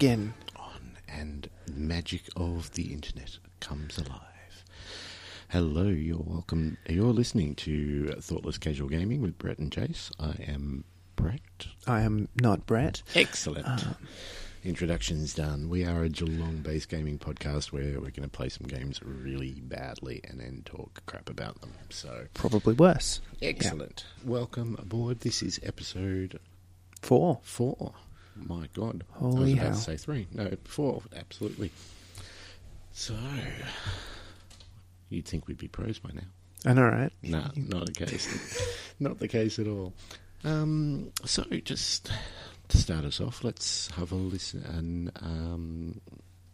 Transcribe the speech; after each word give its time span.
We 0.00 0.08
are 0.08 0.12
on 0.12 0.18
again. 0.18 0.34
on 0.56 0.96
and 1.08 1.50
the 1.66 1.72
magic 1.72 2.22
of 2.36 2.72
the 2.72 2.92
internet 2.92 3.38
comes 3.60 3.98
alive. 3.98 4.64
Hello, 5.48 5.88
you're 5.88 6.22
welcome. 6.24 6.78
You're 6.88 7.12
listening 7.12 7.54
to 7.56 8.12
Thoughtless 8.20 8.56
Casual 8.58 8.88
Gaming 8.88 9.20
with 9.20 9.36
Brett 9.38 9.58
and 9.58 9.70
Jace. 9.70 10.10
I 10.18 10.42
am 10.50 10.84
Brett. 11.16 11.66
I 11.86 12.00
am 12.02 12.28
not 12.40 12.66
Brett. 12.66 13.02
Excellent. 13.14 13.66
Um, 13.66 13.96
Introductions 14.62 15.34
done. 15.34 15.68
We 15.68 15.84
are 15.84 16.02
a 16.04 16.08
Geelong 16.08 16.58
based 16.58 16.88
gaming 16.90 17.18
podcast 17.18 17.72
where 17.72 17.82
we're 18.00 18.10
going 18.10 18.22
to 18.22 18.28
play 18.28 18.48
some 18.50 18.66
games 18.68 19.00
really 19.02 19.60
badly 19.62 20.20
and 20.24 20.38
then 20.40 20.62
talk 20.66 21.02
crap 21.06 21.28
about 21.30 21.60
them. 21.62 21.72
So, 21.90 22.26
Probably 22.34 22.74
worse. 22.74 23.20
excellent. 23.42 24.04
Welcome 24.24 24.76
aboard. 24.78 25.20
This 25.20 25.42
is 25.42 25.58
episode 25.62 26.38
Four. 27.02 27.40
four. 27.42 27.92
My 28.46 28.68
God. 28.74 29.04
I 29.14 29.18
Holy 29.18 29.40
was 29.40 29.52
about 29.52 29.62
hell. 29.64 29.72
to 29.74 29.78
say 29.80 29.96
three. 29.96 30.26
No, 30.32 30.50
four. 30.64 31.02
Absolutely. 31.16 31.70
So, 32.92 33.14
you'd 35.08 35.26
think 35.26 35.46
we'd 35.48 35.58
be 35.58 35.68
pros 35.68 35.98
by 35.98 36.10
now. 36.14 36.22
I 36.66 36.74
know, 36.74 36.82
right? 36.84 37.12
No, 37.22 37.44
not 37.56 37.86
the 37.86 37.92
case. 37.92 38.62
not 39.00 39.18
the 39.18 39.28
case 39.28 39.58
at 39.58 39.66
all. 39.66 39.94
Um, 40.44 41.10
so, 41.24 41.44
just 41.64 42.10
to 42.68 42.76
start 42.78 43.04
us 43.04 43.20
off, 43.20 43.42
let's 43.44 43.88
have 43.92 44.12
a 44.12 44.16
listen. 44.16 44.64
And 44.66 45.10
um, 45.22 46.00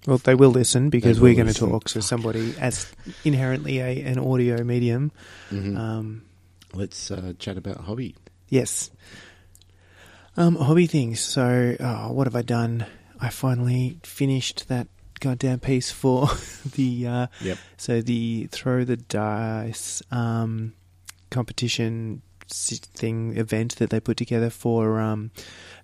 Well, 0.06 0.19
they 0.19 0.34
will 0.34 0.50
listen 0.50 0.91
because 0.91 1.17
They 1.19 1.23
we're 1.23 1.34
going 1.34 1.53
to 1.53 1.55
talk. 1.55 1.84
to 1.91 2.03
somebody 2.03 2.55
as 2.59 2.91
inherently 3.25 3.78
a, 3.81 4.03
an 4.03 4.19
audio 4.19 4.62
medium. 4.62 5.11
mhm, 5.50 5.77
Um, 5.77 6.23
let's 6.73 7.11
uh, 7.11 7.33
chat 7.39 7.56
about 7.59 7.78
hobby. 7.78 8.15
yes. 8.48 8.91
Um, 10.37 10.56
hobby 10.56 10.87
things. 10.87 11.20
So, 11.20 11.77
oh, 11.81 12.12
what 12.12 12.27
have 12.27 12.37
I 12.37 12.42
done? 12.42 12.87
I 13.20 13.31
finally 13.31 13.98
finished 14.03 14.69
that 14.69 14.89
goddamn 15.20 15.61
piece 15.61 15.91
for 15.91 16.28
the 16.75 17.06
uh, 17.06 17.27
Yep. 17.41 17.59
So 17.77 18.01
the 18.03 18.48
throw 18.51 18.84
the 18.84 18.97
dice 18.97 20.03
um, 20.11 20.75
competition 21.31 22.23
thing 22.48 23.37
event 23.37 23.77
that 23.77 23.91
they 23.91 23.98
put 23.98 24.17
together 24.17 24.51
for 24.51 25.01
um, 25.01 25.31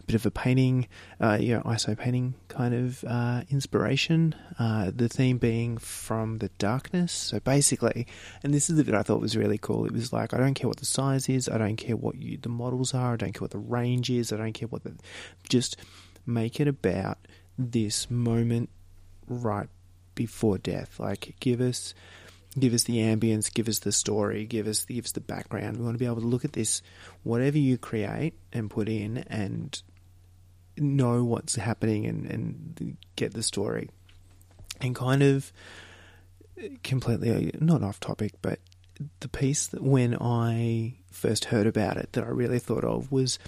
bit 0.07 0.15
of 0.17 0.27
a 0.27 0.31
painting, 0.31 0.89
uh, 1.21 1.39
you 1.41 1.55
know, 1.55 1.63
ISO 1.63 1.97
painting 1.97 2.35
kind 2.49 2.75
of 2.75 3.05
uh, 3.05 3.43
inspiration. 3.51 4.35
Uh, 4.59 4.91
the 4.95 5.09
theme 5.09 5.39
being 5.39 5.79
from 5.79 6.39
the 6.39 6.49
darkness. 6.59 7.13
So 7.13 7.41
basically, 7.41 8.07
and 8.43 8.53
this 8.53 8.69
is 8.69 8.77
the 8.77 8.85
bit 8.85 8.95
I 8.95 9.03
thought 9.03 9.21
was 9.21 9.37
really 9.37 9.59
cool. 9.59 9.87
It 9.87 9.93
was 9.93 10.13
like 10.13 10.35
I 10.35 10.39
don't 10.39 10.55
care 10.55 10.69
what 10.69 10.79
the 10.79 10.87
size 10.87 11.29
is, 11.29 11.49
I 11.49 11.59
don't 11.59 11.77
care 11.77 11.97
what 11.97 12.17
you, 12.17 12.37
the 12.37 12.49
models 12.49 12.95
are, 12.95 13.15
I 13.15 13.17
don't 13.17 13.33
care 13.33 13.43
what 13.43 13.51
the 13.51 13.59
range 13.59 14.11
is, 14.11 14.33
I 14.33 14.37
don't 14.37 14.53
care 14.53 14.69
what 14.69 14.85
the 14.85 14.95
just 15.49 15.77
make 16.27 16.61
it 16.61 16.69
about 16.69 17.19
this 17.59 18.11
moment 18.11 18.71
right 19.27 19.69
before 20.15 20.59
death. 20.59 20.99
Like, 20.99 21.37
give 21.41 21.61
us, 21.61 21.95
give 22.59 22.75
us 22.75 22.85
the 22.85 22.99
ambience, 22.99 23.53
give 23.53 23.69
us 23.69 23.81
the 23.81 23.93
story, 23.93 24.45
give 24.47 24.67
us, 24.67 24.85
give 24.85 25.05
us 25.05 25.13
the 25.13 25.21
background. 25.21 25.79
We 25.79 25.85
want 25.85 25.95
to 25.95 25.99
be 25.99 26.07
able 26.07 26.21
to 26.21 26.27
look 26.27 26.45
at 26.45 26.53
this, 26.53 26.83
whatever 27.23 27.59
you 27.59 27.79
create 27.79 28.35
and 28.53 28.71
put 28.71 28.89
in, 28.89 29.19
and 29.29 29.81
know 30.77 31.25
what's 31.25 31.57
happening 31.57 32.07
and 32.07 32.27
and 32.27 32.97
get 33.17 33.35
the 33.35 33.43
story, 33.43 33.91
and 34.81 34.95
kind 34.95 35.23
of 35.23 35.53
completely 36.83 37.53
not 37.61 37.83
off 37.83 38.01
topic, 38.01 38.33
but 38.43 38.59
the 39.21 39.29
piece 39.29 39.67
that 39.69 39.83
when 39.83 40.17
I 40.21 40.99
first 41.11 41.47
heard 41.47 41.67
about 41.67 41.97
it 41.97 42.13
that 42.13 42.25
I 42.25 42.29
really 42.29 42.59
thought 42.59 42.85
of 42.85 43.11
was 43.11 43.39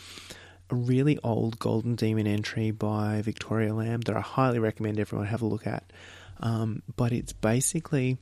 a 0.70 0.74
really 0.74 1.18
old 1.22 1.58
Golden 1.58 1.94
Demon 1.94 2.26
entry 2.26 2.70
by 2.70 3.22
Victoria 3.22 3.74
Lamb 3.74 4.00
that 4.02 4.16
I 4.16 4.20
highly 4.20 4.58
recommend 4.58 4.98
everyone 4.98 5.26
have 5.26 5.42
a 5.42 5.46
look 5.46 5.66
at. 5.66 5.92
Um, 6.40 6.82
but 6.96 7.12
it's 7.12 7.32
basically 7.32 8.18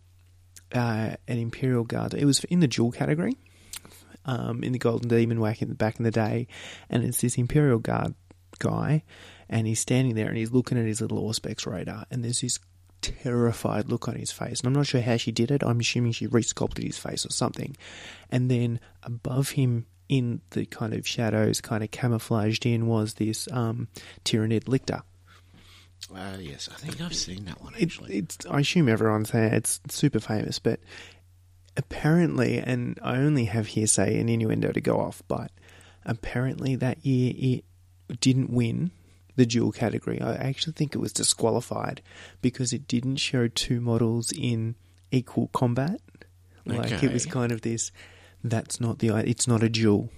uh, 0.74 1.16
an 1.28 1.38
Imperial 1.38 1.84
Guard. 1.84 2.14
It 2.14 2.24
was 2.24 2.44
in 2.44 2.60
the 2.60 2.68
duel 2.68 2.92
category 2.92 3.36
um, 4.24 4.62
in 4.62 4.72
the 4.72 4.78
Golden 4.78 5.08
Demon 5.08 5.40
whack 5.40 5.62
in, 5.62 5.72
back 5.74 5.98
in 5.98 6.04
the 6.04 6.10
day, 6.10 6.46
and 6.90 7.04
it's 7.04 7.20
this 7.20 7.38
Imperial 7.38 7.78
Guard 7.78 8.14
guy, 8.58 9.02
and 9.48 9.66
he's 9.66 9.80
standing 9.80 10.14
there 10.14 10.28
and 10.28 10.36
he's 10.36 10.52
looking 10.52 10.78
at 10.78 10.86
his 10.86 11.00
little 11.00 11.22
Auspex 11.28 11.66
radar, 11.66 12.06
and 12.10 12.24
there's 12.24 12.40
this 12.40 12.58
terrified 13.00 13.88
look 13.88 14.08
on 14.08 14.14
his 14.14 14.30
face. 14.32 14.60
And 14.60 14.68
I'm 14.68 14.74
not 14.74 14.86
sure 14.86 15.00
how 15.00 15.16
she 15.16 15.32
did 15.32 15.50
it. 15.50 15.62
I'm 15.64 15.80
assuming 15.80 16.12
she 16.12 16.28
resculpted 16.28 16.84
his 16.84 16.98
face 16.98 17.26
or 17.26 17.30
something. 17.30 17.76
And 18.30 18.50
then 18.50 18.80
above 19.02 19.50
him, 19.50 19.86
in 20.08 20.42
the 20.50 20.66
kind 20.66 20.92
of 20.92 21.08
shadows, 21.08 21.60
kind 21.60 21.82
of 21.82 21.90
camouflaged 21.90 22.66
in, 22.66 22.86
was 22.86 23.14
this 23.14 23.48
um, 23.50 23.88
Tyranid 24.24 24.64
Lictor. 24.64 25.02
Uh, 26.14 26.36
yes, 26.38 26.68
I 26.70 26.76
think 26.76 27.00
I've 27.00 27.14
seen 27.14 27.46
that 27.46 27.62
one 27.62 27.74
It, 27.74 27.84
actually. 27.84 28.18
it's 28.18 28.44
I 28.46 28.60
assume 28.60 28.88
everyone's 28.88 29.30
saying 29.30 29.54
it's 29.54 29.80
super 29.88 30.20
famous, 30.20 30.58
but 30.58 30.80
apparently, 31.76 32.58
and 32.58 32.98
I 33.02 33.16
only 33.16 33.46
have 33.46 33.68
hearsay 33.68 34.20
and 34.20 34.28
innuendo 34.28 34.72
to 34.72 34.80
go 34.80 35.00
off, 35.00 35.22
but 35.28 35.50
apparently 36.04 36.76
that 36.76 37.06
year 37.06 37.32
it 37.34 37.64
didn't 38.20 38.50
win 38.50 38.90
the 39.36 39.46
duel 39.46 39.72
category. 39.72 40.20
I 40.20 40.34
actually 40.34 40.74
think 40.74 40.94
it 40.94 40.98
was 40.98 41.12
disqualified 41.12 42.02
because 42.40 42.72
it 42.72 42.86
didn't 42.86 43.16
show 43.16 43.48
two 43.48 43.80
models 43.80 44.32
in 44.32 44.74
equal 45.10 45.48
combat. 45.48 46.00
Like 46.64 47.02
it 47.02 47.12
was 47.12 47.26
kind 47.26 47.52
of 47.52 47.62
this. 47.62 47.90
That's 48.44 48.80
not 48.80 48.98
the. 48.98 49.08
It's 49.16 49.48
not 49.48 49.62
a 49.62 49.68
duel. 49.68 50.10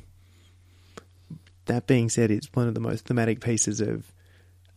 That 1.66 1.86
being 1.86 2.10
said, 2.10 2.30
it's 2.30 2.48
one 2.52 2.68
of 2.68 2.74
the 2.74 2.80
most 2.80 3.06
thematic 3.06 3.40
pieces 3.40 3.80
of 3.80 4.12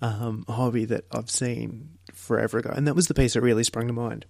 um, 0.02 0.46
hobby 0.48 0.86
that 0.86 1.06
I've 1.12 1.30
seen 1.30 1.98
forever 2.14 2.60
ago, 2.60 2.72
and 2.74 2.88
that 2.88 2.96
was 2.96 3.08
the 3.08 3.14
piece 3.14 3.34
that 3.34 3.42
really 3.42 3.64
sprung 3.64 3.88
to 3.88 3.94
mind. 3.94 4.26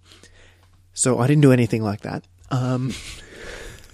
So 0.93 1.19
I 1.19 1.27
didn't 1.27 1.43
do 1.43 1.51
anything 1.51 1.83
like 1.83 2.01
that, 2.01 2.25
um, 2.49 2.93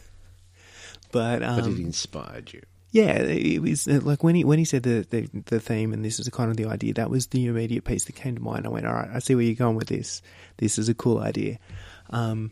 but 1.12 1.44
um, 1.44 1.56
but 1.60 1.68
it 1.68 1.80
inspired 1.80 2.54
you. 2.54 2.62
Yeah, 2.94 3.24
it 3.24 3.60
was 3.60 3.88
uh, 3.88 4.02
like 4.04 4.24
when 4.24 4.36
he 4.36 4.44
when 4.44 4.60
he 4.60 4.66
said 4.66 4.84
the, 4.84 5.04
the 5.10 5.28
the 5.46 5.60
theme 5.60 5.94
and 5.94 6.06
this 6.06 6.20
is 6.20 6.30
kind 6.30 6.52
of 6.52 6.58
the 6.58 6.68
idea. 6.68 6.94
That 6.94 7.10
was 7.10 7.26
the 7.26 7.48
immediate 7.48 7.86
piece 7.86 8.06
that 8.06 8.14
came 8.14 8.36
to 8.36 8.42
mind. 8.42 8.68
I 8.68 8.70
went, 8.70 8.86
all 8.86 8.94
right, 8.94 9.10
I 9.12 9.18
see 9.18 9.34
where 9.34 9.44
you're 9.44 9.56
going 9.56 9.76
with 9.76 9.88
this. 9.88 10.22
This 10.58 10.78
is 10.78 10.90
a 10.90 10.94
cool 10.94 11.18
idea. 11.18 11.58
Um, 12.12 12.52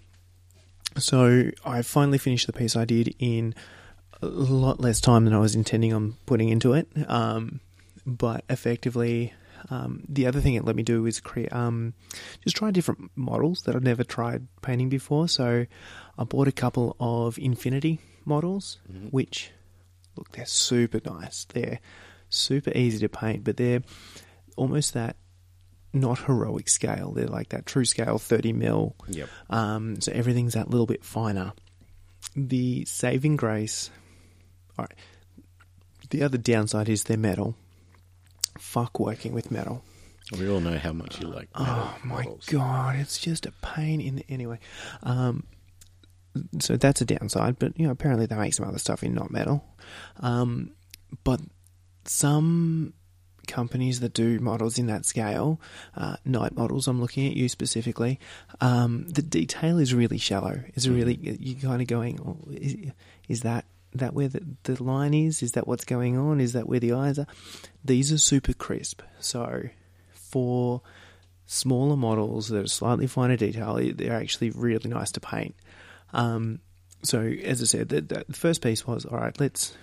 so 0.97 1.51
I 1.63 1.83
finally 1.83 2.17
finished 2.17 2.47
the 2.47 2.53
piece 2.53 2.75
I 2.75 2.85
did 2.85 3.13
in 3.19 3.53
a 4.19 4.25
lot 4.25 4.79
less 4.79 4.99
time 4.99 5.25
than 5.25 5.33
I 5.35 5.37
was 5.37 5.53
intending 5.53 5.93
on 5.93 6.15
putting 6.25 6.49
into 6.49 6.73
it. 6.73 6.87
Um, 7.07 7.59
but 8.07 8.43
effectively, 8.49 9.33
um, 9.69 10.03
the 10.09 10.25
other 10.25 10.41
thing 10.41 10.55
it 10.55 10.65
let 10.65 10.75
me 10.75 10.81
do 10.81 11.03
was 11.03 11.19
create, 11.19 11.53
um, 11.53 11.93
just 12.43 12.57
try 12.57 12.71
different 12.71 13.11
models 13.15 13.61
that 13.63 13.75
I've 13.75 13.83
never 13.83 14.03
tried 14.03 14.47
painting 14.63 14.89
before. 14.89 15.27
So 15.27 15.67
I 16.17 16.23
bought 16.23 16.47
a 16.47 16.51
couple 16.51 16.95
of 16.99 17.37
Infinity 17.37 17.99
models, 18.25 18.79
which 19.11 19.51
look 20.15 20.31
they're 20.31 20.45
super 20.45 20.99
nice. 21.05 21.45
They're 21.45 21.79
super 22.29 22.71
easy 22.75 22.99
to 22.99 23.09
paint, 23.09 23.43
but 23.43 23.57
they're 23.57 23.81
almost 24.55 24.93
that 24.93 25.15
not 25.93 26.19
heroic 26.19 26.69
scale. 26.69 27.11
They're 27.11 27.27
like 27.27 27.49
that 27.49 27.65
true 27.65 27.85
scale, 27.85 28.17
thirty 28.17 28.53
mil. 28.53 28.95
Yep. 29.07 29.29
Um, 29.49 30.01
so 30.01 30.11
everything's 30.11 30.53
that 30.53 30.69
little 30.69 30.85
bit 30.85 31.03
finer. 31.03 31.53
The 32.35 32.85
saving 32.85 33.35
grace. 33.35 33.89
All 34.77 34.85
right. 34.85 34.97
The 36.09 36.23
other 36.23 36.37
downside 36.37 36.89
is 36.89 37.03
they're 37.03 37.17
metal. 37.17 37.55
Fuck 38.57 38.99
working 38.99 39.33
with 39.33 39.51
metal. 39.51 39.83
We 40.37 40.49
all 40.49 40.61
know 40.61 40.77
how 40.77 40.93
much 40.93 41.19
you 41.19 41.27
like. 41.27 41.49
Oh 41.55 41.97
my 42.03 42.23
models. 42.23 42.45
god, 42.45 42.95
it's 42.97 43.17
just 43.17 43.45
a 43.45 43.51
pain 43.61 43.99
in 43.99 44.15
the 44.15 44.25
anyway. 44.29 44.59
Um, 45.03 45.43
so 46.59 46.77
that's 46.77 47.01
a 47.01 47.05
downside, 47.05 47.59
but 47.59 47.77
you 47.77 47.85
know 47.85 47.91
apparently 47.91 48.25
they 48.25 48.35
make 48.35 48.53
some 48.53 48.67
other 48.67 48.79
stuff 48.79 49.03
in 49.03 49.13
not 49.13 49.31
metal. 49.31 49.63
Um, 50.19 50.71
but 51.23 51.41
some 52.05 52.93
companies 53.47 53.99
that 53.99 54.13
do 54.13 54.39
models 54.39 54.77
in 54.77 54.87
that 54.87 55.05
scale, 55.05 55.59
uh, 55.95 56.15
Knight 56.23 56.55
Models, 56.55 56.87
I'm 56.87 57.01
looking 57.01 57.27
at 57.27 57.35
you 57.35 57.49
specifically. 57.49 58.19
Um, 58.61 59.07
the 59.07 59.21
detail 59.21 59.77
is 59.77 59.93
really 59.93 60.17
shallow. 60.17 60.63
It's 60.73 60.87
really 60.87 61.15
you 61.15 61.55
kind 61.55 61.81
of 61.81 61.87
going, 61.87 62.19
oh, 62.25 62.51
is, 62.51 62.77
is 63.27 63.41
that 63.41 63.65
that 63.93 64.13
where 64.13 64.29
the, 64.29 64.41
the 64.63 64.81
line 64.81 65.13
is? 65.13 65.43
Is 65.43 65.53
that 65.53 65.67
what's 65.67 65.83
going 65.83 66.17
on? 66.17 66.39
Is 66.39 66.53
that 66.53 66.67
where 66.67 66.79
the 66.79 66.93
eyes 66.93 67.19
are? 67.19 67.27
These 67.83 68.11
are 68.13 68.17
super 68.17 68.53
crisp. 68.53 69.01
So 69.19 69.63
for 70.13 70.81
smaller 71.45 71.97
models 71.97 72.47
that 72.47 72.63
are 72.63 72.67
slightly 72.67 73.07
finer 73.07 73.35
detail, 73.35 73.79
they're 73.95 74.13
actually 74.13 74.51
really 74.51 74.89
nice 74.89 75.11
to 75.11 75.19
paint. 75.19 75.55
Um, 76.13 76.59
so, 77.03 77.21
as 77.21 77.61
I 77.61 77.65
said, 77.65 77.89
the, 77.89 78.01
the 78.01 78.25
first 78.33 78.61
piece 78.61 78.85
was 78.85 79.05
all 79.05 79.17
right. 79.17 79.37
Let's 79.39 79.75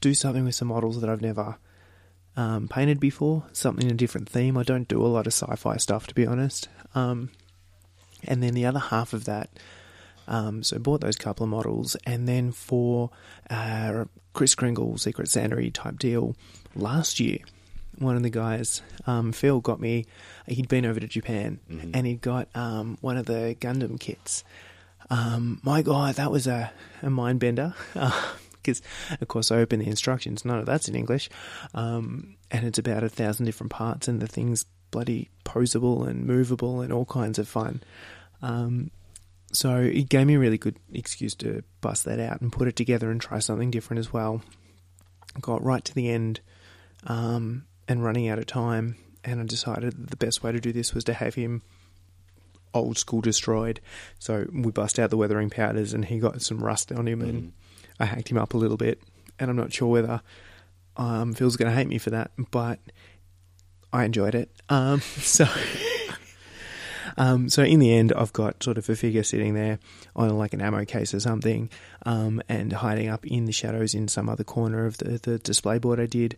do 0.00 0.14
something 0.14 0.44
with 0.44 0.54
some 0.54 0.68
models 0.68 1.00
that 1.00 1.08
I've 1.10 1.22
never 1.22 1.56
um, 2.36 2.68
painted 2.68 3.00
before, 3.00 3.44
something 3.52 3.86
in 3.86 3.92
a 3.92 3.96
different 3.96 4.28
theme. 4.28 4.56
I 4.56 4.62
don't 4.62 4.88
do 4.88 5.04
a 5.04 5.08
lot 5.08 5.26
of 5.26 5.32
sci-fi 5.32 5.76
stuff, 5.76 6.06
to 6.08 6.14
be 6.14 6.26
honest. 6.26 6.68
Um, 6.94 7.30
and 8.24 8.42
then 8.42 8.54
the 8.54 8.66
other 8.66 8.78
half 8.78 9.12
of 9.12 9.24
that, 9.26 9.50
um, 10.26 10.62
so 10.62 10.78
bought 10.78 11.00
those 11.00 11.16
couple 11.16 11.44
of 11.44 11.50
models, 11.50 11.96
and 12.06 12.28
then 12.28 12.52
for 12.52 13.10
uh, 13.48 14.04
Kris 14.34 14.54
Kringle 14.54 14.98
Secret 14.98 15.28
Santa 15.28 15.70
type 15.70 15.98
deal 15.98 16.36
last 16.76 17.18
year, 17.18 17.38
one 17.98 18.14
of 18.16 18.22
the 18.22 18.30
guys, 18.30 18.82
um, 19.06 19.32
Phil, 19.32 19.60
got 19.60 19.80
me. 19.80 20.04
He'd 20.46 20.68
been 20.68 20.86
over 20.86 21.00
to 21.00 21.08
Japan 21.08 21.58
Mhm. 21.70 21.90
and 21.94 22.06
he'd 22.06 22.20
got 22.20 22.48
um, 22.54 22.98
one 23.00 23.16
of 23.16 23.26
the 23.26 23.56
Gundam 23.60 23.98
kits. 23.98 24.44
Um, 25.10 25.60
my 25.62 25.82
God, 25.82 26.16
that 26.16 26.30
was 26.30 26.46
a, 26.46 26.72
a 27.02 27.10
mind 27.10 27.40
bender. 27.40 27.74
Because, 28.60 28.82
of 29.20 29.28
course, 29.28 29.50
I 29.50 29.58
opened 29.58 29.80
the 29.80 29.86
instructions. 29.86 30.44
None 30.44 30.58
of 30.58 30.66
that's 30.66 30.88
in 30.88 30.94
English. 30.94 31.30
Um, 31.72 32.36
and 32.50 32.66
it's 32.66 32.78
about 32.78 33.02
a 33.02 33.08
thousand 33.08 33.46
different 33.46 33.70
parts, 33.70 34.08
and 34.08 34.20
the 34.20 34.26
thing's 34.26 34.66
bloody 34.90 35.30
posable 35.44 36.06
and 36.06 36.26
movable 36.26 36.80
and 36.82 36.92
all 36.92 37.06
kinds 37.06 37.38
of 37.38 37.48
fun. 37.48 37.82
Um, 38.42 38.90
so 39.52 39.76
it 39.76 40.08
gave 40.08 40.26
me 40.26 40.34
a 40.34 40.38
really 40.38 40.58
good 40.58 40.76
excuse 40.92 41.34
to 41.36 41.62
bust 41.80 42.04
that 42.04 42.20
out 42.20 42.40
and 42.40 42.52
put 42.52 42.68
it 42.68 42.76
together 42.76 43.10
and 43.10 43.20
try 43.20 43.38
something 43.38 43.70
different 43.70 44.00
as 44.00 44.12
well. 44.12 44.42
Got 45.40 45.64
right 45.64 45.84
to 45.84 45.94
the 45.94 46.10
end 46.10 46.40
um, 47.06 47.64
and 47.86 48.04
running 48.04 48.28
out 48.28 48.38
of 48.38 48.46
time, 48.46 48.96
and 49.24 49.40
I 49.40 49.44
decided 49.44 50.08
the 50.08 50.16
best 50.16 50.42
way 50.42 50.52
to 50.52 50.60
do 50.60 50.72
this 50.72 50.94
was 50.94 51.04
to 51.04 51.14
have 51.14 51.34
him 51.34 51.62
old 52.78 52.98
school 52.98 53.20
destroyed. 53.20 53.80
So 54.18 54.46
we 54.52 54.70
bust 54.70 54.98
out 54.98 55.10
the 55.10 55.16
weathering 55.16 55.50
powders, 55.50 55.92
and 55.92 56.04
he 56.04 56.18
got 56.18 56.42
some 56.42 56.62
rust 56.62 56.92
on 56.92 57.06
him, 57.06 57.20
and 57.20 57.52
I 57.98 58.06
hacked 58.06 58.30
him 58.30 58.38
up 58.38 58.54
a 58.54 58.58
little 58.58 58.76
bit. 58.76 59.00
And 59.38 59.50
I'm 59.50 59.56
not 59.56 59.72
sure 59.72 59.88
whether 59.88 60.22
um, 60.96 61.34
Phil's 61.34 61.56
going 61.56 61.70
to 61.70 61.76
hate 61.76 61.88
me 61.88 61.98
for 61.98 62.10
that, 62.10 62.32
but 62.50 62.80
I 63.92 64.04
enjoyed 64.04 64.34
it. 64.34 64.50
Um, 64.68 65.00
so. 65.18 65.46
Um, 67.16 67.48
so 67.48 67.64
in 67.64 67.80
the 67.80 67.92
end, 67.92 68.12
I've 68.12 68.32
got 68.32 68.62
sort 68.62 68.78
of 68.78 68.88
a 68.88 68.94
figure 68.94 69.24
sitting 69.24 69.54
there 69.54 69.80
on 70.14 70.38
like 70.38 70.52
an 70.52 70.60
ammo 70.60 70.84
case 70.84 71.12
or 71.12 71.18
something, 71.18 71.68
um, 72.06 72.40
and 72.48 72.72
hiding 72.72 73.08
up 73.08 73.26
in 73.26 73.44
the 73.44 73.50
shadows 73.50 73.92
in 73.92 74.06
some 74.06 74.28
other 74.28 74.44
corner 74.44 74.86
of 74.86 74.98
the, 74.98 75.18
the 75.18 75.38
display 75.38 75.78
board 75.78 75.98
I 75.98 76.06
did. 76.06 76.36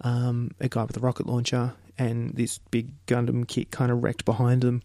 Um, 0.00 0.52
a 0.58 0.68
guy 0.68 0.84
with 0.84 0.96
a 0.96 1.00
rocket 1.00 1.26
launcher 1.26 1.74
and 1.98 2.34
this 2.34 2.58
big 2.58 2.88
Gundam 3.06 3.46
kit 3.46 3.70
kind 3.70 3.92
of 3.92 4.02
wrecked 4.02 4.24
behind 4.24 4.62
them, 4.62 4.82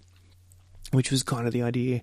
which 0.92 1.12
was 1.12 1.24
kind 1.24 1.48
of 1.48 1.54
the 1.54 1.62
idea. 1.63 2.01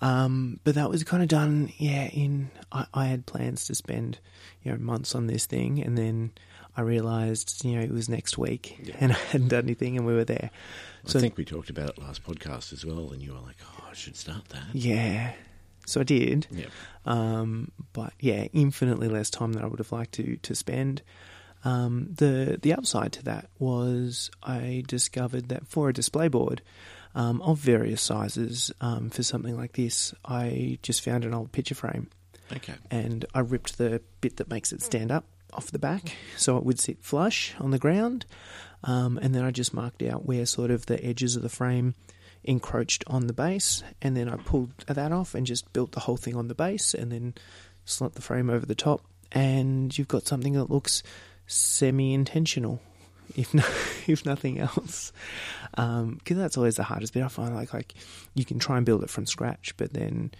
Um, 0.00 0.58
but 0.64 0.74
that 0.74 0.90
was 0.90 1.04
kind 1.04 1.22
of 1.22 1.28
done, 1.28 1.72
yeah. 1.78 2.06
In 2.08 2.50
I, 2.72 2.86
I 2.92 3.06
had 3.06 3.24
plans 3.26 3.66
to 3.66 3.74
spend, 3.74 4.18
you 4.62 4.72
know, 4.72 4.78
months 4.78 5.14
on 5.14 5.28
this 5.28 5.46
thing, 5.46 5.80
and 5.80 5.96
then 5.96 6.32
I 6.76 6.80
realised, 6.80 7.64
you 7.64 7.76
know, 7.76 7.82
it 7.82 7.92
was 7.92 8.08
next 8.08 8.36
week, 8.36 8.78
Yeah. 8.82 8.96
and 8.98 9.12
I 9.16 9.16
hadn't 9.30 9.48
done 9.48 9.64
anything, 9.64 9.96
and 9.96 10.04
we 10.06 10.14
were 10.14 10.24
there. 10.24 10.50
I 11.06 11.08
think 11.20 11.36
we 11.36 11.44
talked 11.44 11.70
about 11.70 11.90
it 11.90 11.98
last 11.98 12.24
podcast 12.24 12.72
as 12.72 12.84
well, 12.84 13.12
and 13.12 13.22
you 13.22 13.32
were 13.32 13.40
like, 13.40 13.56
"Oh, 13.64 13.84
I 13.90 13.94
should 13.94 14.16
start 14.16 14.48
that." 14.48 14.74
Yeah. 14.74 15.32
So 15.86 16.00
I 16.00 16.04
did. 16.04 16.46
Yeah. 16.50 16.66
Um, 17.06 17.70
but 17.92 18.12
yeah, 18.20 18.46
infinitely 18.52 19.08
less 19.08 19.30
time 19.30 19.52
than 19.52 19.62
I 19.64 19.66
would 19.66 19.78
have 19.80 19.92
liked 19.92 20.12
to 20.12 20.36
to 20.36 20.54
spend. 20.54 21.02
Um, 21.64 22.08
the 22.14 22.58
the 22.60 22.72
upside 22.72 23.12
to 23.14 23.24
that 23.24 23.48
was 23.60 24.30
I 24.42 24.82
discovered 24.88 25.48
that 25.50 25.66
for 25.68 25.88
a 25.88 25.92
display 25.92 26.26
board 26.28 26.62
um, 27.14 27.42
of 27.42 27.58
various 27.58 28.02
sizes 28.02 28.72
um, 28.80 29.10
for 29.10 29.22
something 29.22 29.56
like 29.56 29.72
this, 29.72 30.14
I 30.24 30.78
just 30.82 31.02
found 31.02 31.24
an 31.24 31.34
old 31.34 31.52
picture 31.52 31.74
frame. 31.74 32.08
Okay. 32.54 32.74
and 32.90 33.24
I 33.32 33.40
ripped 33.40 33.78
the 33.78 34.02
bit 34.20 34.36
that 34.36 34.50
makes 34.50 34.72
it 34.72 34.82
stand 34.82 35.10
up 35.10 35.24
off 35.54 35.70
the 35.70 35.78
back 35.78 36.14
so 36.36 36.58
it 36.58 36.64
would 36.64 36.78
sit 36.78 37.02
flush 37.02 37.54
on 37.58 37.70
the 37.70 37.78
ground. 37.78 38.26
Um, 38.84 39.18
and 39.22 39.34
then 39.34 39.42
I 39.42 39.50
just 39.52 39.72
marked 39.72 40.02
out 40.02 40.26
where 40.26 40.44
sort 40.44 40.70
of 40.70 40.84
the 40.86 41.02
edges 41.02 41.34
of 41.34 41.42
the 41.42 41.48
frame 41.48 41.94
encroached 42.44 43.04
on 43.06 43.26
the 43.26 43.32
base, 43.32 43.82
and 44.02 44.16
then 44.16 44.28
I 44.28 44.36
pulled 44.36 44.76
that 44.86 45.12
off 45.12 45.34
and 45.34 45.46
just 45.46 45.72
built 45.72 45.92
the 45.92 46.00
whole 46.00 46.16
thing 46.16 46.34
on 46.36 46.48
the 46.48 46.54
base, 46.54 46.92
and 46.92 47.12
then 47.12 47.34
slot 47.84 48.14
the 48.14 48.22
frame 48.22 48.50
over 48.50 48.66
the 48.66 48.74
top, 48.74 49.02
and 49.30 49.96
you've 49.96 50.08
got 50.08 50.26
something 50.26 50.54
that 50.54 50.70
looks 50.70 51.02
semi-intentional, 51.46 52.80
if 53.36 53.52
no, 53.54 53.64
if 54.06 54.24
nothing 54.24 54.58
else. 54.58 55.12
Because 55.70 56.36
that's 56.36 56.56
always 56.56 56.76
the 56.76 56.82
hardest 56.84 57.14
bit. 57.14 57.22
I 57.22 57.28
find 57.28 57.54
like 57.54 57.72
like 57.72 57.94
you 58.34 58.44
can 58.44 58.58
try 58.58 58.76
and 58.76 58.86
build 58.86 59.02
it 59.02 59.10
from 59.10 59.26
scratch, 59.26 59.74
but 59.76 59.92
then 59.92 60.32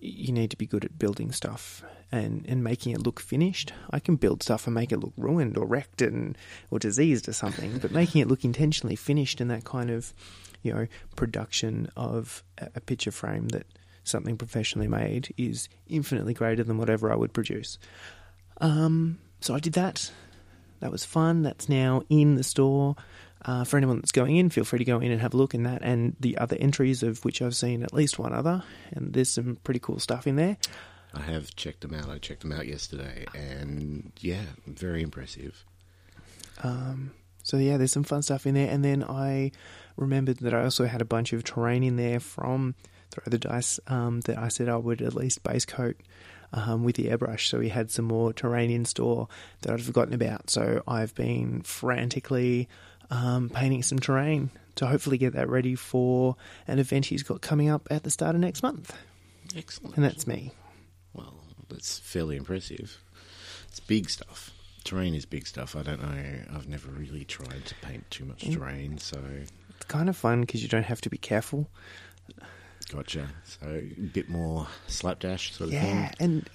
you 0.00 0.32
need 0.32 0.50
to 0.50 0.56
be 0.56 0.66
good 0.66 0.84
at 0.84 0.98
building 0.98 1.32
stuff 1.32 1.82
and, 2.12 2.44
and 2.48 2.62
making 2.62 2.92
it 2.92 3.02
look 3.02 3.20
finished. 3.20 3.72
I 3.90 3.98
can 3.98 4.16
build 4.16 4.42
stuff 4.42 4.66
and 4.66 4.74
make 4.74 4.92
it 4.92 4.98
look 4.98 5.12
ruined 5.16 5.56
or 5.56 5.66
wrecked 5.66 6.00
and 6.02 6.38
or 6.70 6.78
diseased 6.78 7.28
or 7.28 7.32
something, 7.32 7.78
but 7.78 7.90
making 7.90 8.20
it 8.20 8.28
look 8.28 8.44
intentionally 8.44 8.96
finished 8.96 9.40
in 9.40 9.48
that 9.48 9.64
kind 9.64 9.90
of 9.90 10.12
you 10.62 10.72
know 10.72 10.86
production 11.16 11.90
of 11.96 12.42
a 12.58 12.80
picture 12.80 13.10
frame 13.10 13.48
that 13.48 13.66
something 14.04 14.36
professionally 14.36 14.88
made 14.88 15.34
is 15.36 15.68
infinitely 15.88 16.34
greater 16.34 16.64
than 16.64 16.78
whatever 16.78 17.12
I 17.12 17.16
would 17.16 17.32
produce. 17.32 17.78
Um, 18.60 19.18
so 19.40 19.54
I 19.54 19.60
did 19.60 19.74
that. 19.74 20.10
That 20.80 20.92
was 20.92 21.04
fun. 21.04 21.42
That's 21.42 21.68
now 21.68 22.02
in 22.08 22.34
the 22.36 22.44
store. 22.44 22.96
Uh, 23.42 23.62
for 23.62 23.76
anyone 23.76 23.96
that's 23.96 24.10
going 24.10 24.36
in, 24.36 24.50
feel 24.50 24.64
free 24.64 24.80
to 24.80 24.84
go 24.84 24.98
in 24.98 25.12
and 25.12 25.20
have 25.20 25.32
a 25.32 25.36
look 25.36 25.54
in 25.54 25.62
that 25.62 25.80
and 25.82 26.16
the 26.18 26.36
other 26.38 26.56
entries, 26.58 27.04
of 27.04 27.24
which 27.24 27.40
I've 27.40 27.54
seen 27.54 27.84
at 27.84 27.92
least 27.92 28.18
one 28.18 28.32
other, 28.32 28.64
and 28.90 29.12
there's 29.12 29.30
some 29.30 29.58
pretty 29.62 29.78
cool 29.78 30.00
stuff 30.00 30.26
in 30.26 30.34
there. 30.34 30.56
I 31.14 31.20
have 31.20 31.54
checked 31.54 31.82
them 31.82 31.94
out. 31.94 32.10
I 32.10 32.18
checked 32.18 32.40
them 32.40 32.52
out 32.52 32.66
yesterday, 32.66 33.26
and 33.34 34.12
yeah, 34.20 34.42
very 34.66 35.02
impressive. 35.02 35.64
Um, 36.62 37.12
so 37.44 37.56
yeah, 37.58 37.76
there's 37.76 37.92
some 37.92 38.02
fun 38.02 38.22
stuff 38.22 38.44
in 38.44 38.54
there, 38.54 38.68
and 38.68 38.84
then 38.84 39.04
I 39.04 39.52
remembered 39.96 40.38
that 40.38 40.52
I 40.52 40.64
also 40.64 40.86
had 40.86 41.00
a 41.00 41.06
bunch 41.06 41.32
of 41.32 41.44
terrain 41.44 41.84
in 41.84 41.96
there 41.96 42.20
from 42.20 42.74
Throw 43.10 43.24
the 43.26 43.38
Dice 43.38 43.80
um, 43.86 44.20
that 44.22 44.36
I 44.36 44.48
said 44.48 44.68
I 44.68 44.76
would 44.76 45.00
at 45.00 45.14
least 45.14 45.42
base 45.42 45.64
coat 45.64 45.96
um, 46.52 46.84
with 46.84 46.96
the 46.96 47.04
airbrush. 47.06 47.48
So 47.48 47.58
we 47.58 47.68
had 47.68 47.90
some 47.90 48.04
more 48.06 48.32
terrain 48.32 48.70
in 48.70 48.84
store 48.84 49.28
that 49.62 49.72
I'd 49.72 49.82
forgotten 49.82 50.14
about. 50.14 50.50
So 50.50 50.82
I've 50.86 51.14
been 51.14 51.62
frantically 51.62 52.68
um, 53.10 53.48
painting 53.50 53.82
some 53.82 53.98
terrain 53.98 54.50
to 54.76 54.86
hopefully 54.86 55.18
get 55.18 55.32
that 55.34 55.48
ready 55.48 55.74
for 55.74 56.36
an 56.66 56.78
event 56.78 57.06
he's 57.06 57.22
got 57.22 57.40
coming 57.40 57.68
up 57.68 57.88
at 57.90 58.02
the 58.04 58.10
start 58.10 58.34
of 58.34 58.40
next 58.40 58.62
month, 58.62 58.94
Excellent. 59.56 59.96
and 59.96 60.04
that's 60.04 60.26
me. 60.26 60.52
Well, 61.14 61.34
that's 61.68 61.98
fairly 61.98 62.36
impressive. 62.36 62.96
It's 63.68 63.80
big 63.80 64.08
stuff. 64.08 64.52
Terrain 64.84 65.14
is 65.14 65.26
big 65.26 65.46
stuff. 65.46 65.74
I 65.74 65.82
don't 65.82 66.00
know. 66.00 66.22
I've 66.54 66.68
never 66.68 66.90
really 66.90 67.24
tried 67.24 67.64
to 67.66 67.74
paint 67.82 68.08
too 68.10 68.24
much 68.24 68.42
terrain, 68.50 68.98
so 68.98 69.18
It's 69.70 69.84
kind 69.86 70.08
of 70.08 70.16
fun 70.16 70.42
because 70.42 70.62
you 70.62 70.68
don't 70.68 70.84
have 70.84 71.00
to 71.02 71.10
be 71.10 71.18
careful. 71.18 71.68
Gotcha. 72.88 73.28
So 73.44 73.66
a 73.68 74.00
bit 74.00 74.28
more 74.28 74.66
slapdash 74.86 75.52
sort 75.54 75.68
of 75.68 75.74
Yeah, 75.74 76.08
thing. 76.08 76.16
and 76.20 76.50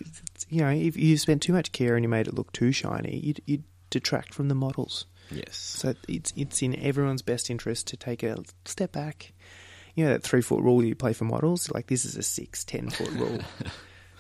you 0.50 0.62
know, 0.62 0.70
if 0.70 0.98
you 0.98 1.18
spent 1.18 1.42
too 1.42 1.54
much 1.54 1.72
care 1.72 1.96
and 1.96 2.04
you 2.04 2.10
made 2.10 2.28
it 2.28 2.34
look 2.34 2.52
too 2.52 2.72
shiny, 2.72 3.18
you'd, 3.20 3.42
you'd 3.46 3.64
detract 3.90 4.34
from 4.34 4.48
the 4.50 4.56
models. 4.56 5.06
Yes. 5.32 5.56
So 5.56 5.94
it's 6.08 6.34
it's 6.36 6.62
in 6.62 6.78
everyone's 6.80 7.22
best 7.22 7.50
interest 7.50 7.88
to 7.88 7.98
take 7.98 8.24
a 8.24 8.38
step 8.66 8.92
back. 8.92 9.34
You 9.96 10.06
know 10.06 10.12
that 10.12 10.24
three 10.24 10.42
foot 10.42 10.62
rule 10.62 10.84
you 10.84 10.96
play 10.96 11.14
for 11.14 11.24
models. 11.26 11.72
Like 11.72 11.88
this 11.88 12.04
is 12.06 12.16
a 12.18 12.24
six, 12.24 12.64
ten 12.64 12.90
foot 12.90 13.12
rule. 13.14 13.40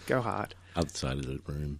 Go 0.07 0.21
hard. 0.21 0.55
outside 0.75 1.17
of 1.17 1.25
the 1.25 1.39
room. 1.45 1.79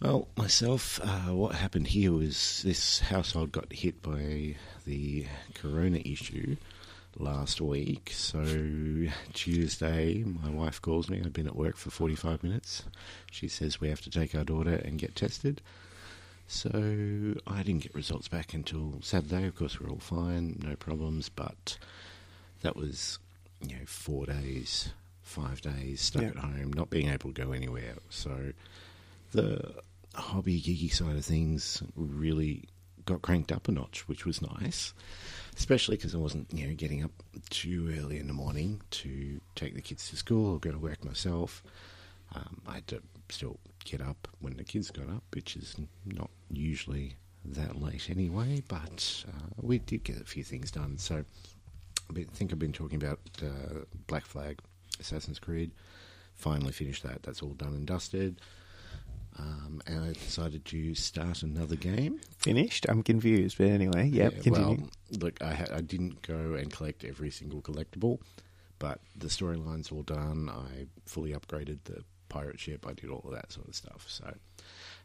Well, 0.00 0.28
myself, 0.36 1.00
uh, 1.02 1.34
what 1.34 1.56
happened 1.56 1.88
here 1.88 2.12
was 2.12 2.62
this 2.64 3.00
household 3.00 3.50
got 3.50 3.72
hit 3.72 4.00
by 4.00 4.54
the 4.84 5.26
corona 5.54 5.98
issue 6.04 6.56
last 7.20 7.60
week. 7.60 8.10
So 8.14 8.44
Tuesday, 9.32 10.22
my 10.24 10.50
wife 10.50 10.80
calls 10.80 11.08
me. 11.08 11.20
I've 11.24 11.32
been 11.32 11.46
at 11.46 11.56
work 11.56 11.76
for 11.76 11.90
45 11.90 12.42
minutes. 12.42 12.84
She 13.30 13.48
says 13.48 13.80
we 13.80 13.88
have 13.88 14.00
to 14.02 14.10
take 14.10 14.34
our 14.34 14.44
daughter 14.44 14.74
and 14.74 14.98
get 14.98 15.14
tested. 15.16 15.60
So 16.46 16.70
I 17.46 17.62
didn't 17.62 17.82
get 17.82 17.94
results 17.94 18.28
back 18.28 18.54
until 18.54 18.94
Saturday. 19.02 19.46
Of 19.46 19.56
course, 19.56 19.78
we're 19.80 19.90
all 19.90 19.98
fine, 19.98 20.60
no 20.64 20.76
problems. 20.76 21.28
But 21.28 21.76
that 22.62 22.76
was, 22.76 23.18
you 23.60 23.76
know, 23.76 23.84
four 23.86 24.26
days, 24.26 24.90
five 25.22 25.60
days 25.60 26.00
stuck 26.00 26.22
Yeah. 26.22 26.28
at 26.28 26.36
home, 26.36 26.72
not 26.72 26.88
being 26.90 27.08
able 27.08 27.32
to 27.32 27.44
go 27.44 27.52
anywhere. 27.52 27.94
So 28.08 28.52
the 29.32 29.74
hobby 30.14 30.60
geeky 30.60 30.90
side 30.92 31.16
of 31.16 31.24
things 31.24 31.82
really 31.94 32.64
got 33.04 33.22
cranked 33.22 33.52
up 33.52 33.68
a 33.68 33.72
notch, 33.72 34.08
which 34.08 34.24
was 34.24 34.40
nice. 34.42 34.92
Especially 35.58 35.96
because 35.96 36.14
I 36.14 36.18
wasn't, 36.18 36.46
you 36.54 36.68
know, 36.68 36.74
getting 36.74 37.02
up 37.02 37.10
too 37.50 37.92
early 37.98 38.18
in 38.18 38.28
the 38.28 38.32
morning 38.32 38.80
to 38.92 39.40
take 39.56 39.74
the 39.74 39.82
kids 39.82 40.08
to 40.08 40.16
school 40.16 40.52
or 40.54 40.58
go 40.58 40.70
to 40.70 40.78
work 40.78 41.04
myself. 41.04 41.62
Um, 42.34 42.62
I 42.66 42.74
had 42.74 42.86
to 42.86 43.02
still 43.28 43.58
get 43.84 44.00
up 44.00 44.28
when 44.40 44.56
the 44.56 44.64
kids 44.64 44.90
got 44.90 45.08
up, 45.08 45.24
which 45.34 45.56
is 45.56 45.74
not 46.06 46.30
usually 46.50 47.16
that 47.44 47.82
late 47.82 48.08
anyway. 48.08 48.62
But 48.68 49.24
uh, 49.28 49.48
we 49.60 49.78
did 49.80 50.04
get 50.04 50.20
a 50.20 50.24
few 50.24 50.44
things 50.44 50.70
done. 50.70 50.96
So 50.96 51.24
I 52.16 52.24
think 52.32 52.52
I've 52.52 52.58
been 52.58 52.72
talking 52.72 53.02
about 53.02 53.18
uh, 53.42 53.80
Black 54.06 54.26
Flag, 54.26 54.60
Assassin's 55.00 55.40
Creed. 55.40 55.72
Finally 56.36 56.72
finished 56.72 57.02
that. 57.02 57.24
That's 57.24 57.42
all 57.42 57.54
done 57.54 57.74
and 57.74 57.86
dusted. 57.86 58.40
Um, 59.38 59.80
and 59.86 60.04
I 60.04 60.12
decided 60.14 60.64
to 60.66 60.94
start 60.94 61.42
another 61.42 61.76
game. 61.76 62.20
Finished. 62.38 62.86
I'm 62.88 63.02
confused, 63.02 63.56
but 63.58 63.68
anyway, 63.68 64.08
yep. 64.08 64.32
Yeah, 64.32 64.40
continue. 64.42 64.78
well, 64.80 64.90
look, 65.20 65.40
I, 65.42 65.54
ha- 65.54 65.74
I 65.74 65.80
didn't 65.80 66.22
go 66.22 66.54
and 66.54 66.72
collect 66.72 67.04
every 67.04 67.30
single 67.30 67.62
collectible, 67.62 68.20
but 68.80 69.00
the 69.16 69.28
storyline's 69.28 69.92
all 69.92 70.02
done. 70.02 70.50
I 70.50 70.86
fully 71.06 71.32
upgraded 71.32 71.78
the 71.84 72.02
pirate 72.28 72.58
ship. 72.58 72.84
I 72.86 72.92
did 72.94 73.10
all 73.10 73.22
of 73.24 73.32
that 73.32 73.52
sort 73.52 73.68
of 73.68 73.74
stuff. 73.74 74.06
So 74.08 74.34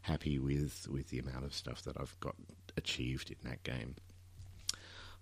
happy 0.02 0.38
with 0.38 0.86
with 0.90 1.08
the 1.10 1.20
amount 1.20 1.44
of 1.44 1.54
stuff 1.54 1.82
that 1.82 1.96
I've 2.00 2.18
got 2.20 2.34
achieved 2.76 3.30
in 3.30 3.48
that 3.48 3.62
game. 3.62 3.94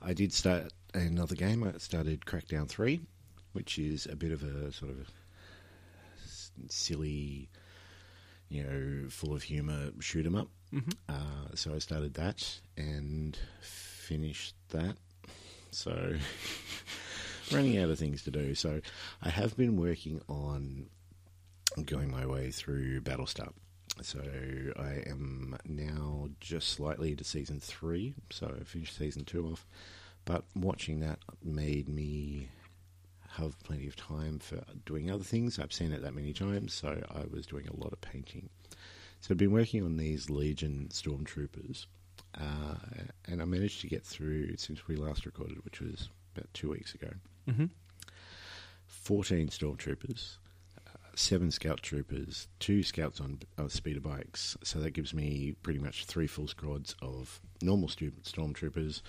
I 0.01 0.15
did 0.15 0.33
start 0.33 0.73
another 0.95 1.35
game. 1.35 1.63
I 1.63 1.79
started 1.79 2.25
Crackdown 2.25 2.69
Three, 2.69 3.03
which 3.53 3.79
is 3.79 4.07
a 4.07 4.17
bit 4.17 4.33
of 4.33 4.43
a 4.43 4.73
sort 4.73 4.93
of 4.93 5.11
silly, 6.69 7.49
you 8.53 8.63
know, 8.63 9.09
full 9.09 9.33
of 9.33 9.43
humour 9.43 9.91
shoot 10.01 10.27
'em 10.27 10.35
up. 10.35 10.49
Mm-hmm. 10.75 10.91
Uh, 11.09 11.55
so 11.55 11.75
I 11.75 11.79
started 11.79 12.15
that 12.15 12.61
and 12.77 13.37
finished 13.61 14.55
that. 14.71 14.97
So 15.71 16.17
running 17.53 17.79
out 17.79 17.89
of 17.89 17.99
things 17.99 18.23
to 18.25 18.31
do. 18.31 18.55
So 18.55 18.83
I 19.23 19.31
have 19.31 19.57
been 19.57 19.77
working 19.77 20.21
on 20.29 20.87
going 21.87 22.11
my 22.11 22.27
way 22.27 22.51
through 22.51 23.01
Battlestar. 23.01 23.53
So 24.03 24.21
I 24.79 25.03
am 25.09 25.57
now 25.67 26.29
just 26.41 26.69
slightly 26.69 27.13
into 27.13 27.25
season 27.25 27.59
three. 27.59 28.15
So 28.31 28.55
I 28.61 28.65
finished 28.65 28.97
season 28.97 29.25
two 29.25 29.47
off. 29.49 29.67
But 30.27 30.45
watching 30.55 31.01
that 31.01 31.19
made 31.43 31.89
me 31.89 32.49
have 33.37 33.59
plenty 33.65 33.87
of 33.87 33.97
time 33.97 34.39
for 34.39 34.63
doing 34.85 35.11
other 35.11 35.25
things. 35.25 35.59
I've 35.59 35.73
seen 35.73 35.93
it 35.93 36.03
that 36.03 36.15
many 36.15 36.33
times, 36.33 36.75
so 36.75 37.03
I 37.11 37.25
was 37.31 37.47
doing 37.47 37.69
a 37.69 37.77
lot 37.77 37.93
of 37.93 38.01
painting. 38.01 38.51
So 39.21 39.29
I've 39.31 39.39
been 39.39 39.53
working 39.53 39.85
on 39.85 39.97
these 39.97 40.29
Legion 40.31 40.89
stormtroopers, 40.91 41.87
uh, 42.39 42.75
and 43.27 43.41
I 43.41 43.45
managed 43.45 43.81
to 43.83 43.87
get 43.87 44.05
through 44.05 44.57
since 44.57 44.87
we 44.87 44.97
last 44.97 45.25
recorded, 45.27 45.65
which 45.65 45.81
was 45.81 46.09
about 46.37 46.53
two 46.53 46.71
weeks 46.71 46.95
ago. 46.95 47.09
Mm-hmm. 47.49 47.67
14 48.87 49.49
stormtroopers, 49.49 50.37
uh, 50.87 50.91
seven 51.15 51.51
scout 51.51 51.83
troopers, 51.83 52.49
two 52.59 52.83
scouts 52.83 53.21
on 53.21 53.41
uh, 53.59 53.69
speeder 53.69 54.01
bikes. 54.01 54.57
So 54.63 54.79
that 54.81 54.91
gives 54.93 55.15
me 55.15 55.55
pretty 55.63 55.79
much 55.79 56.05
three 56.05 56.27
full 56.27 56.49
squads 56.49 56.95
of 57.01 57.41
normal 57.63 57.89
stu- 57.89 58.13
stormtroopers, 58.25 59.03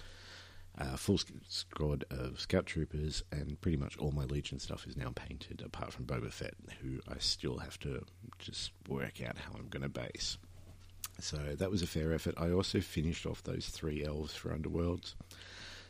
uh, 0.78 0.96
full 0.96 1.20
squad 1.48 2.04
of 2.10 2.40
scout 2.40 2.66
troopers, 2.66 3.24
and 3.32 3.60
pretty 3.62 3.78
much 3.78 3.98
all 3.98 4.12
my 4.12 4.24
Legion 4.24 4.60
stuff 4.60 4.88
is 4.88 4.98
now 4.98 5.12
painted, 5.14 5.62
apart 5.66 5.94
from 5.94 6.06
Boba 6.06 6.32
Fett, 6.32 6.56
who 6.82 7.00
I 7.08 7.20
still 7.20 7.60
have 7.60 7.80
to 7.80 8.04
just 8.40 8.72
work 8.88 9.22
out 9.22 9.38
how 9.38 9.54
I'm 9.58 9.70
going 9.70 9.84
to 9.84 9.90
base. 9.90 10.38
So 11.20 11.38
that 11.38 11.70
was 11.70 11.84
a 11.84 11.88
fair 11.88 12.12
effort. 12.12 12.36
I 12.38 12.50
also 12.52 12.80
finished 12.82 13.26
off 13.26 13.44
those 13.44 13.68
three 13.68 14.04
elves 14.04 14.34
for 14.34 14.50
Underworlds. 14.50 15.14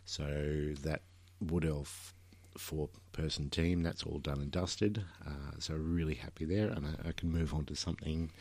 So 0.05 0.73
that 0.81 1.01
Wood 1.39 1.65
Elf 1.65 2.13
four 2.57 2.89
person 3.13 3.49
team, 3.49 3.83
that's 3.83 4.03
all 4.03 4.19
done 4.19 4.41
and 4.41 4.51
dusted. 4.51 5.03
Uh, 5.25 5.51
so 5.59 5.75
really 5.75 6.15
happy 6.15 6.45
there, 6.45 6.67
and 6.67 6.85
I, 6.85 7.09
I 7.09 7.11
can 7.13 7.31
move 7.31 7.53
on 7.53 7.65
to 7.65 7.75
something 7.75 8.31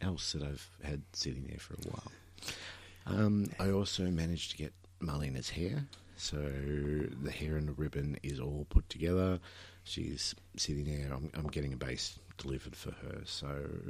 else 0.00 0.32
that 0.32 0.42
I've 0.42 0.68
had 0.82 1.02
sitting 1.12 1.46
there 1.46 1.58
for 1.58 1.74
a 1.74 1.88
while. 1.88 2.12
Um, 3.06 3.46
I 3.60 3.70
also 3.70 4.04
managed 4.04 4.50
to 4.52 4.56
get 4.56 4.72
Marlena's 5.04 5.50
hair. 5.50 5.84
So 6.16 6.36
the 6.36 7.30
hair 7.30 7.56
and 7.56 7.68
the 7.68 7.72
ribbon 7.72 8.18
is 8.22 8.38
all 8.40 8.66
put 8.70 8.88
together. 8.88 9.40
She's 9.82 10.34
sitting 10.56 10.84
there. 10.84 11.12
I'm, 11.12 11.30
I'm 11.34 11.48
getting 11.48 11.72
a 11.72 11.76
base 11.76 12.18
delivered 12.38 12.76
for 12.76 12.92
her, 12.92 13.20
so 13.24 13.48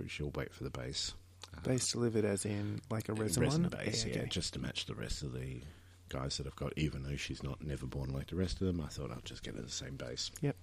she'll 0.08 0.30
wait 0.34 0.52
for 0.52 0.64
the 0.64 0.70
base. 0.70 1.14
Uh, 1.56 1.60
Base 1.60 1.92
delivered 1.92 2.24
as 2.24 2.44
in 2.46 2.80
like 2.90 3.08
a 3.08 3.12
resin, 3.12 3.42
resin 3.42 3.62
one? 3.64 3.70
base, 3.70 4.04
yeah, 4.06 4.18
okay. 4.20 4.28
just 4.30 4.54
to 4.54 4.58
match 4.58 4.86
the 4.86 4.94
rest 4.94 5.22
of 5.22 5.32
the 5.34 5.60
guys 6.08 6.38
that 6.38 6.46
I've 6.46 6.56
got. 6.56 6.72
Even 6.76 7.02
though 7.02 7.16
she's 7.16 7.42
not 7.42 7.60
Neverborn 7.60 8.12
like 8.12 8.28
the 8.28 8.36
rest 8.36 8.60
of 8.60 8.66
them, 8.66 8.80
I 8.80 8.88
thought 8.88 9.10
I'd 9.10 9.24
just 9.24 9.42
get 9.42 9.54
her 9.54 9.62
the 9.62 9.70
same 9.70 9.96
base. 9.96 10.30
Yep. 10.40 10.56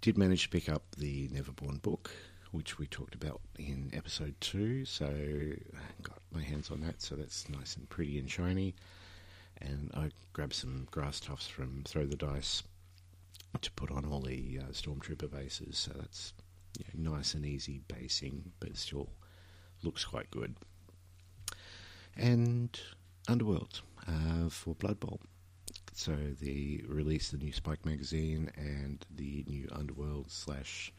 Did 0.00 0.18
manage 0.18 0.44
to 0.44 0.48
pick 0.48 0.68
up 0.68 0.82
the 0.96 1.28
Neverborn 1.28 1.80
book, 1.82 2.10
which 2.52 2.78
we 2.78 2.86
talked 2.86 3.14
about 3.14 3.40
in 3.58 3.90
episode 3.94 4.34
two. 4.40 4.84
So 4.84 5.06
I 5.06 6.02
got 6.02 6.18
my 6.32 6.42
hands 6.42 6.70
on 6.70 6.80
that, 6.82 7.00
so 7.00 7.14
that's 7.14 7.48
nice 7.48 7.76
and 7.76 7.88
pretty 7.88 8.18
and 8.18 8.30
shiny. 8.30 8.74
And 9.60 9.90
I 9.94 10.10
grabbed 10.32 10.54
some 10.54 10.86
grass 10.90 11.20
tufts 11.20 11.48
from 11.48 11.82
Throw 11.86 12.06
the 12.06 12.16
Dice 12.16 12.62
to 13.60 13.72
put 13.72 13.90
on 13.90 14.04
all 14.04 14.20
the 14.20 14.60
uh, 14.62 14.72
Stormtrooper 14.72 15.30
bases. 15.30 15.78
So 15.78 15.92
that's 15.98 16.32
you 16.78 16.84
know, 17.02 17.12
nice 17.12 17.34
and 17.34 17.44
easy 17.44 17.80
basing, 17.88 18.52
but 18.60 18.70
it 18.70 18.76
still 18.76 19.10
looks 19.82 20.04
quite 20.04 20.30
good. 20.30 20.56
And 22.16 22.78
Underworld 23.28 23.80
uh, 24.06 24.48
for 24.48 24.74
Blood 24.74 25.00
Bowl. 25.00 25.20
So 25.92 26.16
they 26.40 26.82
released 26.86 27.32
the 27.32 27.38
new 27.38 27.52
Spike 27.52 27.84
magazine 27.84 28.50
and 28.56 29.04
the 29.14 29.44
new 29.48 29.68
Underworld 29.72 30.30
slash 30.30 30.92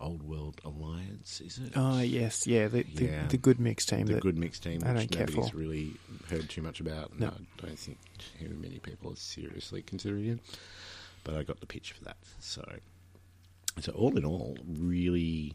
Old 0.00 0.22
World 0.22 0.60
Alliance. 0.64 1.40
Is 1.40 1.58
it? 1.58 1.72
Oh 1.76 2.00
yes, 2.00 2.46
yeah, 2.46 2.68
the 2.68 2.82
the, 2.82 3.04
Yeah. 3.06 3.26
the 3.28 3.36
good 3.36 3.60
mix 3.60 3.86
team. 3.86 4.06
the 4.06 4.20
good 4.20 4.36
mix 4.36 4.58
team, 4.58 4.82
I 4.84 4.92
which 4.92 5.10
nobody's 5.12 5.50
for. 5.50 5.56
really 5.56 5.94
heard 6.28 6.48
too 6.50 6.62
much 6.62 6.80
about. 6.80 7.18
No. 7.18 7.28
I 7.28 7.66
don't 7.66 7.78
think 7.78 7.98
too 8.38 8.56
many 8.60 8.78
people 8.78 9.12
are 9.12 9.16
seriously 9.16 9.82
considering 9.82 10.26
it. 10.26 10.40
But 11.22 11.36
I 11.36 11.42
got 11.42 11.60
the 11.60 11.66
pitch 11.66 11.92
for 11.92 12.04
that. 12.04 12.16
So, 12.40 12.62
so 13.80 13.92
all 13.92 14.16
in 14.18 14.26
all, 14.26 14.58
really, 14.66 15.54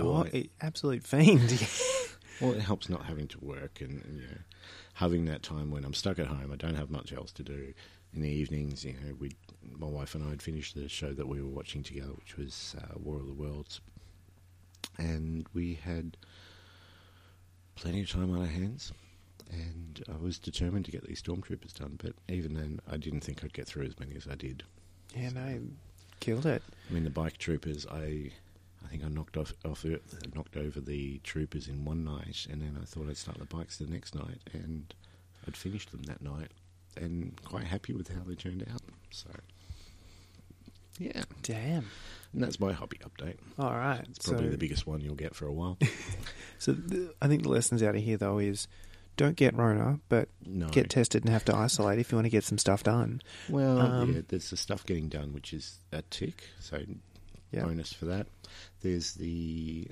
oh, 0.00 0.26
absolute 0.62 1.02
fiend. 1.02 1.62
well, 2.40 2.52
it 2.52 2.60
helps 2.60 2.88
not 2.88 3.04
having 3.04 3.28
to 3.28 3.38
work 3.44 3.80
and, 3.82 4.02
and 4.04 4.16
you 4.16 4.26
know 4.28 4.38
having 4.94 5.24
that 5.24 5.42
time 5.42 5.70
when 5.70 5.84
I'm 5.84 5.94
stuck 5.94 6.18
at 6.18 6.26
home. 6.26 6.50
I 6.52 6.56
don't 6.56 6.74
have 6.76 6.90
much 6.90 7.12
else 7.12 7.32
to 7.32 7.42
do 7.42 7.74
in 8.14 8.22
the 8.22 8.28
evenings. 8.28 8.84
You 8.84 8.92
know, 8.92 9.14
we, 9.18 9.32
my 9.78 9.86
wife 9.86 10.14
and 10.14 10.24
I, 10.24 10.30
had 10.30 10.42
finished 10.42 10.74
the 10.74 10.88
show 10.88 11.12
that 11.12 11.28
we 11.28 11.40
were 11.42 11.48
watching 11.48 11.82
together, 11.82 12.12
which 12.12 12.36
was 12.36 12.76
uh, 12.78 12.98
War 12.98 13.16
of 13.16 13.26
the 13.26 13.32
Worlds, 13.32 13.80
and 14.98 15.46
we 15.54 15.74
had 15.74 16.16
plenty 17.74 18.02
of 18.02 18.10
time 18.10 18.30
on 18.30 18.40
our 18.40 18.46
hands. 18.46 18.92
And 19.50 20.02
I 20.10 20.16
was 20.22 20.38
determined 20.38 20.86
to 20.86 20.90
get 20.90 21.06
these 21.06 21.20
stormtroopers 21.20 21.74
done, 21.74 21.98
but 22.02 22.14
even 22.28 22.54
then, 22.54 22.80
I 22.90 22.96
didn't 22.96 23.20
think 23.20 23.44
I'd 23.44 23.52
get 23.52 23.66
through 23.66 23.84
as 23.84 24.00
many 24.00 24.16
as 24.16 24.26
I 24.26 24.34
did. 24.34 24.62
yeah, 25.14 25.28
no, 25.28 25.60
killed 26.20 26.46
it. 26.46 26.62
I 26.88 26.94
mean, 26.94 27.04
the 27.04 27.10
bike 27.10 27.36
troopers, 27.36 27.86
I, 27.86 28.30
I 28.82 28.88
think 28.88 29.04
I 29.04 29.08
knocked 29.08 29.36
off, 29.36 29.52
off 29.66 29.84
it, 29.84 30.02
knocked 30.34 30.56
over 30.56 30.80
the 30.80 31.18
troopers 31.18 31.68
in 31.68 31.84
one 31.84 32.02
night, 32.02 32.46
and 32.50 32.62
then 32.62 32.78
I 32.80 32.84
thought 32.86 33.10
I'd 33.10 33.16
start 33.18 33.38
the 33.38 33.44
bikes 33.44 33.76
the 33.76 33.86
next 33.86 34.14
night, 34.14 34.40
and 34.54 34.94
I'd 35.46 35.56
finished 35.56 35.90
them 35.90 36.04
that 36.04 36.22
night, 36.22 36.52
and 36.96 37.38
quite 37.44 37.64
happy 37.64 37.92
with 37.92 38.08
how 38.08 38.22
they 38.26 38.34
turned 38.34 38.66
out. 38.72 38.82
So, 39.10 39.28
yeah, 40.98 41.22
Damn. 41.42 41.86
and 42.32 42.42
that's 42.42 42.60
my 42.60 42.72
hobby 42.72 42.98
update. 43.04 43.36
All 43.58 43.72
right. 43.74 44.04
It's 44.10 44.26
probably 44.28 44.46
so, 44.46 44.50
the 44.52 44.58
biggest 44.58 44.86
one 44.86 45.00
you'll 45.00 45.14
get 45.14 45.34
for 45.34 45.46
a 45.46 45.52
while. 45.52 45.78
So 46.58 46.70
the, 46.70 47.12
I 47.20 47.26
think 47.26 47.42
the 47.42 47.48
lessons 47.48 47.82
out 47.82 47.96
of 47.96 48.02
here 48.04 48.16
though 48.16 48.38
is 48.38 48.68
don't 49.16 49.34
get 49.34 49.56
Rona, 49.56 49.98
but 50.08 50.28
No, 50.46 50.68
get 50.68 50.90
tested 50.90 51.24
and 51.24 51.32
have 51.32 51.44
to 51.46 51.56
isolate 51.56 51.98
if 51.98 52.12
you 52.12 52.16
want 52.16 52.26
to 52.26 52.30
get 52.30 52.44
some 52.44 52.56
stuff 52.56 52.84
done. 52.84 53.20
well, 53.48 53.80
um, 53.80 54.14
yeah, 54.14 54.20
there's 54.28 54.50
the 54.50 54.56
stuff 54.56 54.86
getting 54.86 55.08
done, 55.08 55.32
which 55.32 55.52
is 55.52 55.80
a 55.90 56.02
tick. 56.02 56.44
So 56.60 56.78
Yeah. 57.50 57.64
bonus 57.64 57.92
for 57.92 58.04
that. 58.04 58.28
There's 58.80 59.14
the 59.14 59.88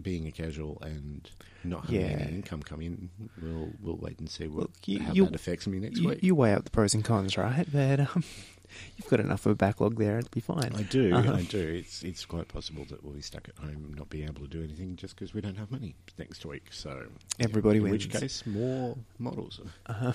being 0.00 0.26
a 0.26 0.32
casual 0.32 0.78
and 0.82 1.30
not 1.64 1.86
having 1.86 2.00
Yeah. 2.00 2.06
any 2.08 2.34
income 2.36 2.62
come 2.62 2.80
in. 2.82 3.10
We'll 3.40 3.70
we'll 3.80 3.96
wait 3.96 4.18
and 4.18 4.28
see 4.30 4.46
what 4.48 4.60
Look, 4.62 4.72
you- 4.88 5.00
how 5.00 5.12
you- 5.12 5.24
that 5.26 5.34
affects 5.34 5.66
me 5.66 5.78
next 5.78 5.98
You, 6.00 6.08
week. 6.10 6.22
you 6.22 6.34
weigh 6.34 6.52
up 6.54 6.64
the 6.64 6.70
pros 6.70 6.94
and 6.94 7.04
cons, 7.04 7.36
right? 7.36 7.66
But 7.70 8.00
um, 8.00 8.24
you've 8.96 9.08
got 9.08 9.20
enough 9.20 9.44
of 9.46 9.52
a 9.52 9.54
backlog 9.56 9.98
there; 9.98 10.18
it'll 10.18 10.30
be 10.30 10.40
fine. 10.40 10.72
I 10.74 10.82
do, 10.82 11.14
Uh-huh. 11.14 11.34
I 11.34 11.42
do. 11.42 11.58
It's 11.58 12.02
it's 12.02 12.24
quite 12.24 12.48
possible 12.48 12.84
that 12.90 13.02
we'll 13.04 13.14
be 13.14 13.20
stuck 13.22 13.48
at 13.48 13.56
home, 13.56 13.94
not 13.96 14.08
being 14.10 14.24
able 14.28 14.42
to 14.42 14.48
do 14.48 14.62
anything, 14.62 14.96
just 14.96 15.14
because 15.16 15.34
we 15.34 15.40
don't 15.40 15.56
have 15.58 15.70
money 15.70 15.94
next 16.18 16.44
week. 16.46 16.68
So 16.70 17.06
Everybody 17.38 17.78
in 17.78 17.82
wins. 17.84 17.92
which 18.06 18.10
case, 18.10 18.46
more 18.46 18.96
models. 19.18 19.60
Uh-huh. 19.86 20.12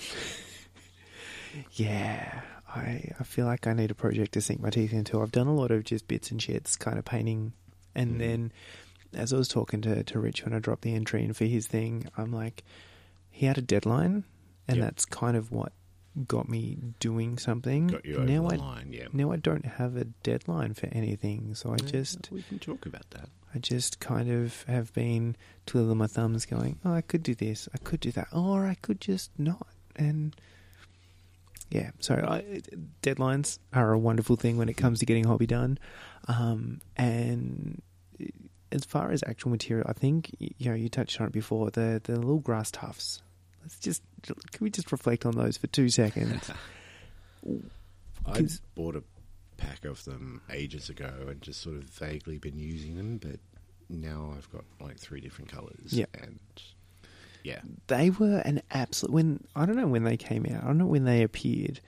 Yeah, 1.72 2.40
I 2.68 3.12
I 3.18 3.24
feel 3.24 3.46
like 3.46 3.66
I 3.66 3.72
need 3.72 3.90
a 3.90 3.94
project 3.94 4.32
to 4.32 4.40
sink 4.40 4.60
my 4.60 4.70
teeth 4.70 4.92
into. 4.92 5.20
I've 5.22 5.32
done 5.32 5.46
a 5.46 5.54
lot 5.54 5.70
of 5.70 5.84
just 5.84 6.06
bits 6.08 6.30
and 6.30 6.40
shits, 6.40 6.78
kind 6.78 6.98
of 6.98 7.04
painting, 7.04 7.52
and 7.94 8.16
Mm. 8.16 8.18
then 8.18 8.52
as 9.14 9.32
I 9.32 9.36
was 9.36 9.48
talking 9.48 9.80
to 9.82 10.02
to 10.04 10.18
Rich 10.18 10.44
when 10.44 10.52
I 10.54 10.58
dropped 10.58 10.82
the 10.82 10.94
entry 10.94 11.24
in 11.24 11.32
for 11.32 11.44
his 11.44 11.66
thing, 11.66 12.06
I'm 12.16 12.32
like, 12.32 12.64
he 13.30 13.46
had 13.46 13.58
a 13.58 13.62
deadline, 13.62 14.24
and 14.68 14.78
Yep. 14.78 14.84
that's 14.86 15.04
kind 15.04 15.36
of 15.36 15.50
what 15.52 15.72
got 16.26 16.48
me 16.48 16.78
doing 16.98 17.36
something. 17.38 17.88
Got 17.88 18.04
you 18.06 18.16
over 18.16 18.24
now 18.24 18.48
the 18.48 18.54
I 18.54 18.56
line, 18.56 18.92
yeah. 18.92 19.08
now 19.12 19.32
I 19.32 19.36
don't 19.36 19.66
have 19.66 19.96
a 19.96 20.04
deadline 20.04 20.72
for 20.74 20.86
anything, 20.86 21.54
so 21.54 21.70
I 21.70 21.76
Yeah, 21.82 21.90
just 21.90 22.30
we 22.30 22.42
can 22.42 22.58
talk 22.58 22.86
about 22.86 23.10
that. 23.10 23.28
I 23.54 23.58
just 23.58 24.00
kind 24.00 24.30
of 24.30 24.62
have 24.64 24.92
been 24.94 25.36
twiddling 25.66 25.98
my 25.98 26.06
thumbs, 26.06 26.46
going, 26.46 26.78
"Oh, 26.84 26.92
I 26.92 27.00
could 27.02 27.22
do 27.22 27.34
this, 27.34 27.68
I 27.74 27.78
could 27.78 28.00
do 28.00 28.12
that, 28.12 28.28
or 28.32 28.66
I 28.66 28.74
could 28.74 29.00
just 29.00 29.30
not." 29.38 29.66
And 29.94 30.34
yeah, 31.70 31.90
so 32.00 32.14
I, 32.14 32.62
deadlines 33.02 33.58
are 33.72 33.92
a 33.92 33.98
wonderful 33.98 34.36
thing 34.36 34.56
when 34.56 34.68
it 34.68 34.76
comes 34.76 35.00
to 35.00 35.06
getting 35.06 35.24
a 35.26 35.28
hobby 35.28 35.46
done. 35.46 35.78
Um, 36.28 36.80
and 36.96 37.82
as 38.72 38.84
far 38.84 39.10
as 39.10 39.22
actual 39.26 39.50
material, 39.50 39.86
I 39.88 39.92
think 39.92 40.34
you 40.38 40.70
know 40.70 40.74
you 40.74 40.88
touched 40.88 41.20
on 41.20 41.28
it 41.28 41.32
before 41.32 41.70
the 41.70 42.00
the 42.02 42.16
little 42.16 42.40
grass 42.40 42.70
tufts. 42.70 43.22
Let's 43.62 43.78
just 43.78 44.02
can 44.22 44.36
we 44.60 44.70
just 44.70 44.92
reflect 44.92 45.26
on 45.26 45.36
those 45.36 45.56
for 45.56 45.66
two 45.66 45.88
seconds? 45.88 46.50
I 48.26 48.46
bought 48.74 48.96
a 48.96 49.02
pack 49.56 49.84
of 49.84 50.04
them 50.04 50.42
ages 50.50 50.88
ago 50.88 51.12
and 51.28 51.40
just 51.40 51.60
sort 51.60 51.76
of 51.76 51.84
vaguely 51.84 52.38
been 52.38 52.58
using 52.58 52.96
them, 52.96 53.18
but 53.18 53.38
now 53.88 54.32
I've 54.36 54.50
got 54.50 54.64
like 54.80 54.98
three 54.98 55.20
different 55.20 55.50
colours. 55.50 55.92
Yeah. 55.92 56.06
And 56.20 56.38
yeah. 57.44 57.60
they 57.86 58.10
were 58.10 58.38
an 58.38 58.62
absolute 58.70 59.12
when 59.12 59.44
I 59.54 59.66
don't 59.66 59.76
know 59.76 59.86
when 59.86 60.04
they 60.04 60.16
came 60.16 60.46
out. 60.46 60.64
I 60.64 60.66
don't 60.66 60.78
know 60.78 60.86
when 60.86 61.04
they 61.04 61.22
appeared, 61.22 61.80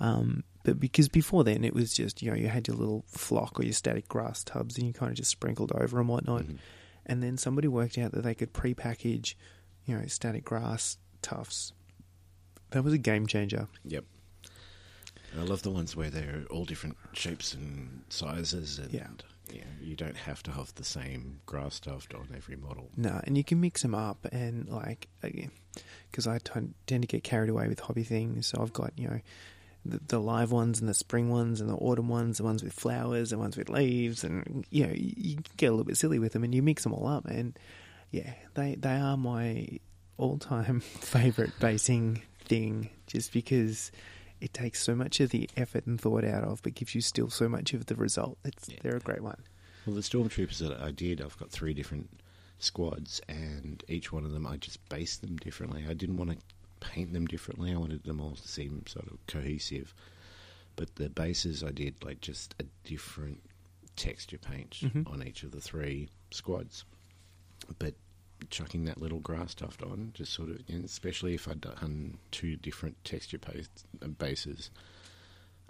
um, 0.00 0.42
but 0.64 0.78
because 0.80 1.08
before 1.08 1.44
then 1.44 1.64
it 1.64 1.72
was 1.74 1.92
just 1.94 2.20
you 2.22 2.30
know 2.30 2.36
you 2.36 2.48
had 2.48 2.66
your 2.68 2.76
little 2.76 3.04
flock 3.08 3.58
or 3.60 3.62
your 3.62 3.72
static 3.72 4.08
grass 4.08 4.42
tubs 4.44 4.76
and 4.76 4.86
you 4.86 4.92
kind 4.92 5.10
of 5.10 5.16
just 5.16 5.30
sprinkled 5.30 5.72
over 5.72 5.98
and 6.00 6.08
whatnot. 6.08 6.42
Mhm. 6.42 6.58
And 7.06 7.22
then 7.22 7.36
somebody 7.38 7.66
worked 7.66 7.96
out 7.98 8.12
that 8.12 8.22
they 8.22 8.34
could 8.34 8.52
pre-package, 8.52 9.36
you 9.86 9.96
know, 9.96 10.06
static 10.06 10.44
grass 10.44 10.98
tufts. 11.22 11.72
That 12.70 12.84
was 12.84 12.92
a 12.92 12.98
game 12.98 13.26
changer. 13.26 13.68
Yep. 13.84 14.04
And 15.32 15.40
I 15.40 15.44
love 15.44 15.62
the 15.62 15.70
ones 15.70 15.96
where 15.96 16.10
they're 16.10 16.44
all 16.50 16.64
different 16.64 16.96
shapes 17.12 17.54
and 17.54 18.02
sizes, 18.10 18.78
and 18.78 18.92
Yeah. 18.92 19.08
yeah, 19.52 19.64
you 19.80 19.96
don't 19.96 20.16
have 20.16 20.42
to 20.44 20.50
have 20.52 20.74
the 20.74 20.84
same 20.84 21.40
grass 21.46 21.80
tuft 21.80 22.14
on 22.14 22.28
every 22.36 22.56
model. 22.56 22.90
No, 22.96 23.20
and 23.24 23.36
you 23.36 23.44
can 23.44 23.60
mix 23.60 23.82
them 23.82 23.94
up 23.94 24.26
and 24.30 24.68
like 24.68 25.08
because 26.10 26.26
I 26.26 26.38
t- 26.38 26.74
tend 26.86 27.02
to 27.02 27.08
get 27.08 27.24
carried 27.24 27.50
away 27.50 27.66
with 27.66 27.80
hobby 27.80 28.04
things. 28.04 28.48
So 28.48 28.60
I've 28.60 28.72
got 28.72 28.92
you 28.96 29.08
know 29.08 29.20
the, 29.84 30.00
the 30.08 30.18
live 30.18 30.52
ones 30.52 30.80
and 30.80 30.88
the 30.88 30.94
spring 30.94 31.30
ones 31.30 31.60
and 31.60 31.68
the 31.70 31.74
autumn 31.74 32.08
ones, 32.08 32.38
the 32.38 32.44
ones 32.44 32.62
with 32.62 32.72
flowers, 32.72 33.30
the 33.30 33.38
ones 33.38 33.56
with 33.56 33.68
leaves, 33.68 34.24
and 34.24 34.64
you 34.70 34.86
know 34.86 34.92
you, 34.92 35.12
you 35.16 35.38
get 35.56 35.66
a 35.66 35.70
little 35.70 35.84
bit 35.84 35.96
silly 35.96 36.18
with 36.18 36.32
them 36.32 36.44
and 36.44 36.54
you 36.54 36.62
mix 36.62 36.82
them 36.82 36.92
all 36.92 37.06
up. 37.06 37.26
And 37.26 37.58
yeah, 38.10 38.34
they 38.54 38.74
they 38.74 38.96
are 38.96 39.16
my 39.16 39.78
all 40.18 40.38
time 40.38 40.80
favorite 40.80 41.52
basing 41.60 42.22
thing, 42.44 42.90
just 43.06 43.32
because. 43.32 43.90
It 44.42 44.54
takes 44.54 44.82
so 44.82 44.94
much 44.94 45.20
of 45.20 45.28
the 45.28 45.50
effort 45.54 45.84
and 45.84 46.00
thought 46.00 46.24
out 46.24 46.44
of, 46.44 46.62
but 46.62 46.72
gives 46.72 46.94
you 46.94 47.02
still 47.02 47.28
so 47.28 47.46
much 47.46 47.74
of 47.74 47.84
the 47.84 47.94
result. 47.94 48.38
It's 48.42 48.70
Yeah. 48.70 48.78
they're 48.82 48.96
a 48.96 49.00
great 49.00 49.20
one. 49.22 49.36
Well, 49.84 49.94
the 49.94 50.00
stormtroopers 50.00 50.56
that 50.66 50.80
I 50.80 50.92
did, 50.92 51.20
I've 51.20 51.36
got 51.36 51.50
three 51.50 51.74
different 51.74 52.08
squads, 52.58 53.20
and 53.28 53.84
each 53.86 54.12
one 54.14 54.24
of 54.24 54.32
them 54.32 54.46
I 54.46 54.56
just 54.56 54.78
based 54.88 55.20
them 55.20 55.36
differently. 55.36 55.84
I 55.86 55.92
didn't 55.92 56.16
want 56.16 56.30
to 56.30 56.36
paint 56.80 57.12
them 57.12 57.26
differently. 57.26 57.72
I 57.72 57.76
wanted 57.76 58.04
them 58.04 58.20
all 58.20 58.34
to 58.36 58.48
seem 58.48 58.84
sort 58.86 59.06
of 59.06 59.18
cohesive. 59.26 59.94
But 60.76 60.96
the 60.96 61.08
bases 61.10 61.62
I 61.62 61.70
did 61.70 61.94
like 62.04 62.20
just 62.20 62.54
a 62.58 62.64
different 62.84 63.42
texture 63.96 64.38
paint 64.38 64.78
Mhm. 64.82 65.06
on 65.10 65.22
each 65.26 65.42
of 65.42 65.50
the 65.50 65.60
three 65.60 66.08
squads. 66.30 66.84
But 67.78 67.94
chucking 68.48 68.86
that 68.86 68.98
little 69.00 69.20
grass 69.20 69.54
tuft 69.54 69.82
on, 69.82 70.12
just 70.14 70.32
sort 70.32 70.48
of, 70.48 70.62
especially 70.70 71.34
if 71.34 71.46
I'd 71.46 71.60
done 71.60 72.16
two 72.30 72.56
different 72.56 73.02
texture 73.04 73.38
paste, 73.38 73.84
uh, 74.00 74.08
bases, 74.08 74.70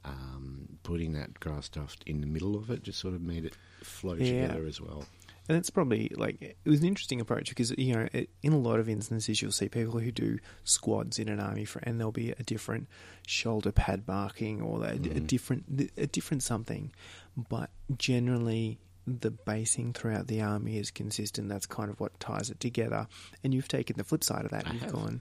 um, 0.05 0.79
putting 0.83 1.13
that 1.15 1.41
grass 1.41 1.69
tuft 1.69 2.03
in 2.07 2.21
the 2.21 2.27
middle 2.27 2.57
of 2.57 2.71
it 2.71 2.83
just 2.83 2.99
sort 3.01 3.15
of 3.15 3.21
made 3.21 3.45
it 3.45 3.55
flow 3.83 4.15
Yeah. 4.15 4.47
together 4.47 4.67
as 4.67 4.81
well. 4.81 5.07
And 5.51 5.59
it's 5.59 5.69
probably 5.71 6.13
like 6.17 6.41
it 6.41 6.57
was 6.65 6.81
an 6.81 6.87
interesting 6.87 7.21
approach 7.21 7.49
because 7.49 7.73
you 7.77 7.93
know 7.95 8.09
it, 8.13 8.31
in 8.41 8.53
a 8.53 8.59
lot 8.59 8.79
of 8.79 8.89
instances 8.89 9.43
you'll 9.43 9.51
see 9.51 9.69
people 9.69 9.99
who 9.99 10.13
do 10.13 10.39
squads 10.63 11.19
in 11.19 11.29
an 11.29 11.41
army 11.41 11.65
for, 11.65 11.81
and 11.81 11.99
there'll 11.99 12.13
be 12.13 12.31
a 12.31 12.43
different 12.45 12.87
shoulder 13.27 13.73
pad 13.73 14.05
marking 14.07 14.63
or 14.63 14.85
a, 14.85 14.91
a 14.91 14.97
Mhm. 14.99 15.27
different 15.27 15.91
a 15.97 16.07
different 16.07 16.45
something, 16.45 16.93
but 17.37 17.71
generally 17.99 18.79
the 19.07 19.33
basing 19.33 19.93
throughout 19.93 20.29
the 20.29 20.41
army 20.41 20.79
is 20.79 20.93
consistent. 20.93 21.49
That's 21.49 21.67
kind 21.67 21.91
of 21.91 21.99
what 21.99 22.21
ties 22.21 22.49
it 22.51 22.61
together. 22.61 23.09
And 23.43 23.53
you've 23.53 23.67
taken 23.67 23.97
the 23.97 24.05
flip 24.05 24.23
side 24.23 24.45
of 24.45 24.53
that. 24.53 24.69
I 24.69 24.73
you've 24.73 24.83
have. 24.83 24.93
gone. 24.93 25.21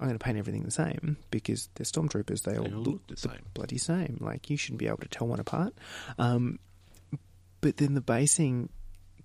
I'm 0.00 0.06
going 0.06 0.18
to 0.18 0.24
paint 0.24 0.38
everything 0.38 0.62
the 0.62 0.70
same 0.70 1.16
because 1.30 1.68
they're 1.74 1.84
stormtroopers. 1.84 2.42
They, 2.44 2.52
They 2.52 2.58
all 2.58 2.72
all 2.74 2.82
look 2.82 3.06
the 3.08 3.16
same. 3.16 3.42
bloody 3.52 3.76
same. 3.78 4.16
Like 4.20 4.48
you 4.48 4.56
shouldn't 4.56 4.78
be 4.78 4.86
able 4.86 4.98
to 4.98 5.08
tell 5.08 5.26
one 5.26 5.40
apart. 5.40 5.74
Um, 6.18 6.58
but 7.60 7.76
then 7.78 7.94
the 7.94 8.00
basing, 8.00 8.68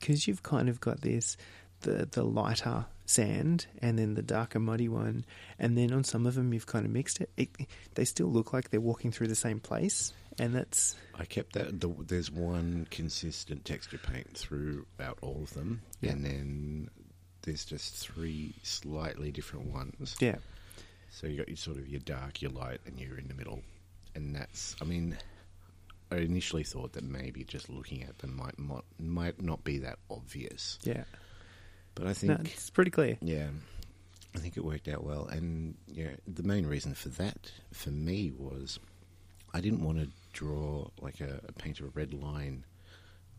because 0.03 0.27
you've 0.27 0.43
kind 0.43 0.67
of 0.67 0.81
got 0.81 0.99
this, 1.01 1.37
the 1.81 2.07
the 2.11 2.23
lighter 2.23 2.85
sand 3.05 3.65
and 3.81 3.97
then 3.99 4.13
the 4.15 4.21
darker 4.21 4.59
muddy 4.59 4.87
one, 4.89 5.23
and 5.59 5.77
then 5.77 5.91
on 5.93 6.03
some 6.03 6.25
of 6.25 6.35
them 6.35 6.53
you've 6.53 6.65
kind 6.65 6.85
of 6.85 6.91
mixed 6.91 7.21
it. 7.21 7.29
it 7.37 7.49
they 7.95 8.05
still 8.05 8.27
look 8.27 8.51
like 8.53 8.69
they're 8.69 8.81
walking 8.81 9.11
through 9.11 9.27
the 9.27 9.35
same 9.35 9.59
place, 9.59 10.11
and 10.37 10.53
that's 10.53 10.95
I 11.17 11.25
kept 11.25 11.53
that. 11.53 11.79
The, 11.79 11.87
there's 12.07 12.29
one 12.31 12.87
consistent 12.91 13.63
texture 13.65 13.97
paint 13.97 14.37
throughout 14.37 15.17
all 15.21 15.39
of 15.43 15.53
them, 15.53 15.81
Yeah. 16.01 16.11
and 16.11 16.25
then 16.25 16.89
there's 17.43 17.65
just 17.65 17.95
three 17.95 18.55
slightly 18.63 19.31
different 19.31 19.67
ones. 19.67 20.15
yeah, 20.19 20.35
So 21.11 21.27
you 21.27 21.37
got 21.37 21.47
your 21.49 21.57
sort 21.57 21.77
of 21.77 21.87
your 21.87 21.99
dark, 22.01 22.41
your 22.41 22.51
light, 22.51 22.79
and 22.85 22.99
you're 22.99 23.17
in 23.17 23.27
the 23.29 23.33
middle, 23.35 23.61
and 24.15 24.35
that's. 24.35 24.75
I 24.81 24.85
mean, 24.85 25.17
I 26.13 26.17
initially 26.17 26.63
thought 26.63 26.93
that 26.93 27.03
maybe 27.03 27.43
just 27.43 27.69
looking 27.69 28.03
at 28.03 28.19
them 28.19 28.35
might 28.35 28.57
might, 28.59 28.83
might 28.99 29.41
not 29.41 29.63
be 29.63 29.79
that 29.79 29.99
obvious, 30.09 30.79
yeah. 30.83 31.03
but 31.95 32.07
I 32.07 32.13
think 32.13 32.29
No, 32.31 32.37
it's 32.45 32.69
pretty 32.69 32.91
clear. 32.91 33.17
Yeah, 33.21 33.47
I 34.35 34.39
think 34.39 34.57
it 34.57 34.63
worked 34.63 34.87
out 34.87 35.03
well, 35.03 35.27
and 35.27 35.75
yeah, 35.87 36.11
the 36.27 36.43
main 36.43 36.65
reason 36.65 36.93
for 36.93 37.09
that 37.09 37.51
for 37.71 37.89
me 37.89 38.31
was 38.37 38.79
I 39.53 39.61
didn't 39.61 39.83
want 39.83 39.99
to 39.99 40.09
draw 40.33 40.87
like 41.01 41.19
a, 41.19 41.41
a 41.47 41.51
paint 41.53 41.79
a 41.79 41.85
red 41.85 42.13
line 42.13 42.65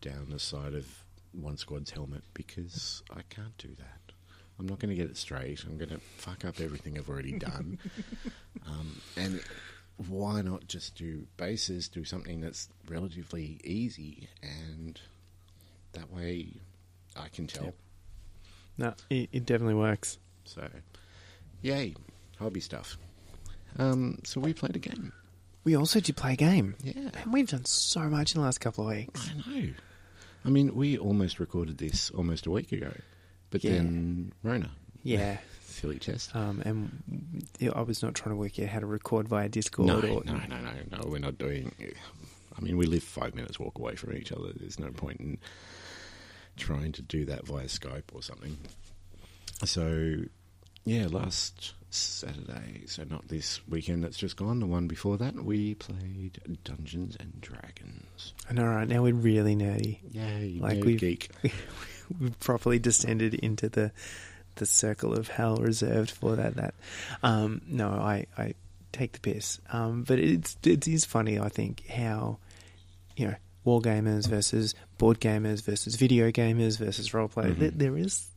down 0.01 0.27
the 0.29 0.39
side 0.39 0.73
of 0.73 0.85
one 1.31 1.57
squad's 1.57 1.91
helmet 1.91 2.23
because 2.33 3.03
I 3.09 3.21
can't 3.29 3.57
do 3.57 3.69
that. 3.75 4.13
I'm 4.57 4.67
not 4.67 4.79
going 4.79 4.89
to 4.89 4.95
get 4.95 5.09
it 5.09 5.17
straight. 5.17 5.63
I'm 5.65 5.77
going 5.77 5.89
to 5.89 5.99
fuck 6.17 6.45
up 6.45 6.61
everything 6.61 6.97
I've 6.97 7.09
already 7.09 7.33
done. 7.33 7.77
um, 8.67 9.01
and 9.17 9.41
why 10.09 10.41
not 10.41 10.67
just 10.67 10.95
do 10.95 11.25
bases, 11.37 11.87
do 11.87 12.03
something 12.03 12.41
that's 12.41 12.67
relatively 12.89 13.59
easy, 13.63 14.27
and 14.43 14.99
that 15.93 16.11
way 16.11 16.49
I 17.15 17.29
can 17.29 17.47
tell. 17.47 17.65
Yep. 17.65 17.75
No, 18.77 18.93
it, 19.09 19.29
it 19.31 19.45
definitely 19.45 19.75
works. 19.75 20.17
So, 20.43 20.67
yay, 21.61 21.95
hobby 22.39 22.59
stuff. 22.59 22.97
Um, 23.79 24.19
so 24.23 24.39
we 24.41 24.53
played 24.53 24.75
a 24.75 24.79
game. 24.79 25.13
We 25.63 25.75
also 25.75 25.99
did 25.99 26.15
play 26.17 26.33
a 26.33 26.35
game. 26.35 26.75
Yeah, 26.83 27.09
And 27.23 27.33
we've 27.33 27.47
done 27.49 27.65
so 27.65 28.01
much 28.01 28.35
in 28.35 28.41
the 28.41 28.45
last 28.45 28.59
couple 28.59 28.87
of 28.87 28.95
weeks. 28.95 29.29
I 29.29 29.49
know. 29.49 29.67
I 30.45 30.49
mean, 30.49 30.75
we 30.75 30.97
almost 30.97 31.39
recorded 31.39 31.77
this 31.79 32.11
almost 32.11 32.45
a 32.45 32.51
week 32.51 32.71
ago, 32.71 32.91
but 33.49 33.63
Yeah. 33.63 33.71
then 33.71 34.31
Rona, 34.43 34.69
Yeah. 35.03 35.37
Silly 35.75 35.99
test. 35.99 36.35
Um, 36.35 36.61
and 36.65 37.45
yeah, 37.59 37.71
I 37.75 37.81
was 37.81 38.01
not 38.01 38.15
trying 38.15 38.31
to 38.35 38.39
work 38.39 38.59
out 38.59 38.67
how 38.67 38.79
to 38.79 38.85
record 38.85 39.27
via 39.27 39.49
Discord. 39.49 39.87
No, 39.87 39.95
or, 39.97 40.23
no, 40.23 40.33
no, 40.33 40.57
no, 40.59 40.71
no. 40.91 41.07
We're 41.07 41.19
not 41.19 41.37
doing. 41.37 41.71
I 42.57 42.61
mean, 42.61 42.77
we 42.77 42.85
live 42.85 43.03
five 43.03 43.35
minutes 43.35 43.59
walk 43.59 43.77
away 43.77 43.95
from 43.95 44.13
each 44.13 44.31
other. 44.31 44.49
There's 44.55 44.79
no 44.79 44.89
point 44.91 45.19
in 45.19 45.37
trying 46.57 46.93
to 46.93 47.01
do 47.01 47.25
that 47.25 47.45
via 47.45 47.65
Skype 47.65 48.13
or 48.13 48.21
something. 48.23 48.57
So, 49.65 50.15
yeah, 50.85 51.07
last 51.09 51.73
Saturday, 51.89 52.83
so 52.87 53.03
not 53.09 53.27
this 53.27 53.59
weekend 53.67 54.03
that's 54.03 54.17
just 54.17 54.35
gone, 54.37 54.59
the 54.59 54.65
one 54.65 54.87
before 54.87 55.17
that, 55.17 55.35
we 55.35 55.75
played 55.75 56.39
Dungeons 56.63 57.15
and 57.19 57.39
Dragons. 57.41 58.33
And 58.49 58.59
all 58.59 58.67
right. 58.67 58.87
Now 58.87 59.03
we're 59.03 59.13
really 59.13 59.55
nerdy. 59.55 59.99
Yay, 60.11 60.57
Like 60.61 60.83
we've- 60.83 60.97
geek. 60.97 61.29
We've 62.19 62.39
properly 62.39 62.77
descended 62.77 63.33
into 63.33 63.67
the 63.67 63.91
the 64.55 64.65
circle 64.65 65.13
of 65.13 65.27
hell 65.27 65.57
reserved 65.57 66.11
for 66.11 66.35
that. 66.35 66.55
That 66.55 66.73
um, 67.23 67.61
no, 67.67 67.89
I, 67.89 68.25
I 68.37 68.53
take 68.91 69.13
the 69.13 69.19
piss. 69.19 69.59
Um, 69.71 70.03
but 70.03 70.19
it's 70.19 70.57
it 70.63 70.87
is 70.87 71.05
funny. 71.05 71.39
I 71.39 71.49
think 71.49 71.87
how 71.87 72.39
you 73.17 73.27
know 73.27 73.35
war 73.63 73.81
gamers 73.81 74.27
versus 74.27 74.75
board 74.97 75.19
gamers 75.19 75.63
versus 75.63 75.95
video 75.95 76.31
gamers 76.31 76.77
versus 76.77 77.13
role 77.13 77.27
play. 77.27 77.51
Mhm. 77.51 77.57
There, 77.59 77.71
there 77.71 77.97
is 77.97 78.27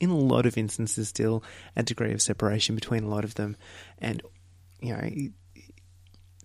in 0.00 0.10
a 0.10 0.16
lot 0.16 0.46
of 0.46 0.58
instances 0.58 1.08
still 1.08 1.42
a 1.76 1.82
degree 1.82 2.12
of 2.12 2.20
separation 2.22 2.74
between 2.74 3.04
a 3.04 3.08
lot 3.08 3.24
of 3.24 3.34
them, 3.34 3.56
and 3.98 4.22
you 4.80 4.94
know. 4.94 5.08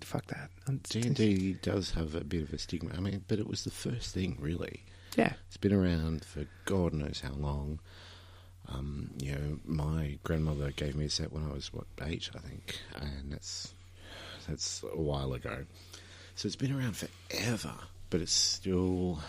Fuck 0.02 0.26
that. 0.28 0.50
D 0.90 1.02
and 1.02 1.16
D 1.16 1.54
does 1.62 1.92
have 1.92 2.16
a 2.16 2.22
bit 2.24 2.42
of 2.44 2.52
a 2.54 2.58
stigma. 2.58 2.92
I 2.98 3.00
mean, 3.00 3.24
but 3.28 3.38
it 3.40 3.48
was 3.48 3.64
the 3.64 3.72
first 3.72 4.14
thing, 4.14 4.36
really. 4.42 4.84
Yeah, 5.16 5.34
It's 5.48 5.58
been 5.58 5.74
around 5.74 6.26
for 6.26 6.46
God 6.66 6.92
knows 6.94 7.22
how 7.24 7.34
long. 7.34 7.80
Um, 8.74 9.12
you 9.22 9.34
know, 9.34 9.60
my 9.66 10.18
grandmother 10.24 10.72
gave 10.72 10.96
me 10.96 11.06
a 11.06 11.10
set 11.10 11.32
when 11.34 11.44
I 11.46 11.54
was 11.54 11.74
what 11.74 11.86
eight, 12.04 12.30
I 12.36 12.40
think, 12.40 12.78
and 12.96 13.32
that's 13.34 13.74
that's 14.48 14.84
a 14.84 15.00
while 15.00 15.34
ago. 15.34 15.66
So 16.36 16.48
it's 16.48 16.56
been 16.56 16.72
around 16.74 16.96
forever, 16.98 17.74
but 18.10 18.22
it's 18.22 18.32
still 18.32 19.20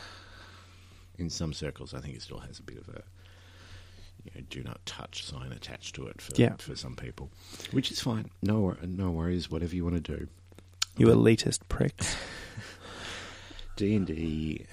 in 1.18 1.28
some 1.30 1.52
circles. 1.52 1.92
I 1.94 2.00
think 2.00 2.14
it 2.14 2.22
still 2.22 2.38
has 2.38 2.58
a 2.58 2.62
bit 2.62 2.78
of 2.78 2.88
a 2.88 3.02
you 4.24 4.30
know, 4.36 4.46
do 4.50 4.62
not 4.62 4.84
touch 4.86 5.24
sign 5.26 5.50
attached 5.52 5.96
to 5.96 6.06
it 6.06 6.20
for 6.20 6.32
Yeah. 6.36 6.54
for 6.58 6.76
some 6.76 6.94
people, 6.94 7.30
which 7.72 7.90
is 7.90 8.00
fine. 8.00 8.30
No, 8.42 8.76
no 8.82 9.10
worries. 9.10 9.50
Whatever 9.50 9.74
you 9.74 9.84
want 9.84 10.02
to 10.04 10.16
do. 10.16 10.28
you 10.96 11.06
elitist 11.08 11.60
pricks. 11.68 12.14
D 13.76 13.94
and 13.96 14.06
D 14.06 14.66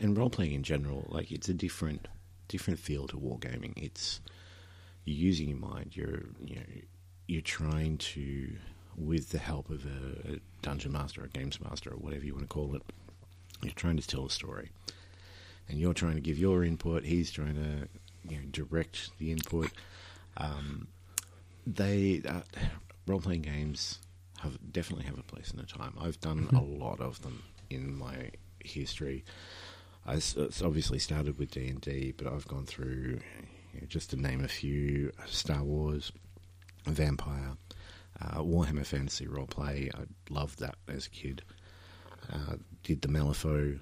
and 0.00 0.16
role 0.16 0.30
playing 0.30 0.52
in 0.54 0.62
general, 0.62 1.06
like 1.10 1.30
it's 1.32 1.48
a 1.48 1.54
different 1.54 2.08
different 2.54 2.78
feel 2.78 3.08
to 3.08 3.16
wargaming. 3.16 3.72
It's 3.76 4.20
you're 5.04 5.16
using 5.16 5.48
your 5.48 5.58
mind. 5.58 5.96
You're 5.96 6.22
you 6.44 6.54
know 6.54 6.70
you're 7.26 7.42
trying 7.42 7.98
to 7.98 8.52
with 8.96 9.30
the 9.30 9.38
help 9.38 9.70
of 9.70 9.84
a, 9.84 10.34
a 10.34 10.40
dungeon 10.62 10.92
master, 10.92 11.24
a 11.24 11.28
games 11.28 11.60
master, 11.60 11.90
or 11.90 11.96
whatever 11.96 12.24
you 12.24 12.32
want 12.32 12.44
to 12.44 12.48
call 12.48 12.76
it. 12.76 12.82
You're 13.60 13.72
trying 13.72 13.96
to 13.96 14.06
tell 14.06 14.24
a 14.26 14.30
story, 14.30 14.70
and 15.68 15.80
you're 15.80 15.94
trying 15.94 16.14
to 16.14 16.20
give 16.20 16.38
your 16.38 16.62
input. 16.62 17.02
He's 17.02 17.32
trying 17.32 17.56
to 17.56 17.88
you 18.30 18.36
know, 18.36 18.44
direct 18.52 19.10
the 19.18 19.32
input. 19.32 19.72
Um, 20.36 20.86
they 21.66 22.22
uh, 22.24 22.42
role 23.08 23.20
playing 23.20 23.42
games 23.42 23.98
have 24.38 24.56
definitely 24.72 25.06
have 25.06 25.18
a 25.18 25.24
place 25.24 25.50
in 25.50 25.58
a 25.58 25.64
time. 25.64 25.94
I've 26.00 26.20
done 26.20 26.48
a 26.54 26.60
lot 26.60 27.00
of 27.00 27.20
them 27.22 27.42
in 27.68 27.98
my 27.98 28.30
history. 28.60 29.24
I 30.06 30.14
it's 30.14 30.62
obviously 30.62 30.98
started 30.98 31.38
with 31.38 31.50
D 31.52 31.68
and 31.68 31.80
D, 31.80 32.12
but 32.16 32.26
I've 32.26 32.46
gone 32.48 32.66
through 32.66 33.20
you 33.72 33.80
know, 33.80 33.86
just 33.88 34.10
to 34.10 34.16
name 34.16 34.44
a 34.44 34.48
few: 34.48 35.12
Star 35.26 35.62
Wars, 35.62 36.12
Vampire, 36.86 37.52
uh, 38.20 38.38
Warhammer 38.40 38.84
Fantasy 38.86 39.26
Roleplay. 39.26 39.90
I 39.94 40.04
loved 40.30 40.58
that 40.60 40.76
as 40.88 41.06
a 41.06 41.10
kid. 41.10 41.42
Uh, 42.32 42.56
did 42.82 43.02
the 43.02 43.08
Malifaux 43.08 43.78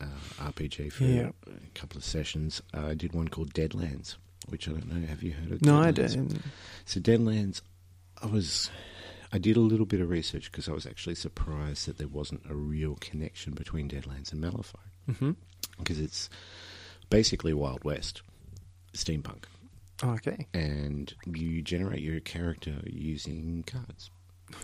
uh, 0.00 0.04
RPG 0.38 0.92
for 0.92 1.04
Yeah. 1.04 1.30
a 1.46 1.70
couple 1.78 1.98
of 1.98 2.04
sessions. 2.04 2.60
Uh, 2.72 2.86
I 2.88 2.94
did 2.94 3.12
one 3.12 3.28
called 3.28 3.52
Deadlands, 3.54 4.16
which 4.48 4.68
I 4.68 4.72
don't 4.72 4.92
know. 4.92 5.06
Have 5.06 5.22
you 5.22 5.32
heard 5.32 5.46
of? 5.46 5.52
It? 5.54 5.62
No, 5.62 5.80
I 5.80 5.90
Deadlands? 5.92 6.14
don't. 6.14 6.42
So 6.84 7.00
Deadlands, 7.00 7.62
I 8.22 8.26
was, 8.26 8.70
I 9.32 9.38
did 9.38 9.56
a 9.56 9.60
little 9.60 9.86
bit 9.86 10.00
of 10.00 10.08
research 10.08 10.50
because 10.52 10.68
I 10.68 10.72
was 10.72 10.86
actually 10.86 11.14
surprised 11.16 11.86
that 11.86 11.98
there 11.98 12.08
wasn't 12.08 12.42
a 12.48 12.54
real 12.54 12.96
connection 13.00 13.54
between 13.54 13.88
Deadlands 13.88 14.32
and 14.32 14.40
Malifaux 14.42 14.78
hmm 15.18 15.32
because 15.78 15.98
it's 16.00 16.30
basically 17.10 17.52
Wild 17.52 17.82
West, 17.84 18.22
steampunk, 18.92 19.44
Okay. 20.02 20.46
and 20.54 21.12
you 21.26 21.62
generate 21.62 22.00
your 22.00 22.20
character 22.20 22.74
using 22.84 23.64
cards. 23.66 24.10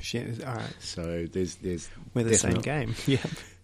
Shit. 0.01 0.45
All 0.45 0.55
right. 0.55 0.75
So 0.79 1.27
there's 1.33 1.57
there's 1.57 1.89
We're 2.15 2.23
the 2.25 2.39
same 2.39 2.61
game. 2.61 2.95
Yeah. 3.07 3.19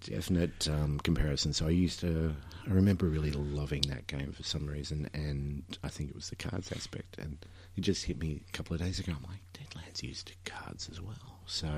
definite 0.04 0.66
um, 0.68 0.98
comparison. 1.00 1.52
So 1.52 1.66
I 1.66 1.70
used 1.70 2.00
to, 2.00 2.34
I 2.66 2.70
remember 2.72 3.06
really 3.06 3.30
loving 3.32 3.82
that 3.82 4.06
game 4.08 4.32
for 4.32 4.42
some 4.42 4.66
reason, 4.66 5.08
and 5.14 5.62
I 5.84 5.88
think 5.88 6.10
it 6.10 6.16
was 6.16 6.30
the 6.30 6.36
cards 6.36 6.72
aspect. 6.72 7.16
And 7.18 7.38
it 7.76 7.82
just 7.82 8.04
hit 8.06 8.18
me 8.18 8.40
a 8.48 8.52
couple 8.52 8.74
of 8.74 8.80
days 8.80 8.98
ago. 8.98 9.12
I'm 9.16 9.22
like, 9.30 9.40
Deadlands 9.54 10.02
used 10.02 10.32
cards 10.44 10.88
as 10.90 11.00
well. 11.00 11.38
So 11.46 11.68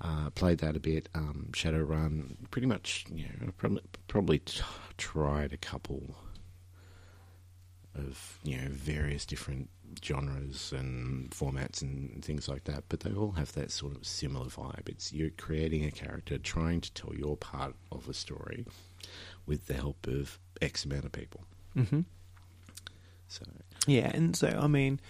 uh, 0.00 0.30
played 0.30 0.58
that 0.58 0.76
a 0.76 0.80
bit. 0.80 1.08
Um, 1.14 1.48
Shadowrun, 1.52 2.36
pretty 2.50 2.66
much. 2.66 3.04
You 3.12 3.26
know, 3.40 3.52
probably 3.56 3.82
probably 4.06 4.38
t- 4.40 4.62
tried 4.96 5.52
a 5.52 5.56
couple 5.56 6.16
of 7.94 8.38
you 8.44 8.56
know 8.56 8.68
various 8.70 9.26
different 9.26 9.68
genres 10.04 10.72
and 10.72 11.30
formats 11.30 11.82
and 11.82 12.24
things 12.24 12.48
like 12.48 12.64
that, 12.64 12.84
but 12.88 13.00
they 13.00 13.12
all 13.12 13.32
have 13.32 13.52
that 13.54 13.70
sort 13.70 13.96
of 13.96 14.06
similar 14.06 14.46
vibe. 14.46 14.88
It's 14.88 15.12
you're 15.12 15.30
creating 15.30 15.84
a 15.84 15.90
character, 15.90 16.38
trying 16.38 16.80
to 16.82 16.92
tell 16.92 17.14
your 17.14 17.36
part 17.36 17.74
of 17.90 18.08
a 18.08 18.14
story 18.14 18.66
with 19.46 19.66
the 19.66 19.74
help 19.74 20.06
of 20.06 20.38
X 20.60 20.84
amount 20.84 21.04
of 21.06 21.12
people. 21.12 21.42
hmm 21.74 22.00
So 23.28 23.44
Yeah, 23.86 24.10
and 24.14 24.36
so 24.36 24.58
I 24.60 24.66
mean, 24.66 25.00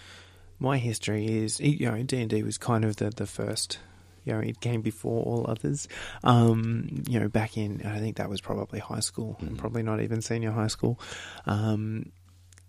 my 0.59 0.79
history 0.79 1.27
is 1.27 1.61
you 1.61 1.91
know 1.91 2.03
D 2.03 2.21
and 2.21 2.31
D 2.31 2.43
was 2.43 2.57
kind 2.59 2.85
of 2.85 2.97
the 2.97 3.11
the 3.11 3.27
first. 3.27 3.79
You 4.29 4.35
know, 4.35 4.41
it 4.41 4.61
came 4.61 4.83
before 4.83 5.25
all 5.25 5.47
others. 5.49 5.89
Um, 6.23 7.03
you 7.09 7.19
know, 7.19 7.29
back 7.29 7.57
in 7.57 7.83
I 7.85 7.99
think 7.99 8.19
that 8.19 8.29
was 8.31 8.41
probably 8.41 8.79
high 8.79 9.01
school, 9.01 9.37
and 9.41 9.53
Mhm. 9.53 9.59
probably 9.59 9.83
not 9.83 10.01
even 10.01 10.21
senior 10.23 10.53
high 10.53 10.69
school. 10.69 11.01
Um, 11.47 12.13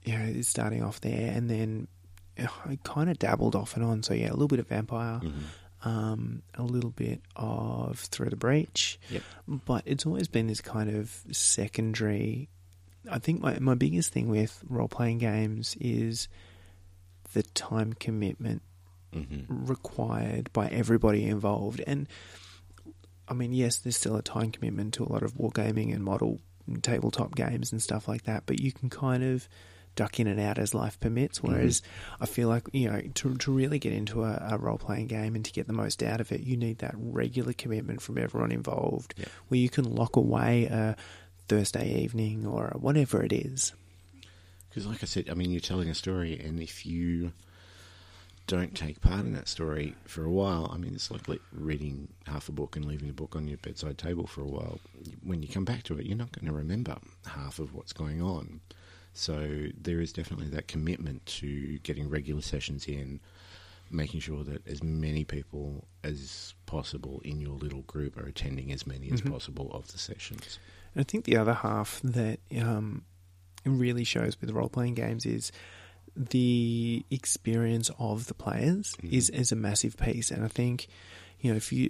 you 0.06 0.18
know, 0.18 0.42
starting 0.42 0.82
off 0.84 1.02
there, 1.02 1.32
and 1.36 1.50
then 1.50 1.88
I 2.38 2.80
kind 2.84 3.10
of 3.10 3.20
dabbled 3.20 3.56
off 3.56 3.76
and 3.76 3.84
on. 3.84 4.02
So 4.04 4.14
yeah, 4.14 4.30
a 4.30 4.32
little 4.32 4.48
bit 4.48 4.60
of 4.60 4.68
vampire, 4.70 5.20
mhm. 5.20 5.86
um, 5.86 6.42
a 6.56 6.64
little 6.64 6.92
bit 6.92 7.22
of 7.36 8.00
Through 8.00 8.30
the 8.30 8.38
Breach. 8.38 8.98
Yep. 9.10 9.24
But 9.66 9.84
it's 9.86 10.06
always 10.06 10.28
been 10.30 10.48
this 10.48 10.62
kind 10.62 10.90
of 10.90 11.24
secondary. 11.32 12.48
I 13.12 13.20
think 13.20 13.42
my, 13.42 13.60
my 13.60 13.76
biggest 13.76 14.14
thing 14.14 14.30
with 14.30 14.64
role 14.70 14.88
playing 14.88 15.18
games 15.20 15.76
is 15.82 16.30
the 17.34 17.44
time 17.44 17.94
commitment 17.94 18.62
hmm 19.14 19.40
required 19.50 20.52
by 20.54 20.68
everybody 20.68 21.26
involved. 21.26 21.82
And 21.88 22.08
I 23.28 23.34
mean, 23.34 23.54
yes, 23.54 23.78
there's 23.78 23.98
still 23.98 24.16
a 24.16 24.22
time 24.22 24.52
commitment 24.52 24.94
to 24.96 25.04
a 25.04 25.12
lot 25.12 25.24
of 25.24 25.34
wargaming 25.36 25.94
and 25.94 26.04
model 26.04 26.40
and 26.68 26.84
tabletop 26.84 27.36
games 27.36 27.72
and 27.72 27.82
stuff 27.82 28.08
like 28.08 28.24
that, 28.24 28.44
but 28.46 28.60
you 28.60 28.72
can 28.72 28.90
kind 28.90 29.24
of 29.24 29.48
duck 29.96 30.20
in 30.20 30.28
and 30.28 30.40
out 30.40 30.58
as 30.60 30.74
life 30.74 31.00
permits. 31.00 31.42
Whereas 31.44 31.82
I 32.22 32.26
feel 32.26 32.48
like, 32.48 32.68
you 32.74 32.90
know, 32.90 33.02
to, 33.16 33.36
to 33.36 33.52
really 33.52 33.80
get 33.80 33.92
into 33.94 34.24
a, 34.24 34.48
a 34.52 34.58
role 34.58 34.78
playing 34.78 35.08
game 35.08 35.36
and 35.36 35.44
to 35.46 35.52
get 35.52 35.68
the 35.68 35.74
most 35.74 36.02
out 36.04 36.22
of 36.22 36.32
it, 36.32 36.42
you 36.42 36.56
need 36.58 36.78
that 36.80 36.94
regular 36.98 37.54
commitment 37.54 38.02
from 38.02 38.18
everyone 38.18 38.52
involved 38.52 39.14
Yeah. 39.18 39.26
where 39.48 39.60
you 39.60 39.70
can 39.70 39.86
lock 39.96 40.16
away 40.16 40.66
a 40.66 40.96
Thursday 41.48 42.02
evening 42.02 42.46
or 42.46 42.74
whatever 42.80 43.24
it 43.24 43.34
is. 43.34 43.74
Because, 44.70 44.86
like 44.86 45.02
I 45.02 45.08
said, 45.08 45.30
I 45.30 45.34
mean, 45.34 45.50
you're 45.50 45.60
telling 45.60 45.90
a 45.90 45.96
story, 45.96 46.40
and 46.40 46.60
if 46.62 46.86
you 46.86 47.34
don't 48.50 48.76
take 48.76 49.00
part 49.00 49.20
in 49.22 49.34
that 49.34 49.48
story 49.48 49.96
for 50.06 50.24
a 50.24 50.32
while, 50.32 50.70
I 50.74 50.78
mean, 50.78 50.96
it's 50.96 51.12
like 51.12 51.40
reading 51.54 52.08
half 52.26 52.50
a 52.50 52.52
book 52.52 52.76
and 52.76 52.84
leaving 52.84 53.08
the 53.08 53.14
book 53.14 53.36
on 53.36 53.48
your 53.48 53.58
bedside 53.60 53.98
table 54.00 54.26
for 54.26 54.42
a 54.42 54.46
while. 54.48 54.80
When 55.24 55.44
you 55.44 55.48
come 55.48 55.66
back 55.66 55.84
to 55.84 55.98
it, 56.00 56.08
you're 56.08 56.18
not 56.18 56.32
going 56.32 56.48
to 56.48 56.52
remember 56.52 56.98
half 57.28 57.60
of 57.60 57.76
what's 57.76 57.94
going 57.94 58.22
on. 58.24 58.62
So 59.14 59.68
there 59.80 60.02
is 60.02 60.12
definitely 60.12 60.48
that 60.48 60.68
commitment 60.68 61.26
to 61.28 61.78
getting 61.80 62.10
regular 62.10 62.42
sessions 62.42 62.88
in, 62.88 63.20
making 63.92 64.22
sure 64.22 64.44
that 64.44 64.68
as 64.68 64.82
many 64.82 65.24
people 65.26 65.88
as 66.04 66.56
possible 66.66 67.22
in 67.24 67.40
your 67.40 67.54
little 67.56 67.82
group 67.84 68.18
are 68.18 68.26
attending 68.28 68.72
as 68.72 68.88
many 68.88 69.12
as 69.12 69.22
Mhm. 69.22 69.32
possible 69.32 69.72
of 69.74 69.92
the 69.92 69.98
sessions. 70.00 70.58
And 70.96 71.02
I 71.02 71.04
think 71.04 71.26
the 71.26 71.38
other 71.38 71.54
half 71.54 72.02
that 72.04 72.40
um, 72.58 73.04
really 73.64 74.04
shows 74.04 74.42
with 74.42 74.50
role 74.50 74.70
playing 74.70 74.96
games 74.96 75.26
is 75.26 75.52
the 76.16 77.06
experience 77.12 77.90
of 78.00 78.28
the 78.28 78.34
players 78.34 78.96
Mhm. 79.02 79.12
is 79.14 79.30
is 79.30 79.52
a 79.52 79.56
massive 79.56 79.98
piece. 79.98 80.32
And 80.32 80.44
I 80.44 80.48
think 80.48 80.88
you 81.40 81.52
know 81.52 81.58
if 81.58 81.72
you 81.72 81.90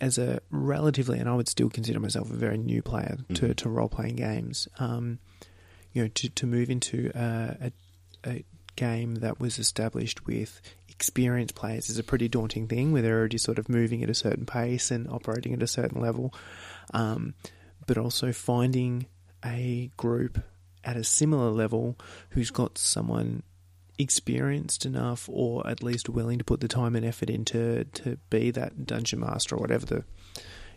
as 0.00 0.18
a 0.18 0.40
relatively, 0.50 1.18
and 1.18 1.28
I 1.28 1.34
would 1.34 1.48
still 1.48 1.70
consider 1.70 2.00
myself 2.00 2.30
a 2.30 2.34
very 2.36 2.58
new 2.58 2.82
player 2.82 3.18
to, 3.34 3.42
Mhm. 3.48 3.56
to 3.56 3.68
role 3.70 3.88
playing 3.88 4.16
games. 4.16 4.68
Um, 4.78 5.20
you 5.92 6.02
know, 6.02 6.08
to 6.08 6.28
to 6.28 6.46
move 6.46 6.70
into 6.70 7.10
a, 7.14 7.70
a, 8.24 8.30
a 8.30 8.44
game 8.76 9.14
that 9.16 9.38
was 9.38 9.58
established 9.60 10.26
with 10.26 10.60
experienced 10.88 11.54
players 11.54 11.88
is 11.88 11.98
a 11.98 12.02
pretty 12.02 12.28
daunting 12.28 12.66
thing, 12.66 12.90
where 12.92 13.00
they're 13.00 13.18
already 13.18 13.38
sort 13.38 13.58
of 13.58 13.68
moving 13.68 14.02
at 14.02 14.10
a 14.10 14.14
certain 14.14 14.44
pace 14.44 14.90
and 14.90 15.08
operating 15.08 15.52
at 15.54 15.62
a 15.62 15.66
certain 15.68 16.00
level. 16.00 16.34
Um, 16.92 17.34
but 17.86 17.96
also 17.96 18.32
finding 18.32 19.06
a 19.44 19.90
group 19.96 20.42
at 20.84 20.96
a 20.96 21.04
similar 21.04 21.50
level 21.50 21.96
who's 22.30 22.50
got 22.50 22.78
someone 22.78 23.42
experienced 23.98 24.84
enough 24.84 25.28
or 25.32 25.66
at 25.68 25.82
least 25.82 26.08
willing 26.08 26.38
to 26.38 26.44
put 26.44 26.60
the 26.60 26.68
time 26.68 26.96
and 26.96 27.06
effort 27.06 27.30
into 27.30 27.84
to 27.84 28.18
be 28.28 28.50
that 28.50 28.86
dungeon 28.86 29.20
master 29.20 29.54
or 29.54 29.58
whatever 29.58 29.86
the 29.86 30.04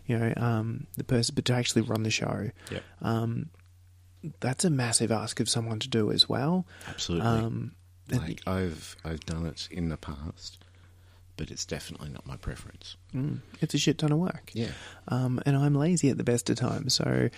you 0.06 0.16
know 0.16 0.32
um, 0.36 0.86
the 0.96 1.04
person 1.04 1.34
but 1.34 1.44
to 1.44 1.52
actually 1.52 1.82
run 1.82 2.04
the 2.04 2.10
show 2.10 2.50
Yep. 2.70 2.82
um, 3.02 3.50
that's 4.40 4.64
a 4.64 4.70
massive 4.70 5.10
ask 5.10 5.40
of 5.40 5.48
someone 5.48 5.80
to 5.80 5.88
do 5.88 6.10
as 6.12 6.28
well 6.28 6.64
Absolutely. 6.88 7.26
um, 7.28 7.72
Like 8.10 8.40
I've 8.46 8.96
I've 9.04 9.20
done 9.26 9.46
it 9.46 9.68
in 9.70 9.88
the 9.88 9.96
past, 9.96 10.64
but 11.36 11.50
it's 11.50 11.66
definitely 11.66 12.08
not 12.10 12.24
my 12.26 12.36
preference. 12.36 12.96
mm, 13.14 13.40
it's 13.60 13.74
a 13.74 13.78
shit 13.78 13.98
ton 13.98 14.12
of 14.12 14.18
work 14.18 14.50
Yeah, 14.54 14.70
um, 15.08 15.40
and 15.44 15.56
I'm 15.56 15.74
lazy 15.74 16.08
at 16.08 16.18
the 16.18 16.24
best 16.24 16.48
of 16.50 16.56
times. 16.56 16.94
So 16.94 17.28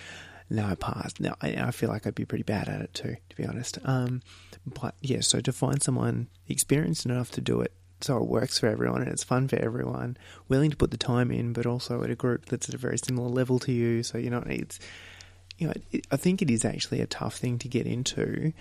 no, 0.51 0.65
I 0.65 0.75
passed. 0.75 1.19
Now 1.19 1.35
I, 1.41 1.49
I 1.55 1.71
feel 1.71 1.89
like 1.89 2.05
I'd 2.05 2.13
be 2.15 2.25
pretty 2.25 2.43
bad 2.43 2.67
at 2.69 2.81
it 2.81 2.93
too, 2.93 3.15
to 3.29 3.35
be 3.35 3.45
honest. 3.45 3.77
Um, 3.83 4.21
but 4.65 4.95
yeah, 5.01 5.21
so 5.21 5.39
to 5.41 5.51
find 5.51 5.81
someone 5.81 6.27
experienced 6.47 7.05
enough 7.05 7.31
to 7.31 7.41
do 7.41 7.61
it, 7.61 7.73
so 8.01 8.17
it 8.17 8.27
works 8.27 8.59
for 8.59 8.67
everyone 8.67 9.01
and 9.01 9.11
it's 9.11 9.23
fun 9.23 9.47
for 9.47 9.55
everyone, 9.57 10.17
willing 10.47 10.69
to 10.71 10.77
put 10.77 10.91
the 10.91 10.97
time 10.97 11.31
in, 11.31 11.53
but 11.53 11.65
also 11.65 12.03
at 12.03 12.09
a 12.09 12.15
group 12.15 12.45
that's 12.47 12.67
at 12.67 12.75
a 12.75 12.77
very 12.77 12.97
similar 12.97 13.29
level 13.29 13.59
to 13.59 13.71
you. 13.71 14.03
So 14.03 14.17
you 14.17 14.29
know, 14.29 14.43
it's 14.45 14.79
you 15.57 15.67
know, 15.67 15.73
it, 15.91 16.07
I 16.11 16.17
think 16.17 16.41
it 16.41 16.49
is 16.49 16.65
actually 16.65 17.01
a 17.01 17.07
tough 17.07 17.35
thing 17.37 17.57
to 17.59 17.67
get 17.67 17.85
into 17.87 18.53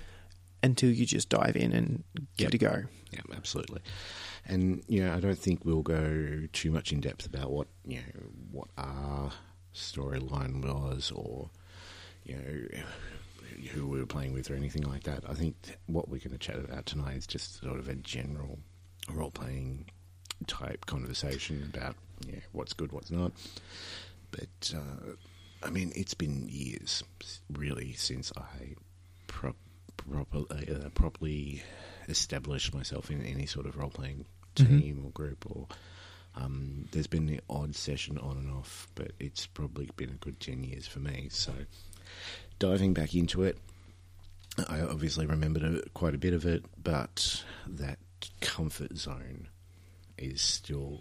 until 0.62 0.90
you 0.90 1.06
just 1.06 1.30
dive 1.30 1.56
in 1.56 1.72
and 1.72 2.04
give 2.36 2.52
Yep. 2.52 2.54
it 2.54 2.54
a 2.54 2.58
go. 2.58 2.82
yeah, 3.12 3.20
absolutely. 3.34 3.80
And 4.46 4.82
you 4.88 5.02
know, 5.04 5.14
I 5.14 5.20
don't 5.20 5.38
think 5.38 5.64
we'll 5.64 5.82
go 5.82 6.40
too 6.52 6.70
much 6.70 6.92
in 6.92 7.00
depth 7.00 7.24
about 7.26 7.50
what 7.50 7.68
you 7.86 7.96
know 7.96 8.22
what 8.52 8.68
our 8.76 9.32
storyline 9.74 10.62
was, 10.62 11.10
or 11.14 11.50
you 12.30 12.36
know 12.36 12.82
who 13.72 13.86
we 13.86 13.98
were 14.00 14.06
playing 14.06 14.32
with, 14.32 14.50
or 14.50 14.54
anything 14.54 14.82
like 14.82 15.02
that. 15.04 15.24
I 15.28 15.34
think 15.34 15.54
what 15.86 16.08
we're 16.08 16.18
going 16.18 16.30
to 16.30 16.38
chat 16.38 16.56
about 16.58 16.86
tonight 16.86 17.16
is 17.16 17.26
just 17.26 17.60
sort 17.60 17.78
of 17.78 17.88
a 17.88 17.94
general 17.94 18.58
role 19.12 19.30
playing 19.30 19.86
type 20.46 20.86
conversation 20.86 21.68
about 21.74 21.96
yeah, 22.26 22.40
what's 22.52 22.72
good, 22.72 22.92
what's 22.92 23.10
not. 23.10 23.32
But 24.30 24.72
uh, 24.74 25.12
I 25.62 25.70
mean, 25.70 25.92
it's 25.94 26.14
been 26.14 26.48
years, 26.48 27.02
really, 27.52 27.92
since 27.94 28.32
I 28.36 28.74
pro- 29.26 29.56
proper, 29.96 30.38
uh, 30.50 30.88
properly 30.94 31.62
established 32.08 32.72
myself 32.74 33.10
in 33.10 33.22
any 33.22 33.46
sort 33.46 33.66
of 33.66 33.76
role 33.76 33.90
playing 33.90 34.24
Mhm. 34.56 34.80
team 34.80 35.02
or 35.06 35.10
group, 35.10 35.44
or 35.50 35.66
um, 36.34 36.88
there's 36.92 37.06
been 37.06 37.26
the 37.26 37.40
odd 37.48 37.74
session 37.74 38.18
on 38.18 38.36
and 38.36 38.50
off, 38.50 38.88
but 38.94 39.12
it's 39.20 39.46
probably 39.46 39.88
been 39.96 40.10
a 40.10 40.14
good 40.14 40.38
10 40.40 40.64
years 40.64 40.86
for 40.86 40.98
me. 41.00 41.28
So 41.30 41.52
diving 42.58 42.94
back 42.94 43.14
into 43.14 43.42
it, 43.42 43.58
I 44.68 44.80
obviously 44.80 45.26
remembered 45.26 45.62
a- 45.62 45.88
quite 45.90 46.14
a 46.14 46.18
bit 46.18 46.34
of 46.34 46.44
it, 46.44 46.64
but 46.82 47.44
that 47.66 47.98
comfort 48.40 48.96
zone 48.96 49.48
is 50.18 50.40
still 50.42 51.00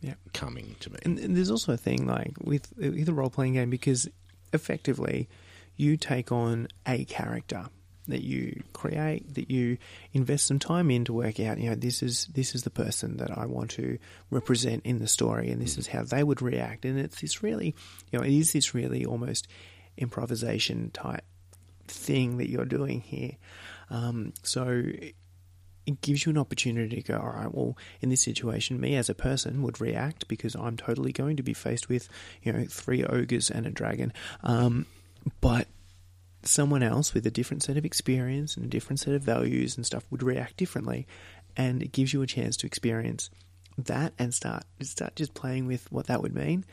Yeah. 0.00 0.14
coming 0.32 0.76
to 0.80 0.90
me. 0.90 0.98
And, 1.04 1.18
and 1.18 1.36
there's 1.36 1.50
also 1.50 1.72
a 1.72 1.76
thing 1.76 2.06
like 2.06 2.34
with 2.40 2.72
with 2.76 3.08
a 3.08 3.12
role 3.14 3.30
playing 3.30 3.54
game 3.54 3.70
because 3.70 4.08
effectively 4.52 5.28
you 5.76 5.96
take 5.96 6.32
on 6.32 6.68
a 6.86 7.04
character 7.04 7.66
that 8.08 8.22
you 8.22 8.62
create 8.72 9.34
that 9.34 9.50
you 9.50 9.78
invest 10.12 10.46
some 10.46 10.58
time 10.60 10.90
in 10.90 11.04
to 11.04 11.12
work 11.12 11.40
out 11.40 11.58
you 11.58 11.68
know 11.68 11.74
this 11.74 12.02
is 12.04 12.26
this 12.26 12.54
is 12.54 12.62
the 12.62 12.70
person 12.70 13.16
that 13.16 13.36
I 13.36 13.46
want 13.46 13.72
to 13.72 13.98
represent 14.30 14.86
in 14.86 15.00
the 15.00 15.08
story 15.08 15.50
and 15.50 15.60
this 15.60 15.72
mm-hmm. 15.72 15.80
is 15.80 15.86
how 15.88 16.04
they 16.04 16.22
would 16.22 16.40
react 16.40 16.84
and 16.84 16.98
it's 16.98 17.20
this 17.20 17.42
really 17.42 17.74
you 18.12 18.18
know 18.18 18.24
it 18.24 18.32
is 18.32 18.52
this 18.52 18.74
really 18.74 19.04
almost 19.04 19.48
improvisation 19.96 20.90
type 20.90 21.24
thing 21.86 22.38
that 22.38 22.50
you're 22.50 22.64
doing 22.64 23.00
here 23.00 23.36
um, 23.90 24.32
so 24.42 24.82
it 25.86 26.00
gives 26.00 26.26
you 26.26 26.30
an 26.30 26.38
opportunity 26.38 26.96
to 26.96 27.12
go, 27.12 27.18
all 27.18 27.28
right, 27.28 27.54
well, 27.54 27.78
in 28.00 28.08
this 28.08 28.20
situation, 28.20 28.80
me 28.80 28.96
as 28.96 29.08
a 29.08 29.14
person 29.14 29.62
would 29.62 29.80
react 29.80 30.26
because 30.26 30.56
I'm 30.56 30.76
totally 30.76 31.12
going 31.12 31.36
to 31.36 31.44
be 31.44 31.54
faced 31.54 31.88
with, 31.88 32.08
you 32.42 32.52
know, 32.52 32.66
three 32.68 33.04
ogres 33.04 33.50
and 33.50 33.66
a 33.66 33.70
dragon. 33.70 34.12
Um, 34.42 34.86
but 35.40 35.68
someone 36.42 36.82
else 36.82 37.14
with 37.14 37.24
a 37.26 37.30
different 37.30 37.62
set 37.62 37.76
of 37.76 37.84
experience 37.84 38.56
and 38.56 38.66
a 38.66 38.68
different 38.68 39.00
set 39.00 39.14
of 39.14 39.22
values 39.22 39.76
and 39.76 39.86
stuff 39.86 40.04
would 40.10 40.24
react 40.24 40.56
differently. 40.56 41.06
And 41.56 41.82
it 41.82 41.92
gives 41.92 42.12
you 42.12 42.20
a 42.22 42.26
chance 42.26 42.56
to 42.58 42.66
experience 42.66 43.30
that 43.78 44.12
and 44.18 44.34
start 44.34 44.64
start 44.80 45.16
just 45.16 45.34
playing 45.34 45.66
with 45.66 45.90
what 45.92 46.08
that 46.08 46.20
would 46.20 46.34
mean. 46.34 46.64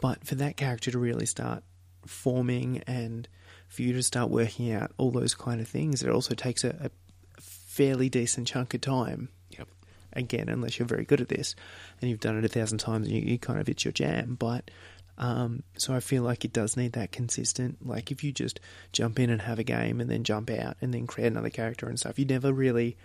But 0.00 0.24
for 0.24 0.36
that 0.36 0.56
character 0.56 0.90
to 0.90 0.98
really 0.98 1.26
start 1.26 1.64
forming 2.06 2.82
and 2.86 3.28
for 3.68 3.82
you 3.82 3.92
to 3.94 4.02
start 4.02 4.30
working 4.30 4.72
out 4.72 4.92
all 4.98 5.10
those 5.10 5.34
kind 5.34 5.60
of 5.60 5.68
things, 5.68 6.02
it 6.02 6.10
also 6.10 6.34
takes 6.34 6.62
a, 6.64 6.90
a 7.38 7.40
fairly 7.40 8.08
decent 8.08 8.46
chunk 8.46 8.74
of 8.74 8.80
time. 8.82 9.28
Yep. 9.50 9.68
Again, 10.12 10.48
unless 10.48 10.78
you're 10.78 10.86
very 10.86 11.04
good 11.04 11.20
at 11.20 11.28
this 11.28 11.54
and 12.00 12.10
you've 12.10 12.20
done 12.20 12.36
it 12.36 12.44
a 12.44 12.48
thousand 12.48 12.78
times, 12.78 13.08
you, 13.08 13.20
you 13.20 13.38
kind 13.38 13.58
of 13.58 13.68
it's 13.68 13.84
your 13.84 13.92
jam. 13.92 14.36
But 14.38 14.70
um, 15.18 15.62
so 15.78 15.94
I 15.94 16.00
feel 16.00 16.22
like 16.22 16.44
it 16.44 16.52
does 16.52 16.76
need 16.76 16.92
that 16.92 17.12
consistent. 17.12 17.86
Like 17.86 18.10
if 18.10 18.22
you 18.22 18.32
just 18.32 18.60
jump 18.92 19.18
in 19.18 19.30
and 19.30 19.42
have 19.42 19.58
a 19.58 19.64
game 19.64 20.00
and 20.00 20.10
then 20.10 20.24
jump 20.24 20.50
out 20.50 20.76
and 20.80 20.92
then 20.92 21.06
create 21.06 21.28
another 21.28 21.50
character 21.50 21.88
and 21.88 21.98
stuff, 21.98 22.18
you 22.18 22.24
never 22.24 22.52
really 22.52 22.96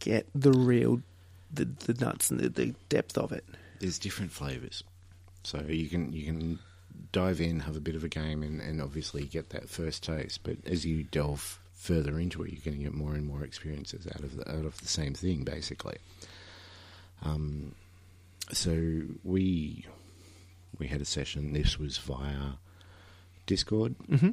get 0.00 0.26
the 0.34 0.52
real 0.52 1.02
the, 1.52 1.64
the 1.64 1.94
nuts 1.94 2.30
and 2.30 2.40
the, 2.40 2.48
the 2.48 2.74
depth 2.88 3.18
of 3.18 3.32
it. 3.32 3.44
there's 3.80 3.98
different 3.98 4.30
flavors. 4.32 4.84
So 5.42 5.64
you 5.68 5.88
can 5.88 6.12
you 6.12 6.24
can 6.24 6.58
dive 7.12 7.40
in, 7.40 7.60
have 7.60 7.76
a 7.76 7.80
bit 7.80 7.94
of 7.94 8.04
a 8.04 8.08
game, 8.08 8.42
and, 8.42 8.60
and 8.60 8.80
obviously 8.80 9.24
get 9.24 9.50
that 9.50 9.68
first 9.68 10.02
taste. 10.02 10.40
But 10.42 10.56
as 10.66 10.84
you 10.84 11.02
delve 11.04 11.58
further 11.74 12.18
into 12.18 12.42
it, 12.42 12.52
you're 12.52 12.60
going 12.64 12.78
to 12.78 12.84
get 12.84 12.94
more 12.94 13.14
and 13.14 13.26
more 13.26 13.42
experiences 13.42 14.06
out 14.06 14.20
of 14.22 14.36
the 14.36 14.48
out 14.50 14.64
of 14.64 14.80
the 14.80 14.88
same 14.88 15.14
thing, 15.14 15.44
basically. 15.44 15.96
Um, 17.24 17.74
so 18.52 19.02
we 19.24 19.86
we 20.78 20.86
had 20.88 21.00
a 21.00 21.04
session. 21.04 21.52
This 21.52 21.78
was 21.78 21.98
via 21.98 22.52
Discord 23.46 23.94
Mm-hmm. 24.10 24.30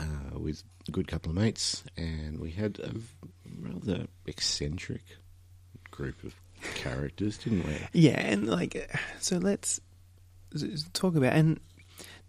uh, 0.00 0.38
with 0.38 0.62
a 0.88 0.90
good 0.90 1.06
couple 1.08 1.30
of 1.30 1.36
mates, 1.36 1.84
and 1.96 2.40
we 2.40 2.50
had 2.50 2.78
a 2.80 2.92
rather 3.60 4.06
eccentric 4.26 5.02
group 5.90 6.22
of 6.24 6.34
characters, 6.74 7.38
didn't 7.38 7.66
we? 7.66 7.76
Yeah, 7.92 8.18
and 8.20 8.48
like, 8.48 8.90
so 9.20 9.38
let's 9.38 9.80
talk 10.92 11.14
about 11.16 11.32
and 11.34 11.60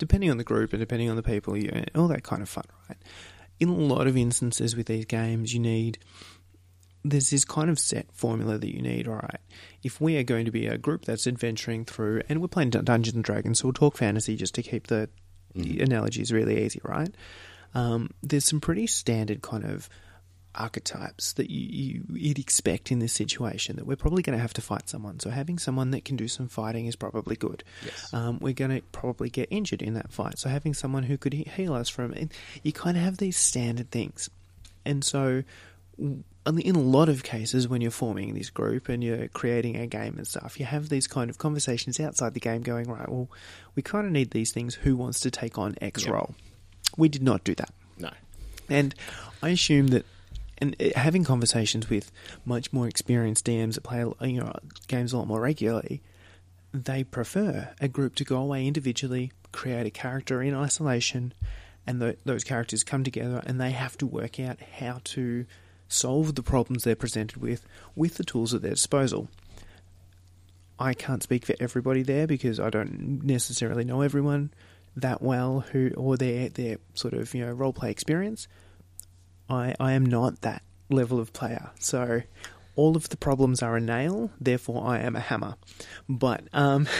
depending 0.01 0.31
on 0.31 0.37
the 0.37 0.43
group 0.43 0.73
and 0.73 0.79
depending 0.79 1.09
on 1.11 1.15
the 1.15 1.21
people, 1.23 1.55
you 1.55 1.71
all 1.95 2.07
that 2.07 2.23
kind 2.23 2.41
of 2.41 2.49
fun, 2.49 2.65
right? 2.89 2.97
In 3.59 3.69
a 3.69 3.73
lot 3.75 4.07
of 4.07 4.17
instances 4.17 4.75
with 4.75 4.87
these 4.87 5.05
games, 5.05 5.53
you 5.53 5.59
need 5.59 5.99
there's 7.03 7.29
this 7.29 7.45
kind 7.45 7.69
of 7.69 7.77
set 7.79 8.07
formula 8.11 8.57
that 8.57 8.73
you 8.73 8.81
need. 8.81 9.07
All 9.07 9.15
right, 9.15 9.39
if 9.83 10.01
we 10.01 10.17
are 10.17 10.23
going 10.23 10.45
to 10.45 10.51
be 10.51 10.65
a 10.65 10.77
group 10.77 11.05
that's 11.05 11.27
adventuring 11.27 11.85
through, 11.85 12.23
and 12.27 12.41
we're 12.41 12.47
playing 12.47 12.71
Dungeons 12.71 13.15
and 13.15 13.23
Dragons, 13.23 13.59
so 13.59 13.67
we'll 13.67 13.73
talk 13.73 13.95
fantasy 13.97 14.35
just 14.35 14.55
to 14.55 14.63
keep 14.63 14.87
the 14.87 15.07
Mhm. 15.55 15.81
analogies 15.83 16.31
really 16.31 16.63
easy, 16.65 16.79
right? 16.83 17.13
Um, 17.75 18.09
there's 18.23 18.45
some 18.45 18.59
pretty 18.59 18.87
standard 18.87 19.41
kind 19.43 19.63
of 19.65 19.89
archetypes 20.55 21.33
that 21.33 21.49
you, 21.49 21.59
you, 21.59 22.03
you'd 22.13 22.39
expect 22.39 22.91
in 22.91 22.99
this 22.99 23.13
situation 23.13 23.75
that 23.77 23.85
we're 23.85 23.95
probably 23.95 24.21
going 24.21 24.37
to 24.37 24.41
have 24.41 24.53
to 24.53 24.61
fight 24.61 24.89
someone. 24.89 25.19
So 25.19 25.29
having 25.29 25.57
someone 25.57 25.91
that 25.91 26.05
can 26.05 26.15
do 26.15 26.27
some 26.27 26.47
fighting 26.47 26.85
is 26.87 26.95
probably 26.95 27.35
good. 27.35 27.63
Yes. 27.85 28.13
Um, 28.13 28.39
we're 28.39 28.53
going 28.53 28.71
to 28.71 28.81
probably 28.91 29.29
get 29.29 29.47
injured 29.51 29.81
in 29.81 29.93
that 29.93 30.11
fight. 30.11 30.39
So 30.39 30.49
having 30.49 30.73
someone 30.73 31.03
who 31.03 31.17
could 31.17 31.33
heal 31.33 31.73
us 31.73 31.89
from 31.89 32.13
it, 32.13 32.31
you 32.63 32.73
kind 32.73 32.97
of 32.97 33.03
have 33.03 33.17
these 33.17 33.37
standard 33.37 33.91
things. 33.91 34.29
And 34.85 35.03
so 35.03 35.43
in 35.97 36.75
a 36.75 36.79
lot 36.79 37.07
of 37.07 37.23
cases 37.23 37.67
when 37.67 37.81
you're 37.81 37.91
forming 37.91 38.33
this 38.33 38.49
group 38.49 38.89
and 38.89 39.03
you're 39.03 39.27
creating 39.27 39.77
a 39.77 39.85
game 39.87 40.15
and 40.17 40.27
stuff, 40.27 40.59
you 40.59 40.65
have 40.65 40.89
these 40.89 41.07
kind 41.07 41.29
of 41.29 41.37
conversations 41.37 41.99
outside 41.99 42.33
the 42.33 42.39
game 42.39 42.61
going, 42.61 42.89
right, 42.89 43.07
well, 43.07 43.29
we 43.75 43.83
kind 43.83 44.05
of 44.05 44.11
need 44.11 44.31
these 44.31 44.51
things. 44.51 44.75
Who 44.75 44.95
wants 44.95 45.19
to 45.21 45.31
take 45.31 45.57
on 45.57 45.75
X 45.81 46.03
Yep. 46.05 46.13
role? 46.13 46.35
We 46.97 47.09
did 47.09 47.21
not 47.23 47.43
do 47.43 47.55
that. 47.55 47.73
No. 47.97 48.09
And 48.67 48.95
I 49.43 49.49
assume 49.49 49.87
that, 49.87 50.05
and 50.61 50.75
uh, 50.79 50.97
having 50.97 51.23
conversations 51.23 51.89
with 51.89 52.11
much 52.45 52.71
more 52.71 52.87
experienced 52.87 53.45
DMs 53.45 53.73
that 53.73 53.81
play 53.81 54.05
you 54.21 54.39
know 54.39 54.53
games 54.87 55.11
a 55.11 55.17
lot 55.17 55.27
more 55.27 55.41
regularly, 55.41 56.01
they 56.73 57.03
prefer 57.03 57.73
a 57.81 57.87
group 57.87 58.15
to 58.15 58.23
go 58.23 58.37
away 58.37 58.65
individually, 58.65 59.31
create 59.51 59.85
a 59.85 59.91
character 59.91 60.41
in 60.41 60.55
isolation, 60.55 61.33
and 61.85 61.99
th 61.99 62.17
those 62.23 62.43
characters 62.43 62.83
come 62.83 63.03
together 63.03 63.41
and 63.45 63.59
they 63.59 63.71
have 63.71 63.97
to 63.97 64.05
work 64.05 64.39
out 64.39 64.59
how 64.79 65.01
to 65.03 65.45
solve 65.87 66.35
the 66.35 66.43
problems 66.43 66.83
they're 66.83 66.95
presented 66.95 67.37
with 67.37 67.67
with 67.95 68.15
the 68.15 68.23
tools 68.23 68.53
at 68.53 68.61
their 68.61 68.71
disposal. 68.71 69.27
I 70.79 70.93
can't 70.93 71.21
speak 71.21 71.45
for 71.45 71.55
everybody 71.59 72.01
there 72.01 72.25
because 72.25 72.59
I 72.59 72.69
don't 72.69 73.23
necessarily 73.23 73.83
know 73.83 74.01
everyone 74.01 74.51
that 74.95 75.21
well 75.21 75.61
who 75.71 75.91
or 75.95 76.17
their 76.17 76.49
their 76.49 76.77
sort 76.93 77.13
of 77.13 77.33
you 77.33 77.45
know 77.45 77.51
role 77.51 77.73
play 77.73 77.91
experience. 77.91 78.47
I 79.51 79.75
I 79.79 79.91
am 79.93 80.05
not 80.05 80.41
that 80.41 80.63
level 80.89 81.19
of 81.19 81.33
player, 81.33 81.69
so 81.79 82.21
all 82.75 82.95
of 82.95 83.09
the 83.09 83.17
problems 83.17 83.61
are 83.61 83.75
a 83.75 83.81
nail. 83.81 84.31
Therefore, 84.39 84.87
I 84.87 84.99
am 84.99 85.15
a 85.15 85.19
hammer. 85.19 85.55
But 86.09 86.43
um, 86.53 86.87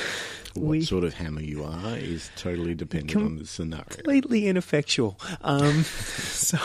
What 0.54 0.66
we 0.66 0.82
sort 0.84 1.06
of 1.06 1.14
hammer 1.14 1.42
you 1.42 1.64
are 1.64 1.96
is 1.98 2.30
totally 2.36 2.74
dependent 2.76 3.14
Com- 3.14 3.26
on 3.26 3.36
the 3.38 3.46
scenario. 3.46 3.86
completely 3.86 4.48
ineffectual. 4.48 5.18
Um, 5.42 5.84
so, 5.84 6.58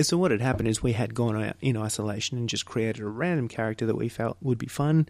so 0.00 0.16
what 0.16 0.30
had 0.30 0.40
happened 0.40 0.68
is 0.68 0.82
we 0.82 0.92
had 0.94 1.14
gone 1.14 1.36
out 1.44 1.56
in 1.60 1.76
isolation 1.76 2.38
and 2.38 2.48
just 2.48 2.64
created 2.64 3.02
a 3.02 3.06
random 3.06 3.48
character 3.48 3.84
that 3.84 3.96
we 3.96 4.08
felt 4.08 4.38
would 4.40 4.56
be 4.56 4.66
fun, 4.66 5.08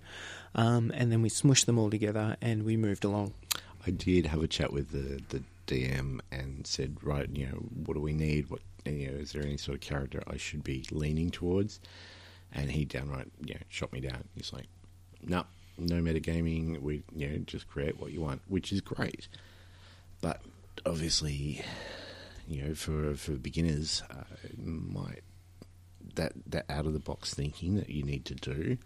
um, 0.57 0.91
and 0.97 1.13
then 1.13 1.23
we 1.23 1.29
smushed 1.29 1.67
them 1.67 1.79
all 1.79 1.91
together 1.91 2.37
and 2.41 2.65
we 2.65 2.77
moved 2.77 3.05
along. 3.05 3.35
I 3.87 3.93
did 3.93 4.27
have 4.27 4.43
a 4.43 4.49
chat 4.49 4.73
with 4.73 4.91
the, 4.91 5.23
the 5.29 5.43
DM 5.69 6.21
and 6.33 6.67
said, 6.67 6.97
right, 7.03 7.29
you 7.33 7.47
know, 7.47 7.63
what 7.87 7.95
do 7.95 8.01
we 8.01 8.15
need? 8.15 8.51
What 8.51 8.61
you 8.85 9.11
know, 9.11 9.19
is 9.19 9.33
there 9.33 9.43
any 9.43 9.57
sort 9.57 9.77
of 9.77 9.81
character 9.81 10.23
I 10.27 10.37
should 10.37 10.65
be 10.65 10.85
leaning 10.91 11.31
towards? 11.31 11.81
And 12.53 12.71
he 12.71 12.85
downright, 12.85 13.31
you 13.45 13.55
know, 13.55 13.61
shot 13.69 13.93
me 13.93 14.01
down. 14.01 14.25
He's 14.37 14.53
like, 14.53 14.67
no, 15.23 15.45
no 15.79 15.97
metagaming. 15.97 16.81
We, 16.81 17.03
you 17.15 17.29
know, 17.29 17.39
just 17.39 17.69
create 17.69 17.99
what 17.99 18.13
you 18.13 18.21
want, 18.21 18.43
which 18.49 18.73
is 18.73 18.81
great. 18.81 19.29
But 20.21 20.41
obviously, 20.87 21.65
you 22.47 22.63
know, 22.63 22.75
for 22.75 23.15
for 23.15 23.33
beginners, 23.33 24.03
uh, 24.11 24.25
might 24.63 25.23
that 26.15 26.33
that 26.47 26.67
out 26.69 26.87
of 26.87 26.93
the 26.93 26.99
box 26.99 27.35
thinking 27.35 27.77
that 27.77 27.91
you 27.91 28.03
need 28.03 28.25
to 28.27 28.35
do 28.35 28.79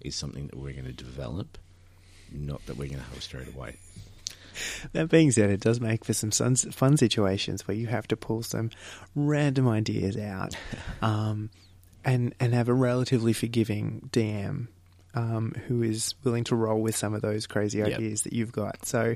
is 0.00 0.14
something 0.14 0.46
that 0.46 0.56
we're 0.56 0.72
going 0.72 0.84
to 0.84 0.92
develop, 0.92 1.58
not 2.30 2.64
that 2.66 2.76
we're 2.76 2.88
going 2.88 3.00
to 3.00 3.10
have 3.10 3.22
straight 3.22 3.48
away. 3.48 3.76
That 4.92 5.08
being 5.10 5.30
said, 5.30 5.50
it 5.50 5.60
does 5.60 5.80
make 5.80 6.04
for 6.04 6.12
some 6.12 6.30
fun, 6.30 6.96
situations 6.96 7.66
where 7.66 7.76
you 7.76 7.86
have 7.88 8.08
to 8.08 8.16
pull 8.16 8.42
some 8.42 8.70
random 9.14 9.68
ideas 9.68 10.16
out, 10.16 10.56
um, 11.02 11.50
and 12.04 12.34
and 12.40 12.54
have 12.54 12.68
a 12.68 12.74
relatively 12.74 13.32
forgiving 13.32 14.08
DM 14.12 14.68
um, 15.14 15.52
who 15.66 15.82
is 15.82 16.14
willing 16.24 16.44
to 16.44 16.54
roll 16.56 16.80
with 16.80 16.96
some 16.96 17.14
of 17.14 17.22
those 17.22 17.46
crazy 17.46 17.78
Yep. 17.78 17.86
ideas 17.98 18.22
that 18.22 18.32
you've 18.32 18.52
got. 18.52 18.86
So 18.86 19.14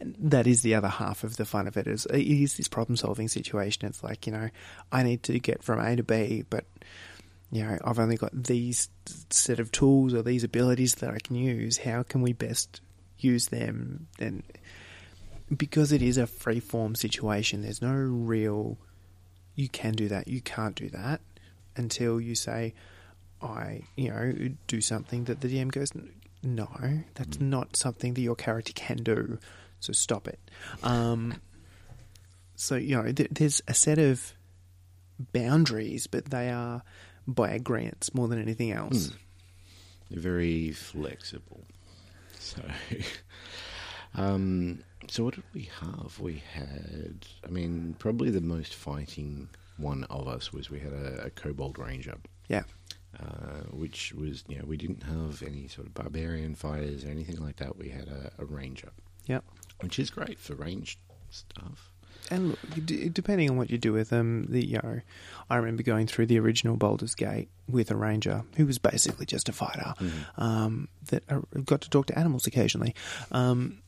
that 0.00 0.46
is 0.46 0.62
the 0.62 0.74
other 0.74 0.88
half 0.88 1.24
of 1.24 1.36
the 1.36 1.44
fun 1.44 1.66
of 1.66 1.76
it. 1.76 1.86
Is 1.86 2.06
it 2.06 2.20
is 2.20 2.56
this 2.56 2.68
problem 2.68 2.96
solving 2.96 3.28
situation? 3.28 3.86
It's 3.86 4.02
like 4.02 4.26
you 4.26 4.32
know, 4.32 4.50
I 4.90 5.02
need 5.02 5.22
to 5.24 5.38
get 5.38 5.62
from 5.62 5.80
A 5.80 5.96
to 5.96 6.02
B, 6.02 6.44
but 6.48 6.64
you 7.50 7.62
know, 7.62 7.78
I've 7.84 8.00
only 8.00 8.16
got 8.16 8.32
these 8.34 8.88
set 9.30 9.60
of 9.60 9.70
tools 9.70 10.12
or 10.12 10.22
these 10.22 10.42
abilities 10.44 10.96
that 10.96 11.10
I 11.10 11.18
can 11.18 11.36
use. 11.36 11.78
How 11.78 12.02
can 12.02 12.20
we 12.20 12.32
best 12.32 12.80
use 13.18 13.46
them? 13.46 14.08
And 14.18 14.42
because 15.54 15.92
it 15.92 16.02
is 16.02 16.16
a 16.16 16.26
free 16.26 16.60
form 16.60 16.94
situation, 16.94 17.62
there's 17.62 17.82
no 17.82 17.92
real 17.92 18.78
you 19.54 19.68
can 19.68 19.92
do 19.92 20.08
that, 20.08 20.28
you 20.28 20.40
can't 20.40 20.74
do 20.74 20.88
that 20.90 21.20
until 21.76 22.20
you 22.20 22.34
say, 22.34 22.74
I, 23.40 23.82
you 23.96 24.10
know, 24.10 24.32
do 24.66 24.80
something 24.80 25.24
that 25.24 25.40
the 25.40 25.48
DM 25.48 25.70
goes, 25.70 25.92
no, 26.42 26.68
that's 27.14 27.40
not 27.40 27.76
something 27.76 28.14
that 28.14 28.20
your 28.20 28.34
character 28.34 28.72
can 28.74 28.98
do, 28.98 29.38
so 29.80 29.92
stop 29.92 30.28
it. 30.28 30.40
Um, 30.82 31.34
so, 32.56 32.76
you 32.76 32.96
know, 32.96 33.12
th- 33.12 33.30
there's 33.30 33.62
a 33.68 33.74
set 33.74 33.98
of 33.98 34.34
boundaries, 35.32 36.06
but 36.06 36.26
they 36.26 36.50
are 36.50 36.82
by 37.26 37.50
agreements 37.50 38.14
more 38.14 38.28
than 38.28 38.40
anything 38.40 38.72
else. 38.72 39.12
They're 40.10 40.20
very 40.20 40.72
flexible. 40.72 41.64
So, 42.38 42.62
um, 44.14 44.80
so 45.08 45.24
what 45.24 45.34
did 45.34 45.44
we 45.52 45.68
have? 45.80 46.18
We 46.20 46.42
had, 46.52 47.26
I 47.44 47.48
mean, 47.50 47.96
probably 47.98 48.30
the 48.30 48.40
most 48.40 48.74
fighting 48.74 49.48
one 49.76 50.04
of 50.04 50.28
us 50.28 50.52
was 50.52 50.70
we 50.70 50.80
had 50.80 50.92
a, 50.92 51.24
a 51.26 51.30
Kobold 51.30 51.78
Ranger. 51.78 52.16
Yeah. 52.48 52.62
Uh, 53.18 53.62
which 53.70 54.12
was, 54.14 54.42
you 54.48 54.58
know, 54.58 54.64
we 54.66 54.76
didn't 54.76 55.02
have 55.04 55.42
any 55.42 55.68
sort 55.68 55.86
of 55.86 55.94
barbarian 55.94 56.54
fighters 56.54 57.04
or 57.04 57.08
anything 57.08 57.36
like 57.36 57.56
that. 57.56 57.76
We 57.76 57.88
had 57.90 58.08
a, 58.08 58.32
a 58.38 58.44
ranger, 58.44 58.90
Yep. 59.26 59.44
which 59.82 59.98
is 60.00 60.10
great 60.10 60.40
for 60.40 60.54
ranged 60.56 60.98
stuff. 61.30 61.92
And 62.30 62.48
look, 62.50 62.58
d- 62.86 63.08
depending 63.10 63.50
on 63.50 63.56
what 63.56 63.70
you 63.70 63.78
do 63.78 63.92
with 63.92 64.08
them, 64.10 64.46
the 64.48 64.64
you 64.66 64.80
know, 64.82 65.00
I 65.50 65.56
remember 65.56 65.82
going 65.84 66.06
through 66.06 66.26
the 66.26 66.38
original 66.40 66.76
Baldur's 66.76 67.14
Gate 67.14 67.50
with 67.68 67.90
a 67.90 67.96
ranger 67.96 68.42
who 68.56 68.66
was 68.66 68.78
basically 68.78 69.26
just 69.26 69.48
a 69.48 69.52
fighter 69.52 69.94
um, 70.38 70.88
that 71.10 71.22
uh, 71.28 71.40
got 71.64 71.82
to 71.82 71.90
talk 71.90 72.06
to 72.06 72.18
animals 72.18 72.46
occasionally. 72.48 72.94
Um, 73.30 73.82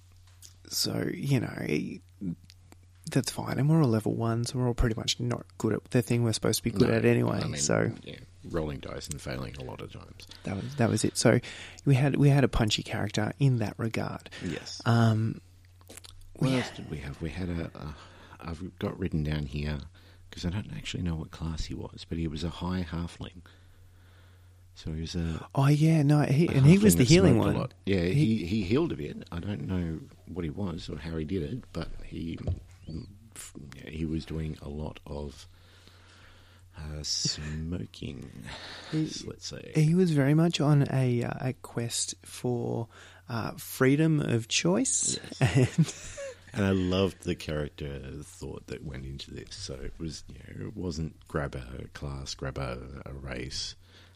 so 0.68 1.09
you 1.14 1.40
know, 1.40 1.55
it- 1.61 2.02
that's 3.12 3.31
fine, 3.31 3.59
and 3.61 3.68
we're 3.70 3.81
all 3.83 3.88
level 3.88 4.14
one, 4.16 4.44
so 4.44 4.59
we're 4.59 4.66
all 4.66 4.74
pretty 4.74 4.96
much 4.96 5.20
not 5.20 5.46
good 5.59 5.72
at 5.74 5.85
the 5.92 6.02
thing 6.02 6.24
we're 6.24 6.33
supposed 6.33 6.59
to 6.59 6.64
be 6.64 6.72
good 6.72 6.88
No, 6.88 6.94
at 6.94 7.05
anyway. 7.05 7.40
I 7.40 7.46
mean, 7.46 7.57
so 7.61 7.92
yeah, 8.02 8.16
rolling 8.50 8.81
dice 8.81 9.07
and 9.07 9.20
failing 9.20 9.55
a 9.61 9.62
lot 9.62 9.81
of 9.81 9.92
times. 9.92 10.26
that 10.42 10.57
was 10.57 10.74
that 10.76 10.90
was 10.90 11.05
it. 11.05 11.16
So 11.16 11.38
we 11.85 11.94
had 11.94 12.16
we 12.16 12.31
had 12.31 12.42
a 12.42 12.48
punchy 12.48 12.83
character 12.83 13.33
in 13.38 13.59
that 13.59 13.74
regard. 13.79 14.29
Yes. 14.44 14.83
Um, 14.85 15.40
What 16.35 16.50
we 16.50 16.57
else 16.57 16.70
did 16.76 16.90
we 16.90 16.98
have? 16.98 17.20
We 17.22 17.31
had 17.31 17.48
a. 17.48 17.70
Uh, 17.74 17.92
I've 18.40 18.76
got 18.81 18.98
written 18.98 19.22
down 19.22 19.46
here 19.46 19.79
because 20.29 20.44
I 20.44 20.50
don't 20.50 20.72
actually 20.76 21.05
know 21.05 21.14
what 21.14 21.31
class 21.31 21.66
he 21.66 21.74
was, 21.74 22.05
but 22.09 22.18
he 22.18 22.26
was 22.26 22.42
a 22.42 22.50
high 22.50 22.85
halfling. 22.90 23.42
So 24.76 24.92
he 24.92 25.00
was 25.00 25.14
a. 25.14 25.48
oh 25.54 25.68
yeah, 25.68 26.02
no, 26.02 26.20
he, 26.20 26.46
and 26.48 26.66
he 26.66 26.76
was 26.76 26.96
the 26.96 27.04
healing 27.04 27.38
one. 27.38 27.54
lot. 27.56 27.72
Yeah, 27.86 28.02
he, 28.02 28.44
he 28.44 28.62
healed 28.62 28.92
a 28.92 28.96
bit. 28.96 29.24
I 29.32 29.40
don't 29.40 29.66
know 29.66 30.00
what 30.26 30.44
he 30.44 30.50
was 30.50 30.90
or 30.90 30.98
how 30.98 31.16
he 31.16 31.24
did 31.24 31.42
it, 31.42 31.64
but 31.72 31.88
he 32.04 32.38
yeah, 32.86 33.88
he 33.90 34.04
was 34.04 34.26
doing 34.26 34.58
a 34.60 34.68
lot 34.68 35.00
of 35.06 35.48
uh, 36.78 37.02
smoking. 37.02 38.30
He- 38.92 39.10
let's 39.26 39.46
say. 39.48 39.72
He 39.74 39.94
was 39.94 40.10
very 40.12 40.34
much 40.34 40.60
on 40.60 40.86
a 40.92 41.22
uh, 41.24 41.48
a 41.48 41.52
quest 41.54 42.14
for 42.22 42.88
uh, 43.30 43.52
freedom 43.52 44.20
of 44.20 44.46
choice, 44.46 45.18
and 45.40 45.94
And 46.52 46.64
I 46.64 46.70
loved 46.70 47.24
the 47.24 47.34
character 47.34 48.00
thought 48.22 48.66
that 48.68 48.84
went 48.84 49.04
into 49.04 49.30
this. 49.30 49.48
So 49.50 49.74
it 49.74 49.92
was, 49.98 50.24
you 50.28 50.38
know, 50.38 50.66
it 50.68 50.76
wasn't 50.76 51.14
grab 51.28 51.54
a 51.54 51.88
class, 51.88 52.34
grab 52.34 52.56
a, 52.56 52.78
a 53.04 53.12
race, 53.12 53.74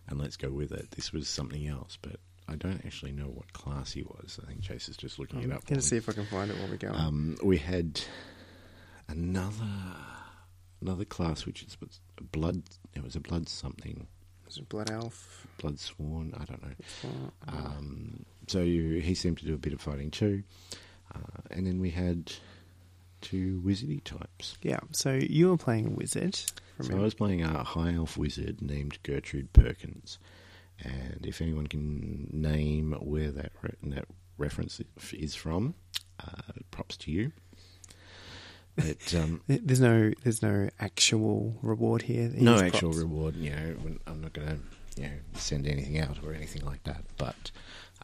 and 0.08 0.18
let's 0.20 0.36
go 0.36 0.50
with 0.50 0.72
it. 0.72 0.90
This 0.92 1.12
was 1.12 1.28
something 1.28 1.66
else, 1.66 1.98
but 2.00 2.16
I 2.48 2.56
don't 2.56 2.84
actually 2.84 3.12
know 3.12 3.26
what 3.26 3.52
class 3.52 3.92
he 3.92 4.02
was. 4.02 4.40
I 4.42 4.46
think 4.48 4.62
Chase 4.62 4.88
is 4.88 4.96
just 4.96 5.18
looking 5.18 5.38
I'm 5.40 5.50
it 5.52 5.54
up. 5.54 5.66
going 5.66 5.80
to 5.80 5.86
see 5.86 5.96
if 5.96 6.08
I 6.08 6.12
can 6.12 6.26
find 6.26 6.50
it 6.50 6.56
while 6.58 6.68
we 6.70 6.76
go. 6.78 6.90
Um, 6.90 7.36
we 7.42 7.58
had 7.58 8.00
another 9.08 9.66
another 10.80 11.04
class, 11.04 11.46
which 11.46 11.62
is 11.62 11.76
was 11.80 12.00
blood. 12.32 12.62
It 12.94 13.02
was 13.02 13.16
a 13.16 13.20
blood 13.20 13.48
something, 13.48 14.06
Was 14.46 14.56
it 14.58 14.68
Blood 14.68 14.90
Elf? 14.90 15.46
blood 15.58 15.78
sworn. 15.78 16.32
I 16.40 16.44
don't 16.44 16.62
know. 16.62 16.74
Um, 17.48 18.24
so 18.46 18.62
you, 18.62 19.00
he 19.00 19.14
seemed 19.14 19.38
to 19.38 19.44
do 19.44 19.54
a 19.54 19.58
bit 19.58 19.72
of 19.74 19.80
fighting 19.80 20.10
too. 20.10 20.42
Uh, 21.14 21.18
and 21.50 21.66
then 21.66 21.80
we 21.80 21.90
had 21.90 22.32
two 23.20 23.60
wizardy 23.64 24.02
types. 24.02 24.56
yeah, 24.62 24.80
so 24.92 25.12
you 25.12 25.50
were 25.50 25.56
playing 25.58 25.86
a 25.88 25.90
wizard. 25.90 26.38
So 26.82 26.96
I 26.96 27.00
was 27.00 27.14
playing 27.14 27.42
a 27.42 27.62
high 27.64 27.94
elf 27.94 28.16
wizard 28.16 28.60
named 28.62 28.98
Gertrude 29.02 29.52
Perkins. 29.52 30.18
And 30.82 31.26
if 31.26 31.40
anyone 31.42 31.66
can 31.66 32.28
name 32.32 32.92
where 33.00 33.30
that 33.30 33.52
re- 33.62 33.74
that 33.94 34.06
reference 34.38 34.80
is 35.12 35.34
from, 35.34 35.74
uh, 36.18 36.52
props 36.70 36.96
to 36.98 37.10
you. 37.10 37.32
But 38.76 39.14
um, 39.14 39.42
There's 39.46 39.80
no, 39.80 40.12
there's 40.22 40.42
no 40.42 40.70
actual 40.78 41.58
reward 41.60 42.02
here. 42.02 42.30
no 42.34 42.56
actual 42.58 42.90
props. 42.90 42.98
reward. 42.98 43.36
You 43.36 43.50
know, 43.50 43.76
I'm 44.06 44.20
not 44.22 44.32
going 44.32 44.48
to 44.48 44.58
you 45.02 45.08
know 45.08 45.14
send 45.34 45.66
anything 45.66 45.98
out 45.98 46.18
or 46.24 46.32
anything 46.32 46.64
like 46.64 46.82
that. 46.84 47.04
But 47.18 47.50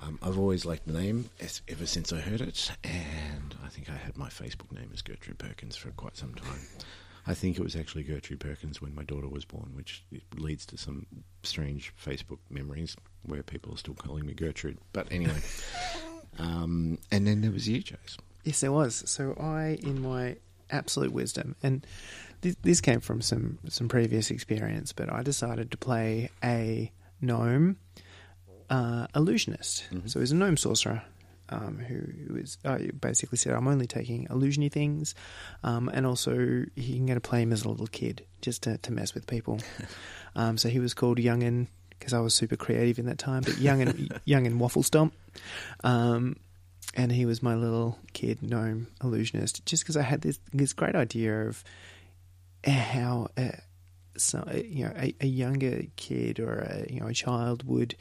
um, 0.02 0.18
I've 0.22 0.38
always 0.38 0.66
liked 0.66 0.86
the 0.86 0.92
name 0.92 1.30
ever 1.68 1.86
since 1.86 2.12
I 2.12 2.18
heard 2.20 2.42
it, 2.42 2.70
and 2.84 3.54
I 3.64 3.68
think 3.68 3.88
I 3.88 3.94
had 3.94 4.18
my 4.18 4.28
Facebook 4.28 4.70
name 4.72 4.90
as 4.92 5.00
Gertrude 5.00 5.38
Perkins 5.38 5.76
for 5.76 5.90
quite 5.92 6.16
some 6.16 6.34
time. 6.34 6.60
I 7.26 7.34
think 7.34 7.58
it 7.58 7.62
was 7.62 7.74
actually 7.74 8.04
Gertrude 8.04 8.40
Perkins 8.40 8.80
when 8.80 8.94
my 8.94 9.02
daughter 9.02 9.28
was 9.28 9.44
born, 9.44 9.72
which 9.74 10.04
leads 10.36 10.64
to 10.66 10.76
some 10.76 11.06
strange 11.42 11.92
Facebook 12.02 12.38
memories 12.50 12.96
where 13.24 13.42
people 13.42 13.74
are 13.74 13.78
still 13.78 13.94
calling 13.94 14.24
me 14.26 14.32
Gertrude. 14.34 14.78
But 14.92 15.10
anyway, 15.10 15.40
um, 16.38 16.98
and 17.10 17.26
then 17.26 17.40
there 17.40 17.50
was 17.50 17.68
you, 17.68 17.82
Chase. 17.82 18.16
Yes, 18.44 18.60
there 18.60 18.70
was. 18.72 19.02
So 19.10 19.36
I, 19.40 19.78
in 19.82 20.02
my 20.02 20.36
absolute 20.70 21.12
wisdom, 21.12 21.56
and 21.62 21.84
this, 22.42 22.56
this 22.62 22.80
came 22.80 23.00
from 23.00 23.20
some 23.20 23.58
some 23.68 23.88
previous 23.88 24.30
experience, 24.30 24.92
but 24.92 25.12
I 25.12 25.22
decided 25.22 25.70
to 25.72 25.76
play 25.76 26.30
a 26.44 26.92
gnome 27.20 27.76
uh, 28.70 29.06
illusionist. 29.16 29.84
Mhm. 29.92 30.08
So 30.08 30.20
he's 30.20 30.32
a 30.32 30.36
gnome 30.36 30.56
sorcerer. 30.56 31.02
Um, 31.48 31.78
who 31.78 32.34
was 32.34 32.58
uh, 32.64 32.78
basically 33.00 33.38
said, 33.38 33.54
"I'm 33.54 33.68
only 33.68 33.86
taking 33.86 34.26
illusiony 34.26 34.70
things, 34.70 35.14
um, 35.62 35.88
and 35.92 36.04
also 36.04 36.64
he 36.74 36.96
can 36.96 37.06
get 37.06 37.14
to 37.14 37.20
play 37.20 37.42
him 37.42 37.52
as 37.52 37.64
a 37.64 37.68
little 37.68 37.86
kid, 37.86 38.24
just 38.40 38.62
to, 38.64 38.78
to 38.78 38.92
mess 38.92 39.14
with 39.14 39.26
people." 39.26 39.60
um, 40.36 40.58
so 40.58 40.68
he 40.68 40.80
was 40.80 40.94
called 40.94 41.18
Youngin 41.18 41.68
because 41.90 42.12
I 42.12 42.20
was 42.20 42.34
super 42.34 42.56
creative 42.56 42.98
in 42.98 43.06
that 43.06 43.18
time, 43.18 43.42
but 43.42 43.54
Youngin 43.54 44.20
Youngin 44.26 44.56
Waffle 44.56 44.82
Stomp. 44.82 45.14
Um, 45.84 46.36
and 46.94 47.12
he 47.12 47.26
was 47.26 47.42
my 47.42 47.54
little 47.54 47.98
kid 48.12 48.42
gnome 48.42 48.88
illusionist 49.02 49.64
just 49.66 49.82
because 49.82 49.96
I 49.96 50.02
had 50.02 50.22
this 50.22 50.38
this 50.52 50.72
great 50.72 50.94
idea 50.94 51.46
of 51.46 51.62
how 52.64 53.28
uh, 53.36 53.50
so, 54.16 54.38
uh, 54.38 54.56
you 54.56 54.84
know 54.84 54.92
a, 54.96 55.14
a 55.20 55.26
younger 55.26 55.82
kid 55.96 56.40
or 56.40 56.58
a 56.58 56.92
you 56.92 57.00
know 57.00 57.06
a 57.06 57.12
child 57.12 57.66
would 57.66 57.94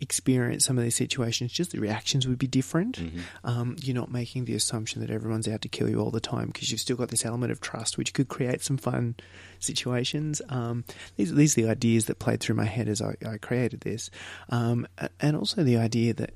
experience 0.00 0.64
some 0.64 0.78
of 0.78 0.84
these 0.84 0.96
situations. 0.96 1.52
Just 1.52 1.72
the 1.72 1.80
reactions 1.80 2.26
would 2.26 2.38
be 2.38 2.46
different. 2.46 2.98
Um, 3.44 3.76
you're 3.80 3.94
not 3.94 4.10
making 4.10 4.46
the 4.46 4.54
assumption 4.54 5.00
that 5.00 5.10
everyone's 5.10 5.46
out 5.46 5.62
to 5.62 5.68
kill 5.68 5.88
you 5.88 6.00
all 6.00 6.10
the 6.10 6.20
time 6.20 6.46
because 6.46 6.70
you've 6.70 6.80
still 6.80 6.96
got 6.96 7.08
this 7.08 7.24
element 7.24 7.52
of 7.52 7.60
trust, 7.60 7.98
which 7.98 8.14
could 8.14 8.28
create 8.28 8.62
some 8.62 8.76
fun 8.76 9.16
situations. 9.58 10.40
Um, 10.48 10.84
these 11.16 11.34
these 11.34 11.56
are 11.56 11.62
the 11.62 11.70
ideas 11.70 12.06
that 12.06 12.18
played 12.18 12.40
through 12.40 12.56
my 12.56 12.64
head 12.64 12.88
as 12.88 13.02
I, 13.02 13.14
I 13.26 13.38
created 13.38 13.80
this, 13.80 14.10
um, 14.48 14.86
and 15.20 15.36
also 15.36 15.62
the 15.62 15.76
idea 15.76 16.14
that 16.14 16.34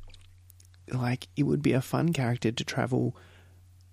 like 0.93 1.29
it 1.37 1.45
would 1.45 1.63
be 1.63 1.73
a 1.73 1.81
fun 1.81 2.13
character 2.13 2.53
to 2.53 2.65
travel 2.65 3.17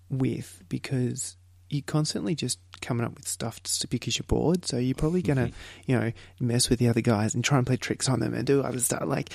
with 0.09 0.61
because 0.67 1.37
you're 1.71 1.81
constantly 1.85 2.35
just 2.35 2.59
coming 2.81 3.05
up 3.05 3.15
with 3.15 3.27
stuff 3.27 3.63
just 3.63 3.89
because 3.89 4.17
you're 4.19 4.25
bored. 4.27 4.65
So 4.65 4.77
you're 4.77 4.93
probably 4.95 5.21
gonna, 5.21 5.51
you 5.87 5.97
know, 5.97 6.11
mess 6.39 6.69
with 6.69 6.79
the 6.79 6.87
other 6.89 7.01
guys 7.01 7.33
and 7.33 7.43
try 7.43 7.57
and 7.57 7.65
play 7.65 7.77
tricks 7.77 8.09
on 8.09 8.19
them 8.19 8.33
and 8.33 8.45
do 8.45 8.61
other 8.61 8.79
stuff. 8.79 9.03
Like, 9.05 9.29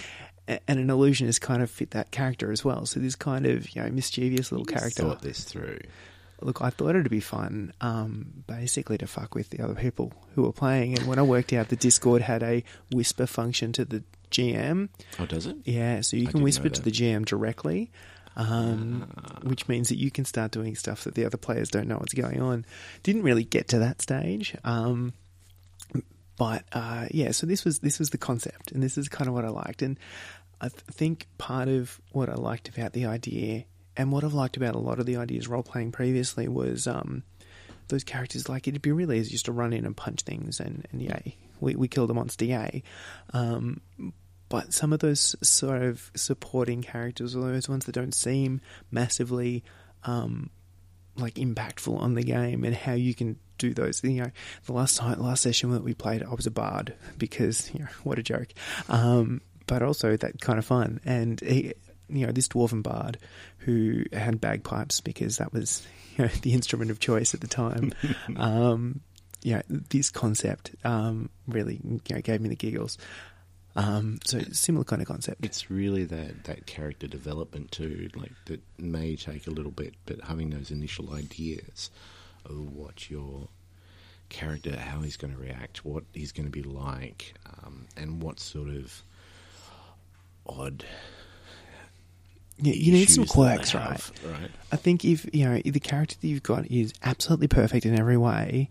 and 0.46 0.78
an 0.78 0.90
illusionist 0.90 1.40
kind 1.40 1.62
of 1.62 1.70
fit 1.70 1.90
that 1.90 2.10
character 2.12 2.52
as 2.52 2.64
well. 2.64 2.86
So 2.86 3.00
this 3.00 3.16
kind 3.16 3.46
of 3.46 3.74
you 3.74 3.82
know 3.82 3.90
mischievous 3.90 4.52
little 4.52 4.66
character. 4.66 5.02
Thought 5.02 5.22
this 5.22 5.42
through. 5.44 5.78
Look, 6.42 6.60
I 6.60 6.68
thought 6.68 6.90
it'd 6.90 7.08
be 7.08 7.18
fun, 7.20 7.72
um, 7.80 8.44
basically 8.46 8.98
to 8.98 9.06
fuck 9.06 9.34
with 9.34 9.48
the 9.48 9.64
other 9.64 9.74
people 9.74 10.12
who 10.34 10.42
were 10.42 10.52
playing. 10.52 10.92
And 10.98 11.06
when 11.08 11.18
I 11.18 11.22
worked 11.22 11.50
out 11.54 11.70
the 11.70 11.76
Discord 11.76 12.20
had 12.20 12.42
a 12.42 12.62
whisper 12.92 13.26
function 13.26 13.72
to 13.72 13.86
the 13.86 14.04
GM, 14.30 14.90
Oh, 15.18 15.24
does 15.24 15.46
it? 15.46 15.56
yeah, 15.64 16.02
so 16.02 16.14
you 16.18 16.28
I 16.28 16.30
can 16.32 16.42
whisper 16.42 16.68
to 16.68 16.82
the 16.82 16.90
GM 16.90 17.24
directly, 17.24 17.90
um, 18.36 19.08
which 19.42 19.66
means 19.66 19.88
that 19.88 19.98
you 19.98 20.10
can 20.10 20.24
start 20.24 20.50
doing 20.50 20.76
stuff 20.76 21.04
that 21.04 21.14
the 21.14 21.24
other 21.24 21.38
players 21.38 21.70
don't 21.70 21.88
know 21.88 21.96
what's 21.96 22.14
going 22.14 22.40
on. 22.40 22.64
Didn't 23.02 23.22
really 23.22 23.44
get 23.44 23.68
to 23.68 23.78
that 23.80 24.02
stage, 24.02 24.54
um, 24.62 25.14
but 26.36 26.64
uh, 26.72 27.06
yeah. 27.10 27.30
So 27.30 27.46
this 27.46 27.64
was 27.64 27.78
this 27.78 27.98
was 27.98 28.10
the 28.10 28.18
concept, 28.18 28.72
and 28.72 28.82
this 28.82 28.98
is 28.98 29.08
kind 29.08 29.28
of 29.28 29.34
what 29.34 29.44
I 29.44 29.48
liked, 29.48 29.82
and 29.82 29.98
I 30.60 30.68
th- 30.68 30.82
think 30.92 31.26
part 31.38 31.68
of 31.68 31.98
what 32.12 32.28
I 32.28 32.34
liked 32.34 32.68
about 32.68 32.92
the 32.92 33.06
idea, 33.06 33.64
and 33.96 34.12
what 34.12 34.22
I've 34.22 34.34
liked 34.34 34.56
about 34.58 34.74
a 34.74 34.80
lot 34.80 34.98
of 34.98 35.06
the 35.06 35.16
ideas 35.16 35.48
role 35.48 35.62
playing 35.62 35.92
previously 35.92 36.48
was. 36.48 36.86
Um, 36.86 37.24
those 37.88 38.02
characters 38.02 38.48
like 38.48 38.66
it'd 38.66 38.82
be 38.82 38.90
really 38.90 39.20
easy 39.20 39.30
just 39.30 39.44
to 39.44 39.52
run 39.52 39.72
in 39.72 39.86
and 39.86 39.96
punch 39.96 40.22
things 40.22 40.58
and, 40.58 40.88
and 40.90 41.00
yay 41.00 41.36
we, 41.60 41.76
we 41.76 41.86
killed 41.86 42.10
a 42.10 42.14
monster 42.14 42.44
yay 42.44 42.82
um, 43.32 43.80
but 44.48 44.72
some 44.72 44.92
of 44.92 45.00
those 45.00 45.34
sort 45.42 45.82
of 45.82 46.10
supporting 46.14 46.82
characters 46.82 47.34
or 47.34 47.50
those 47.50 47.68
ones 47.68 47.84
that 47.86 47.92
don't 47.92 48.14
seem 48.14 48.60
massively 48.90 49.64
um, 50.04 50.50
like 51.16 51.34
impactful 51.34 51.98
on 51.98 52.14
the 52.14 52.22
game 52.22 52.64
and 52.64 52.74
how 52.74 52.92
you 52.92 53.14
can 53.14 53.38
do 53.58 53.74
those. 53.74 54.02
You 54.04 54.22
know, 54.22 54.30
the 54.64 54.72
last 54.72 54.96
time, 54.98 55.20
last 55.20 55.42
session 55.42 55.70
that 55.70 55.82
we 55.82 55.94
played, 55.94 56.22
I 56.22 56.34
was 56.34 56.46
a 56.46 56.50
bard 56.50 56.94
because 57.18 57.70
you 57.72 57.80
know 57.80 57.88
what 58.04 58.18
a 58.18 58.22
joke. 58.22 58.48
Um, 58.88 59.40
but 59.66 59.82
also 59.82 60.16
that 60.16 60.40
kind 60.40 60.60
of 60.60 60.64
fun 60.64 61.00
and 61.04 61.40
he, 61.40 61.72
you 62.08 62.24
know 62.24 62.32
this 62.32 62.46
dwarven 62.46 62.84
bard 62.84 63.18
who 63.58 64.04
had 64.12 64.40
bagpipes 64.40 65.00
because 65.00 65.38
that 65.38 65.52
was 65.52 65.84
you 66.16 66.24
know 66.24 66.30
the 66.42 66.52
instrument 66.52 66.90
of 66.90 67.00
choice 67.00 67.34
at 67.34 67.40
the 67.40 67.48
time. 67.48 67.92
um, 68.36 69.00
yeah, 69.42 69.62
this 69.68 70.10
concept 70.10 70.74
um, 70.84 71.30
really 71.46 71.80
you 71.84 72.00
know, 72.10 72.20
gave 72.20 72.40
me 72.40 72.48
the 72.48 72.56
giggles. 72.56 72.98
Um, 73.76 74.20
so 74.24 74.40
similar 74.52 74.84
kind 74.84 75.02
of 75.02 75.08
concept. 75.08 75.44
It's 75.44 75.70
really 75.70 76.04
that, 76.04 76.44
that 76.44 76.66
character 76.66 77.06
development 77.06 77.70
too, 77.70 78.08
like 78.16 78.32
that 78.46 78.60
may 78.78 79.16
take 79.16 79.46
a 79.46 79.50
little 79.50 79.70
bit, 79.70 79.94
but 80.06 80.22
having 80.22 80.50
those 80.50 80.70
initial 80.70 81.12
ideas 81.12 81.90
of 82.46 82.72
what 82.74 83.10
your 83.10 83.48
character, 84.28 84.76
how 84.76 85.00
he's 85.00 85.16
going 85.16 85.34
to 85.34 85.38
react, 85.38 85.84
what 85.84 86.04
he's 86.14 86.32
going 86.32 86.46
to 86.46 86.50
be 86.50 86.62
like, 86.62 87.34
um, 87.62 87.86
and 87.96 88.22
what 88.22 88.40
sort 88.40 88.68
of 88.68 89.02
odd. 90.46 90.84
Yeah, 92.58 92.72
you 92.72 92.92
need 92.92 93.10
some 93.10 93.26
quirks, 93.26 93.74
right? 93.74 94.00
right? 94.24 94.50
I 94.72 94.76
think 94.76 95.04
if 95.04 95.28
you 95.34 95.44
know 95.44 95.60
if 95.62 95.74
the 95.74 95.80
character 95.80 96.16
that 96.18 96.26
you've 96.26 96.42
got 96.42 96.66
is 96.70 96.94
absolutely 97.02 97.48
perfect 97.48 97.84
in 97.84 97.98
every 97.98 98.16
way, 98.16 98.70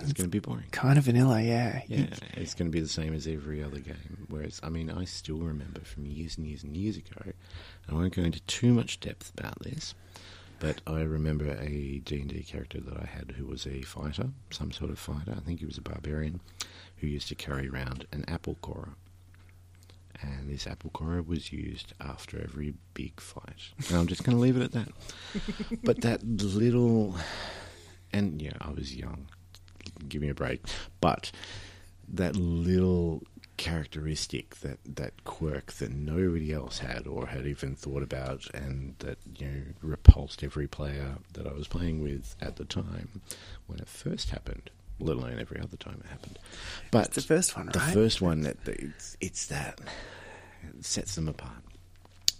It's 0.00 0.12
going 0.12 0.24
to 0.24 0.28
be 0.28 0.38
boring. 0.38 0.66
kind 0.70 0.98
of 0.98 1.04
vanilla, 1.04 1.40
yeah. 1.40 1.82
Yeah, 1.88 2.06
it's 2.34 2.54
going 2.54 2.70
to 2.70 2.72
be 2.72 2.80
the 2.80 2.88
same 2.88 3.14
as 3.14 3.26
every 3.26 3.62
other 3.62 3.78
game. 3.78 4.26
Whereas, 4.28 4.60
I 4.62 4.68
mean, 4.68 4.90
I 4.90 5.04
still 5.04 5.38
remember 5.38 5.80
from 5.80 6.06
years 6.06 6.36
and 6.38 6.46
years 6.46 6.62
and 6.62 6.76
years 6.76 6.96
ago. 6.96 7.32
I 7.88 7.94
won't 7.94 8.14
go 8.14 8.22
into 8.22 8.40
too 8.42 8.72
much 8.72 9.00
depth 9.00 9.32
about 9.38 9.58
this, 9.62 9.94
but 10.60 10.80
I 10.86 11.02
remember 11.02 11.56
a 11.60 12.00
D 12.04 12.20
and 12.20 12.30
D 12.30 12.42
character 12.42 12.80
that 12.80 12.96
I 12.96 13.06
had 13.06 13.32
who 13.36 13.46
was 13.46 13.66
a 13.66 13.82
fighter, 13.82 14.30
some 14.50 14.72
sort 14.72 14.90
of 14.90 14.98
fighter. 14.98 15.34
I 15.36 15.40
think 15.40 15.60
he 15.60 15.66
was 15.66 15.78
a 15.78 15.82
barbarian 15.82 16.40
who 16.96 17.06
used 17.06 17.28
to 17.28 17.34
carry 17.34 17.68
around 17.68 18.06
an 18.12 18.24
apple 18.28 18.56
corer. 18.62 18.94
And 20.22 20.48
this 20.48 20.66
apple 20.66 20.90
corer 20.90 21.20
was 21.22 21.52
used 21.52 21.92
after 22.00 22.40
every 22.40 22.74
big 22.94 23.20
fight. 23.20 23.72
And 23.88 23.98
I'm 23.98 24.06
just 24.06 24.24
going 24.24 24.36
to 24.36 24.40
leave 24.40 24.56
it 24.56 24.62
at 24.62 24.72
that. 24.72 24.88
but 25.82 26.00
that 26.02 26.22
little, 26.24 27.16
and 28.12 28.40
yeah, 28.40 28.52
I 28.60 28.70
was 28.70 28.94
young. 28.94 29.26
Give 30.08 30.22
me 30.22 30.28
a 30.28 30.34
break. 30.34 30.62
But 31.00 31.30
that 32.08 32.36
little 32.36 33.22
characteristic, 33.56 34.56
that 34.56 34.78
that 34.84 35.24
quirk 35.24 35.72
that 35.74 35.90
nobody 35.92 36.52
else 36.52 36.78
had 36.78 37.06
or 37.06 37.26
had 37.28 37.46
even 37.46 37.74
thought 37.74 38.02
about, 38.02 38.46
and 38.54 38.96
that 38.98 39.18
you 39.38 39.46
know 39.46 39.62
repulsed 39.82 40.42
every 40.42 40.66
player 40.66 41.16
that 41.34 41.46
I 41.46 41.52
was 41.52 41.68
playing 41.68 42.02
with 42.02 42.34
at 42.40 42.56
the 42.56 42.64
time 42.64 43.20
when 43.66 43.78
it 43.78 43.88
first 43.88 44.30
happened. 44.30 44.70
Let 45.00 45.16
alone 45.16 45.40
every 45.40 45.60
other 45.60 45.76
time 45.76 46.00
it 46.04 46.08
happened. 46.08 46.38
But 46.92 47.06
It's 47.06 47.16
the 47.16 47.22
first 47.22 47.56
one, 47.56 47.66
the 47.66 47.80
right? 47.80 47.94
first 47.94 48.22
one 48.22 48.42
that 48.42 48.64
that 48.64 48.78
it's, 48.78 49.16
it's 49.20 49.46
that 49.46 49.80
it 50.62 50.84
sets 50.84 51.16
them 51.16 51.28
apart. 51.28 51.62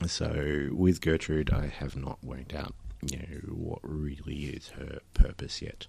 So 0.07 0.69
with 0.73 1.01
Gertrude, 1.01 1.51
I 1.53 1.67
have 1.67 1.97
not 1.97 2.23
worked 2.23 2.55
out 2.55 2.75
you 3.11 3.19
know 3.19 3.55
what 3.55 3.81
really 3.83 4.47
is 4.47 4.69
her 4.69 5.01
purpose 5.15 5.61
yet. 5.61 5.87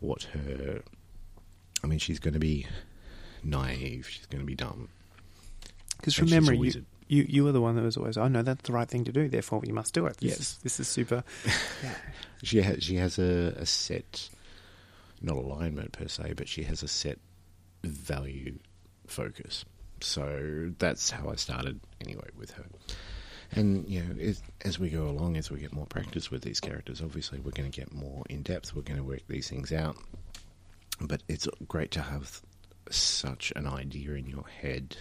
What 0.00 0.24
her, 0.34 0.82
I 1.82 1.86
mean, 1.86 1.98
she's 1.98 2.18
going 2.18 2.34
to 2.34 2.40
be 2.40 2.66
naive. 3.42 4.08
She's 4.08 4.26
going 4.26 4.40
to 4.40 4.46
be 4.46 4.54
dumb. 4.54 4.88
Because 5.98 6.14
from 6.14 6.30
memory, 6.30 6.58
you, 6.58 6.84
you 7.08 7.26
you 7.28 7.44
were 7.44 7.52
the 7.52 7.60
one 7.60 7.74
that 7.76 7.82
was 7.82 7.96
always, 7.96 8.16
oh 8.16 8.28
no, 8.28 8.42
that's 8.42 8.62
the 8.62 8.72
right 8.72 8.88
thing 8.88 9.04
to 9.04 9.12
do. 9.12 9.28
Therefore, 9.28 9.58
we 9.60 9.72
must 9.72 9.94
do 9.94 10.06
it. 10.06 10.16
This 10.18 10.30
Yes. 10.30 10.38
is, 10.40 10.58
this 10.62 10.80
is 10.80 10.88
super. 10.88 11.24
Yeah. 11.82 11.94
She 12.42 12.62
has 12.62 12.82
she 12.84 12.94
has 12.96 13.18
a, 13.18 13.54
a 13.58 13.66
set, 13.66 14.28
not 15.20 15.36
alignment 15.36 15.90
per 15.92 16.06
se, 16.06 16.34
but 16.36 16.46
she 16.48 16.62
has 16.64 16.82
a 16.84 16.88
set 16.88 17.18
value 17.82 18.58
focus. 19.08 19.64
So 20.00 20.70
that's 20.78 21.10
how 21.10 21.30
I 21.30 21.34
started 21.34 21.80
anyway 22.00 22.28
with 22.36 22.52
her. 22.52 22.64
And 23.50 23.88
you 23.88 24.02
know, 24.02 24.20
as, 24.22 24.40
as 24.64 24.78
we 24.78 24.88
go 24.90 25.08
along, 25.08 25.36
as 25.36 25.50
we 25.50 25.58
get 25.58 25.72
more 25.72 25.86
practice 25.86 26.30
with 26.30 26.42
these 26.42 26.60
characters, 26.60 27.00
obviously 27.02 27.40
we're 27.40 27.50
going 27.50 27.68
to 27.70 27.76
get 27.76 27.92
more 27.92 28.22
in 28.30 28.42
depth. 28.42 28.74
We're 28.76 28.82
going 28.82 28.98
to 28.98 29.04
work 29.04 29.22
these 29.26 29.48
things 29.48 29.72
out. 29.72 29.96
But 31.00 31.22
it's 31.28 31.48
great 31.66 31.90
to 31.92 32.02
have 32.02 32.42
such 32.90 33.52
an 33.54 33.66
idea 33.66 34.12
in 34.12 34.26
your 34.26 34.46
head 34.46 34.96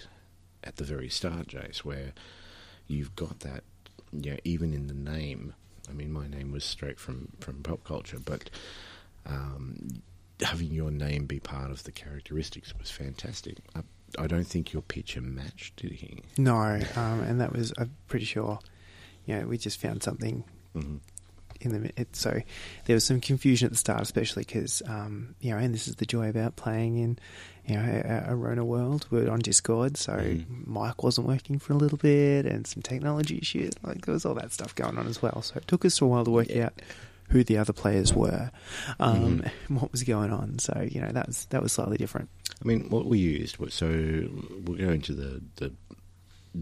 at 0.63 0.75
the 0.75 0.83
very 0.83 1.09
start, 1.09 1.47
Jace, 1.47 1.79
where 1.79 2.13
you've 2.87 3.15
got 3.15 3.39
that. 3.41 3.63
Yeah, 4.11 4.37
even 4.43 4.73
in 4.73 4.87
the 4.87 4.93
name. 4.93 5.53
I 5.89 5.93
mean, 5.93 6.11
my 6.11 6.27
name 6.27 6.51
was 6.51 6.65
straight 6.65 6.99
from 6.99 7.29
from 7.39 7.63
pop 7.63 7.83
culture, 7.83 8.19
but 8.19 8.49
um, 9.25 10.01
having 10.41 10.71
your 10.71 10.91
name 10.91 11.25
be 11.25 11.39
part 11.39 11.71
of 11.71 11.83
the 11.83 11.91
characteristics 11.91 12.73
was 12.77 12.91
fantastic. 12.91 13.57
I, 13.75 13.81
I 14.19 14.27
don't 14.27 14.45
think 14.47 14.73
your 14.73 14.81
picture 14.81 15.21
matched, 15.21 15.77
did 15.77 15.93
he? 15.93 16.23
No, 16.37 16.79
um, 16.95 17.21
and 17.21 17.41
that 17.41 17.51
was, 17.53 17.73
I'm 17.77 17.95
pretty 18.07 18.25
sure, 18.25 18.59
you 19.25 19.35
know, 19.35 19.47
we 19.47 19.57
just 19.57 19.81
found 19.81 20.03
something 20.03 20.43
hmm 20.73 20.97
in 21.61 21.71
the 21.73 21.91
it, 21.99 22.15
so 22.15 22.41
there 22.85 22.93
was 22.95 23.03
some 23.05 23.19
confusion 23.21 23.65
at 23.67 23.71
the 23.71 23.77
start, 23.77 24.01
especially 24.01 24.43
because 24.43 24.81
um, 24.87 25.35
you 25.39 25.51
know, 25.51 25.57
and 25.57 25.73
this 25.73 25.87
is 25.87 25.95
the 25.95 26.05
joy 26.05 26.29
about 26.29 26.55
playing 26.55 26.97
in 26.97 27.19
you 27.65 27.75
know 27.75 27.81
a, 28.27 28.31
a 28.31 28.35
Rona 28.35 28.63
world. 28.65 29.07
We're 29.09 29.29
on 29.29 29.39
Discord, 29.39 29.97
so 29.97 30.13
Mhm. 30.13 30.67
mic 30.67 31.03
wasn't 31.03 31.27
working 31.27 31.59
for 31.59 31.73
a 31.73 31.77
little 31.77 31.97
bit, 31.97 32.45
and 32.45 32.65
some 32.67 32.81
technology 32.81 33.37
issues. 33.37 33.73
Like 33.83 34.05
there 34.05 34.13
was 34.13 34.25
all 34.25 34.35
that 34.35 34.51
stuff 34.51 34.73
going 34.75 34.97
on 34.97 35.07
as 35.07 35.21
well. 35.21 35.41
So 35.41 35.55
it 35.57 35.67
took 35.67 35.83
us 35.85 35.99
a 36.01 36.05
while 36.05 36.25
to 36.25 36.31
work 36.31 36.49
Yeah. 36.49 36.65
out 36.67 36.73
who 37.29 37.43
the 37.43 37.57
other 37.57 37.73
players 37.73 38.13
were, 38.13 38.51
um, 38.99 39.41
Mhm. 39.41 39.51
and 39.67 39.81
what 39.81 39.91
was 39.91 40.03
going 40.03 40.31
on. 40.31 40.59
So 40.59 40.87
you 40.89 41.01
know 41.01 41.11
that 41.11 41.27
was 41.27 41.45
that 41.49 41.61
was 41.61 41.73
slightly 41.73 41.97
different. 41.97 42.29
I 42.63 42.67
mean, 42.67 42.89
what 42.89 43.05
we 43.05 43.19
used 43.19 43.57
was 43.57 43.73
so 43.73 43.87
we'll 44.65 44.77
go 44.77 44.89
into 44.89 45.13
the 45.13 45.41
the 45.57 45.73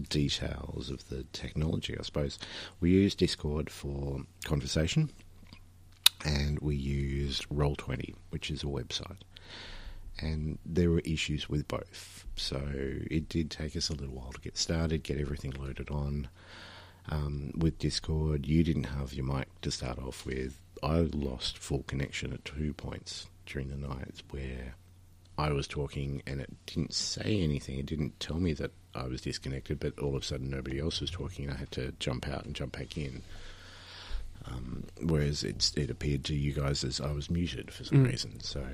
details 0.08 0.90
of 0.90 1.08
the 1.08 1.24
technology, 1.32 1.96
I 1.98 2.02
suppose. 2.02 2.38
We 2.80 2.90
used 2.90 3.18
Discord 3.18 3.70
for 3.70 4.20
conversation, 4.44 5.10
and 6.24 6.58
we 6.60 6.76
used 6.76 7.48
Roll20, 7.48 8.14
which 8.30 8.50
is 8.50 8.62
a 8.62 8.66
website. 8.66 9.20
And 10.18 10.58
there 10.64 10.90
were 10.90 11.00
issues 11.00 11.48
with 11.48 11.68
both, 11.68 12.24
so 12.36 12.60
it 12.74 13.28
did 13.28 13.50
take 13.50 13.76
us 13.76 13.90
a 13.90 13.94
little 13.94 14.14
while 14.14 14.32
to 14.32 14.40
get 14.40 14.56
started, 14.56 15.02
get 15.02 15.18
everything 15.18 15.52
loaded 15.52 15.90
on. 15.90 16.28
Um, 17.08 17.52
with 17.56 17.78
Discord, 17.78 18.46
you 18.46 18.64
didn't 18.64 18.84
have 18.84 19.12
your 19.12 19.26
mic 19.26 19.48
to 19.60 19.70
start 19.70 19.98
off 19.98 20.24
with. 20.26 20.58
I 20.82 21.00
lost 21.12 21.58
full 21.58 21.82
connection 21.84 22.32
at 22.32 22.44
two 22.44 22.72
points 22.72 23.26
during 23.44 23.68
the 23.68 23.76
night 23.76 24.22
where 24.30 24.74
I 25.38 25.52
was 25.52 25.68
talking 25.68 26.22
and 26.26 26.40
it 26.40 26.52
didn't 26.66 26.94
say 26.94 27.40
anything. 27.42 27.78
It 27.78 27.86
didn't 27.86 28.18
tell 28.20 28.40
me 28.40 28.52
that 28.54 28.72
I 28.96 29.06
was 29.08 29.20
disconnected, 29.20 29.80
but 29.80 29.98
all 29.98 30.16
of 30.16 30.22
a 30.22 30.24
sudden 30.24 30.50
nobody 30.50 30.78
else 30.80 31.00
was 31.00 31.10
talking 31.10 31.46
and 31.46 31.54
I 31.54 31.58
had 31.58 31.70
to 31.72 31.92
jump 31.98 32.26
out 32.28 32.44
and 32.44 32.54
jump 32.54 32.72
back 32.78 32.96
in. 32.96 33.22
Um, 34.46 34.84
whereas 35.02 35.42
it's, 35.42 35.72
it 35.74 35.90
appeared 35.90 36.24
to 36.26 36.34
you 36.34 36.52
guys 36.52 36.84
as 36.84 37.00
I 37.00 37.10
was 37.12 37.28
muted 37.30 37.72
for 37.72 37.84
some 37.84 38.04
Mm. 38.04 38.10
reason. 38.10 38.40
So, 38.40 38.64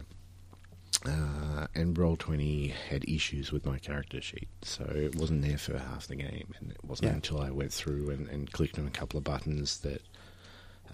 uh, 1.07 1.67
and 1.75 1.97
Roll20 1.97 2.71
had 2.73 3.09
issues 3.09 3.51
with 3.53 3.65
my 3.67 3.79
character 3.79 4.21
sheet, 4.21 4.49
so 4.63 4.85
it 4.85 5.17
wasn't 5.17 5.43
there 5.43 5.59
for 5.59 5.79
half 5.79 6.07
the 6.07 6.17
game. 6.17 6.53
And 6.61 6.71
it 6.73 6.85
wasn't 6.85 7.09
Yeah. 7.09 7.15
until 7.15 7.41
I 7.41 7.51
went 7.51 7.73
through 7.73 8.11
and, 8.11 8.29
and 8.29 8.53
clicked 8.53 8.79
on 8.79 8.87
a 8.87 8.91
couple 8.91 9.19
of 9.19 9.25
buttons 9.25 9.79
that 9.79 10.03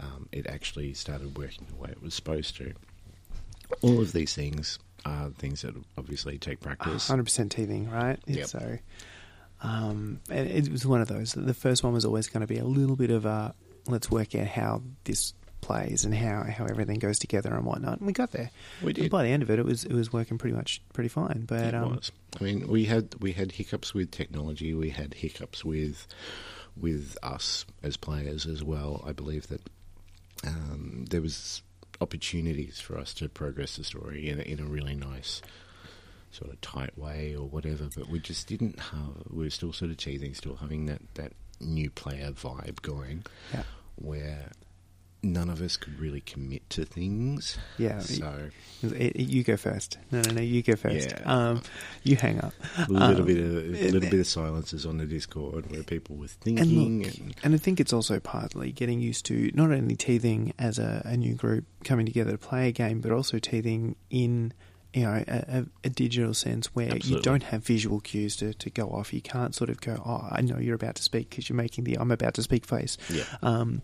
um, 0.00 0.28
it 0.30 0.46
actually 0.46 0.94
started 0.94 1.36
working 1.36 1.66
the 1.68 1.74
way 1.74 1.88
it 1.90 2.00
was 2.00 2.14
supposed 2.14 2.56
to. 2.56 2.72
All 3.82 4.00
of 4.00 4.12
these 4.12 4.32
things 4.32 4.78
are 5.04 5.30
things 5.30 5.62
that 5.62 5.74
obviously 5.96 6.38
take 6.38 6.60
practice. 6.60 7.08
Hundred 7.08 7.24
percent 7.24 7.50
teething, 7.52 7.90
right? 7.90 8.18
Yep. 8.26 8.46
So, 8.46 8.78
um, 9.62 10.20
and 10.30 10.48
it 10.48 10.70
was 10.70 10.86
one 10.86 11.00
of 11.00 11.08
those. 11.08 11.32
The 11.32 11.54
first 11.54 11.82
one 11.82 11.92
was 11.92 12.04
always 12.04 12.28
going 12.28 12.40
to 12.42 12.46
be 12.46 12.58
a 12.58 12.64
little 12.64 12.96
bit 12.96 13.10
of 13.10 13.24
a 13.26 13.54
let's 13.86 14.10
work 14.10 14.34
out 14.34 14.46
how 14.46 14.82
this 15.04 15.32
plays 15.60 16.04
and 16.04 16.14
how, 16.14 16.44
how 16.44 16.64
everything 16.66 16.98
goes 16.98 17.18
together 17.18 17.52
and 17.54 17.64
whatnot. 17.64 17.98
And 17.98 18.06
we 18.06 18.12
got 18.12 18.30
there. 18.32 18.50
We 18.82 18.88
And 18.88 18.94
did. 18.94 19.10
by 19.10 19.24
the 19.24 19.30
end 19.30 19.42
of 19.42 19.50
it, 19.50 19.58
it 19.58 19.64
was 19.64 19.84
it 19.84 19.92
was 19.92 20.12
working 20.12 20.38
pretty 20.38 20.56
much 20.56 20.82
pretty 20.92 21.08
fine. 21.08 21.44
But 21.46 21.64
it 21.64 21.74
um, 21.74 21.96
was. 21.96 22.12
I 22.40 22.44
mean, 22.44 22.68
we 22.68 22.84
had 22.84 23.14
we 23.20 23.32
had 23.32 23.52
hiccups 23.52 23.94
with 23.94 24.10
technology. 24.10 24.74
We 24.74 24.90
had 24.90 25.14
hiccups 25.14 25.64
with 25.64 26.06
with 26.76 27.16
us 27.22 27.64
as 27.82 27.96
players 27.96 28.46
as 28.46 28.62
well. 28.62 29.02
I 29.06 29.12
believe 29.12 29.48
that 29.48 29.62
um, 30.46 31.06
there 31.10 31.20
was 31.20 31.62
opportunities 32.00 32.78
for 32.80 32.96
us 32.96 33.12
to 33.14 33.28
progress 33.28 33.76
the 33.76 33.84
story 33.84 34.28
in 34.28 34.40
in 34.40 34.60
a 34.60 34.64
really 34.64 34.94
nice 34.94 35.42
sort 36.30 36.50
of 36.52 36.60
tight 36.60 36.96
way 36.98 37.34
or 37.34 37.46
whatever. 37.48 37.88
But 37.94 38.08
we 38.08 38.18
just 38.20 38.46
didn't 38.46 38.78
have. 38.78 39.14
We 39.30 39.44
were 39.44 39.50
still 39.50 39.72
sort 39.72 39.90
of 39.90 39.96
teething, 39.96 40.34
still 40.34 40.56
having 40.56 40.86
that 40.86 41.00
that 41.14 41.32
new 41.60 41.90
player 41.90 42.30
vibe 42.32 42.82
going. 42.82 43.24
yeah, 43.52 43.62
where 43.96 44.52
none 45.20 45.50
of 45.50 45.60
us 45.60 45.76
could 45.76 45.98
really 45.98 46.20
commit 46.20 46.62
to 46.70 46.84
things. 46.84 47.58
Yeah. 47.76 47.98
So 47.98 48.50
It- 48.84 49.16
it- 49.16 49.28
you 49.28 49.42
go 49.42 49.56
first. 49.56 49.98
No, 50.12 50.22
no, 50.22 50.30
no. 50.34 50.40
You 50.40 50.62
go 50.62 50.76
first. 50.76 51.10
Yeah. 51.10 51.22
Um, 51.50 51.62
you 52.04 52.14
hang 52.14 52.38
up. 52.40 52.54
a 52.76 52.82
little 52.88 53.02
Um, 53.22 53.26
bit 53.26 53.38
of 53.38 53.52
a 53.56 53.58
and- 53.58 53.72
little 53.94 54.00
bit 54.10 54.20
of 54.20 54.26
silences 54.28 54.86
on 54.86 54.98
the 54.98 55.06
Discord 55.06 55.72
where 55.72 55.82
people 55.82 56.14
were 56.14 56.26
And 56.26 56.30
thinking. 56.58 57.02
look, 57.02 57.18
and- 57.18 57.34
and 57.42 57.54
I 57.54 57.58
think 57.58 57.80
it's 57.80 57.92
also 57.92 58.20
partly 58.20 58.70
getting 58.70 59.00
used 59.00 59.26
to 59.26 59.50
not 59.54 59.72
only 59.72 59.96
teething 59.96 60.52
as 60.56 60.78
a, 60.78 61.02
a 61.04 61.16
new 61.16 61.34
group 61.34 61.64
coming 61.82 62.06
together 62.06 62.30
to 62.30 62.38
play 62.38 62.68
a 62.68 62.72
game, 62.72 63.00
but 63.00 63.10
also 63.10 63.40
teething 63.40 63.96
in 64.10 64.52
you 64.94 65.02
know 65.02 65.22
a, 65.28 65.66
a, 65.84 65.88
digital 65.90 66.32
sense 66.34 66.66
where 66.74 66.96
you 66.96 67.20
don't 67.20 67.42
have 67.42 67.64
visual 67.64 68.00
cues 68.00 68.36
to, 68.36 68.54
to 68.54 68.70
go 68.70 68.88
off. 68.88 69.12
You 69.12 69.20
can't 69.20 69.54
sort 69.54 69.70
of 69.70 69.80
go, 69.80 70.00
oh, 70.04 70.28
I 70.30 70.40
know 70.40 70.58
you're 70.58 70.74
about 70.74 70.94
to 70.96 71.02
speak 71.02 71.30
because 71.30 71.48
you're 71.48 71.56
making 71.56 71.84
the 71.84 71.98
I'm 71.98 72.10
about 72.10 72.34
to 72.34 72.42
speak 72.42 72.64
face. 72.66 72.96
yeah. 73.10 73.24
Um, 73.42 73.82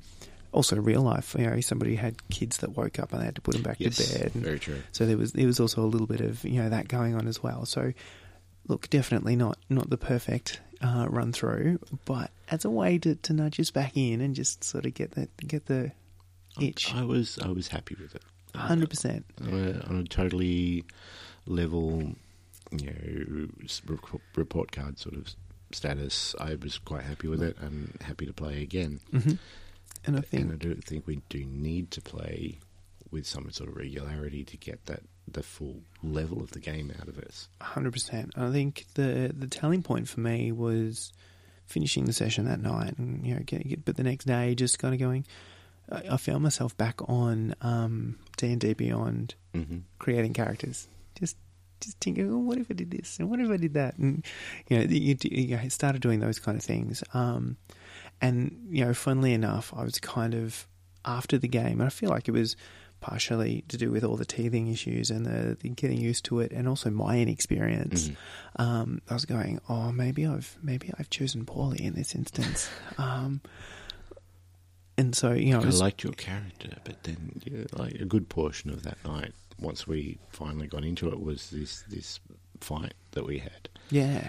also, 0.52 0.76
real 0.76 1.02
life, 1.02 1.34
you 1.36 1.46
know, 1.50 1.60
somebody 1.60 1.96
had 1.96 2.28
kids 2.28 2.58
that 2.58 2.76
woke 2.76 3.00
up 3.00 3.12
and 3.12 3.20
they 3.20 3.24
had 3.24 3.34
to 3.34 3.40
put 3.40 3.54
them 3.54 3.62
back 3.62 3.76
Yes. 3.80 3.96
to 3.96 4.18
bed. 4.18 4.30
And 4.34 4.44
Very 4.44 4.60
true. 4.60 4.82
so 4.92 5.04
there 5.04 5.16
was 5.16 5.32
there 5.32 5.46
was 5.46 5.58
also 5.58 5.82
a 5.82 5.86
little 5.86 6.06
bit 6.06 6.20
of 6.20 6.44
you 6.44 6.62
know 6.62 6.68
that 6.68 6.88
going 6.88 7.14
on 7.14 7.26
as 7.26 7.42
well. 7.42 7.66
So 7.66 7.92
look, 8.68 8.88
definitely 8.88 9.36
not 9.36 9.58
not 9.68 9.90
the 9.90 9.98
perfect 9.98 10.60
uh, 10.80 11.06
run 11.10 11.32
through, 11.32 11.80
but 12.04 12.30
as 12.50 12.64
a 12.64 12.70
way 12.70 12.98
to, 12.98 13.14
to 13.16 13.32
nudge 13.32 13.58
us 13.58 13.70
back 13.70 13.96
in 13.96 14.20
and 14.20 14.34
just 14.34 14.62
sort 14.62 14.86
of 14.86 14.94
get 14.94 15.12
the 15.12 15.28
get 15.46 15.66
the 15.66 15.92
itch. 16.60 16.94
I 16.94 17.04
was 17.04 17.38
I 17.40 17.48
was 17.48 17.68
happy 17.68 17.96
with 18.00 18.14
it. 18.14 18.22
Hundred 18.54 18.90
percent. 18.90 19.24
on 19.40 20.00
a, 20.00 20.04
totally 20.04 20.84
level, 21.46 22.14
you 22.70 22.86
know, 22.86 23.48
report 24.36 24.72
card 24.72 24.98
sort 24.98 25.16
of 25.16 25.34
status. 25.72 26.34
I 26.40 26.54
was 26.54 26.78
quite 26.78 27.02
happy 27.02 27.28
with 27.28 27.42
it 27.42 27.56
and 27.60 27.96
happy 28.00 28.26
to 28.26 28.32
play 28.32 28.62
again. 28.62 29.00
hmm 29.10 29.32
And 30.06 30.16
I 30.16 30.20
think, 30.20 30.44
And 30.44 30.52
I 30.52 30.56
do 30.56 30.74
think 30.76 31.06
we 31.06 31.20
do 31.28 31.44
need 31.44 31.90
to 31.92 32.00
play 32.00 32.58
with 33.10 33.26
some 33.26 33.50
sort 33.50 33.68
of 33.70 33.76
regularity 33.76 34.44
to 34.44 34.56
get 34.56 34.84
that 34.86 35.02
the 35.26 35.42
full 35.42 35.80
level 36.02 36.42
of 36.42 36.50
the 36.50 36.60
game 36.60 36.92
out 37.00 37.08
of 37.08 37.18
us. 37.18 37.48
hundred 37.60 37.92
percent. 37.92 38.32
I 38.36 38.50
think 38.52 38.84
the 38.94 39.32
the 39.36 39.46
telling 39.46 39.82
point 39.82 40.08
for 40.08 40.20
me 40.20 40.52
was 40.52 41.12
finishing 41.66 42.04
the 42.04 42.12
session 42.12 42.44
that 42.44 42.60
night, 42.60 42.98
and 42.98 43.26
you 43.26 43.34
know, 43.34 43.40
get, 43.44 43.66
get, 43.66 43.84
but 43.84 43.96
the 43.96 44.02
next 44.02 44.26
day 44.26 44.54
just 44.54 44.78
kind 44.78 44.94
of 44.94 45.00
going. 45.00 45.24
I, 45.90 46.02
I 46.12 46.16
found 46.16 46.42
myself 46.42 46.76
back 46.76 47.00
on 47.08 47.54
um, 47.60 48.18
D 48.36 48.50
and 48.52 48.60
D 48.60 48.72
Beyond 48.74 49.34
hmm 49.54 49.78
creating 49.98 50.32
characters. 50.34 50.88
Just 51.18 51.36
just 51.80 51.98
thinking, 52.00 52.30
oh, 52.32 52.38
what 52.38 52.58
if 52.58 52.70
I 52.70 52.74
did 52.74 52.90
this 52.90 53.18
and 53.18 53.28
what 53.30 53.40
if 53.40 53.50
I 53.50 53.56
did 53.56 53.74
that, 53.74 53.96
and 53.98 54.24
you 54.68 54.78
know, 54.78 54.84
you, 54.84 55.16
you 55.22 55.70
started 55.70 56.00
doing 56.02 56.20
those 56.20 56.38
kind 56.38 56.56
of 56.56 56.64
things. 56.64 57.02
Um, 57.12 57.56
and 58.20 58.66
you 58.70 58.84
know, 58.84 58.94
funnily 58.94 59.32
enough, 59.34 59.72
I 59.76 59.82
was 59.84 59.98
kind 59.98 60.34
of 60.34 60.66
after 61.04 61.36
the 61.38 61.48
game, 61.48 61.80
and 61.80 61.84
I 61.84 61.90
feel 61.90 62.10
like 62.10 62.28
it 62.28 62.32
was 62.32 62.56
partially 63.00 63.62
to 63.68 63.76
do 63.76 63.90
with 63.90 64.02
all 64.02 64.16
the 64.16 64.24
teething 64.24 64.68
issues 64.68 65.10
and 65.10 65.26
the, 65.26 65.58
the 65.60 65.68
getting 65.68 66.00
used 66.00 66.24
to 66.26 66.40
it, 66.40 66.52
and 66.52 66.66
also 66.66 66.88
my 66.90 67.18
inexperience. 67.18 68.08
Mhm. 68.08 68.16
Um, 68.56 69.02
I 69.10 69.14
was 69.14 69.26
going, 69.26 69.60
oh, 69.68 69.92
maybe 69.92 70.26
I've 70.26 70.56
maybe 70.62 70.90
I've 70.98 71.10
chosen 71.10 71.44
poorly 71.44 71.84
in 71.84 71.94
this 71.94 72.14
instance. 72.14 72.68
Um, 72.98 73.40
and 74.96 75.14
so 75.14 75.32
you 75.32 75.52
know, 75.52 75.60
I 75.60 75.64
was, 75.64 75.80
liked 75.80 76.04
your 76.04 76.12
character, 76.12 76.70
but 76.84 77.02
then 77.04 77.40
yeah, 77.44 77.64
like 77.72 77.94
a 77.94 78.04
good 78.04 78.28
portion 78.28 78.70
of 78.70 78.82
that 78.82 78.98
night, 79.04 79.32
once 79.60 79.86
we 79.86 80.18
finally 80.30 80.66
got 80.66 80.84
into 80.84 81.08
it, 81.08 81.20
was 81.20 81.50
this 81.50 81.82
this 81.88 82.20
fight 82.60 82.94
that 83.12 83.26
we 83.26 83.38
had, 83.38 83.68
yeah. 83.90 84.28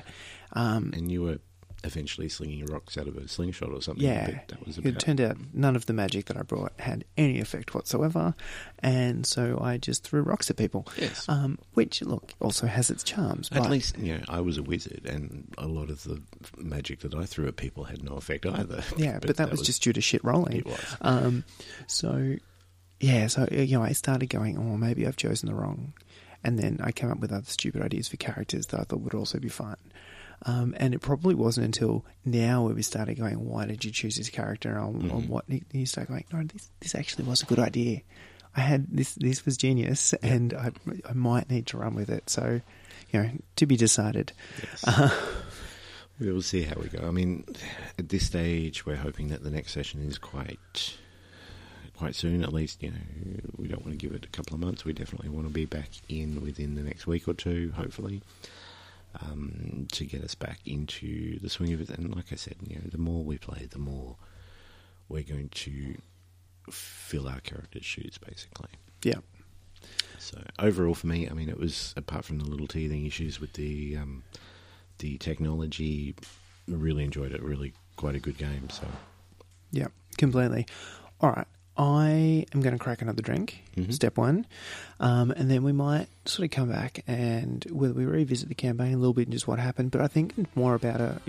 Um, 0.54 0.92
and 0.96 1.12
you 1.12 1.22
were 1.24 1.40
eventually 1.86 2.30
slinging 2.30 2.66
rocks 2.66 2.98
out 2.98 3.08
of 3.08 3.18
a 3.18 3.28
slingshot 3.28 3.72
or 3.72 3.82
something. 3.82 4.04
Yeah, 4.04 4.26
but 4.26 4.48
that 4.50 4.66
was 4.66 4.78
it 4.78 5.00
turned 5.00 5.22
out 5.22 5.38
none 5.54 5.76
of 5.76 5.86
the 5.86 5.94
magic 5.94 6.26
that 6.26 6.38
I 6.38 6.42
brought 6.42 6.74
had 6.80 7.06
any 7.18 7.40
effect 7.40 7.74
whatsoever, 7.74 8.36
and 8.80 9.26
so 9.26 9.60
I 9.62 9.78
just 9.78 10.04
threw 10.04 10.22
rocks 10.22 10.50
at 10.50 10.58
people. 10.58 10.88
Yes. 10.98 11.28
Um, 11.30 11.60
which, 11.74 12.02
look, 12.02 12.34
also 12.40 12.68
has 12.68 12.90
its 12.90 13.04
charms. 13.04 13.50
At 13.52 13.64
but 13.64 13.72
least, 13.72 13.98
you 13.98 14.18
know, 14.18 14.24
I 14.28 14.42
was 14.42 14.58
a 14.58 14.64
wizard, 14.64 15.06
and 15.06 15.54
a 15.58 15.68
lot 15.68 15.90
of 15.90 16.04
the 16.04 16.22
magic 16.58 17.00
that 17.02 17.14
I 17.14 17.26
threw 17.26 17.48
at 17.48 17.56
people 17.56 17.86
had 17.86 18.04
no 18.04 18.14
effect 18.14 18.46
either. 18.46 18.84
yeah, 18.98 19.20
but, 19.22 19.38
that, 19.38 19.52
was, 19.52 19.62
just 19.62 19.84
due 19.84 19.94
to 19.94 20.02
shit 20.02 20.24
rolling. 20.24 20.58
It 20.58 20.66
was. 20.66 20.98
Um, 21.02 21.44
so 21.88 22.36
yeah, 23.00 23.28
so 23.28 23.48
you 23.52 23.78
know, 23.78 23.84
I 23.84 23.92
started 23.92 24.28
going, 24.30 24.58
oh, 24.58 24.78
maybe 24.78 25.06
I've 25.06 25.18
chosen 25.18 25.50
the 25.50 25.56
wrong, 25.56 25.94
and 26.44 26.58
then 26.58 26.80
I 26.84 26.92
came 26.92 27.12
up 27.12 27.20
with 27.20 27.32
other 27.32 27.46
stupid 27.46 27.82
ideas 27.82 28.08
for 28.08 28.18
characters 28.18 28.68
that 28.68 28.80
I 28.80 28.84
thought 28.84 29.02
would 29.02 29.14
also 29.14 29.40
be 29.40 29.50
fun. 29.50 29.78
Um, 30.48 30.76
and 30.78 30.94
it 30.94 31.00
probably 31.00 31.34
wasn't 31.34 31.66
until 31.66 32.06
now 32.24 32.64
where 32.66 32.76
we 32.76 32.84
started 32.84 33.16
going, 33.18 33.44
why 33.44 33.66
did 33.66 33.84
you 33.84 33.90
choose 33.92 34.16
this 34.18 34.30
character? 34.30 34.78
On, 34.78 35.10
on 35.10 35.24
Mhm. 35.24 35.28
what 35.28 35.46
you 35.74 35.86
start 35.88 36.08
going, 36.10 36.24
no, 36.32 36.44
this 36.44 36.70
this 36.82 36.94
actually 36.94 37.26
was 37.26 37.42
a 37.42 37.46
good 37.46 37.58
idea. 37.60 38.02
I 38.56 38.62
had 38.62 38.86
this 38.90 39.16
this 39.16 39.44
was 39.44 39.58
genius, 39.58 40.14
and 40.22 40.54
I 40.54 40.72
I 41.10 41.14
might 41.14 41.50
need 41.50 41.66
to 41.68 41.78
run 41.78 41.96
with 41.96 42.10
it. 42.10 42.30
So, 42.30 42.62
you 43.12 43.22
know, 43.24 43.32
to 43.56 43.66
be 43.66 43.76
decided. 43.76 44.32
Yes. 44.62 44.84
Uh, 44.88 45.10
We 46.20 46.32
will 46.32 46.42
see 46.42 46.62
how 46.62 46.80
we 46.80 46.88
go. 46.88 47.06
I 47.06 47.12
mean, 47.12 47.44
at 48.00 48.08
this 48.08 48.26
stage, 48.26 48.86
we're 48.86 48.96
hoping 48.96 49.28
that 49.30 49.44
the 49.44 49.50
next 49.52 49.74
session 49.74 50.00
is 50.08 50.18
quite 50.18 50.96
quite 51.98 52.16
soon. 52.16 52.42
At 52.44 52.54
least, 52.54 52.82
you 52.84 52.92
know, 52.92 52.98
we 53.58 53.68
don't 53.68 53.84
want 53.86 54.00
to 54.00 54.08
give 54.08 54.16
it 54.16 54.24
a 54.24 54.30
couple 54.30 54.54
of 54.54 54.62
months. 54.62 54.86
We 54.86 54.94
definitely 54.94 55.28
want 55.30 55.48
to 55.48 55.54
be 55.54 55.66
back 55.66 55.90
in 56.08 56.40
within 56.42 56.76
the 56.76 56.84
next 56.84 57.06
week 57.08 57.28
or 57.28 57.34
two, 57.34 57.74
hopefully, 57.76 58.22
um, 59.22 59.88
to 59.92 60.06
get 60.06 60.24
us 60.24 60.36
back 60.36 60.60
into 60.66 61.40
the 61.40 61.50
swing 61.50 61.74
of 61.74 61.82
it. 61.82 61.90
And 61.90 62.16
like 62.16 62.32
I 62.32 62.36
said, 62.36 62.56
you 62.68 62.76
know, 62.76 62.84
the 62.92 62.98
more 62.98 63.24
we 63.24 63.38
play, 63.38 63.68
the 63.70 63.80
more 63.80 64.16
we're 65.10 65.24
going 65.24 65.50
to 65.50 65.96
fill 66.70 67.28
our 67.28 67.40
characters' 67.42 67.86
shoes, 67.86 68.18
basically. 68.18 68.70
yeah, 69.04 69.20
So 70.18 70.42
overall, 70.60 70.96
for 70.96 71.08
me, 71.08 71.30
I 71.30 71.34
mean, 71.34 71.50
it 71.50 71.60
was 71.60 71.94
apart 71.96 72.26
from 72.26 72.40
the 72.40 72.46
little 72.46 72.68
teething 72.68 73.06
issues 73.06 73.40
with 73.40 73.54
the 73.54 73.98
um, 73.98 74.24
the 75.00 75.18
technology, 75.18 76.16
really 76.68 77.04
enjoyed 77.04 77.32
it. 77.34 77.44
Really, 77.44 77.74
quite 77.98 78.16
a 78.16 78.20
good 78.20 78.38
game. 78.38 78.70
So 78.70 78.88
yeah, 79.72 79.88
completely. 80.18 80.66
All 81.22 81.32
right. 81.32 81.48
I 81.78 82.46
am 82.54 82.62
going 82.62 82.74
to 82.74 82.80
crack 82.80 83.02
another 83.02 83.22
drink, 83.22 83.64
Mhm. 83.76 83.92
step 83.94 84.18
one, 84.18 84.46
um, 85.00 85.32
and 85.32 85.52
then 85.52 85.64
we 85.64 85.72
might 85.74 86.08
sort 86.26 86.46
of 86.46 86.52
come 86.52 86.70
back 86.70 87.04
and 87.08 87.66
whether 87.70 87.94
we 87.94 88.06
revisit 88.06 88.48
the 88.50 88.56
campaign 88.56 88.94
a 88.94 88.98
little 88.98 89.14
bit 89.14 89.24
and 89.28 89.34
just 89.34 89.48
what 89.48 89.60
happened. 89.60 89.92
But 89.92 90.02
I 90.02 90.08
think 90.08 90.34
more 90.56 90.74
about 90.76 91.02
a 91.02 91.20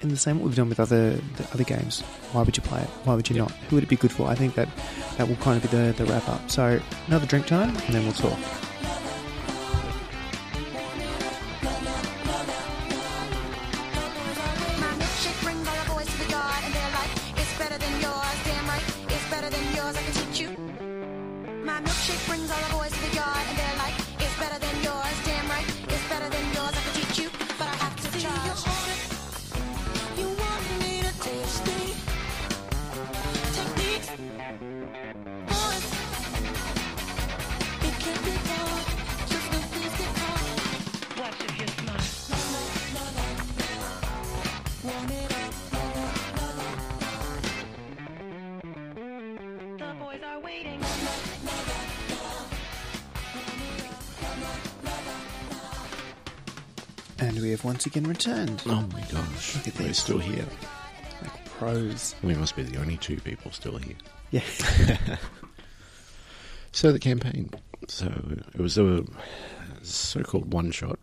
in 0.00 0.08
the 0.08 0.16
same 0.16 0.40
what 0.40 0.46
we've 0.46 0.56
done 0.56 0.68
with 0.68 0.80
other 0.80 1.10
the 1.36 1.46
other 1.54 1.62
games. 1.62 2.00
Why 2.32 2.42
would 2.42 2.56
you 2.56 2.62
play 2.64 2.80
it? 2.82 2.88
Why 3.04 3.14
would 3.14 3.30
you 3.30 3.36
not? 3.36 3.52
Who 3.68 3.76
would 3.76 3.84
it 3.84 3.88
be 3.88 3.94
good 3.96 4.10
for? 4.10 4.26
I 4.28 4.34
think 4.34 4.56
that 4.56 4.68
that 5.18 5.28
will 5.28 5.36
kind 5.36 5.62
of 5.62 5.70
be 5.70 5.76
the 5.76 5.92
the 5.96 6.04
wrap 6.06 6.28
up. 6.28 6.50
So 6.50 6.80
another 7.06 7.26
drink 7.26 7.46
time, 7.46 7.68
and 7.86 7.94
then 7.94 8.02
we'll 8.02 8.12
talk. 8.14 8.38
We 57.42 57.50
have 57.50 57.64
once 57.64 57.84
again 57.86 58.04
returned. 58.04 58.62
oh 58.66 58.86
my 58.92 59.00
gosh, 59.12 59.56
Look 59.56 59.68
at 59.68 59.78
we're 59.78 59.88
this. 59.88 59.98
still 59.98 60.18
here. 60.18 60.46
Like 61.22 61.44
pros. 61.44 62.14
We 62.22 62.34
must 62.34 62.56
be 62.56 62.62
the 62.62 62.80
only 62.80 62.96
two 62.96 63.16
people 63.20 63.50
still 63.52 63.76
here. 63.78 63.96
Yeah. 64.30 64.42
So 66.74 66.90
the 66.90 66.98
campaign. 66.98 67.50
So 67.86 68.06
it 68.54 68.58
was 68.60 68.78
a 68.78 69.04
so-called 69.82 70.52
one 70.54 70.70
shot. 70.70 70.98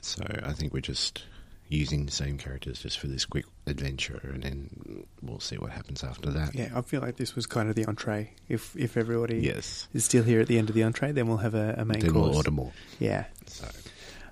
So 0.00 0.22
I 0.44 0.52
think 0.52 0.72
we're 0.72 0.80
just 0.80 1.24
using 1.68 2.06
the 2.06 2.12
same 2.12 2.38
characters 2.38 2.80
just 2.80 2.98
for 3.00 3.08
this 3.08 3.24
quick 3.24 3.46
adventure, 3.66 4.20
and 4.32 4.42
then 4.42 5.04
we'll 5.22 5.40
see 5.40 5.56
what 5.58 5.70
happens 5.70 6.02
after 6.04 6.30
that. 6.30 6.54
Yeah, 6.54 6.70
I 6.74 6.82
feel 6.82 7.00
like 7.00 7.16
this 7.16 7.34
was 7.34 7.46
kind 7.46 7.68
of 7.68 7.74
the 7.74 7.84
entree. 7.86 8.32
If 8.48 8.76
if 8.76 8.96
everybody 8.96 9.38
Yes. 9.40 9.88
is 9.92 10.04
still 10.04 10.22
here 10.22 10.40
at 10.40 10.46
the 10.46 10.58
end 10.58 10.68
of 10.68 10.74
the 10.76 10.82
entree, 10.84 11.12
then 11.12 11.26
we'll 11.26 11.38
have 11.38 11.54
a, 11.54 11.74
a 11.78 11.84
main 11.84 11.98
Then 12.00 12.12
course. 12.12 12.28
we'll 12.28 12.36
order 12.36 12.50
more. 12.52 12.72
Yeah, 13.00 13.24
So 13.46 13.66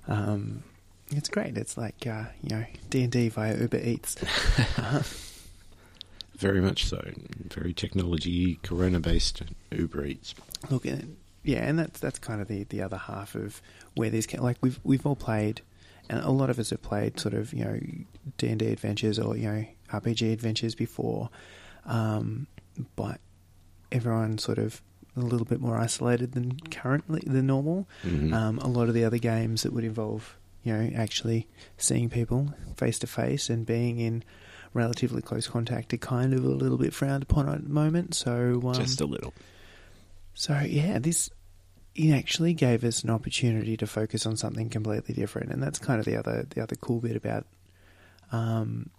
um, 0.07 0.63
it's 1.11 1.29
great. 1.29 1.57
It's 1.57 1.77
like 1.77 2.05
uh, 2.07 2.25
you 2.43 2.55
know 2.55 2.65
D 2.89 3.03
and 3.03 3.11
D 3.11 3.29
via 3.29 3.57
Uber 3.57 3.79
Eats. 3.79 4.15
Very 6.37 6.61
much 6.61 6.85
so. 6.85 7.03
Very 7.53 7.73
technology, 7.73 8.59
Corona 8.63 8.99
based 8.99 9.41
Uber 9.71 10.05
Eats. 10.05 10.35
Look, 10.69 10.85
yeah, 11.43 11.59
and 11.59 11.77
that's 11.77 11.99
that's 11.99 12.19
kind 12.19 12.41
of 12.41 12.47
the, 12.47 12.63
the 12.65 12.81
other 12.81 12.97
half 12.97 13.35
of 13.35 13.61
where 13.95 14.09
these 14.09 14.31
like 14.35 14.57
we've 14.61 14.79
we've 14.83 15.05
all 15.05 15.17
played, 15.17 15.61
and 16.09 16.21
a 16.21 16.31
lot 16.31 16.49
of 16.49 16.57
us 16.57 16.69
have 16.69 16.81
played 16.81 17.19
sort 17.19 17.33
of 17.33 17.53
you 17.53 17.65
know 17.65 17.79
D 18.37 18.47
and 18.47 18.59
D 18.59 18.67
adventures 18.67 19.19
or 19.19 19.35
you 19.35 19.49
know 19.51 19.65
RPG 19.91 20.31
adventures 20.31 20.75
before, 20.75 21.29
um, 21.85 22.47
but 22.95 23.19
everyone 23.91 24.37
sort 24.37 24.59
of 24.59 24.81
a 25.17 25.21
little 25.21 25.45
bit 25.45 25.59
more 25.59 25.77
isolated 25.77 26.31
than 26.33 26.57
currently 26.71 27.21
than 27.25 27.47
normal. 27.47 27.85
Mhm. 28.05 28.33
Um, 28.33 28.59
a 28.59 28.67
lot 28.67 28.87
of 28.87 28.93
the 28.93 29.03
other 29.03 29.17
games 29.17 29.63
that 29.63 29.73
would 29.73 29.83
involve 29.83 30.37
you 30.63 30.73
know 30.73 30.91
actually 30.95 31.47
seeing 31.77 32.09
people 32.09 32.53
face 32.75 32.99
to 32.99 33.07
face 33.07 33.49
and 33.49 33.65
being 33.65 33.99
in 33.99 34.23
relatively 34.73 35.21
close 35.21 35.47
contact 35.47 35.93
are 35.93 35.97
kind 35.97 36.33
of 36.33 36.43
a 36.43 36.49
little 36.49 36.77
bit 36.77 36.93
frowned 36.93 37.23
upon 37.23 37.49
at 37.49 37.63
the 37.63 37.69
moment. 37.69 38.13
So 38.13 38.61
um, 38.65 38.73
Just 38.73 39.01
a 39.01 39.05
little. 39.05 39.33
so 40.33 40.59
yeah, 40.59 40.99
this 40.99 41.29
it 41.95 42.13
actually 42.13 42.53
gave 42.53 42.83
us 42.83 43.03
an 43.03 43.09
opportunity 43.09 43.75
to 43.77 43.87
focus 43.87 44.25
on 44.25 44.37
something 44.37 44.69
completely 44.69 45.13
different, 45.13 45.51
and 45.51 45.61
that's 45.61 45.79
kind 45.79 45.99
of 45.99 46.05
the 46.05 46.15
other 46.17 46.45
the 46.49 46.61
other 46.61 46.75
cool 46.75 46.99
bit 46.99 47.15
about 47.15 47.45
um, 48.31 48.89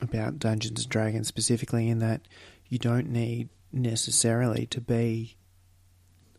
about 0.00 0.38
Dungeons 0.38 0.82
and 0.82 0.88
Dragons 0.90 1.28
specifically, 1.28 1.88
in 1.88 1.98
that 1.98 2.22
you 2.68 2.78
don't 2.78 3.10
need 3.10 3.48
necessarily 3.72 4.66
to 4.66 4.80
be 4.80 5.36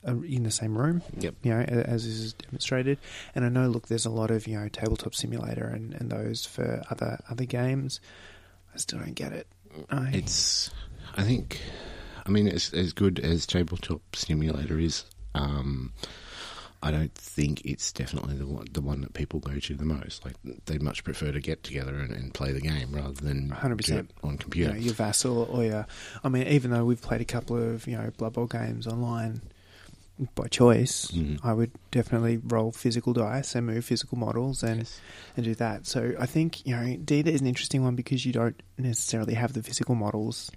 in 0.06 0.44
the 0.44 0.52
same 0.52 0.78
room. 0.78 1.02
Yep. 1.20 1.36
You 1.44 1.52
know, 1.52 1.60
as 1.60 2.06
is 2.06 2.34
demonstrated, 2.34 2.98
and 3.36 3.46
I 3.46 3.50
know. 3.50 3.68
Look, 3.68 3.88
there's 3.88 4.06
a 4.06 4.10
lot 4.10 4.32
of 4.32 4.48
you 4.48 4.60
know 4.60 4.68
tabletop 4.70 5.16
simulator 5.16 5.66
and, 5.66 5.94
and 5.94 6.10
those 6.10 6.46
for 6.46 6.82
other 6.90 7.20
other 7.30 7.46
games. 7.46 8.00
I 8.74 8.78
still 8.78 9.00
don't 9.00 9.16
get 9.16 9.34
it. 9.34 9.48
I, 9.90 10.10
It's, 10.14 10.72
I 11.16 11.24
think, 11.24 11.60
I 12.26 12.30
mean, 12.30 12.48
as 12.48 12.74
as 12.74 12.94
good 12.94 13.20
as 13.20 13.46
Tabletop 13.46 14.02
Simulator 14.16 14.80
is, 14.80 15.06
um, 15.36 15.94
I 16.82 16.92
don't 16.92 17.14
think 17.14 17.66
it's 17.66 17.92
definitely 17.92 18.36
the 18.36 18.48
one, 18.48 18.68
the 18.72 18.82
one 18.82 19.02
that 19.02 19.14
people 19.14 19.40
go 19.40 19.60
to 19.60 19.76
the 19.76 19.86
most. 19.86 20.24
Like 20.26 20.36
they'd 20.66 20.82
much 20.82 21.04
prefer 21.04 21.32
to 21.32 21.40
get 21.40 21.64
together 21.64 22.00
and, 22.00 22.12
and 22.12 22.34
play 22.34 22.52
the 22.52 22.62
game 22.62 22.94
rather 22.94 23.14
than 23.14 23.50
100%. 23.50 23.86
do 23.86 23.98
it 23.98 24.12
on 24.24 24.32
you 24.32 24.38
computer. 24.38 24.74
know, 24.74 24.80
your 24.80 24.94
vassal 24.94 25.44
or 25.52 25.64
your. 25.64 25.88
I 26.24 26.30
mean, 26.30 26.48
even 26.48 26.72
though 26.72 26.86
we've 26.86 27.02
played 27.02 27.22
a 27.22 27.26
couple 27.26 27.58
of 27.58 27.88
you 27.88 27.98
know 27.98 28.12
Blood 28.18 28.34
Bowl 28.34 28.48
games 28.48 28.88
online 28.88 29.42
by 30.36 30.48
choice, 30.48 31.08
Mhm. 31.12 31.40
I 31.44 31.54
would 31.54 31.72
definitely 31.92 32.38
roll 32.38 32.72
physical 32.72 33.14
dice 33.14 33.56
and 33.56 33.66
move 33.66 33.86
physical 33.86 34.18
models 34.18 34.64
and 34.64 34.80
Yes. 34.80 35.00
and 35.38 35.46
do 35.46 35.56
that. 35.56 35.86
So 35.88 36.14
I 36.20 36.26
think 36.26 36.66
you 36.66 36.76
know 36.76 36.98
Data 36.98 37.32
is 37.32 37.42
an 37.42 37.48
interesting 37.48 37.84
one 37.84 37.96
because 37.96 38.26
you 38.26 38.34
don't 38.34 38.62
necessarily 38.78 39.36
have 39.36 39.54
the 39.54 39.64
physical 39.64 39.96
models. 39.96 40.52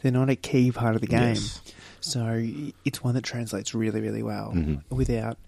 They're 0.00 0.12
not 0.12 0.30
a 0.30 0.36
key 0.36 0.70
part 0.72 0.94
of 0.94 1.00
the 1.00 1.06
game, 1.08 1.34
Yes. 1.34 1.60
so 2.00 2.42
it's 2.84 3.02
one 3.02 3.14
that 3.14 3.24
translates 3.24 3.74
really, 3.74 4.00
really 4.00 4.22
well 4.22 4.52
Mhm. 4.54 4.82
without 4.90 5.38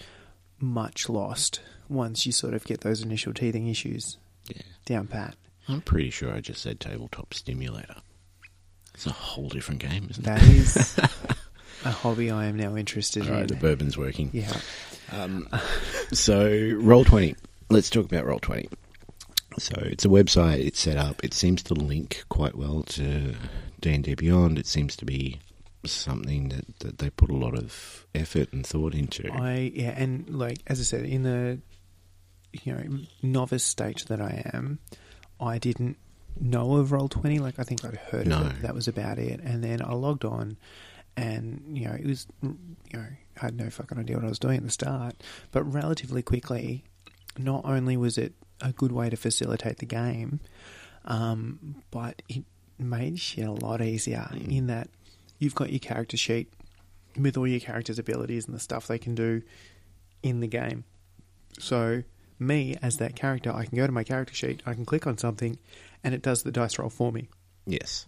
much 0.58 1.08
lost 1.08 1.60
once 1.88 2.26
you 2.26 2.32
sort 2.32 2.52
of 2.54 2.64
get 2.64 2.80
those 2.82 3.00
initial 3.00 3.32
teething 3.32 3.68
issues 3.68 4.18
Yeah. 4.48 4.62
down 4.84 5.06
pat. 5.06 5.36
I'm 5.68 5.80
pretty 5.80 6.10
sure 6.10 6.32
I 6.34 6.40
just 6.40 6.60
said 6.62 6.80
Tabletop 6.80 7.32
Stimulator. 7.32 7.96
It's 8.92 9.06
a 9.06 9.12
whole 9.12 9.48
different 9.48 9.80
game, 9.80 10.08
isn't 10.10 10.24
That 10.24 10.42
it? 10.42 10.48
is 10.48 10.96
a 11.84 11.90
hobby 11.90 12.30
I 12.30 12.46
am 12.46 12.56
now 12.56 12.76
interested 12.76 13.24
All 13.26 13.32
right, 13.32 13.40
in. 13.42 13.46
the 13.48 13.56
bourbon's 13.56 13.96
working. 13.98 14.30
yeah. 14.32 14.52
Um, 15.12 15.48
so 16.12 16.48
roll 16.78 17.04
twenty. 17.04 17.34
Let's 17.68 17.90
talk 17.90 18.04
about 18.06 18.26
roll 18.26 18.38
twenty. 18.38 18.68
So 19.58 19.74
it's 19.80 20.04
a 20.04 20.08
website. 20.08 20.64
It's 20.64 20.80
set 20.80 20.96
up. 20.96 21.22
It 21.24 21.34
seems 21.34 21.62
to 21.64 21.74
link 21.74 22.24
quite 22.28 22.54
well 22.56 22.82
to 22.84 23.34
D 23.80 23.92
and 23.94 24.04
D 24.04 24.14
Beyond. 24.14 24.58
It 24.58 24.66
seems 24.66 24.94
to 24.96 25.04
be 25.04 25.40
something 25.84 26.50
that, 26.50 26.78
that 26.80 26.98
they 26.98 27.10
put 27.10 27.30
a 27.30 27.36
lot 27.36 27.54
of 27.56 28.06
effort 28.14 28.52
and 28.52 28.64
thought 28.66 28.94
into. 28.94 29.28
I 29.32 29.72
yeah, 29.74 29.94
and 29.96 30.28
like 30.28 30.58
as 30.68 30.78
I 30.78 30.84
said, 30.84 31.04
in 31.04 31.22
the 31.24 31.58
you 32.52 32.72
know 32.72 32.98
novice 33.22 33.64
stage 33.64 34.04
that 34.06 34.20
I 34.20 34.48
am, 34.52 34.78
I 35.40 35.58
didn't 35.58 35.96
know 36.40 36.76
of 36.76 36.92
Roll 36.92 37.08
Twenty. 37.08 37.40
Like 37.40 37.58
I 37.58 37.64
think 37.64 37.84
I'd 37.84 37.96
heard 37.96 38.28
No. 38.28 38.38
of 38.42 38.46
it. 38.58 38.62
That 38.62 38.74
was 38.74 38.86
about 38.86 39.18
it. 39.18 39.40
And 39.40 39.64
then 39.64 39.82
I 39.82 39.92
logged 39.94 40.24
on, 40.24 40.56
and 41.16 41.62
you 41.76 41.84
know 41.86 41.92
it 41.94 42.06
was 42.06 42.26
you 42.42 42.56
know 42.92 43.06
I 43.36 43.44
had 43.44 43.56
no 43.56 43.70
fucking 43.70 43.98
idea 43.98 44.16
what 44.16 44.24
I 44.24 44.28
was 44.28 44.38
doing 44.38 44.58
at 44.58 44.62
the 44.64 44.70
start, 44.70 45.14
but 45.50 45.62
relatively 45.64 46.22
quickly, 46.22 46.84
not 47.38 47.64
only 47.64 47.96
was 47.96 48.18
it 48.18 48.34
a 48.60 48.72
good 48.72 48.92
way 48.92 49.08
to 49.10 49.16
facilitate 49.16 49.78
the 49.78 49.86
game, 49.86 50.40
um, 51.04 51.76
but 51.90 52.22
it 52.28 52.44
made 52.78 53.18
shit 53.18 53.46
a 53.46 53.52
lot 53.52 53.80
easier 53.82 54.28
Mm. 54.32 54.56
in 54.58 54.66
that 54.68 54.88
you've 55.38 55.54
got 55.54 55.70
your 55.70 55.78
character 55.78 56.16
sheet 56.16 56.52
with 57.18 57.36
all 57.36 57.46
your 57.46 57.60
characters' 57.60 57.98
abilities 57.98 58.46
and 58.46 58.54
the 58.54 58.60
stuff 58.60 58.86
they 58.86 58.98
can 58.98 59.14
do 59.14 59.42
in 60.22 60.40
the 60.40 60.46
game. 60.46 60.84
So, 61.58 62.02
me 62.38 62.76
as 62.82 62.98
that 62.98 63.16
character, 63.16 63.52
I 63.52 63.64
can 63.64 63.76
go 63.76 63.86
to 63.86 63.92
my 63.92 64.04
character 64.04 64.34
sheet, 64.34 64.62
I 64.66 64.74
can 64.74 64.84
click 64.84 65.06
on 65.06 65.18
something, 65.18 65.58
and 66.04 66.14
it 66.14 66.22
does 66.22 66.42
the 66.42 66.52
dice 66.52 66.78
roll 66.78 66.88
for 66.90 67.10
me. 67.12 67.28
Yes. 67.66 68.06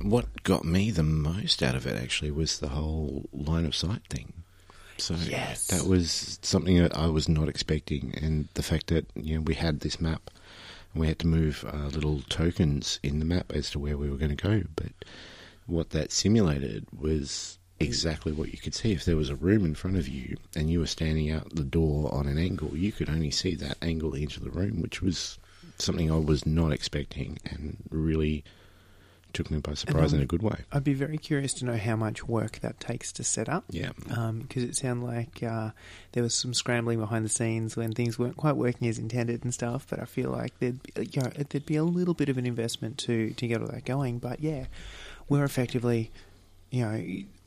What 0.00 0.42
got 0.42 0.64
me 0.64 0.90
the 0.90 1.02
most 1.02 1.62
out 1.62 1.74
of 1.74 1.86
it 1.86 2.00
actually 2.00 2.30
was 2.30 2.58
the 2.58 2.68
whole 2.70 3.28
line 3.32 3.64
of 3.66 3.74
sight 3.74 4.02
thing. 4.08 4.32
So 4.98 5.14
Yes. 5.14 5.66
that 5.68 5.86
was 5.86 6.38
something 6.42 6.78
that 6.78 6.96
I 6.96 7.06
was 7.06 7.28
not 7.28 7.48
expecting, 7.48 8.14
and 8.20 8.48
the 8.54 8.62
fact 8.62 8.88
that 8.88 9.06
you 9.14 9.34
know 9.36 9.40
we 9.42 9.54
had 9.54 9.80
this 9.80 10.00
map, 10.00 10.30
and 10.92 11.00
we 11.00 11.06
had 11.08 11.18
to 11.20 11.26
move 11.26 11.64
uh, 11.72 11.86
little 11.88 12.22
tokens 12.28 12.98
in 13.02 13.18
the 13.18 13.24
map 13.24 13.52
as 13.52 13.70
to 13.70 13.78
where 13.78 13.96
we 13.96 14.10
were 14.10 14.16
going 14.16 14.36
to 14.36 14.42
go. 14.48 14.62
But 14.76 14.92
what 15.66 15.90
that 15.90 16.12
simulated 16.12 16.86
was 16.96 17.58
exactly 17.80 18.32
what 18.32 18.52
you 18.52 18.58
could 18.58 18.74
see. 18.74 18.92
If 18.92 19.04
there 19.04 19.16
was 19.16 19.30
a 19.30 19.34
room 19.36 19.64
in 19.64 19.74
front 19.74 19.96
of 19.96 20.06
you 20.08 20.36
and 20.54 20.70
you 20.70 20.78
were 20.80 20.86
standing 20.86 21.30
out 21.30 21.54
the 21.54 21.64
door 21.64 22.12
on 22.14 22.26
an 22.28 22.38
angle, 22.38 22.76
you 22.76 22.92
could 22.92 23.08
only 23.08 23.30
see 23.30 23.54
that 23.56 23.78
angle 23.82 24.14
into 24.14 24.40
the 24.40 24.50
room, 24.50 24.80
which 24.80 25.02
was 25.02 25.38
something 25.78 26.10
I 26.10 26.18
was 26.18 26.46
not 26.46 26.72
expecting, 26.72 27.38
and 27.44 27.76
really 27.90 28.44
took 29.32 29.50
me 29.50 29.58
by 29.58 29.74
surprise 29.74 30.12
um, 30.12 30.18
in 30.18 30.22
a 30.22 30.26
good 30.26 30.42
way. 30.42 30.56
I'd 30.72 30.84
be 30.84 30.94
very 30.94 31.18
curious 31.18 31.54
to 31.54 31.64
know 31.64 31.76
how 31.76 31.96
much 31.96 32.26
work 32.26 32.60
that 32.60 32.80
takes 32.80 33.12
to 33.12 33.24
set 33.24 33.48
up. 33.48 33.64
Yeah. 33.70 33.90
Because 34.06 34.62
it 34.62 34.76
sounded 34.76 35.06
like 35.06 35.42
uh, 35.42 35.70
there 36.12 36.22
was 36.22 36.34
some 36.34 36.54
scrambling 36.54 36.98
behind 36.98 37.24
the 37.24 37.30
scenes 37.30 37.76
when 37.76 37.92
things 37.92 38.18
weren't 38.18 38.36
quite 38.36 38.56
working 38.56 38.88
as 38.88 38.98
intended 38.98 39.44
and 39.44 39.52
stuff. 39.52 39.86
But 39.88 40.00
I 40.00 40.04
feel 40.04 40.30
like 40.30 40.58
there'd 40.58 40.82
be, 40.82 40.92
you 41.12 41.22
know, 41.22 41.30
there'd 41.30 41.66
be 41.66 41.76
a 41.76 41.84
little 41.84 42.14
bit 42.14 42.28
of 42.28 42.38
an 42.38 42.46
investment 42.46 42.98
to 42.98 43.30
to 43.30 43.46
get 43.46 43.60
all 43.60 43.68
that 43.68 43.84
going. 43.84 44.18
But 44.18 44.40
yeah, 44.40 44.66
we're 45.28 45.44
effectively, 45.44 46.10
you 46.70 46.84
know, 46.84 47.02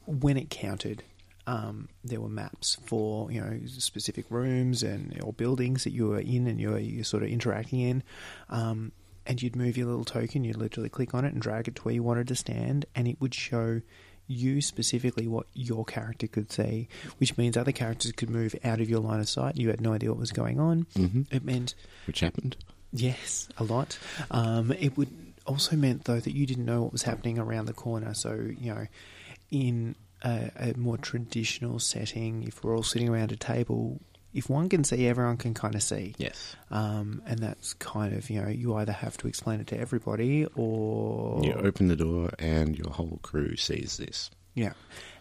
when 0.05 0.37
it 0.37 0.49
counted, 0.49 1.03
um, 1.47 1.89
there 2.03 2.19
were 2.19 2.29
maps 2.29 2.77
for 2.85 3.31
you 3.31 3.39
know 3.39 3.59
specific 3.67 4.25
rooms 4.29 4.83
and 4.83 5.21
or 5.21 5.33
buildings 5.33 5.83
that 5.83 5.91
you 5.91 6.07
were 6.07 6.19
in 6.19 6.47
and 6.47 6.59
you 6.59 6.71
were 6.71 6.79
you 6.79 7.03
sort 7.03 7.23
of 7.23 7.29
interacting 7.29 7.81
in. 7.81 8.03
Um, 8.49 8.91
and 9.25 9.41
you'd 9.41 9.55
move 9.55 9.77
your 9.77 9.87
little 9.87 10.05
token, 10.05 10.43
you'd 10.43 10.57
literally 10.57 10.89
click 10.89 11.13
on 11.13 11.25
it 11.25 11.33
and 11.33 11.41
drag 11.41 11.67
it 11.67 11.75
to 11.75 11.81
where 11.83 11.93
you 11.93 12.03
wanted 12.03 12.27
to 12.29 12.35
stand, 12.35 12.85
and 12.95 13.07
it 13.07 13.19
would 13.19 13.33
show 13.33 13.81
you 14.27 14.59
specifically 14.59 15.27
what 15.27 15.45
your 15.53 15.85
character 15.85 16.25
could 16.27 16.51
see, 16.51 16.87
which 17.19 17.37
means 17.37 17.55
other 17.55 17.71
characters 17.71 18.11
could 18.11 18.29
move 18.29 18.55
out 18.63 18.81
of 18.81 18.89
your 18.89 18.99
line 18.99 19.19
of 19.19 19.29
sight. 19.29 19.55
You 19.55 19.69
had 19.69 19.81
no 19.81 19.93
idea 19.93 20.09
what 20.09 20.19
was 20.19 20.31
going 20.31 20.59
on. 20.59 20.87
hmm 20.95 21.21
It 21.31 21.43
meant, 21.43 21.75
Which 22.07 22.21
happened. 22.21 22.55
yes, 22.91 23.47
a 23.57 23.63
lot. 23.63 23.99
Um, 24.31 24.71
it 24.71 24.97
would 24.97 25.09
also 25.45 25.75
meant 25.75 26.05
though 26.05 26.19
that 26.19 26.33
you 26.33 26.47
didn't 26.47 26.65
know 26.65 26.81
what 26.81 26.91
was 26.91 27.03
happening 27.03 27.37
around 27.37 27.67
the 27.67 27.73
corner. 27.73 28.15
So 28.15 28.33
you 28.59 28.73
know, 28.73 28.87
in 29.51 29.93
a, 30.23 30.49
a 30.57 30.73
more 30.75 30.97
traditional 30.97 31.77
setting, 31.77 32.41
if 32.47 32.63
we're 32.63 32.75
all 32.75 32.81
sitting 32.81 33.09
around 33.09 33.31
a 33.31 33.35
table, 33.35 33.99
if 34.35 34.49
one 34.49 34.67
can 34.69 34.83
see, 34.83 35.07
everyone 35.07 35.37
can 35.37 35.53
kind 35.53 35.73
of 35.75 35.81
see. 35.81 36.13
Yes. 36.17 36.55
Um, 36.69 37.21
and 37.25 37.39
that's 37.39 37.73
kind 37.75 38.13
of, 38.13 38.29
you 38.29 38.41
know, 38.41 38.49
you 38.49 38.75
either 38.75 38.91
have 38.91 39.15
to 39.17 39.27
explain 39.27 39.61
it 39.61 39.67
to 39.67 39.79
everybody 39.79 40.45
or. 40.55 41.41
You 41.43 41.53
open 41.53 41.87
the 41.87 41.95
door 41.95 42.31
and 42.37 42.77
your 42.77 42.91
whole 42.91 43.19
crew 43.23 43.55
sees 43.55 43.97
this. 43.97 44.29
Yeah. 44.53 44.73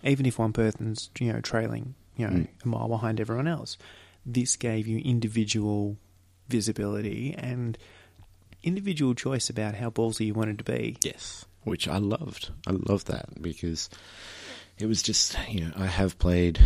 Even 0.03 0.27
if 0.27 0.39
one 0.39 0.53
person's, 0.53 1.11
you 1.19 1.33
know, 1.33 1.41
trailing, 1.41 1.95
you 2.17 2.27
know, 2.27 2.33
Mm. 2.39 2.49
a 2.65 2.69
mile 2.69 2.89
behind 2.89 3.21
everyone 3.21 3.47
else, 3.49 3.79
this 4.27 4.57
gave 4.57 4.87
you 4.87 4.99
individual 4.99 5.97
visibility 6.49 7.35
and 7.39 7.79
individual 8.63 9.15
choice 9.15 9.49
about 9.49 9.75
how 9.77 9.91
ballsy 9.91 10.27
you 10.27 10.35
wanted 10.35 10.59
to 10.59 10.65
be. 10.65 10.97
Yes. 11.03 11.45
Which 11.63 11.87
I 11.89 11.99
loved. 11.99 12.51
I 12.67 12.73
loved 12.73 13.07
that 13.07 13.41
because 13.41 13.89
it 14.79 14.87
was 14.87 15.03
just, 15.03 15.37
you 15.49 15.61
know, 15.63 15.73
I 15.77 15.87
have 15.87 16.19
played 16.19 16.59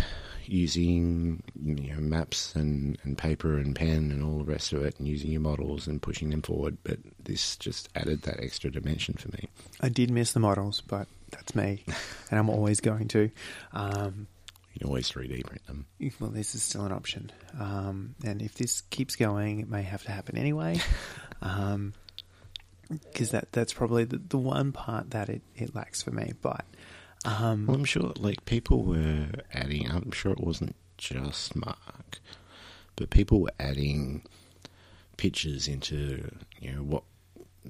using 0.49 1.43
you 1.63 1.93
know 1.93 1.99
maps 1.99 2.55
and, 2.55 2.97
and 3.03 3.17
paper 3.17 3.57
and 3.57 3.75
pen 3.75 4.11
and 4.11 4.23
all 4.23 4.39
the 4.39 4.51
rest 4.51 4.73
of 4.73 4.83
it 4.83 4.97
and 4.97 5.07
using 5.07 5.31
your 5.31 5.41
models 5.41 5.87
and 5.87 6.01
pushing 6.01 6.29
them 6.29 6.41
forward 6.41 6.77
but 6.83 6.97
this 7.23 7.55
just 7.57 7.87
added 7.95 8.23
that 8.23 8.39
extra 8.39 8.71
dimension 8.71 9.13
for 9.15 9.29
me 9.29 9.47
I 9.81 9.89
did 9.89 10.11
miss 10.11 10.33
the 10.33 10.39
models, 10.39 10.81
but 10.81 11.07
that's 11.31 11.55
me, 11.55 11.83
and 12.31 12.39
I'm 12.39 12.49
always 12.49 12.81
going 12.81 13.07
to. 13.09 13.29
Um, 13.73 14.27
you 14.73 14.79
can 14.79 14.87
always 14.87 15.11
3d 15.11 15.45
print 15.45 15.65
them 15.65 15.85
well, 16.19 16.29
this 16.29 16.55
is 16.55 16.63
still 16.63 16.85
an 16.85 16.91
option, 16.91 17.31
um, 17.59 18.15
and 18.23 18.41
if 18.41 18.55
this 18.55 18.81
keeps 18.81 19.15
going, 19.15 19.59
it 19.59 19.69
may 19.69 19.83
have 19.83 20.03
to 20.03 20.11
happen 20.11 20.37
anyway. 20.37 20.79
um, 21.41 21.93
because 22.89 23.31
that 23.31 23.51
that's 23.51 23.71
probably 23.71 24.03
the, 24.03 24.17
the 24.17 24.37
one 24.37 24.71
part 24.71 25.11
that 25.11 25.29
it, 25.29 25.43
it 25.55 25.75
lacks 25.75 26.01
for 26.01 26.11
me. 26.11 26.33
But 26.41 26.65
um, 27.25 27.67
Well, 27.67 27.75
I'm 27.77 27.85
sure 27.85 28.13
like 28.17 28.45
people 28.45 28.83
were 28.83 29.27
adding. 29.53 29.89
I'm 29.89 30.11
sure 30.11 30.31
it 30.31 30.39
wasn't 30.39 30.75
just 30.97 31.55
Mark, 31.55 32.19
but 32.95 33.09
people 33.09 33.41
were 33.41 33.51
adding 33.59 34.23
pictures 35.17 35.67
into 35.67 36.29
you 36.61 36.71
know 36.73 36.83
what 36.83 37.03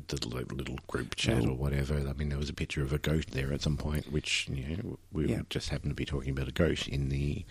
the 0.08 0.16
little 0.28 0.78
group 0.88 1.16
chat 1.16 1.43
or 1.45 1.54
whatever. 1.56 1.95
I 2.08 2.14
mean, 2.14 2.30
there 2.30 2.38
was 2.38 2.50
a 2.50 2.54
picture 2.54 2.84
of 2.84 2.93
a 2.93 3.00
goat 3.00 3.26
there 3.32 3.52
at 3.52 3.62
some 3.62 3.76
point, 3.78 4.12
which 4.12 4.47
you 4.50 4.78
know 4.78 5.00
we 5.12 5.28
Yeah. 5.28 5.41
just 5.50 5.70
happened 5.70 5.91
to 5.91 5.95
be 5.95 6.06
talking 6.06 6.32
about 6.32 6.47
a 6.47 6.52
goat 6.54 6.88
in 6.88 7.10
the 7.10 7.43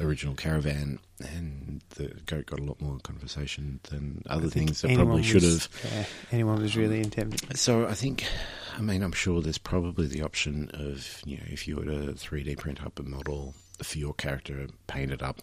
original 0.00 0.34
caravan, 0.34 0.98
and 1.20 1.82
the 1.90 2.08
goat 2.26 2.46
got 2.46 2.60
a 2.60 2.62
lot 2.64 2.80
more 2.80 2.98
conversation 3.00 3.80
than 3.90 4.22
other 4.28 4.48
things 4.48 4.80
that 4.82 4.94
probably 4.94 5.22
should 5.22 5.42
have. 5.42 5.68
Yeah, 5.92 6.04
anyone 6.32 6.60
was 6.60 6.76
really 6.76 7.00
intended. 7.00 7.56
So 7.56 7.86
I 7.86 7.94
think, 7.94 8.24
I 8.76 8.80
mean, 8.80 9.02
I'm 9.02 9.12
sure 9.12 9.40
there's 9.42 9.58
probably 9.58 10.06
the 10.06 10.22
option 10.22 10.70
of, 10.74 11.20
you 11.24 11.36
know, 11.36 11.44
if 11.48 11.68
you 11.68 11.76
were 11.76 11.84
to 11.84 12.12
3D 12.14 12.58
print 12.58 12.82
up 12.84 12.98
a 12.98 13.02
model 13.02 13.54
for 13.82 13.98
your 13.98 14.14
character, 14.14 14.66
paint 14.86 15.10
it 15.12 15.22
up, 15.22 15.40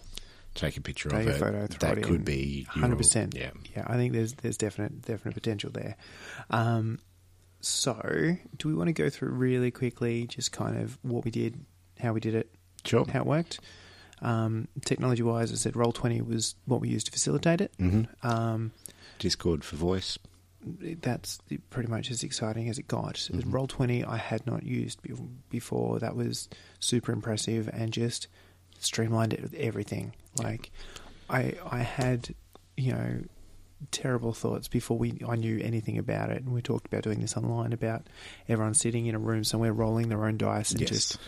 take 0.56 0.78
a 0.78 0.82
picture 0.82 1.10
Take 1.10 1.22
of 1.22 1.28
a 1.28 1.36
it, 1.36 1.40
photo, 1.40 1.68
that 1.80 1.98
it 2.00 2.04
could 2.04 2.26
be 2.26 2.64
Hundred 2.64 2.98
percent. 2.98 3.36
Yeah. 3.36 3.52
yeah. 3.76 3.84
I 3.88 3.96
think 3.96 4.14
there's 4.14 4.34
there's 4.34 4.58
definite 4.58 5.02
definite 5.04 5.34
potential 5.34 5.70
there. 5.72 5.96
Um, 6.50 7.00
so, 7.60 8.38
do 8.58 8.68
we 8.68 8.76
want 8.76 8.88
to 8.88 8.94
go 8.94 9.10
through 9.10 9.30
really 9.30 9.72
quickly, 9.72 10.28
just 10.28 10.52
kind 10.52 10.78
of 10.78 10.98
what 11.02 11.26
we 11.26 11.32
did, 11.32 11.66
how 12.00 12.14
we 12.14 12.20
did 12.20 12.36
it, 12.36 12.52
Sure. 12.86 13.06
how 13.12 13.22
it 13.22 13.26
worked? 13.26 13.60
Um, 14.22 14.68
technology 14.86 15.22
wise, 15.24 15.52
I 15.52 15.56
said 15.56 15.76
Roll 15.76 15.92
Twenty 15.92 16.22
was 16.22 16.56
what 16.66 16.82
we 16.82 16.90
used 16.90 17.06
to 17.08 17.12
facilitate 17.12 17.62
it. 17.62 17.72
hmm 17.78 18.04
Um, 18.24 18.72
Discord 19.20 19.64
for 19.64 19.76
voice. 19.76 20.18
that's 21.02 21.40
pretty 21.70 21.90
much 21.90 22.12
as 22.12 22.24
exciting 22.24 22.68
as 22.70 22.78
it 22.80 22.88
got. 22.88 23.16
Mhm. 23.16 23.54
Roll 23.54 23.68
Twenty, 23.68 24.04
I 24.04 24.18
had 24.18 24.46
not 24.48 24.64
used 24.64 25.00
before. 25.50 26.00
That 26.00 26.16
was 26.16 26.50
super 26.80 27.12
impressive 27.12 27.70
and 27.72 27.94
just 27.94 28.28
streamlined 28.80 29.34
it 29.34 29.42
with 29.42 29.54
everything. 29.56 30.14
Like, 30.38 30.72
I 31.30 31.56
I 31.70 31.80
had 31.80 32.34
you 32.76 32.92
know 32.94 33.20
terrible 33.92 34.34
thoughts 34.34 34.68
before 34.68 34.98
we 34.98 35.20
I 35.28 35.36
knew 35.36 35.60
anything 35.62 35.98
about 36.00 36.32
it, 36.32 36.42
and 36.44 36.52
we 36.54 36.62
talked 36.64 36.88
about 36.88 37.04
doing 37.04 37.20
this 37.22 37.38
online 37.38 37.72
about 37.74 38.08
everyone 38.50 38.74
sitting 38.74 39.06
in 39.06 39.14
a 39.16 39.20
room 39.20 39.44
somewhere 39.44 39.72
rolling 39.74 40.10
their 40.10 40.26
own 40.26 40.38
dice 40.38 40.72
and 40.72 40.82
Yes. 40.82 40.90
just 40.90 41.20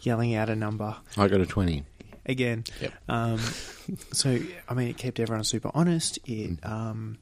yelling 0.00 0.34
out 0.34 0.48
a 0.48 0.56
number 0.56 0.96
I 1.16 1.26
got 1.28 1.40
a 1.40 1.46
20. 1.46 1.84
Again. 2.30 2.64
Yep. 2.80 2.92
Um, 3.08 3.38
so 4.12 4.38
I 4.68 4.74
mean, 4.74 4.88
it 4.88 4.96
kept 4.96 5.20
everyone 5.20 5.44
super 5.44 5.70
honest. 5.74 6.18
It 6.26 6.60
Mm. 6.60 6.66
um, 6.68 7.18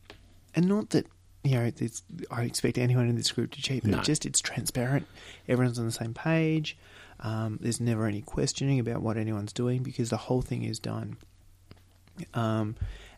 and 0.55 0.67
not 0.69 0.91
that 0.91 1.07
you 1.45 1.53
know, 1.55 1.71
it's, 1.79 2.03
I 2.33 2.43
expect 2.43 2.79
anyone 2.79 3.09
in 3.09 3.15
this 3.15 3.31
group 3.31 3.53
to 3.53 3.63
cheat, 3.63 3.83
but 3.83 3.93
No. 3.93 3.99
it 4.01 4.05
just 4.05 4.27
it's 4.27 4.41
transparent. 4.41 5.07
Everyone's 5.49 5.79
on 5.79 5.87
the 5.87 5.93
same 5.93 6.13
page. 6.13 6.77
Um, 7.21 7.59
there's 7.63 7.81
never 7.81 8.07
any 8.07 8.21
questioning 8.23 8.81
about 8.81 9.03
what 9.03 9.17
anyone's 9.17 9.53
doing 9.53 9.83
because 9.83 10.11
the 10.11 10.17
whole 10.17 10.43
thing 10.43 10.65
is 10.65 10.79
done. 10.79 11.17
Um, 12.35 12.75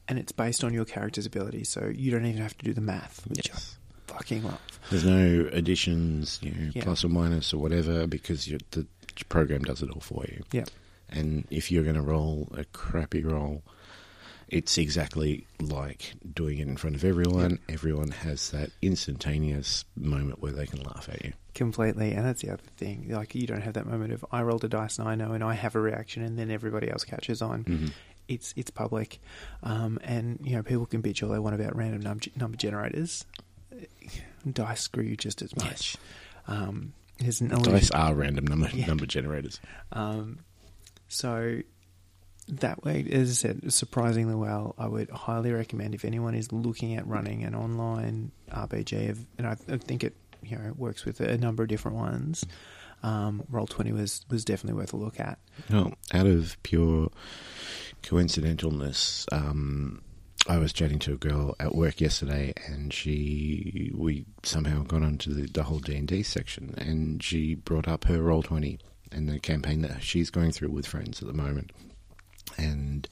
and 0.07 0.19
it's 0.19 0.33
based 0.33 0.63
on 0.65 0.75
your 0.75 0.85
character's 0.85 1.25
ability, 1.27 1.65
so 1.65 1.91
you 1.95 2.11
don't 2.11 2.27
even 2.27 2.43
have 2.43 2.57
to 2.59 2.65
do 2.65 2.75
the 2.75 2.81
math, 2.83 3.27
which 3.27 3.49
Yes. 3.49 3.77
I 4.11 4.13
fucking 4.13 4.45
love. 4.45 4.61
There's 4.91 5.05
no 5.05 5.49
additions, 5.53 6.39
you 6.43 6.51
know, 6.53 6.71
Yeah. 6.75 6.83
plus 6.85 7.05
or 7.05 7.09
minus 7.09 7.53
or 7.55 7.59
whatever, 7.59 8.07
because 8.07 8.45
the 8.73 8.87
program 9.29 9.63
does 9.63 9.83
it 9.83 9.91
all 9.91 10.01
for 10.01 10.25
you. 10.29 10.43
Yeah. 10.53 10.65
And 11.13 11.47
if 11.51 11.71
you're 11.71 11.85
going 11.85 11.97
to 11.97 12.03
roll 12.03 12.49
a 12.57 12.65
crappy 12.67 13.23
roll, 13.25 13.63
it's 14.49 14.79
exactly 14.79 15.47
like 15.61 16.15
doing 16.35 16.59
it 16.59 16.67
in 16.69 16.77
front 16.77 16.97
of 16.97 17.05
everyone. 17.05 17.59
Everyone 17.69 18.11
has 18.11 18.51
that 18.51 18.71
instantaneous 18.83 19.85
moment 19.97 20.41
where 20.43 20.53
they 20.53 20.67
can 20.67 20.81
laugh 20.83 21.09
at 21.11 21.25
you. 21.25 21.33
Completely, 21.55 22.13
and 22.13 22.25
that's 22.27 22.43
the 22.43 22.51
other 22.51 22.63
thing. 22.77 23.07
Like 23.11 23.35
you 23.35 23.47
don't 23.47 23.63
have 23.63 23.75
that 23.75 23.87
moment 23.87 24.13
of 24.13 24.25
I 24.33 24.43
rolled 24.43 24.65
a 24.65 24.69
dice 24.69 24.99
and 24.99 25.09
I 25.09 25.15
know, 25.15 25.33
and 25.33 25.43
I 25.45 25.55
have 25.55 25.75
a 25.77 25.81
reaction, 25.81 26.23
and 26.23 26.39
then 26.39 26.51
everybody 26.51 26.91
else 26.91 27.05
catches 27.05 27.43
on. 27.43 27.65
Mhm. 27.65 27.93
It's 28.29 28.55
it's 28.57 28.71
public, 28.71 29.21
um, 29.65 29.99
and 30.05 30.39
you 30.45 30.55
know 30.57 30.63
people 30.63 30.87
can 30.87 31.03
bitch 31.03 31.23
all 31.23 31.29
they 31.31 31.39
want 31.41 31.55
about 31.57 31.75
random 31.77 32.01
num- 32.03 32.21
number 32.37 32.57
generators. 32.57 33.25
Dice 34.51 34.81
screw 34.83 35.03
you 35.05 35.17
just 35.17 35.43
as 35.43 35.55
much. 35.57 35.97
Um, 36.47 36.93
there's 37.19 37.41
an 37.41 37.49
Dice 37.49 37.91
are 37.91 38.15
random 38.15 38.47
number 38.47 38.69
Yeah. 38.73 38.87
number 38.87 39.07
generators. 39.07 39.61
Um, 39.93 40.39
so 41.11 41.61
that 42.49 42.85
way, 42.85 43.07
as 43.11 43.31
I 43.31 43.33
said, 43.35 43.73
surprisingly 43.73 44.37
well. 44.37 44.77
I 44.79 44.87
would 44.87 45.11
highly 45.11 45.53
recommend 45.53 45.95
if 45.95 46.05
anyone 46.05 46.35
is 46.35 46.53
looking 46.53 46.95
at 46.95 47.07
running 47.07 47.43
an 47.43 47.55
online 47.55 48.31
RPG, 48.51 49.11
of, 49.11 49.27
and 49.37 49.47
I, 49.47 49.57
I 49.69 49.77
think 49.77 50.05
it 50.05 50.15
you 50.43 50.57
know 50.57 50.73
works 50.77 51.05
with 51.05 51.21
a 51.21 51.37
number 51.37 51.65
of 51.65 51.69
different 51.69 51.97
ones. 51.97 52.45
Um, 53.03 53.43
Roll 53.51 53.67
Twenty 53.67 53.93
was 53.93 54.25
was 54.31 54.45
definitely 54.45 54.79
worth 54.79 54.93
a 54.93 54.97
look 54.97 55.19
at. 55.19 55.39
Well, 55.69 55.95
out 56.15 56.27
of 56.27 56.57
pure 56.63 57.11
coincidentalness, 58.05 59.27
um, 59.33 60.03
I 60.49 60.59
was 60.59 60.73
chatting 60.73 61.01
to 61.01 61.15
a 61.15 61.17
girl 61.17 61.57
at 61.59 61.75
work 61.75 62.01
yesterday, 62.01 62.55
and 62.69 62.93
she 62.93 63.91
we 63.95 64.27
somehow 64.45 64.85
got 64.85 65.03
onto 65.03 65.35
the, 65.35 65.51
the 65.51 65.65
whole 65.65 65.81
D 65.81 65.97
and 65.97 66.07
D 66.07 66.23
section, 66.23 66.75
and 66.79 67.21
she 67.21 67.57
brought 67.57 67.89
up 67.89 68.05
her 68.05 68.23
roll 68.23 68.45
twenty 68.45 68.79
and 69.13 69.29
the 69.29 69.39
campaign 69.39 69.83
that 69.83 70.03
she's 70.03 70.31
going 70.31 70.53
through 70.53 70.71
with 70.71 70.87
friends 70.87 71.21
at 71.21 71.29
the 71.29 71.35
moment, 71.35 71.73
and 72.57 73.09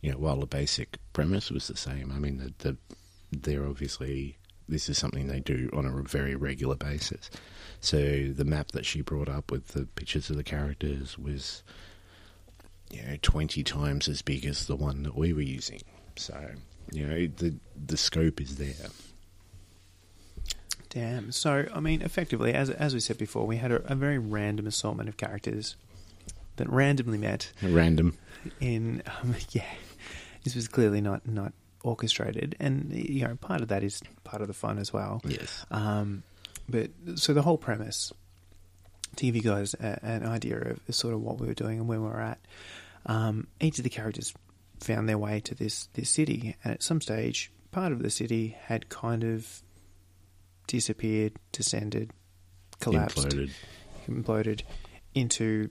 you 0.00 0.10
know, 0.12 0.18
while 0.18 0.40
the 0.40 0.46
basic 0.46 0.98
premise 1.12 1.50
was 1.50 1.68
the 1.68 1.76
same, 1.76 2.12
I 2.12 2.18
mean, 2.18 2.38
the, 2.38 2.52
the 2.58 2.76
they're 3.30 3.66
obviously 3.66 4.36
this 4.68 4.88
is 4.88 4.98
something 4.98 5.26
they 5.26 5.40
do 5.40 5.68
on 5.72 5.84
a 5.86 6.02
very 6.02 6.34
regular 6.34 6.76
basis. 6.76 7.30
So 7.80 8.28
the 8.28 8.44
map 8.44 8.72
that 8.72 8.86
she 8.86 9.02
brought 9.02 9.28
up 9.28 9.50
with 9.50 9.68
the 9.68 9.86
pictures 9.86 10.30
of 10.30 10.36
the 10.36 10.44
characters 10.44 11.18
was 11.18 11.62
you 12.90 13.02
know, 13.02 13.16
20 13.22 13.62
times 13.64 14.08
as 14.08 14.22
big 14.22 14.46
as 14.46 14.66
the 14.66 14.76
one 14.76 15.02
that 15.02 15.16
we 15.16 15.32
were 15.32 15.40
using. 15.40 15.80
So, 16.16 16.38
you 16.92 17.06
know, 17.06 17.26
the 17.26 17.54
the 17.86 17.96
scope 17.96 18.40
is 18.40 18.56
there. 18.56 18.88
Damn. 20.92 21.32
So 21.32 21.66
I 21.74 21.80
mean, 21.80 22.02
effectively, 22.02 22.52
as 22.54 22.68
as 22.70 22.92
we 22.94 23.00
said 23.00 23.16
before, 23.18 23.46
we 23.46 23.56
had 23.56 23.72
a, 23.72 23.76
a 23.92 23.94
very 23.94 24.18
random 24.18 24.66
assortment 24.66 25.08
of 25.08 25.16
characters 25.16 25.76
that 26.56 26.68
randomly 26.68 27.16
met 27.18 27.50
Random. 27.62 28.16
in 28.60 29.02
um, 29.22 29.34
yeah 29.52 29.64
this 30.44 30.54
was 30.54 30.68
clearly 30.68 31.00
not 31.00 31.26
not 31.26 31.54
orchestrated 31.82 32.54
and 32.60 32.92
you 32.92 33.26
know 33.26 33.34
part 33.36 33.62
of 33.62 33.68
that 33.68 33.82
is 33.82 34.02
part 34.22 34.42
of 34.42 34.48
the 34.48 34.54
fun 34.54 34.78
as 34.78 34.92
well 34.92 35.22
Yes. 35.24 35.64
um, 35.70 36.22
but 36.68 36.90
so 37.14 37.32
the 37.32 37.40
whole 37.42 37.56
premise 37.56 38.12
to 39.16 39.24
give 39.26 39.34
you 39.34 39.40
guys 39.42 39.72
a, 39.74 39.98
an 40.04 40.26
idea 40.26 40.58
of 40.86 40.94
sort 40.94 41.14
of 41.14 41.22
what 41.22 41.38
we 41.40 41.46
were 41.46 41.54
doing 41.54 41.78
and 41.78 41.88
where 41.88 42.00
we 42.00 42.06
were 42.06 42.20
at 42.20 42.38
um, 43.06 43.46
each 43.60 43.78
of 43.78 43.84
the 43.84 43.90
characters 43.90 44.34
found 44.80 45.08
their 45.08 45.18
way 45.18 45.40
to 45.40 45.54
this 45.54 45.88
this 45.94 46.10
city 46.10 46.54
and 46.64 46.74
at 46.74 46.82
some 46.82 47.00
stage 47.00 47.50
part 47.70 47.92
of 47.92 48.02
the 48.02 48.10
city 48.10 48.56
had 48.64 48.90
kind 48.90 49.24
of 49.24 49.62
disappeared 50.66 51.34
descended 51.52 52.12
collapsed 52.80 53.28
Imploded. 53.28 53.50
imploded 54.08 54.62
into 55.14 55.70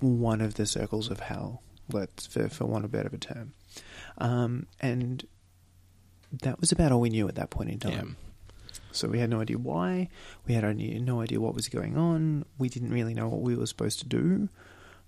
one 0.00 0.40
of 0.40 0.54
the 0.54 0.66
circles 0.66 1.10
of 1.10 1.20
hell, 1.20 1.62
let's 1.92 2.26
for, 2.26 2.48
for 2.48 2.66
want 2.66 2.84
of 2.84 2.94
a 2.94 2.96
better 2.96 3.16
term. 3.16 3.54
Um, 4.18 4.66
and 4.80 5.26
that 6.42 6.60
was 6.60 6.72
about 6.72 6.92
all 6.92 7.00
we 7.00 7.10
knew 7.10 7.28
at 7.28 7.34
that 7.36 7.50
point 7.50 7.70
in 7.70 7.78
time. 7.78 8.16
So 8.92 9.08
we 9.08 9.18
had 9.18 9.30
no 9.30 9.40
idea 9.40 9.58
why. 9.58 10.08
We 10.46 10.54
had 10.54 10.64
only, 10.64 10.98
no 10.98 11.20
idea 11.20 11.40
what 11.40 11.54
was 11.54 11.68
going 11.68 11.96
on. 11.96 12.44
We 12.58 12.68
didn't 12.68 12.90
really 12.90 13.14
know 13.14 13.28
what 13.28 13.40
we 13.40 13.56
were 13.56 13.66
supposed 13.66 14.00
to 14.00 14.08
do. 14.08 14.48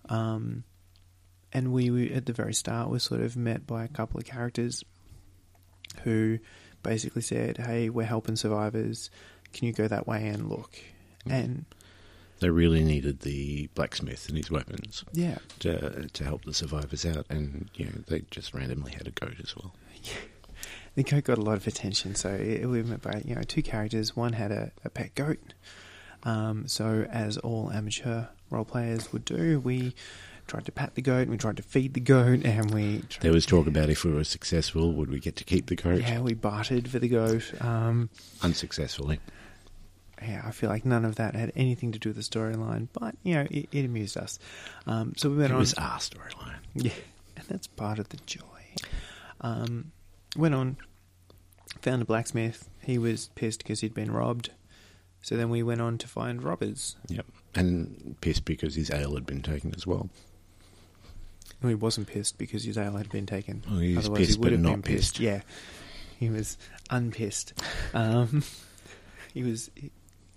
Um, 0.09 0.65
and 1.53 1.73
we, 1.73 1.91
we, 1.91 2.13
at 2.13 2.27
the 2.27 2.33
very 2.33 2.55
start, 2.55 2.91
were 2.91 2.99
sort 2.99 3.21
of 3.21 3.37
met 3.37 3.67
by 3.67 3.85
a 3.85 3.89
couple 3.89 4.19
of 4.19 4.25
characters 4.25 4.85
who 6.03 6.39
basically 6.85 7.23
said, 7.23 7.57
"Hey, 7.57 7.89
we're 7.91 8.07
helping 8.07 8.37
survivors. 8.37 9.11
Can 9.53 9.67
you 9.67 9.73
go 9.73 9.89
that 9.89 10.07
way 10.07 10.29
and 10.29 10.49
look?" 10.49 10.79
And 11.27 11.65
They 12.41 12.51
really 12.51 12.85
needed 12.85 13.21
the 13.21 13.69
blacksmith 13.75 14.29
and 14.29 14.37
his 14.37 14.51
weapons 14.51 15.05
yeah, 15.13 15.39
to 15.61 16.09
to 16.09 16.25
help 16.25 16.45
the 16.45 16.55
survivors 16.55 17.05
out, 17.05 17.27
and 17.29 17.71
you 17.75 17.87
know 17.87 17.93
they 18.07 18.23
just 18.31 18.55
randomly 18.55 18.93
had 18.93 19.09
a 19.09 19.11
goat 19.11 19.37
as 19.43 19.57
well. 19.57 19.75
Yeah. 20.03 20.13
the 20.95 21.03
goat 21.03 21.25
got 21.25 21.39
a 21.39 21.43
lot 21.43 21.57
of 21.57 21.67
attention. 21.67 22.15
So 22.15 22.31
it, 22.31 22.67
we 22.67 22.83
met 22.83 23.03
by 23.03 23.23
you 23.25 23.35
know 23.35 23.43
two 23.43 23.63
characters. 23.63 24.15
One 24.15 24.35
had 24.35 24.53
a, 24.53 24.71
a 24.85 24.91
pet 24.91 25.15
goat. 25.15 25.55
Um, 26.23 26.69
so 26.69 27.07
as 27.11 27.37
all 27.39 27.71
amateur 27.71 28.27
role 28.51 28.65
players 28.65 29.13
would 29.13 29.25
do, 29.25 29.61
we 29.61 29.95
tried 30.47 30.65
to 30.67 30.73
pat 30.73 30.95
the 30.95 31.03
goat, 31.03 31.23
and 31.23 31.31
we 31.31 31.37
tried 31.37 31.57
to 31.57 31.63
feed 31.63 31.95
the 31.95 32.01
goat, 32.01 32.45
and 32.45 32.71
we 32.73 32.99
tried, 33.09 33.23
There 33.23 33.33
was 33.33 33.47
talk 33.47 33.67
about 33.67 33.89
if 33.91 34.05
we 34.05 34.13
were 34.13 34.25
successful, 34.25 34.93
would 34.93 35.11
we 35.11 35.21
get 35.21 35.37
to 35.37 35.45
keep 35.45 35.67
the 35.67 35.77
goat? 35.77 36.01
yeah 36.01 36.21
we 36.21 36.35
bartered 36.35 36.89
for 36.89 36.99
the 36.99 37.09
goat. 37.09 37.53
Um, 37.63 38.11
Unsuccessfully. 38.43 39.21
yeah, 40.23 40.43
I 40.45 40.51
feel 40.51 40.71
like 40.71 40.85
none 40.85 41.05
of 41.05 41.17
that 41.17 41.35
had 41.35 41.53
anything 41.57 41.93
to 41.93 41.99
do 41.99 42.11
with 42.11 42.17
the 42.17 42.23
storyline, 42.23 42.89
but 42.93 43.15
you 43.23 43.35
know 43.35 43.47
it, 43.51 43.69
it 43.73 43.85
amused 43.85 44.17
us. 44.17 44.39
Um, 44.87 45.15
so 45.17 45.31
we 45.31 45.37
went 45.37 45.51
It 45.51 45.55
on. 45.55 45.57
It 45.57 45.61
was 45.61 45.75
our 45.75 45.99
storyline. 45.99 46.59
Yeah, 46.75 46.93
and 47.37 47.47
that's 47.49 47.67
part 47.67 47.99
of 47.99 48.09
the 48.11 48.19
joy. 48.27 48.41
Um, 49.41 49.93
went 50.37 50.55
on 50.55 50.77
found 51.83 52.01
a 52.03 52.05
blacksmith. 52.05 52.69
He 52.83 52.97
was 52.99 53.29
pissed 53.35 53.59
because 53.59 53.81
he'd 53.81 53.95
been 53.95 54.11
robbed. 54.11 54.51
So 55.21 55.37
then 55.37 55.49
we 55.51 55.63
went 55.63 55.81
on 55.81 55.97
to 55.99 56.09
find 56.09 56.43
robbers. 56.43 56.97
Yep. 57.09 57.27
And 57.55 58.17
pissed 58.21 58.45
because 58.45 58.75
his 58.75 58.91
ale 58.91 59.15
had 59.15 59.25
been 59.27 59.43
taken 59.43 59.75
as 59.75 59.87
well. 59.87 60.09
No, 61.65 61.69
he 61.71 61.75
wasn't 61.75 62.07
pissed 62.07 62.37
because 62.39 62.63
his 62.65 62.77
ale 62.79 62.97
had 62.99 63.09
been 63.11 63.25
taken. 63.27 63.65
Oh, 63.71 63.79
he 63.79 63.97
was 63.97 64.05
Otherwise, 64.05 64.19
pissed, 64.19 64.31
he 64.33 64.37
would 64.39 64.45
but 64.45 64.53
have 64.53 64.61
not 64.61 64.73
been 64.73 64.83
pissed. 64.83 65.15
pissed. 65.15 65.21
Yeah, 65.21 65.41
he 66.21 66.29
was 66.31 66.57
unpissed. 66.91 67.55
Um, 67.95 68.43
he 69.35 69.43
was 69.43 69.71
he- 69.75 69.91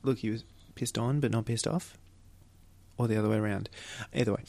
look. 0.03 0.19
He 0.19 0.29
was 0.29 0.45
pissed 0.75 0.97
on, 0.97 1.19
but 1.19 1.31
not 1.31 1.45
pissed 1.45 1.67
off, 1.67 1.97
or 2.97 3.07
the 3.09 3.17
other 3.17 3.27
way 3.29 3.37
around. 3.37 3.69
Either 4.15 4.31
way. 4.33 4.43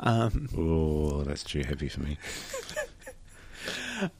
Um, 0.00 0.48
Oh, 0.56 1.22
that's 1.24 1.44
too 1.44 1.62
heavy 1.62 1.88
for 1.88 2.00
me. 2.00 2.16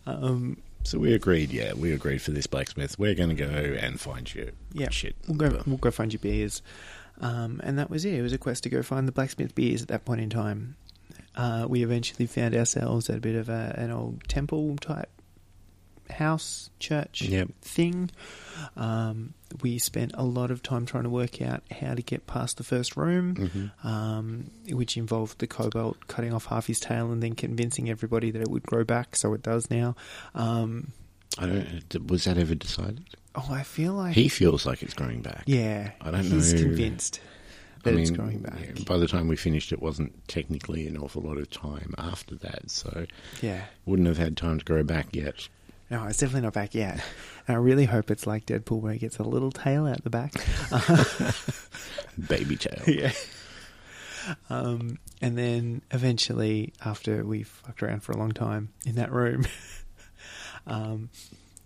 um, 0.07 0.59
So 0.83 0.99
we 0.99 1.15
agreed, 1.15 1.51
yeah, 1.51 1.73
we 1.73 1.93
agreed 1.93 2.21
for 2.23 2.31
this 2.33 2.47
blacksmith. 2.47 2.99
We're 2.99 3.15
going 3.15 3.31
to 3.31 3.35
go 3.35 3.47
and 3.47 3.99
find 4.01 4.33
you. 4.35 4.53
yeah, 4.73 4.91
Shit. 4.91 5.17
We'll 5.27 5.37
go. 5.39 5.63
We'll 5.67 5.77
go 5.79 5.91
find 5.91 6.13
your 6.13 6.21
beers. 6.21 6.61
Um, 7.21 7.61
and 7.65 7.79
that 7.79 7.91
was 7.91 8.05
it. 8.05 8.15
It 8.15 8.23
was 8.23 8.33
a 8.33 8.39
quest 8.39 8.65
to 8.65 8.69
go 8.69 8.83
find 8.83 9.07
the 9.09 9.13
blacksmith 9.13 9.55
beers 9.55 9.83
at 9.83 9.89
that 9.89 10.05
point 10.05 10.21
in 10.21 10.31
time. 10.31 10.77
Uh, 11.37 11.67
we 11.69 11.83
eventually 11.83 12.27
found 12.27 12.55
ourselves 12.55 13.11
at 13.11 13.17
a 13.17 13.21
bit 13.21 13.35
of 13.35 13.49
a, 13.49 13.75
an 13.77 13.91
old 13.91 14.23
temple 14.29 14.77
type 14.77 15.09
house, 16.11 16.71
church 16.79 17.23
Yep. 17.23 17.49
thing. 17.63 18.11
Um, 18.77 19.35
we 19.63 19.79
spent 19.79 20.13
a 20.15 20.23
lot 20.23 20.51
of 20.51 20.63
time 20.63 20.85
trying 20.87 21.05
to 21.05 21.09
work 21.11 21.41
out 21.41 21.63
how 21.71 21.95
to 21.95 22.03
get 22.03 22.27
past 22.27 22.59
the 22.59 22.63
first 22.65 22.97
room, 22.97 23.35
Mhm. 23.37 23.85
um, 23.85 24.51
which 24.69 24.97
involved 24.97 25.39
the 25.39 25.47
kobold 25.47 26.07
cutting 26.07 26.33
off 26.33 26.47
half 26.47 26.67
his 26.67 26.79
tail 26.79 27.11
and 27.11 27.23
then 27.23 27.35
convincing 27.35 27.89
everybody 27.89 28.31
that 28.31 28.43
it 28.43 28.49
would 28.49 28.65
grow 28.65 28.85
back, 28.85 29.17
so 29.17 29.33
it 29.35 29.43
does 29.43 29.71
now. 29.71 29.97
Um, 30.35 30.93
I 31.39 31.47
don't. 31.47 32.11
Was 32.11 32.25
that 32.25 32.39
ever 32.39 32.55
decided? 32.55 33.03
oh, 33.35 33.49
I 33.51 33.65
feel 33.65 33.95
like 33.95 34.15
He 34.15 34.29
feels 34.29 34.65
like 34.67 34.83
it's 34.85 34.95
growing 34.95 35.21
back. 35.23 35.43
yeah, 35.47 35.91
I 36.01 36.11
don't 36.13 36.23
he's 36.23 36.31
know. 36.31 36.37
He's 36.39 36.53
convinced 36.53 37.21
I 37.87 37.91
that 37.91 38.01
it's 38.01 38.11
mean, 38.11 38.19
growing 38.19 38.39
back. 38.41 38.59
yeah, 38.61 38.85
by 38.87 38.99
the 38.99 39.07
time 39.07 39.29
we 39.29 39.37
finished, 39.37 39.73
it 39.73 39.81
wasn't 39.81 40.27
technically 40.29 40.87
an 40.87 40.97
awful 40.97 41.23
lot 41.23 41.39
of 41.39 41.51
time 41.51 41.95
after 41.99 42.35
that, 42.37 42.71
so 42.71 43.07
yeah. 43.41 43.65
wouldn't 43.87 44.09
have 44.09 44.19
had 44.19 44.37
time 44.37 44.59
to 44.59 44.65
grow 44.65 44.83
back 44.83 45.15
yet. 45.15 45.49
No, 45.91 46.05
it's 46.07 46.19
definitely 46.19 46.43
not 46.43 46.55
back 46.55 46.75
yet. 46.75 47.05
And 47.47 47.57
I 47.57 47.61
really 47.61 47.85
hope 47.85 48.11
it's 48.11 48.27
like 48.27 48.47
Deadpool 48.47 48.81
where 48.81 48.95
he 48.95 48.99
gets 48.99 49.19
a 49.19 49.23
little 49.23 49.53
tail 49.53 49.87
out 49.87 50.03
the 50.03 50.11
back. 50.11 50.33
Baby 52.29 52.57
tail. 52.57 52.83
yeah. 52.87 53.13
Um, 54.49 54.99
and 55.21 55.37
then 55.37 55.83
eventually, 55.91 56.73
after 56.85 57.25
we 57.25 57.43
fucked 57.43 57.83
around 57.83 58.03
for 58.03 58.13
a 58.13 58.17
long 58.17 58.33
time 58.33 58.71
in 58.87 58.95
that 58.95 59.13
room, 59.13 59.47
um, 60.67 61.11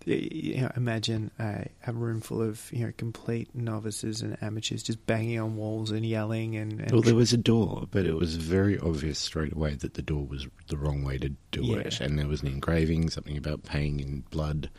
you 0.05 0.61
know, 0.61 0.71
imagine 0.75 1.29
a, 1.39 1.67
a 1.85 1.93
room 1.93 2.21
full 2.21 2.41
of 2.41 2.69
you 2.71 2.85
know 2.85 2.93
complete 2.97 3.53
novices 3.53 4.21
and 4.21 4.37
amateurs 4.41 4.81
just 4.83 5.05
banging 5.05 5.39
on 5.39 5.55
walls 5.57 5.91
and 5.91 6.05
yelling 6.05 6.55
and, 6.55 6.79
and 6.79 6.91
Well, 6.91 7.01
there 7.01 7.15
was 7.15 7.33
a 7.33 7.37
door, 7.37 7.85
but 7.91 8.05
it 8.05 8.15
was 8.15 8.35
very 8.37 8.79
obvious 8.79 9.19
straight 9.19 9.53
away 9.53 9.75
that 9.75 9.95
the 9.95 10.01
door 10.01 10.25
was 10.25 10.47
the 10.67 10.77
wrong 10.77 11.03
way 11.03 11.17
to 11.17 11.29
do 11.51 11.63
Yeah. 11.63 11.77
it. 11.79 11.99
And 12.01 12.17
there 12.17 12.27
was 12.27 12.41
an 12.41 12.47
engraving, 12.47 13.09
something 13.09 13.37
about 13.37 13.63
paying 13.63 13.99
in 13.99 14.21
blood 14.31 14.69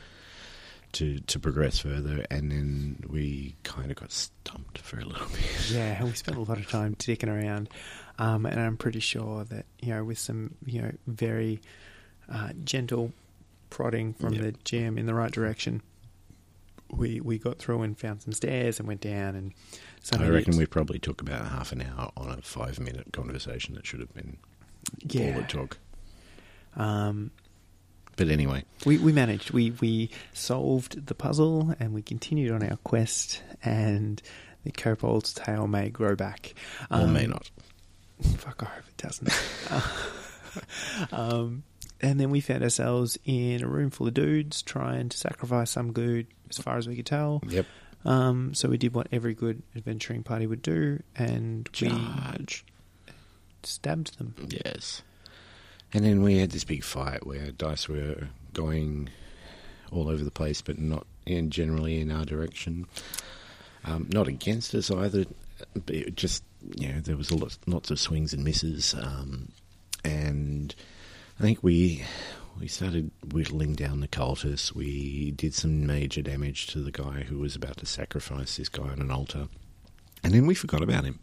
to 0.93 1.19
to 1.21 1.39
progress 1.39 1.79
further. 1.79 2.25
And 2.31 2.51
then 2.51 3.05
we 3.09 3.55
kind 3.63 3.91
of 3.91 3.97
got 3.97 4.11
stumped 4.13 4.79
for 4.79 4.99
a 4.99 5.05
little 5.05 5.29
bit. 5.33 5.71
Yeah, 5.71 6.03
we 6.03 6.13
spent 6.13 6.37
a 6.37 6.41
lot 6.41 6.59
of 6.59 6.69
time 6.69 6.97
dicking 6.97 7.29
around, 7.29 7.69
um, 8.19 8.47
and 8.47 8.59
I'm 8.59 8.77
pretty 8.77 9.01
sure 9.01 9.45
that 9.45 9.67
you 9.81 9.91
know, 9.95 10.03
with 10.05 10.19
some 10.19 10.55
you 10.67 10.83
know 10.83 10.93
very 11.07 11.61
uh, 12.29 12.51
gentle 12.65 13.13
prodding 13.71 14.15
from 14.15 14.35
Yeah. 14.35 14.43
the 14.43 14.53
GM 14.53 14.99
in 14.99 15.07
the 15.07 15.15
right 15.15 15.31
direction, 15.33 15.83
we 16.91 17.21
we 17.21 17.39
got 17.39 17.59
through 17.59 17.83
and 17.83 17.97
found 17.99 18.23
some 18.23 18.33
stairs 18.33 18.79
and 18.79 18.87
went 18.89 19.01
down 19.01 19.35
and. 19.37 19.53
I 20.19 20.29
reckon 20.29 20.57
we 20.57 20.65
probably 20.67 20.99
took 20.99 21.21
about 21.21 21.47
half 21.49 21.73
an 21.73 21.83
hour 21.83 22.11
on 22.17 22.31
a 22.31 22.41
five 22.43 22.81
minute 22.81 23.13
conversation 23.13 23.75
that 23.75 23.87
should 23.87 24.01
have 24.01 24.13
been 24.15 24.39
yeah. 25.07 25.35
all 25.35 25.41
it 25.41 25.49
took. 25.49 25.79
Um, 26.75 27.31
But 28.17 28.29
anyway, 28.29 28.65
we 28.87 28.97
we 28.99 29.13
managed. 29.13 29.51
We 29.51 29.71
we 29.73 30.11
solved 30.33 31.07
the 31.07 31.15
puzzle 31.15 31.75
and 31.79 31.93
we 31.93 32.01
continued 32.03 32.51
on 32.53 32.63
our 32.63 32.77
quest. 32.79 33.43
And 33.63 34.21
the 34.65 34.71
kobold's 34.73 35.33
tail 35.35 35.67
may 35.67 35.91
grow 35.91 36.17
back, 36.17 36.55
or 36.91 37.07
may 37.07 37.25
Um, 37.25 37.31
not. 37.31 37.51
Fuck, 38.39 38.63
I 38.63 38.67
hope 38.67 38.85
it 38.89 38.97
doesn't. 38.97 39.31
um, 41.13 41.63
and 42.03 42.19
then 42.19 42.31
we 42.31 42.41
found 42.41 42.63
ourselves 42.63 43.19
in 43.25 43.63
a 43.63 43.69
room 43.69 43.91
full 43.91 44.09
of 44.09 44.15
dudes 44.15 44.63
trying 44.63 45.09
to 45.09 45.17
sacrifice 45.17 45.71
some 45.71 45.93
good, 45.93 46.27
as 46.49 46.59
far 46.59 46.77
as 46.79 46.89
we 46.89 46.97
could 46.97 47.07
tell. 47.07 47.43
Yep. 47.47 47.67
Um, 48.05 48.55
so 48.55 48.69
we 48.69 48.79
did 48.79 48.95
what 48.95 49.09
every 49.13 49.35
good 49.35 49.63
adventuring 49.77 50.23
party 50.23 50.47
would 50.47 50.63
do, 50.63 51.03
and 51.17 51.71
Charge. 51.73 52.65
we 53.07 53.13
stabbed 53.63 54.19
them. 54.19 54.35
Yes. 54.49 55.03
And 55.93 56.05
then 56.05 56.23
we 56.23 56.39
had 56.39 56.51
this 56.51 56.65
big 56.65 56.85
fight 56.85 57.27
where 57.27 57.51
dice 57.51 57.89
were 57.89 58.29
going 58.55 59.11
all 59.91 60.09
over 60.09 60.23
the 60.23 60.31
place, 60.31 60.63
but 60.63 60.79
not 60.79 61.07
in 61.27 61.51
generally 61.51 62.01
in 62.01 62.11
our 62.11 62.25
direction. 62.25 62.87
Um, 63.85 64.09
not 64.13 64.29
against 64.29 64.75
us 64.75 64.91
either, 64.91 65.25
but 65.75 65.95
it 65.95 66.17
just 66.17 66.45
you 66.77 66.93
know 66.93 67.01
there 67.01 67.17
was 67.17 67.31
a 67.31 67.37
lot, 67.37 67.59
lots 67.67 67.91
of 67.91 67.99
swings 67.99 68.33
and 68.33 68.45
misses, 68.45 68.95
um, 68.95 69.51
and 70.05 70.75
I 71.41 71.43
think 71.43 71.63
we 71.63 72.05
we 72.61 72.69
started 72.69 73.11
whittling 73.33 73.75
down 73.75 74.01
the 74.01 74.09
cultists. 74.09 74.75
We 74.75 75.31
did 75.31 75.55
some 75.55 75.87
major 75.87 76.21
damage 76.21 76.67
to 76.69 76.81
the 76.81 76.93
guy 76.93 77.23
who 77.23 77.39
was 77.39 77.57
about 77.57 77.79
to 77.79 77.87
sacrifice 77.87 78.59
this 78.59 78.69
guy 78.69 78.85
on 78.89 79.01
an 79.01 79.11
altar, 79.11 79.49
and 80.23 80.35
then 80.35 80.47
we 80.47 80.55
forgot 80.55 80.83
about 80.83 81.05
him. 81.05 81.19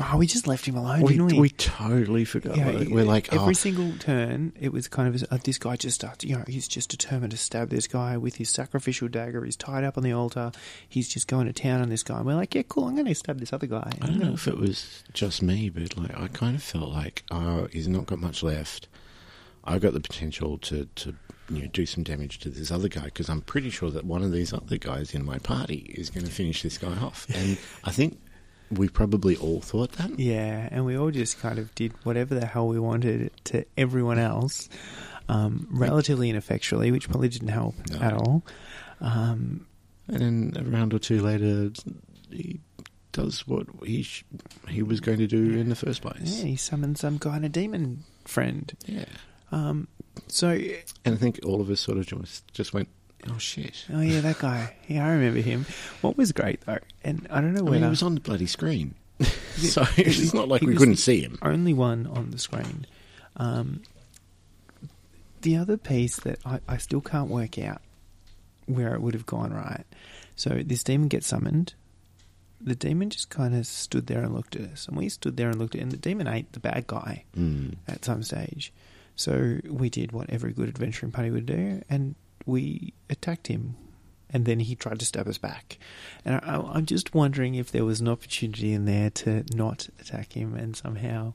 Oh, 0.00 0.16
we 0.18 0.26
just 0.26 0.46
left 0.46 0.64
him 0.66 0.76
alone, 0.76 1.02
We, 1.02 1.12
didn't 1.12 1.26
we? 1.26 1.40
we 1.40 1.50
totally 1.50 2.24
forgot. 2.24 2.56
Yeah, 2.56 2.68
it. 2.68 2.90
We're 2.90 3.04
like, 3.04 3.30
every 3.32 3.50
oh, 3.50 3.52
single 3.52 3.92
turn, 3.98 4.54
it 4.58 4.72
was 4.72 4.88
kind 4.88 5.14
of 5.14 5.22
uh, 5.30 5.38
this 5.44 5.58
guy 5.58 5.76
just 5.76 5.96
starts. 5.96 6.24
You 6.24 6.36
know, 6.36 6.44
he's 6.46 6.66
just 6.66 6.90
determined 6.90 7.32
to 7.32 7.36
stab 7.36 7.68
this 7.68 7.86
guy 7.86 8.16
with 8.16 8.36
his 8.36 8.48
sacrificial 8.48 9.08
dagger. 9.08 9.44
He's 9.44 9.56
tied 9.56 9.84
up 9.84 9.98
on 9.98 10.02
the 10.02 10.12
altar. 10.12 10.52
He's 10.88 11.08
just 11.08 11.28
going 11.28 11.46
to 11.46 11.52
town 11.52 11.82
on 11.82 11.90
this 11.90 12.02
guy. 12.02 12.16
And 12.16 12.26
we're 12.26 12.34
like, 12.34 12.54
yeah, 12.54 12.62
cool. 12.68 12.88
I'm 12.88 12.94
going 12.94 13.06
to 13.06 13.14
stab 13.14 13.38
this 13.38 13.52
other 13.52 13.66
guy. 13.66 13.92
I 14.00 14.06
don't 14.06 14.18
know 14.18 14.32
if 14.32 14.48
it 14.48 14.56
was 14.56 15.04
just 15.12 15.42
me, 15.42 15.68
but 15.68 15.96
like 15.96 16.18
I 16.18 16.28
kind 16.28 16.56
of 16.56 16.62
felt 16.62 16.90
like, 16.90 17.24
oh, 17.30 17.68
he's 17.70 17.88
not 17.88 18.06
got 18.06 18.18
much 18.18 18.42
left. 18.42 18.88
I 19.64 19.78
got 19.78 19.92
the 19.92 20.00
potential 20.00 20.58
to, 20.58 20.86
to 20.96 21.14
you 21.50 21.62
know 21.62 21.68
do 21.72 21.86
some 21.86 22.02
damage 22.04 22.38
to 22.40 22.48
this 22.48 22.70
other 22.70 22.88
guy 22.88 23.04
because 23.04 23.28
I'm 23.28 23.42
pretty 23.42 23.70
sure 23.70 23.90
that 23.90 24.04
one 24.04 24.22
of 24.22 24.32
these 24.32 24.52
other 24.52 24.76
guys 24.78 25.14
in 25.14 25.24
my 25.24 25.38
party 25.38 25.92
is 25.96 26.10
going 26.10 26.24
to 26.26 26.32
finish 26.32 26.62
this 26.62 26.78
guy 26.78 26.96
off, 26.96 27.26
and 27.34 27.58
I 27.84 27.90
think 27.90 28.18
we 28.70 28.88
probably 28.88 29.36
all 29.36 29.60
thought 29.60 29.92
that. 29.92 30.18
Yeah, 30.18 30.68
and 30.70 30.84
we 30.86 30.96
all 30.96 31.10
just 31.10 31.38
kind 31.40 31.58
of 31.58 31.74
did 31.74 31.92
whatever 32.04 32.34
the 32.34 32.46
hell 32.46 32.68
we 32.68 32.78
wanted 32.80 33.30
to 33.44 33.64
everyone 33.76 34.18
else, 34.18 34.68
um, 35.28 35.68
relatively 35.70 36.30
ineffectually, 36.30 36.90
which 36.90 37.08
probably 37.08 37.28
didn't 37.28 37.48
help 37.48 37.74
No. 37.90 37.98
at 38.00 38.12
all. 38.14 38.42
Um, 39.00 39.66
And 40.08 40.20
then 40.20 40.52
a 40.56 40.68
round 40.68 40.92
or 40.94 40.98
two 40.98 41.20
later, 41.22 41.70
he 42.30 42.60
does 43.12 43.46
what 43.46 43.66
he 43.84 44.02
sh- 44.02 44.24
he 44.68 44.82
was 44.82 45.00
going 45.00 45.18
to 45.18 45.26
do 45.26 45.56
in 45.58 45.68
the 45.68 45.76
first 45.76 46.00
place. 46.02 46.38
yeah, 46.38 46.46
he 46.46 46.56
summons 46.56 47.00
some 47.00 47.18
kind 47.18 47.44
of 47.44 47.52
demon 47.52 48.04
friend. 48.24 48.72
Yeah. 48.86 49.04
Um, 49.52 49.86
so, 50.28 50.48
And 51.04 51.14
I 51.14 51.16
think 51.16 51.40
all 51.44 51.60
of 51.60 51.70
us 51.70 51.80
sort 51.80 51.98
of 51.98 52.06
just 52.06 52.52
just 52.52 52.72
went, 52.74 52.88
oh 53.30 53.38
shit. 53.38 53.84
oh 53.92 54.00
yeah, 54.00 54.20
that 54.20 54.38
guy. 54.38 54.74
Yeah, 54.88 55.06
I 55.06 55.10
remember 55.12 55.40
him. 55.40 55.66
What 56.00 56.16
was 56.16 56.32
great 56.32 56.60
though, 56.62 56.78
and 57.04 57.26
I 57.30 57.40
don't 57.40 57.52
know 57.54 57.60
I 57.60 57.62
whether 57.64 57.74
mean, 57.76 57.82
he 57.84 57.88
was 57.90 58.02
on 58.02 58.14
the 58.14 58.20
bloody 58.20 58.46
screen, 58.46 58.94
so 59.20 59.84
it's 59.96 60.34
not 60.34 60.48
like 60.48 60.62
we 60.62 60.74
couldn't 60.74 60.96
see 60.96 61.20
him. 61.20 61.38
only 61.42 61.72
one 61.74 62.06
on 62.06 62.30
the 62.30 62.38
screen. 62.38 62.86
Um, 63.36 63.82
the 65.42 65.56
other 65.56 65.76
piece 65.76 66.16
that 66.20 66.38
I, 66.44 66.60
I 66.68 66.76
still 66.78 67.00
can't 67.00 67.28
work 67.30 67.58
out 67.58 67.80
where 68.66 68.94
it 68.94 69.00
would 69.02 69.14
have 69.14 69.26
gone 69.26 69.52
right. 69.52 69.84
So 70.36 70.60
this 70.64 70.82
demon 70.84 71.08
gets 71.08 71.26
summoned. 71.26 71.74
The 72.60 72.74
demon 72.76 73.10
just 73.10 73.28
kind 73.28 73.54
of 73.56 73.66
stood 73.66 74.06
there 74.06 74.22
and 74.22 74.32
looked 74.34 74.54
at 74.54 74.62
us, 74.70 74.86
and 74.86 74.96
we 74.96 75.08
stood 75.08 75.36
there 75.36 75.50
and 75.50 75.58
looked 75.58 75.74
at, 75.74 75.80
and 75.82 75.90
the 75.90 75.96
demon 75.96 76.28
ate 76.28 76.52
the 76.52 76.60
bad 76.60 76.86
guy 76.86 77.24
Mm. 77.36 77.74
at 77.88 78.04
some 78.04 78.22
stage. 78.22 78.72
So 79.22 79.60
we 79.68 79.88
did 79.88 80.10
what 80.12 80.28
every 80.30 80.52
good 80.52 80.68
adventuring 80.68 81.12
party 81.12 81.30
would 81.30 81.46
do, 81.46 81.82
and 81.88 82.14
we 82.44 82.92
attacked 83.08 83.46
him. 83.46 83.76
And 84.34 84.46
then 84.46 84.60
he 84.60 84.74
tried 84.74 84.98
to 84.98 85.04
stab 85.04 85.28
us 85.28 85.36
back. 85.38 85.78
And 86.24 86.36
I, 86.36 86.56
I'm 86.74 86.86
just 86.86 87.14
wondering 87.14 87.54
if 87.54 87.70
there 87.70 87.84
was 87.84 88.00
an 88.00 88.08
opportunity 88.08 88.72
in 88.72 88.86
there 88.86 89.10
to 89.10 89.44
not 89.54 89.88
attack 90.00 90.32
him 90.32 90.54
and 90.56 90.74
somehow. 90.74 91.34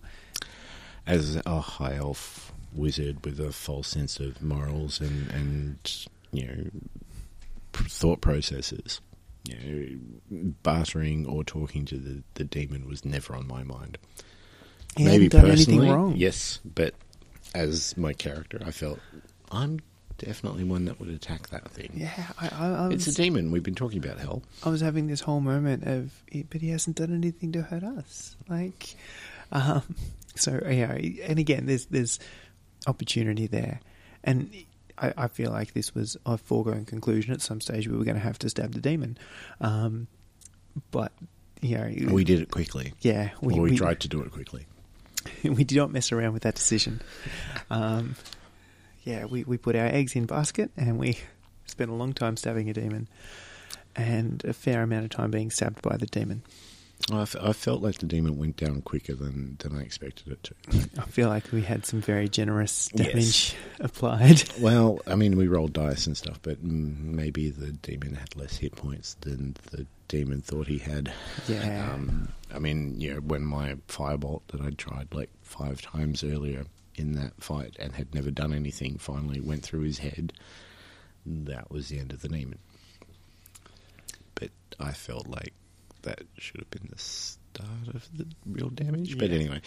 as 1.05 1.39
a 1.45 1.61
high 1.61 1.95
elf 1.95 2.51
wizard 2.73 3.23
with 3.23 3.39
a 3.39 3.51
false 3.51 3.87
sense 3.87 4.19
of 4.19 4.41
morals 4.41 4.99
and 4.99 5.31
and 5.31 6.05
you 6.31 6.45
know 6.45 6.63
thought 7.73 8.19
processes. 8.19 8.99
You 9.47 9.55
know, 10.29 10.51
bartering 10.63 11.25
or 11.25 11.43
talking 11.43 11.85
to 11.85 11.97
the, 11.97 12.23
the 12.33 12.43
demon 12.43 12.85
was 12.89 13.05
never 13.05 13.33
on 13.35 13.47
my 13.47 13.63
mind. 13.63 13.97
He 14.97 15.05
Maybe 15.05 15.25
hadn't 15.25 15.39
done 15.41 15.51
anything 15.51 15.75
personally, 15.79 15.89
wrong. 15.95 16.15
yes, 16.17 16.59
but 16.65 16.95
as 17.57 17.97
my 17.97 18.13
character, 18.13 18.59
I 18.65 18.71
felt 18.71 18.99
I'm 19.51 19.79
definitely 20.17 20.63
one 20.63 20.85
that 20.85 20.99
would 20.99 21.09
attack 21.09 21.49
that 21.49 21.69
thing. 21.71 21.91
Yeah, 21.93 22.27
I, 22.39 22.47
I, 22.47 22.67
I 22.85 22.89
It's 22.89 23.07
a 23.07 23.13
demon. 23.13 23.51
We've 23.51 23.63
been 23.63 23.75
talking 23.75 24.03
about 24.03 24.19
hell. 24.19 24.43
I 24.63 24.69
was 24.69 24.81
having 24.81 25.07
this 25.07 25.21
whole 25.21 25.41
moment 25.41 25.83
of, 25.85 26.11
but 26.49 26.61
he 26.61 26.69
hasn't 26.69 26.97
done 26.97 27.13
anything 27.13 27.51
to 27.53 27.61
hurt 27.61 27.83
us. 27.83 28.35
Like, 28.47 28.95
um, 29.51 29.83
so 30.35 30.59
yeah, 30.69 30.93
and 30.93 31.39
again, 31.39 31.65
there's 31.65 31.85
there's 31.85 32.19
opportunity 32.85 33.47
there, 33.47 33.79
and 34.23 34.51
I, 34.97 35.13
I 35.17 35.27
feel 35.27 35.51
like 35.51 35.73
this 35.73 35.95
was 35.95 36.17
a 36.25 36.37
foregone 36.37 36.85
conclusion. 36.85 37.33
At 37.33 37.41
some 37.41 37.61
stage, 37.61 37.87
we 37.87 37.97
were 37.97 38.05
going 38.05 38.17
to 38.17 38.23
have 38.23 38.39
to 38.39 38.49
stab 38.49 38.73
the 38.73 38.81
demon, 38.81 39.17
um, 39.61 40.07
but 40.91 41.11
you 41.61 41.77
know, 41.77 42.13
We 42.13 42.23
did 42.23 42.39
it 42.39 42.51
quickly. 42.51 42.93
yeah, 43.01 43.31
or 43.41 43.61
we, 43.61 43.77
tried 43.77 43.99
to 44.01 44.07
do 44.07 44.21
it 44.21 44.31
quickly. 44.31 44.67
we 45.43 45.63
did 45.63 45.77
not 45.77 45.91
mess 45.91 46.11
around 46.11 46.33
with 46.33 46.43
that 46.43 46.55
decision. 46.55 47.01
Um, 47.69 48.15
yeah, 49.03 49.25
we, 49.25 49.43
we 49.43 49.57
put 49.57 49.75
our 49.75 49.85
eggs 49.85 50.15
in 50.15 50.25
basket 50.25 50.71
and 50.75 50.97
we 50.99 51.17
spent 51.65 51.89
a 51.89 51.93
long 51.93 52.13
time 52.13 52.37
stabbing 52.37 52.69
a 52.69 52.73
demon 52.73 53.07
and 53.95 54.43
a 54.45 54.53
fair 54.53 54.83
amount 54.83 55.05
of 55.05 55.11
time 55.11 55.31
being 55.31 55.49
stabbed 55.49 55.81
by 55.81 55.97
the 55.97 56.05
demon. 56.05 56.43
I, 57.11 57.21
f- 57.21 57.35
I 57.41 57.53
felt 57.53 57.81
like 57.81 57.99
the 57.99 58.05
demon 58.05 58.37
went 58.37 58.57
down 58.57 58.81
quicker 58.81 59.13
than, 59.15 59.55
than 59.59 59.75
I 59.77 59.81
expected 59.81 60.29
it 60.33 60.43
to. 60.43 60.89
I 61.01 61.05
feel 61.05 61.29
like 61.29 61.51
we 61.51 61.61
had 61.61 61.85
some 61.85 62.01
very 62.01 62.27
generous 62.27 62.89
Yes. 62.93 63.07
damage 63.07 63.55
applied. 63.79 64.43
Well, 64.59 64.99
I 65.07 65.15
mean, 65.15 65.37
we 65.37 65.47
rolled 65.47 65.73
dice 65.73 66.05
and 66.07 66.17
stuff, 66.17 66.39
but 66.41 66.61
maybe 66.63 67.49
the 67.49 67.71
demon 67.71 68.15
had 68.15 68.35
less 68.35 68.57
hit 68.57 68.75
points 68.75 69.13
than 69.21 69.55
the 69.71 69.85
demon 70.09 70.41
thought 70.41 70.67
he 70.67 70.79
had. 70.79 71.13
Yeah. 71.47 71.91
Um, 71.93 72.29
I 72.53 72.59
mean, 72.59 72.99
you 72.99 73.13
know, 73.13 73.19
when 73.21 73.43
my 73.43 73.75
firebolt 73.87 74.41
that 74.47 74.59
I'd 74.61 74.77
tried 74.77 75.13
like 75.13 75.29
five 75.43 75.81
times 75.81 76.23
earlier 76.23 76.65
in 76.95 77.13
that 77.13 77.33
fight 77.41 77.75
and 77.79 77.93
had 77.93 78.13
never 78.15 78.31
done 78.31 78.53
anything 78.53 78.97
finally 78.97 79.39
went 79.39 79.63
through 79.63 79.81
his 79.81 79.99
head, 79.99 80.33
that 81.25 81.69
was 81.71 81.89
the 81.89 81.99
end 81.99 82.11
of 82.11 82.21
the 82.21 82.29
demon. 82.29 82.57
But 84.35 84.49
I 84.79 84.91
felt 84.91 85.27
like 85.27 85.53
that 86.07 86.23
should 86.37 86.59
have 86.59 86.69
been 86.71 86.89
the 86.91 86.97
start 86.99 87.93
of 87.93 88.07
the 88.17 88.25
real 88.45 88.69
damage. 88.69 89.17
But 89.17 89.29
Yeah. 89.29 89.35
anyway, 89.35 89.61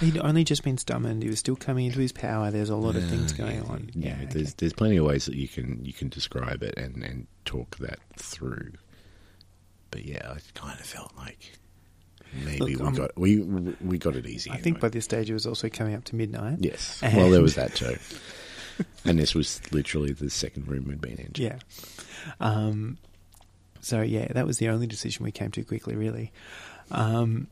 He'd 0.00 0.18
only 0.18 0.44
just 0.44 0.62
been 0.64 0.78
summoned. 0.78 1.22
He 1.22 1.28
was 1.28 1.38
still 1.38 1.56
coming 1.56 1.86
into 1.86 1.98
his 2.00 2.12
power. 2.12 2.50
There's 2.50 2.70
a 2.70 2.76
lot 2.76 2.96
of 2.96 3.04
things 3.08 3.32
going 3.32 3.62
on. 3.62 3.90
Yeah, 3.94 4.18
Yeah, 4.20 4.26
there's 4.30 4.46
okay. 4.48 4.54
there's 4.58 4.72
plenty 4.72 4.96
of 4.96 5.04
ways 5.06 5.26
that 5.26 5.34
you 5.34 5.48
can 5.48 5.84
you 5.84 5.92
can 5.92 6.08
describe 6.08 6.62
it 6.62 6.74
and, 6.78 7.02
and 7.02 7.26
talk 7.44 7.76
that 7.78 7.98
through. 8.16 8.72
But 9.90 10.04
yeah, 10.04 10.34
I 10.34 10.38
kind 10.54 10.78
of 10.78 10.86
felt 10.86 11.12
like 11.16 11.58
maybe 12.44 12.58
Look, 12.58 12.68
we 12.68 12.84
I'm- 12.84 12.94
got 12.94 13.18
we 13.18 13.38
we 13.40 13.98
got 13.98 14.16
it 14.16 14.26
easy. 14.26 14.50
I 14.50 14.54
think 14.54 14.76
anyway. 14.76 14.80
by 14.80 14.88
this 14.90 15.04
stage 15.04 15.28
it 15.30 15.34
was 15.34 15.46
also 15.46 15.68
coming 15.68 15.94
up 15.94 16.04
to 16.04 16.16
midnight. 16.16 16.58
yes. 16.60 17.00
Well, 17.02 17.30
there 17.30 17.42
was 17.42 17.54
that 17.56 17.74
too. 17.80 17.96
and 19.04 19.18
this 19.18 19.34
was 19.34 19.60
literally 19.72 20.12
the 20.12 20.30
second 20.30 20.66
room 20.68 20.84
we'd 20.88 21.00
been 21.00 21.18
in. 21.18 21.32
Yeah. 21.34 21.58
Um, 22.40 22.98
so 23.80 24.02
yeah, 24.02 24.28
that 24.32 24.46
was 24.46 24.58
the 24.58 24.68
only 24.68 24.86
decision 24.86 25.24
we 25.24 25.32
came 25.32 25.50
to 25.52 25.64
quickly, 25.64 25.94
really. 25.96 26.32
Um, 26.90 27.48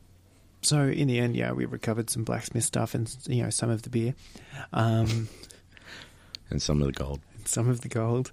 so 0.61 0.81
in 0.87 1.07
the 1.07 1.19
end, 1.19 1.35
yeah, 1.35 1.51
we 1.53 1.65
recovered 1.65 2.09
some 2.09 2.23
blacksmith 2.23 2.63
stuff 2.65 2.93
and 2.93 3.13
you 3.27 3.43
know 3.43 3.49
some 3.49 3.69
of 3.69 3.83
the 3.83 3.89
beer, 3.89 4.13
um, 4.73 5.29
And 6.49 6.61
some 6.61 6.81
of 6.81 6.87
the 6.87 6.93
gold. 6.93 7.21
some 7.45 7.69
of 7.69 7.81
the 7.81 7.87
gold, 7.89 8.31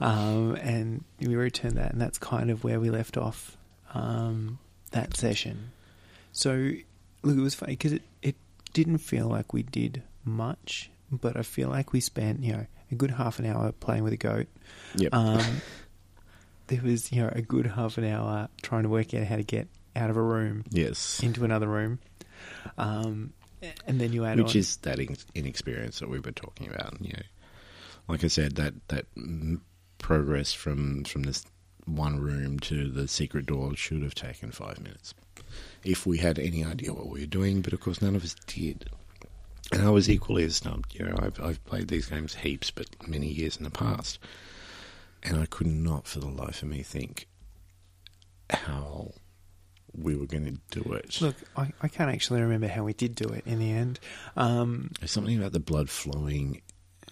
um, 0.00 0.54
and 0.56 1.02
we 1.20 1.34
returned 1.34 1.76
that, 1.76 1.92
and 1.92 2.00
that's 2.00 2.18
kind 2.18 2.50
of 2.50 2.62
where 2.62 2.78
we 2.78 2.90
left 2.90 3.16
off 3.16 3.56
um, 3.94 4.58
that 4.90 5.16
session. 5.16 5.72
So 6.32 6.72
look, 7.22 7.38
it 7.38 7.40
was 7.40 7.54
funny 7.54 7.72
because 7.72 7.92
it 7.92 8.02
it 8.22 8.36
didn't 8.72 8.98
feel 8.98 9.28
like 9.28 9.52
we 9.52 9.62
did 9.62 10.02
much, 10.24 10.90
but 11.10 11.36
I 11.36 11.42
feel 11.42 11.68
like 11.68 11.92
we 11.92 12.00
spent 12.00 12.40
you 12.44 12.52
know 12.52 12.66
a 12.92 12.94
good 12.94 13.12
half 13.12 13.38
an 13.38 13.46
hour 13.46 13.72
playing 13.72 14.04
with 14.04 14.12
a 14.12 14.18
goat. 14.18 14.46
Yep. 14.96 15.12
There 16.66 16.80
was, 16.82 17.12
you 17.12 17.22
know, 17.22 17.30
a 17.32 17.42
good 17.42 17.66
half 17.66 17.98
an 17.98 18.04
hour 18.04 18.48
trying 18.62 18.84
to 18.84 18.88
work 18.88 19.12
out 19.14 19.26
how 19.26 19.36
to 19.36 19.42
get 19.42 19.68
out 19.96 20.10
of 20.10 20.16
a 20.16 20.22
room 20.22 20.64
yes. 20.70 21.20
into 21.22 21.44
another 21.44 21.68
room, 21.68 21.98
um, 22.78 23.32
and 23.86 24.00
then 24.00 24.12
you 24.12 24.24
add 24.24 24.38
Which 24.38 24.54
on, 24.54 24.60
is 24.60 24.76
that 24.78 24.98
in- 24.98 25.16
inexperience 25.34 26.00
that 26.00 26.08
we 26.08 26.20
were 26.20 26.32
talking 26.32 26.68
about. 26.68 26.96
You 27.00 27.12
know, 27.12 27.22
like 28.08 28.24
I 28.24 28.28
said, 28.28 28.56
that 28.56 28.74
that 28.88 29.06
mm, 29.14 29.60
progress 29.98 30.52
from 30.52 31.04
from 31.04 31.22
this 31.22 31.44
one 31.86 32.18
room 32.20 32.58
to 32.60 32.90
the 32.90 33.06
secret 33.06 33.46
door 33.46 33.76
should 33.76 34.02
have 34.02 34.14
taken 34.14 34.50
five 34.50 34.80
minutes 34.80 35.14
if 35.84 36.06
we 36.06 36.18
had 36.18 36.38
any 36.38 36.64
idea 36.64 36.92
what 36.92 37.08
we 37.08 37.20
were 37.20 37.26
doing. 37.26 37.60
But 37.60 37.72
of 37.72 37.80
course, 37.80 38.00
none 38.00 38.16
of 38.16 38.24
us 38.24 38.34
did. 38.46 38.88
And 39.72 39.82
I 39.82 39.90
was 39.90 40.10
equally 40.10 40.44
as 40.44 40.56
stumped. 40.56 40.94
You 40.94 41.06
know, 41.06 41.16
I've 41.18 41.40
I've 41.40 41.64
played 41.64 41.88
these 41.88 42.06
games 42.06 42.34
heaps, 42.34 42.70
but 42.70 42.86
many 43.06 43.28
years 43.28 43.56
in 43.56 43.64
the 43.64 43.70
past, 43.70 44.18
and 45.24 45.38
I 45.38 45.46
could 45.46 45.66
not, 45.66 46.06
for 46.06 46.20
the 46.20 46.28
life 46.28 46.62
of 46.62 46.68
me, 46.68 46.82
think 46.82 47.26
how 48.50 49.12
we 49.96 50.16
were 50.16 50.26
going 50.26 50.44
to 50.44 50.80
do 50.82 50.92
it. 50.92 51.20
Look, 51.20 51.36
I, 51.56 51.72
I 51.80 51.88
can't 51.88 52.10
actually 52.10 52.42
remember 52.42 52.68
how 52.68 52.84
we 52.84 52.92
did 52.92 53.14
do 53.14 53.28
it 53.28 53.44
in 53.46 53.58
the 53.58 53.70
end. 53.70 54.00
Um, 54.36 54.90
There's 55.00 55.12
something 55.12 55.38
about 55.38 55.52
the 55.52 55.60
blood 55.60 55.88
flowing 55.88 56.62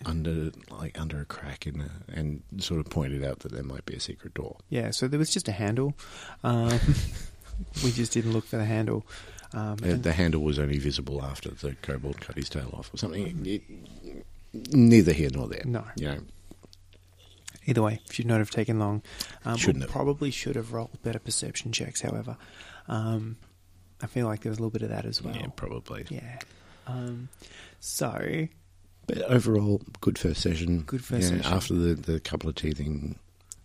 under, 0.05 0.51
like 0.71 0.99
under 1.01 1.21
a 1.21 1.25
crack 1.25 1.67
in, 1.67 1.81
a, 1.81 1.91
and 2.13 2.43
sort 2.59 2.81
of 2.81 2.91
pointed 2.91 3.25
out 3.25 3.41
that 3.41 3.53
there 3.53 3.63
might 3.63 3.87
be 3.87 3.95
a 3.95 4.01
secret 4.01 4.35
door. 4.35 4.57
yeah, 4.69 4.91
so 4.91 5.07
there 5.09 5.19
was 5.19 5.31
just 5.31 5.47
a 5.49 5.53
handle. 5.53 5.95
Um, 6.43 6.79
we 7.85 7.93
just 7.93 8.13
didn't 8.13 8.33
look 8.33 8.45
for 8.47 8.57
the 8.57 8.65
handle. 8.65 9.07
Um, 9.55 9.77
Uh, 9.83 9.87
and- 9.87 10.03
the 10.03 10.13
handle 10.13 10.43
was 10.43 10.59
only 10.59 10.79
visible 10.79 11.23
after 11.23 11.51
the 11.51 11.75
kobold 11.83 12.21
cut 12.21 12.37
his 12.37 12.49
tail 12.49 12.71
off, 12.77 12.93
or 12.93 12.97
something. 12.97 13.47
It, 13.47 13.63
neither 14.75 15.13
here 15.13 15.31
nor 15.33 15.47
there. 15.49 15.63
No. 15.65 15.85
you 15.97 16.07
know, 16.07 16.19
Either 17.67 17.83
way, 17.83 18.01
should 18.11 18.27
not 18.27 18.39
have 18.39 18.51
taken 18.51 18.79
long. 18.79 19.03
Um, 19.45 19.57
Shouldn't 19.57 19.83
have. 19.85 19.91
Probably 19.93 20.31
should 20.31 20.57
have 20.57 20.73
rolled 20.73 21.01
better 21.03 21.19
perception 21.21 21.71
checks. 21.73 22.01
However, 22.01 22.37
um, 22.89 23.37
I 24.03 24.07
feel 24.07 24.27
like 24.27 24.41
there 24.41 24.51
was 24.51 24.59
a 24.59 24.63
little 24.63 24.71
bit 24.73 24.83
of 24.83 24.89
that 24.89 25.05
as 25.05 25.23
well. 25.23 25.35
yeah, 25.37 25.47
probably. 25.55 26.05
Yeah. 26.09 26.39
Um, 26.89 27.29
so 27.79 28.49
But 29.07 29.19
overall, 29.23 29.81
good 30.01 30.19
first 30.19 30.41
session. 30.41 30.81
Good 30.83 31.05
first 31.05 31.31
know, 31.31 31.39
session. 31.39 31.53
After 31.55 31.75
the, 31.75 31.95
the 31.95 32.21
couple 32.21 32.49
of 32.49 32.57
teething 32.57 33.17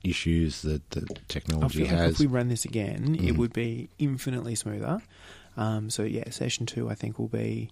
issues 0.04 0.62
that 0.62 0.88
the 0.92 1.08
I 1.10 1.20
technology 1.28 1.80
feel 1.80 1.88
like 1.88 1.96
has. 1.98 2.14
if 2.14 2.20
we 2.20 2.28
run 2.28 2.50
this 2.50 2.66
again, 2.66 3.16
it 3.16 3.34
Mm. 3.34 3.38
would 3.38 3.54
be 3.54 3.90
infinitely 3.98 4.54
smoother. 4.56 5.02
Um, 5.58 5.90
so 5.90 6.04
yeah, 6.04 6.30
session 6.30 6.66
two 6.68 6.88
I 6.90 6.94
think 6.96 7.18
will 7.18 7.28
be 7.28 7.72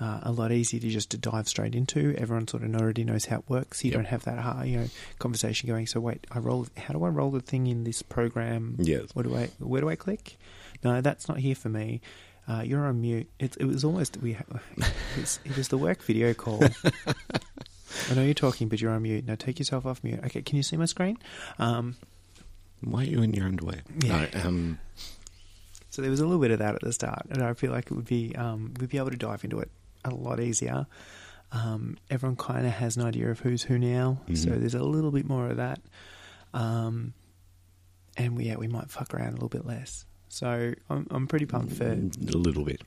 uh, 0.00 0.20
a 0.24 0.32
lot 0.32 0.52
easier 0.52 0.80
to 0.80 0.88
just 0.90 1.10
to 1.10 1.16
dive 1.18 1.48
straight 1.48 1.74
into. 1.74 2.14
Everyone 2.18 2.46
sort 2.46 2.62
of 2.64 2.74
already 2.74 3.04
knows 3.04 3.24
how 3.26 3.38
it 3.38 3.44
works. 3.48 3.84
You 3.84 3.90
Yep. 3.90 3.98
don't 3.98 4.06
have 4.08 4.24
that 4.24 4.38
uh, 4.38 4.62
you 4.64 4.76
know 4.78 4.86
conversation 5.18 5.68
going. 5.68 5.86
So 5.86 6.00
wait, 6.00 6.26
I 6.30 6.38
roll. 6.38 6.66
How 6.76 6.92
do 6.94 7.04
I 7.04 7.08
roll 7.08 7.30
the 7.30 7.40
thing 7.40 7.66
in 7.66 7.84
this 7.84 8.02
program? 8.02 8.76
Yes. 8.78 9.06
What 9.14 9.24
do 9.26 9.34
I? 9.36 9.48
Where 9.58 9.80
do 9.80 9.88
I 9.88 9.96
click? 9.96 10.36
No, 10.84 11.00
that's 11.00 11.28
not 11.28 11.38
here 11.38 11.54
for 11.54 11.68
me. 11.68 12.00
Uh, 12.48 12.62
you're 12.64 12.84
on 12.86 13.00
mute. 13.00 13.28
It, 13.40 13.56
it 13.58 13.64
was 13.64 13.84
almost 13.84 14.18
we. 14.18 14.34
Ha- 14.34 14.44
it, 14.76 14.86
was, 15.20 15.40
it 15.44 15.56
was 15.56 15.68
the 15.68 15.78
work 15.78 16.02
video 16.02 16.32
call. 16.34 16.62
I 18.10 18.14
know 18.14 18.22
you're 18.22 18.34
talking, 18.34 18.68
but 18.68 18.80
you're 18.80 18.92
on 18.92 19.02
mute. 19.02 19.26
Now 19.26 19.34
take 19.36 19.58
yourself 19.58 19.86
off 19.86 20.04
mute. 20.04 20.20
Okay, 20.26 20.42
can 20.42 20.56
you 20.56 20.62
see 20.62 20.76
my 20.76 20.84
screen? 20.84 21.18
Um, 21.58 21.96
Why 22.82 23.00
are 23.00 23.04
you 23.04 23.22
in 23.22 23.32
your 23.32 23.46
underwear? 23.46 23.80
Yeah. 24.04 24.26
No, 24.34 24.40
um, 24.44 24.78
So 25.90 26.02
there 26.02 26.10
was 26.10 26.20
a 26.20 26.24
little 26.26 26.40
bit 26.40 26.50
of 26.50 26.58
that 26.58 26.74
at 26.74 26.82
the 26.82 26.92
start, 26.92 27.26
and 27.30 27.42
I 27.42 27.54
feel 27.54 27.72
like 27.72 27.86
it 27.86 27.94
would 27.94 28.04
be 28.04 28.36
um, 28.36 28.74
we'd 28.78 28.90
be 28.90 28.98
able 28.98 29.10
to 29.10 29.16
dive 29.16 29.42
into 29.44 29.58
it 29.60 29.70
a 30.12 30.14
lot 30.14 30.40
easier. 30.40 30.86
Um, 31.52 31.96
everyone 32.10 32.36
kind 32.36 32.66
of 32.66 32.72
has 32.72 32.96
an 32.96 33.04
idea 33.04 33.30
of 33.30 33.40
who's 33.40 33.62
who 33.62 33.78
now, 33.78 34.20
so 34.34 34.50
Mhm. 34.50 34.60
there's 34.60 34.74
a 34.74 34.82
little 34.82 35.10
bit 35.12 35.26
more 35.26 35.48
of 35.48 35.56
that, 35.58 35.80
um, 36.52 37.14
and 38.16 38.36
we 38.36 38.44
yeah 38.44 38.56
we 38.56 38.66
might 38.68 38.90
fuck 38.90 39.14
around 39.14 39.28
a 39.28 39.32
little 39.32 39.48
bit 39.48 39.64
less. 39.66 40.06
So 40.28 40.74
I'm 40.90 41.06
I'm 41.10 41.26
pretty 41.26 41.46
pumped 41.46 41.74
for 41.74 41.84
a 41.92 41.96
little 42.36 42.64
bit. 42.64 42.82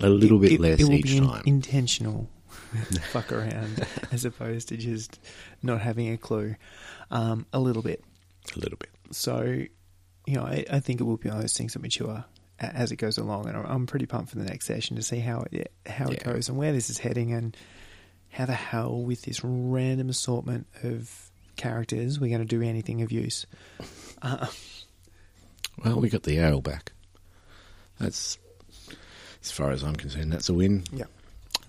A 0.00 0.08
little 0.08 0.38
bit 0.38 0.52
it, 0.52 0.60
less 0.60 0.80
it 0.80 0.84
will 0.84 0.92
each 0.94 1.04
be 1.06 1.16
in- 1.18 1.26
time. 1.26 1.42
intentional 1.46 2.28
fuck 3.12 3.32
around 3.32 3.86
as 4.12 4.24
opposed 4.24 4.68
to 4.68 4.76
just 4.76 5.18
not 5.62 5.80
having 5.80 6.10
a 6.12 6.16
clue. 6.18 6.56
Um, 7.10 7.46
a 7.52 7.60
little 7.60 7.82
bit. 7.82 8.02
a 8.54 8.58
little 8.58 8.76
bit. 8.78 8.90
So, 9.10 9.42
you 10.26 10.34
know, 10.34 10.42
I, 10.42 10.64
I 10.70 10.80
think 10.80 11.00
it 11.00 11.04
will 11.04 11.16
be 11.16 11.28
one 11.28 11.36
of 11.38 11.42
those 11.44 11.56
things 11.56 11.72
that 11.74 11.80
mature 11.82 12.24
as 12.58 12.90
it 12.92 12.96
goes 12.96 13.18
along, 13.18 13.48
and 13.48 13.56
I'm- 13.56 13.86
pretty 13.86 14.06
pumped 14.06 14.30
for 14.30 14.38
the 14.38 14.44
next 14.44 14.66
session 14.66 14.96
to 14.96 15.02
see 15.02 15.18
how 15.20 15.44
it 15.52 15.70
how 15.86 16.06
it 16.08 16.22
Yeah. 16.24 16.32
goes 16.32 16.48
and 16.48 16.56
where 16.56 16.72
this 16.72 16.88
is 16.90 16.98
heading, 16.98 17.32
and 17.32 17.56
how 18.30 18.46
the 18.46 18.54
hell 18.54 19.02
with 19.02 19.22
this 19.22 19.42
random 19.44 20.08
assortment 20.08 20.66
of 20.82 21.30
characters 21.56 22.20
we're 22.20 22.28
going 22.28 22.40
to 22.40 22.44
do 22.46 22.62
anything 22.62 23.00
of 23.02 23.10
use. 23.12 23.46
Uh, 24.22 24.46
Well, 25.84 26.00
we 26.00 26.08
got 26.08 26.22
the 26.24 26.38
ale 26.38 26.60
back. 26.60 26.92
That's, 27.98 28.38
as 29.42 29.50
far 29.52 29.70
as 29.70 29.82
I'm 29.82 29.96
concerned, 29.96 30.32
that's 30.32 30.48
a 30.48 30.54
win. 30.54 30.84
yeah, 30.92 31.04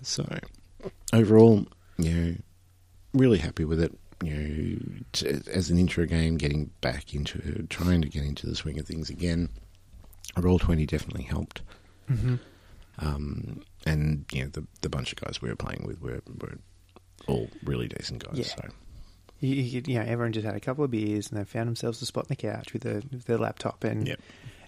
So, 0.02 0.26
overall, 1.12 1.66
you 1.98 2.10
know, 2.14 2.36
really 3.14 3.38
happy 3.38 3.64
with 3.64 3.80
it. 3.82 3.98
You 4.22 4.34
know, 4.34 5.02
t- 5.12 5.26
as 5.52 5.70
an 5.70 5.78
intro 5.78 6.04
game, 6.06 6.36
getting 6.38 6.70
back 6.80 7.14
into 7.14 7.66
trying 7.70 8.02
to 8.02 8.08
get 8.08 8.24
into 8.24 8.46
the 8.46 8.56
swing 8.56 8.78
of 8.78 8.86
things 8.86 9.10
again. 9.10 9.48
Roll 10.36 10.58
twenty 10.58 10.86
definitely 10.86 11.24
helped, 11.24 11.62
hmm 12.08 12.36
um, 13.00 13.62
and 13.86 14.24
you 14.32 14.42
know 14.44 14.50
the 14.50 14.66
the 14.80 14.88
bunch 14.88 15.12
of 15.12 15.20
guys 15.20 15.40
we 15.40 15.48
were 15.48 15.56
playing 15.56 15.84
with 15.86 16.00
were, 16.00 16.20
were 16.40 16.58
all 17.26 17.48
really 17.64 17.88
decent 17.88 18.24
guys. 18.24 18.38
Yeah. 18.38 18.44
So 18.44 18.68
You, 19.40 19.54
you, 19.54 19.82
you 19.86 19.94
know, 19.98 20.04
everyone 20.04 20.32
just 20.32 20.46
had 20.46 20.56
a 20.56 20.60
couple 20.60 20.84
of 20.84 20.90
beers 20.90 21.30
and 21.30 21.38
they 21.38 21.44
found 21.44 21.68
themselves 21.68 22.02
a 22.02 22.06
spot 22.06 22.24
on 22.24 22.28
the 22.30 22.36
couch 22.36 22.72
with, 22.72 22.84
a, 22.86 23.02
with 23.12 23.24
their 23.26 23.38
laptop 23.38 23.84
and 23.84 24.06
Yep. 24.08 24.20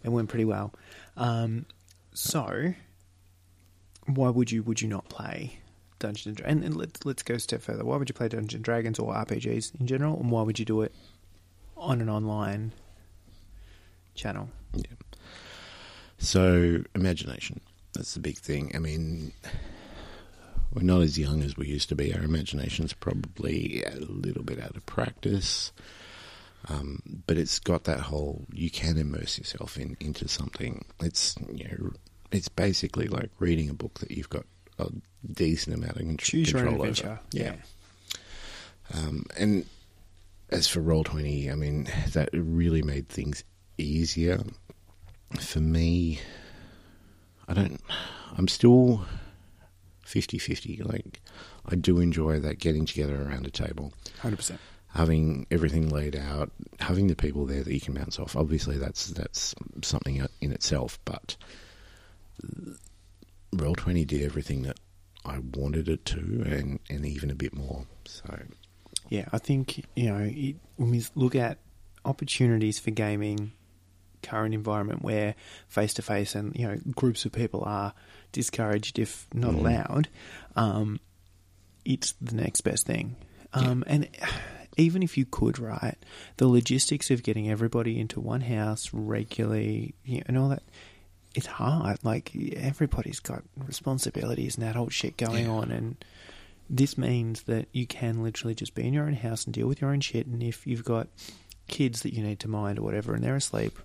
it 0.05 0.09
went 0.11 0.29
pretty 0.29 0.45
well. 0.45 0.73
Um, 1.17 1.67
so, 2.15 2.75
why 4.07 4.29
would 4.31 4.51
you 4.53 4.63
would 4.63 4.81
you 4.81 4.89
not 4.89 5.09
play 5.09 5.59
Dungeons 5.99 6.27
and 6.27 6.37
Dragons? 6.37 6.65
And, 6.65 6.77
let's 6.77 7.05
let's 7.05 7.23
go 7.25 7.35
a 7.35 7.41
step 7.41 7.63
further. 7.63 7.85
Why 7.85 7.97
would 7.97 8.09
you 8.09 8.15
play 8.15 8.29
Dungeons 8.29 8.55
and 8.55 8.65
Dragons 8.65 8.99
or 9.01 9.13
RPGs 9.15 9.81
in 9.81 9.87
general? 9.89 10.19
And 10.21 10.31
why 10.31 10.43
would 10.43 10.59
you 10.59 10.65
do 10.65 10.83
it 10.83 10.95
on 11.77 12.01
an 12.01 12.09
online 12.09 12.73
channel? 14.15 14.51
Yeah. 14.75 14.85
So, 16.21 16.85
imagination. 16.95 17.61
That's 17.95 18.15
the 18.15 18.21
big 18.21 18.39
thing. 18.39 18.73
I 18.75 18.79
mean, 18.79 19.33
we're 20.73 20.83
not 20.83 21.01
as 21.01 21.19
young 21.19 21.43
as 21.43 21.57
we 21.57 21.67
used 21.67 21.89
to 21.89 21.97
be. 21.97 22.15
Our 22.15 22.23
imagination's 22.23 22.93
probably 22.93 23.83
a 23.83 23.97
little 23.97 24.45
bit 24.45 24.61
out 24.61 24.77
of 24.77 24.87
practice. 24.87 25.73
Um, 26.69 27.01
but 27.27 27.39
it's 27.39 27.59
got 27.59 27.85
that 27.85 28.01
whole 28.01 28.45
you 28.53 28.71
can 28.71 28.99
immerse 28.99 29.39
yourself 29.39 29.79
in 29.79 29.97
into 29.99 30.29
something. 30.29 30.85
It's 31.01 31.35
you 31.53 31.65
know, 31.65 31.93
it's 32.31 32.51
basically 32.51 33.09
like 33.09 33.31
reading 33.39 33.71
a 33.71 33.75
book 33.75 34.01
that 34.01 34.11
you've 34.11 34.29
got 34.29 34.45
a 34.79 34.89
decent 35.33 35.75
amount 35.75 35.97
of 35.97 36.03
con- 36.03 36.17
Choose 36.19 36.53
your 36.53 36.69
own 36.69 36.79
control 36.79 37.13
over. 37.15 37.21
Yeah. 37.33 37.55
Um, 38.93 39.25
and 39.39 39.65
as 40.51 40.69
for 40.69 40.81
roll 40.81 41.03
twenty, 41.03 41.51
I 41.51 41.55
mean 41.55 41.89
that 42.13 42.29
really 42.35 42.83
made 42.83 43.09
things 43.09 43.43
easier 43.79 44.43
for 45.39 45.61
me. 45.61 46.21
I 47.49 47.55
don't. 47.55 47.81
I'm 48.37 48.49
still 48.49 49.05
50-50. 50.07 50.85
Like 50.85 51.21
I 51.67 51.75
do 51.75 52.01
enjoy 52.01 52.41
that 52.41 52.59
getting 52.59 52.87
together 52.87 53.23
around 53.23 53.47
a 53.47 53.51
table, 53.51 53.93
hundred 54.21 54.37
percent. 54.37 54.61
having 54.95 55.47
everything 55.51 55.89
laid 55.89 56.17
out, 56.17 56.51
having 56.79 57.07
the 57.09 57.17
people 57.17 57.47
there 57.47 57.63
that 57.63 57.73
you 57.73 57.81
can 57.81 57.95
bounce 57.95 58.19
off. 58.19 58.37
Obviously, 58.37 58.77
that's 58.79 59.09
that's 59.09 59.55
something 59.83 60.27
in 60.41 60.53
itself. 60.53 60.99
But 61.05 61.37
roll 63.53 63.75
twenty 63.75 64.05
did 64.05 64.23
everything 64.23 64.63
that 64.63 64.79
I 65.25 65.39
wanted 65.39 65.89
it 65.89 66.05
to, 66.07 66.19
and 66.19 66.79
and 66.89 67.05
even 67.05 67.31
a 67.31 67.35
bit 67.35 67.55
more. 67.55 67.87
So 68.05 68.43
Yeah, 69.09 69.27
I 69.33 69.39
think 69.39 69.85
you 69.97 70.09
know 70.11 70.19
it, 70.31 70.57
when 70.77 70.91
we 70.91 71.05
look 71.15 71.35
at 71.35 71.59
opportunities 72.05 72.79
for 72.79 72.91
gaming, 72.91 73.53
current 74.23 74.55
environment 74.55 75.03
where 75.03 75.35
face 75.69 75.95
to 75.95 76.03
face 76.03 76.35
and 76.35 76.55
you 76.57 76.67
know 76.67 76.79
groups 76.95 77.25
of 77.25 77.33
people 77.33 77.63
are 77.65 77.93
discouraged 78.33 78.99
if 78.99 79.27
not 79.35 79.53
Mhm. 79.55 79.59
allowed, 79.59 80.09
um, 80.57 81.01
it's 81.85 82.13
the 82.21 82.35
next 82.35 82.61
best 82.63 82.87
thing. 82.87 83.17
Um, 83.53 83.83
And 83.87 84.09
even 84.77 85.03
if 85.03 85.19
you 85.19 85.25
could, 85.25 85.59
right, 85.59 85.97
the 86.37 86.47
logistics 86.47 87.11
of 87.11 87.23
getting 87.23 87.51
everybody 87.51 87.99
into 87.99 88.21
one 88.21 88.43
house 88.43 88.91
regularly, 88.93 89.95
you 90.05 90.19
know, 90.19 90.23
and 90.27 90.39
all 90.39 90.49
that. 90.51 90.63
It's 91.35 91.47
hard. 91.47 91.99
Like 92.05 92.35
everybody's 92.57 93.21
got 93.21 93.43
responsibilities 93.57 94.57
and 94.57 94.65
adult 94.65 94.93
shit 94.93 95.17
going 95.17 95.47
Yeah. 95.47 95.53
on, 95.53 95.71
and 95.71 95.97
this 96.69 96.97
means 96.99 97.43
that 97.43 97.67
you 97.73 97.87
can 97.87 98.23
literally 98.23 98.55
just 98.55 98.75
be 98.75 98.87
in 98.87 98.95
your 98.95 99.07
own 99.07 99.15
house 99.15 99.45
and 99.45 99.53
deal 99.55 99.67
with 99.67 99.81
your 99.81 99.91
own 99.91 100.01
shit. 100.01 100.27
And 100.27 100.43
if 100.43 100.67
you've 100.67 100.85
got 100.85 101.09
kids 101.67 102.03
that 102.03 102.15
you 102.15 102.23
need 102.23 102.39
to 102.41 102.49
mind 102.49 102.79
or 102.79 102.83
whatever, 102.83 103.15
and 103.15 103.23
they're 103.25 103.37
asleep, 103.37 103.79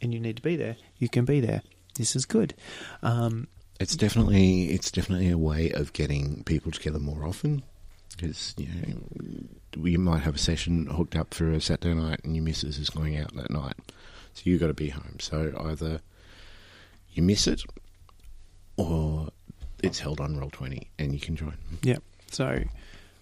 and 0.00 0.12
you 0.14 0.20
need 0.20 0.36
to 0.36 0.42
be 0.42 0.56
there, 0.56 0.76
you 0.98 1.08
can 1.08 1.24
be 1.24 1.40
there. 1.40 1.62
This 1.96 2.14
is 2.14 2.24
good. 2.26 2.54
Um, 3.02 3.48
It's 3.80 3.96
definitely 3.96 4.70
it's 4.70 4.90
definitely 4.90 5.30
a 5.30 5.38
way 5.38 5.70
of 5.70 5.92
getting 5.92 6.44
people 6.44 6.70
together 6.72 6.98
more 6.98 7.26
often. 7.26 7.62
Because 8.16 8.54
you 8.56 8.66
know, 8.66 9.84
you 9.88 9.98
might 9.98 10.20
have 10.22 10.34
a 10.34 10.38
session 10.38 10.86
hooked 10.86 11.14
up 11.14 11.34
for 11.34 11.52
a 11.52 11.60
Saturday 11.60 11.94
night, 11.94 12.20
and 12.24 12.34
your 12.34 12.44
missus 12.44 12.78
is 12.78 12.90
going 12.90 13.16
out 13.16 13.34
that 13.36 13.50
night, 13.50 13.76
so 14.34 14.42
you've 14.44 14.60
got 14.60 14.66
to 14.68 14.74
be 14.74 14.88
home. 14.88 15.18
So 15.20 15.52
either 15.60 16.00
you 17.12 17.22
miss 17.22 17.46
it, 17.46 17.62
or 18.76 19.28
it's 19.82 20.00
held 20.00 20.20
on 20.20 20.36
roll 20.36 20.50
twenty, 20.50 20.90
and 20.98 21.12
you 21.12 21.20
can 21.20 21.36
join. 21.36 21.54
yeah. 21.82 21.98
So, 22.30 22.64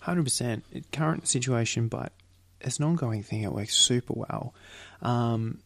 hundred 0.00 0.24
percent 0.24 0.64
current 0.92 1.28
situation, 1.28 1.88
but 1.88 2.12
it's 2.60 2.78
an 2.78 2.86
ongoing 2.86 3.22
thing, 3.22 3.42
it 3.42 3.52
works 3.52 3.76
super 3.76 4.14
well. 4.16 4.54
Um, 5.02 5.58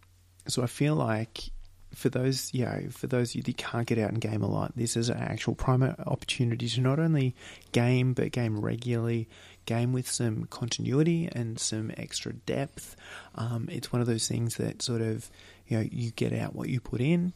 so 0.53 0.63
I 0.63 0.67
feel 0.67 0.95
like 0.95 1.51
for 1.95 2.09
those, 2.09 2.53
you 2.55 2.65
know, 2.65 2.85
for 2.91 3.07
those 3.07 3.31
of 3.31 3.37
you 3.37 3.43
that 3.43 3.57
can't 3.57 3.87
get 3.87 3.99
out 3.99 4.11
and 4.11 4.21
game 4.21 4.43
a 4.43 4.47
lot, 4.47 4.77
this 4.77 4.97
is 4.97 5.09
an 5.09 5.19
actual 5.19 5.55
prime 5.55 5.83
opportunity 5.83 6.69
to 6.69 6.81
not 6.81 6.99
only 6.99 7.35
game 7.73 8.13
but 8.13 8.31
game 8.33 8.61
regularly, 8.61 9.29
game 9.67 9.93
with 9.93 10.09
some 10.09 10.45
continuity 10.47 11.29
and 11.33 11.59
some 11.59 11.91
extra 11.97 12.33
depth. 12.33 12.97
Um, 13.35 13.69
it's 13.71 13.93
one 13.93 14.01
of 14.01 14.07
those 14.07 14.29
things 14.29 14.57
that 14.57 14.83
sort 14.83 15.03
of, 15.03 15.31
you 15.67 15.79
know, 15.79 15.89
you 15.91 16.11
get 16.13 16.33
out 16.33 16.55
what 16.55 16.69
you 16.69 16.81
put 16.81 17.01
in 17.01 17.33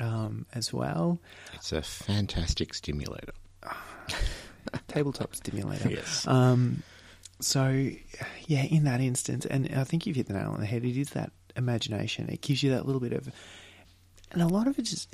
um, 0.00 0.46
as 0.54 0.72
well. 0.72 1.18
It's 1.54 1.72
a 1.72 1.82
fantastic 1.82 2.74
stimulator. 2.74 3.32
Tabletop 4.88 5.34
stimulator. 5.34 5.90
Yes. 5.90 6.26
Um, 6.26 6.82
so, 7.40 7.90
yeah, 8.46 8.62
in 8.62 8.84
that 8.84 9.00
instance, 9.00 9.44
and 9.44 9.70
I 9.74 9.84
think 9.84 10.06
you've 10.06 10.16
hit 10.16 10.26
the 10.26 10.34
nail 10.34 10.50
on 10.50 10.60
the 10.60 10.66
head. 10.66 10.84
It 10.84 10.96
is 10.96 11.10
that 11.10 11.32
imagination. 11.56 12.28
It 12.28 12.40
gives 12.40 12.62
you 12.62 12.70
that 12.70 12.86
little 12.86 13.00
bit 13.00 13.12
of, 13.12 13.28
and 14.32 14.42
a 14.42 14.46
lot 14.48 14.66
of 14.66 14.78
it 14.78 14.92
is 14.92 15.06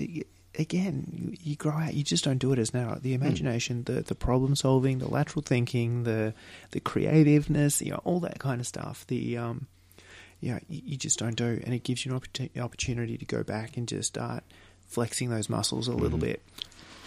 again, 0.59 1.07
you, 1.13 1.37
you 1.41 1.57
grow 1.57 1.73
out. 1.73 1.95
You 1.95 2.03
just 2.03 2.25
don't 2.25 2.39
do 2.39 2.53
it 2.53 2.59
as 2.59 2.75
now. 2.75 2.99
The 3.01 3.15
imagination, 3.15 3.85
the 3.85 4.03
the 4.03 4.15
problem 4.15 4.57
solving, 4.57 4.99
the 4.99 5.09
lateral 5.09 5.43
thinking, 5.43 6.05
the 6.05 6.35
the 6.73 6.81
creativeness, 6.81 7.81
you 7.83 7.93
know, 7.93 8.01
all 8.05 8.21
that 8.21 8.39
kind 8.39 8.61
of 8.61 8.67
stuff. 8.67 9.07
The 9.07 9.37
um, 9.39 9.67
you 10.41 10.53
know, 10.53 10.59
you, 10.69 10.83
you 10.85 10.97
just 10.97 11.19
don't 11.19 11.37
do, 11.37 11.61
and 11.65 11.75
it 11.75 11.83
gives 11.85 12.05
you 12.05 12.13
an 12.13 12.21
opportu- 12.21 12.59
opportunity 12.61 13.17
to 13.19 13.25
go 13.25 13.43
back 13.43 13.77
and 13.77 13.87
just 13.87 14.09
start 14.09 14.43
flexing 14.87 15.31
those 15.31 15.49
muscles 15.49 15.87
a 15.87 15.93
little 15.93 16.19
bit. 16.19 16.43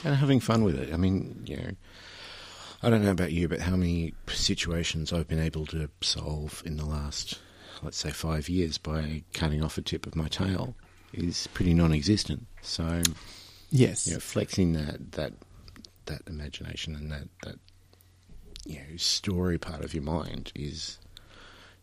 and 0.05 0.15
having 0.15 0.39
fun 0.39 0.63
with 0.63 0.79
it. 0.79 0.93
I 0.93 0.97
mean, 0.97 1.43
you 1.45 1.57
know, 1.57 1.71
I 2.81 2.89
don't 2.89 3.03
know 3.03 3.11
about 3.11 3.31
you, 3.31 3.47
but 3.47 3.59
how 3.59 3.75
many 3.75 4.13
situations 4.27 5.11
I've 5.11 5.27
been 5.27 5.39
able 5.39 5.65
to 5.67 5.89
solve 6.01 6.61
in 6.65 6.77
the 6.77 6.85
last, 6.85 7.39
let's 7.83 7.97
say, 7.97 8.11
five 8.11 8.49
years 8.49 8.77
by 8.77 9.23
cutting 9.33 9.63
off 9.63 9.77
a 9.77 9.81
tip 9.81 10.05
of 10.07 10.15
my 10.15 10.27
tail 10.27 10.75
is 11.13 11.47
pretty 11.53 11.73
non-existent. 11.73 12.45
So, 12.61 13.01
Yes. 13.69 14.07
you 14.07 14.13
know, 14.13 14.19
flexing 14.19 14.73
that 14.73 15.11
that 15.13 15.33
that 16.05 16.21
imagination 16.27 16.95
and 16.95 17.11
that 17.11 17.27
that 17.43 17.55
you 18.65 18.75
know 18.77 18.97
story 18.97 19.57
part 19.57 19.83
of 19.83 19.93
your 19.93 20.03
mind 20.03 20.51
is 20.55 20.99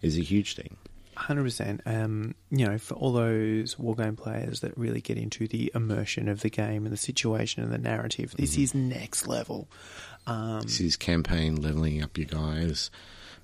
is 0.03 0.16
a 0.18 0.22
huge 0.22 0.55
thing. 0.55 0.76
Hundred 1.16 1.42
percent. 1.42 1.80
Um, 1.84 2.34
you 2.51 2.66
know, 2.66 2.78
for 2.78 2.94
all 2.94 3.12
those 3.12 3.74
wargame 3.74 4.16
players 4.16 4.61
that 4.61 4.76
really 4.78 5.01
get 5.03 5.18
into 5.18 5.46
the 5.46 5.70
immersion 5.74 6.28
of 6.28 6.40
the 6.40 6.48
game 6.48 6.84
and 6.86 6.92
the 6.92 6.96
situation 6.96 7.62
and 7.62 7.70
the 7.72 7.78
narrative, 7.78 8.34
this 8.38 8.57
is 8.57 8.74
next 8.74 9.26
level. 9.26 9.68
Um, 10.26 10.62
This 10.62 10.80
is 10.80 10.96
campaign 10.96 11.57
leveling 11.57 12.03
up 12.03 12.16
your 12.16 12.26
guys, 12.26 12.90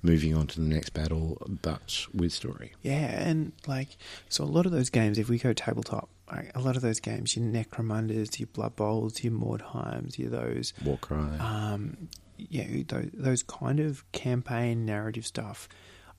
moving 0.01 0.35
on 0.35 0.47
to 0.47 0.59
the 0.59 0.67
next 0.67 0.91
battle, 0.91 1.41
but 1.61 2.05
with 2.13 2.33
story. 2.33 2.73
yeah, 2.81 3.27
and 3.27 3.51
like 3.67 3.97
so, 4.29 4.43
a 4.43 4.45
lot 4.45 4.65
of 4.65 4.71
those 4.71 4.89
games, 4.89 5.17
if 5.17 5.29
we 5.29 5.37
go 5.37 5.53
tabletop, 5.53 6.09
like, 6.31 6.51
a 6.55 6.59
lot 6.59 6.75
of 6.75 6.81
those 6.81 6.99
games, 6.99 7.35
your 7.35 7.45
Necromundas, 7.45 8.39
your 8.39 8.47
Blood 8.47 8.75
Bowls, 8.75 9.23
your 9.23 9.33
Mordheims, 9.33 10.17
your 10.17 10.29
those, 10.29 10.73
Warcry. 10.83 11.17
um, 11.39 12.09
yeah, 12.37 12.83
those, 12.87 13.09
those 13.13 13.43
kind 13.43 13.79
of 13.79 14.09
campaign 14.11 14.85
narrative 14.85 15.25
stuff. 15.25 15.67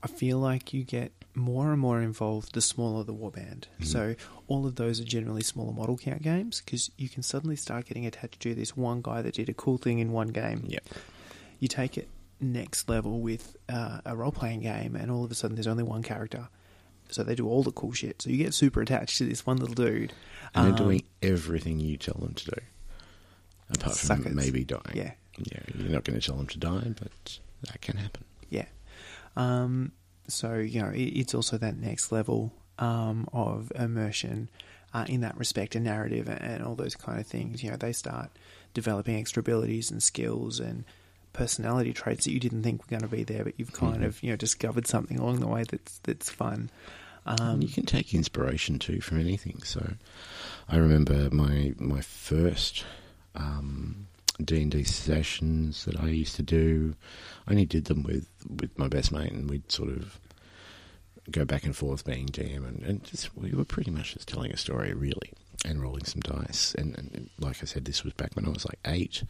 I 0.01 0.07
feel 0.07 0.39
like 0.39 0.73
you 0.73 0.85
get 0.85 1.11
more 1.35 1.71
and 1.71 1.79
more 1.79 2.01
involved 2.01 2.53
the 2.53 2.61
smaller 2.61 3.03
the 3.03 3.13
warband. 3.13 3.65
So 3.81 4.15
all 4.47 4.65
of 4.65 4.75
those 4.75 5.01
are 5.01 5.03
generally 5.03 5.43
smaller 5.43 5.73
model 5.73 5.97
count 5.97 6.21
games 6.21 6.61
because 6.63 6.89
you 6.97 7.09
can 7.09 7.21
suddenly 7.21 7.57
start 7.57 7.85
getting 7.85 8.05
attached 8.05 8.39
to 8.41 8.55
this 8.55 8.77
one 8.77 9.01
guy 9.01 9.21
that 9.21 9.33
did 9.33 9.49
a 9.49 9.53
cool 9.53 9.77
thing 9.77 9.99
in 9.99 10.13
one 10.13 10.29
game. 10.29 10.63
Yep. 10.67 10.83
You 11.59 11.67
take 11.67 11.97
it 11.97 12.07
next 12.39 12.89
level 12.89 13.19
with 13.19 13.55
uh, 13.67 13.99
a 14.05 14.15
role 14.15 14.31
playing 14.31 14.61
game, 14.61 14.95
and 14.95 15.11
all 15.11 15.23
of 15.23 15.31
a 15.31 15.35
sudden 15.35 15.55
there's 15.55 15.67
only 15.67 15.83
one 15.83 16.03
character. 16.03 16.49
So 17.11 17.23
they 17.23 17.35
do 17.35 17.47
all 17.47 17.63
the 17.63 17.71
cool 17.71 17.91
shit. 17.91 18.21
So 18.21 18.29
you 18.29 18.37
get 18.37 18.53
super 18.53 18.81
attached 18.81 19.17
to 19.17 19.25
this 19.25 19.45
one 19.45 19.57
little 19.57 19.73
dude. 19.75 20.13
And 20.53 20.65
they're 20.65 20.73
Um, 20.73 20.77
doing 20.77 21.03
everything 21.23 21.79
you 21.79 21.97
tell 21.97 22.17
them 22.19 22.33
to 22.35 22.45
do. 22.45 22.61
Apart 23.71 23.95
Suckers. 23.95 24.25
from 24.25 24.35
maybe 24.35 24.63
dying. 24.63 24.81
Yeah. 24.93 25.13
Yeah, 25.37 25.59
you're 25.73 25.89
not 25.89 26.03
going 26.03 26.19
to 26.19 26.25
tell 26.25 26.35
them 26.35 26.47
to 26.47 26.57
die, 26.59 26.93
but 26.99 27.39
that 27.63 27.81
can 27.81 27.97
happen. 27.97 28.25
Yeah. 28.49 28.65
Um, 29.35 29.93
so, 30.27 30.55
you 30.55 30.81
know, 30.81 30.89
it, 30.89 31.01
it's 31.01 31.33
also 31.33 31.57
that 31.57 31.77
next 31.77 32.11
level 32.11 32.53
um, 32.77 33.27
of 33.31 33.71
immersion 33.75 34.49
uh, 34.93 35.05
in 35.07 35.21
that 35.21 35.37
respect 35.37 35.75
and 35.75 35.85
narrative 35.85 36.27
and, 36.27 36.41
and 36.41 36.63
all 36.63 36.75
those 36.75 36.95
kind 36.95 37.19
of 37.19 37.25
things. 37.27 37.63
You 37.63 37.71
know, 37.71 37.77
they 37.77 37.93
start 37.93 38.29
developing 38.73 39.15
extra 39.15 39.39
abilities 39.41 39.89
and 39.91 40.03
skills 40.03 40.59
and 40.59 40.83
personality 41.39 41.93
traits 41.93 42.25
that 42.25 42.31
you 42.31 42.39
didn't 42.39 42.63
think 42.63 42.81
were 42.81 42.89
going 42.97 43.01
to 43.09 43.15
be 43.15 43.23
there, 43.23 43.43
but 43.43 43.53
you've 43.57 43.73
kind 43.73 44.01
Mhm. 44.03 44.05
of, 44.07 44.21
you 44.23 44.29
know, 44.29 44.35
discovered 44.35 44.85
something 44.87 45.17
along 45.19 45.39
the 45.39 45.47
way 45.47 45.63
that's, 45.63 45.99
that's 46.03 46.29
fun. 46.29 46.69
Um, 47.25 47.61
you 47.61 47.67
can 47.69 47.85
take 47.85 48.13
inspiration 48.13 48.79
too 48.79 49.01
from 49.01 49.19
anything. 49.19 49.61
So 49.63 49.93
I 50.67 50.77
remember 50.77 51.29
my 51.31 51.73
my 51.77 52.01
first 52.01 52.85
um, 53.35 54.07
D 54.43 54.61
and 54.63 54.71
D 54.71 54.83
sessions 54.83 55.85
that 55.85 55.99
I 55.99 56.07
used 56.07 56.35
to 56.37 56.41
do. 56.43 56.95
I 57.47 57.51
only 57.51 57.65
did 57.65 57.85
them 57.85 58.03
with 58.03 58.27
with 58.47 58.77
my 58.79 58.87
best 58.87 59.11
mate, 59.11 59.31
and 59.31 59.49
we'd 59.49 59.71
sort 59.71 59.89
of 59.89 60.19
go 61.29 61.45
back 61.45 61.63
and 61.65 61.75
forth 61.75 62.03
being 62.05 62.25
DM, 62.27 62.65
and, 62.67 62.83
and 62.83 63.03
just 63.03 63.35
we 63.37 63.51
were 63.51 63.65
pretty 63.65 63.91
much 63.91 64.13
just 64.13 64.27
telling 64.27 64.51
a 64.51 64.57
story, 64.57 64.93
really, 64.93 65.31
and 65.65 65.81
rolling 65.81 66.05
some 66.05 66.21
dice. 66.21 66.73
And, 66.75 66.97
and 66.97 67.29
like 67.37 67.57
I 67.61 67.65
said, 67.65 67.85
this 67.85 68.03
was 68.03 68.13
back 68.13 68.31
when 68.35 68.45
I 68.45 68.49
was 68.49 68.65
like 68.65 68.79
eight, 68.85 69.23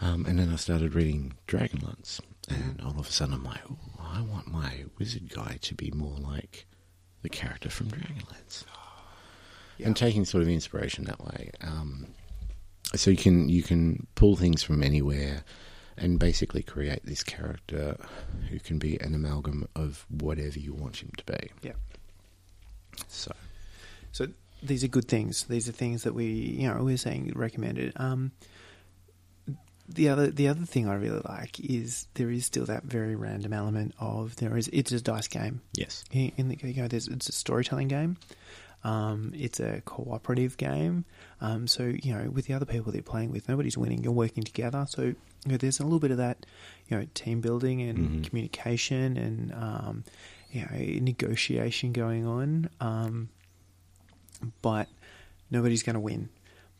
um, 0.00 0.26
and 0.26 0.38
then 0.38 0.50
I 0.52 0.56
started 0.56 0.94
reading 0.94 1.34
Dragonlance, 1.46 2.20
and 2.48 2.80
all 2.82 2.98
of 2.98 3.08
a 3.08 3.12
sudden 3.12 3.34
I'm 3.34 3.44
like, 3.44 3.60
oh, 3.70 3.78
I 4.00 4.22
want 4.22 4.48
my 4.48 4.84
wizard 4.98 5.30
guy 5.32 5.58
to 5.62 5.74
be 5.74 5.90
more 5.90 6.18
like 6.18 6.66
the 7.22 7.28
character 7.28 7.70
from 7.70 7.88
Dragonlance, 7.88 8.64
yeah. 9.78 9.86
and 9.86 9.96
taking 9.96 10.24
sort 10.24 10.42
of 10.42 10.48
inspiration 10.48 11.04
that 11.04 11.20
way. 11.20 11.50
Um, 11.60 12.08
so 12.94 13.10
you 13.10 13.16
can 13.16 13.48
you 13.48 13.62
can 13.62 14.06
pull 14.14 14.36
things 14.36 14.62
from 14.62 14.82
anywhere 14.82 15.42
and 15.96 16.18
basically 16.18 16.62
create 16.62 17.04
this 17.04 17.22
character 17.22 17.96
who 18.50 18.58
can 18.58 18.78
be 18.78 19.00
an 19.00 19.14
amalgam 19.14 19.68
of 19.76 20.04
whatever 20.10 20.58
you 20.58 20.74
want 20.74 20.96
him 20.96 21.10
to 21.16 21.24
be. 21.24 21.50
Yeah. 21.62 21.72
So 23.08 23.32
So 24.12 24.28
these 24.62 24.84
are 24.84 24.88
good 24.88 25.08
things. 25.08 25.44
These 25.44 25.68
are 25.68 25.72
things 25.72 26.04
that 26.04 26.14
we, 26.14 26.26
you 26.26 26.68
know, 26.68 26.82
we're 26.82 26.96
saying 26.96 27.32
recommended. 27.34 27.92
Um, 27.96 28.32
the 29.94 30.08
other, 30.08 30.30
the 30.30 30.48
other 30.48 30.64
thing 30.66 30.88
I 30.88 30.94
really 30.94 31.22
like 31.24 31.58
is 31.60 32.06
there 32.14 32.30
is 32.30 32.44
still 32.46 32.66
that 32.66 32.84
very 32.84 33.14
random 33.14 33.52
element 33.52 33.94
of 33.98 34.36
there 34.36 34.56
is 34.56 34.68
it's 34.72 34.92
a 34.92 35.00
dice 35.00 35.28
game. 35.28 35.60
yes, 35.74 36.04
In 36.12 36.32
in 36.36 36.48
the 36.48 36.58
you 36.62 36.82
know, 36.82 36.88
there's 36.88 37.08
it's 37.08 37.28
a 37.28 37.32
storytelling 37.32 37.88
game. 37.88 38.16
Um, 38.82 39.32
it's 39.34 39.60
a 39.60 39.80
cooperative 39.86 40.58
game. 40.58 41.06
Um, 41.40 41.66
so 41.66 41.84
you 41.84 42.12
know, 42.14 42.28
with 42.30 42.46
the 42.46 42.52
other 42.54 42.66
people 42.66 42.92
that 42.92 42.98
you're 42.98 43.02
playing 43.02 43.30
with, 43.30 43.48
nobody's 43.48 43.78
winning. 43.78 44.02
You're 44.04 44.12
working 44.12 44.42
together. 44.44 44.84
So 44.88 45.02
you 45.02 45.16
know, 45.46 45.56
there's 45.56 45.80
a 45.80 45.84
little 45.84 45.98
bit 46.00 46.10
of 46.10 46.18
that, 46.18 46.44
you 46.88 46.96
know, 46.98 47.06
team 47.14 47.40
building 47.40 47.80
and 47.82 47.98
Mhm. 47.98 48.24
communication 48.28 49.16
and 49.16 49.52
um, 49.54 50.04
you 50.52 50.60
know, 50.62 51.00
negotiation 51.00 51.92
going 51.92 52.26
on. 52.26 52.68
Um, 52.80 53.28
but 54.62 54.88
nobody's 55.50 55.82
going 55.82 55.94
to 55.94 56.00
win. 56.00 56.28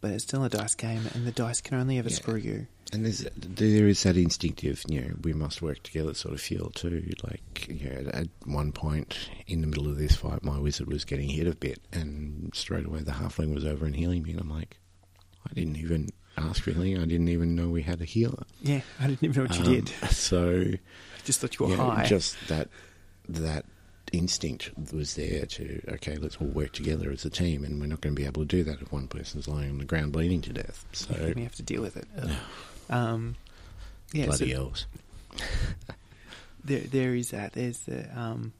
But 0.00 0.10
it's 0.10 0.24
still 0.24 0.44
a 0.44 0.50
dice 0.50 0.74
game, 0.74 1.02
and 1.14 1.26
the 1.26 1.32
dice 1.32 1.60
can 1.62 1.78
only 1.78 1.96
ever 1.98 2.10
Yeah. 2.10 2.16
screw 2.16 2.36
you. 2.36 2.66
And 2.92 3.04
there 3.06 3.88
is 3.88 4.02
that 4.04 4.16
instinctive, 4.16 4.84
you 4.88 5.00
know, 5.00 5.14
we 5.22 5.32
must 5.32 5.62
work 5.62 5.82
together 5.82 6.14
sort 6.14 6.34
of 6.34 6.40
feel 6.40 6.70
too. 6.70 7.04
Like 7.24 7.66
you 7.68 7.90
know, 7.90 8.10
at 8.12 8.28
one 8.44 8.72
point 8.72 9.16
in 9.46 9.60
the 9.60 9.66
middle 9.66 9.88
of 9.88 9.96
this 9.98 10.14
fight, 10.16 10.44
my 10.44 10.58
wizard 10.58 10.86
was 10.88 11.04
getting 11.04 11.28
hit 11.28 11.46
a 11.46 11.54
bit, 11.56 11.80
and 11.92 12.50
straight 12.54 12.86
away 12.86 13.00
the 13.00 13.12
halfling 13.12 13.54
was 13.54 13.64
over 13.64 13.86
and 13.86 13.96
healing 13.96 14.22
me, 14.22 14.32
and 14.32 14.40
I'm 14.40 14.50
like, 14.50 14.76
I 15.48 15.54
didn't 15.54 15.76
even 15.76 16.10
ask 16.36 16.62
for 16.62 16.72
healing. 16.72 16.98
I 16.98 17.04
didn't 17.06 17.28
even 17.28 17.54
know 17.54 17.68
we 17.68 17.82
had 17.82 18.00
a 18.00 18.04
healer. 18.04 18.44
Yeah, 18.60 18.80
I 19.00 19.06
didn't 19.08 19.24
even 19.24 19.36
know 19.44 19.48
what 19.48 19.58
you 19.58 19.64
Um, 19.64 19.72
did. 19.72 19.88
So 20.10 20.60
I 20.60 20.78
just 21.24 21.40
thought 21.40 21.58
you 21.58 21.66
were 21.66 21.72
you 21.72 21.78
know, 21.78 21.90
high. 21.90 22.04
just 22.06 22.36
that 22.48 22.68
that 23.28 23.64
instinct 24.12 24.70
was 24.92 25.14
there 25.14 25.44
to 25.46 25.80
okay, 25.94 26.16
let's 26.16 26.36
all 26.36 26.46
work 26.48 26.72
together 26.72 27.10
as 27.10 27.24
a 27.24 27.30
team, 27.30 27.64
and 27.64 27.80
we're 27.80 27.86
not 27.86 28.00
going 28.00 28.14
to 28.14 28.20
be 28.20 28.26
able 28.26 28.42
to 28.42 28.46
do 28.46 28.62
that 28.64 28.80
if 28.82 28.92
one 28.92 29.08
person's 29.08 29.48
lying 29.48 29.70
on 29.70 29.78
the 29.78 29.84
ground 29.84 30.12
bleeding 30.12 30.40
to 30.42 30.52
death. 30.52 30.84
So 30.92 31.32
we 31.34 31.42
have 31.42 31.54
to 31.56 31.62
deal 31.62 31.82
with 31.82 31.96
it. 31.96 32.06
Um, 32.90 33.36
yeah, 34.12 34.26
bloody 34.26 34.50
so 34.52 34.56
elves. 34.62 34.86
there 36.64 36.80
there 36.80 37.14
is 37.14 37.30
that. 37.30 37.52
There's 37.52 37.80
the 37.80 38.06
um, 38.18 38.52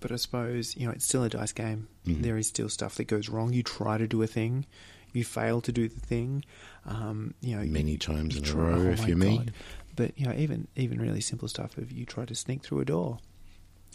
but 0.00 0.12
I 0.12 0.16
suppose 0.16 0.76
you 0.76 0.86
know 0.86 0.92
it's 0.92 1.04
still 1.04 1.24
a 1.24 1.28
dice 1.28 1.52
game. 1.52 1.88
Mhm. 2.06 2.22
There 2.22 2.36
is 2.36 2.46
still 2.48 2.68
stuff 2.68 2.94
that 2.96 3.04
goes 3.04 3.28
wrong. 3.28 3.52
You 3.52 3.62
try 3.62 3.98
to 3.98 4.06
do 4.06 4.22
a 4.22 4.26
thing, 4.26 4.66
you 5.12 5.24
fail 5.24 5.60
to 5.62 5.72
do 5.72 5.88
the 5.88 6.00
thing. 6.00 6.44
Um, 6.86 7.34
you 7.40 7.56
know, 7.56 7.64
Many 7.64 7.92
you- 7.92 7.98
times 7.98 8.34
you 8.34 8.42
in 8.42 8.48
a 8.48 8.50
try- 8.50 8.62
row, 8.62 8.86
oh 8.88 8.90
if 8.90 9.06
you 9.06 9.16
me. 9.16 9.38
God. 9.38 9.52
But 9.94 10.18
you 10.18 10.26
know, 10.26 10.34
even 10.34 10.68
even 10.76 11.00
really 11.00 11.20
simple 11.20 11.48
stuff. 11.48 11.78
If 11.78 11.92
you 11.92 12.06
try 12.06 12.24
to 12.24 12.34
sneak 12.34 12.62
through 12.64 12.80
a 12.80 12.84
door, 12.84 13.18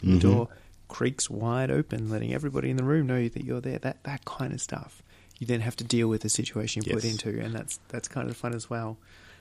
the 0.03 0.19
door 0.19 0.49
creaks 0.90 1.30
wide 1.30 1.72
open, 1.72 2.10
letting 2.10 2.34
everybody 2.34 2.69
in 2.69 2.78
the 2.78 2.84
room 2.84 3.07
know 3.07 3.28
that 3.28 3.44
you're 3.44 3.61
there. 3.61 3.80
That 3.80 4.03
that 4.03 4.24
kind 4.26 4.53
of 4.53 4.61
stuff. 4.61 5.02
You 5.39 5.45
then 5.47 5.61
have 5.61 5.76
to 5.77 5.84
deal 5.84 6.07
with 6.07 6.22
the 6.22 6.30
situation 6.30 6.84
you 6.85 6.93
put 6.93 7.03
Yes. 7.03 7.11
into, 7.14 7.39
and 7.39 7.53
that's 7.53 7.80
that's 7.89 8.07
kind 8.07 8.30
of 8.30 8.35
fun 8.38 8.53
as 8.55 8.69
well. 8.69 8.97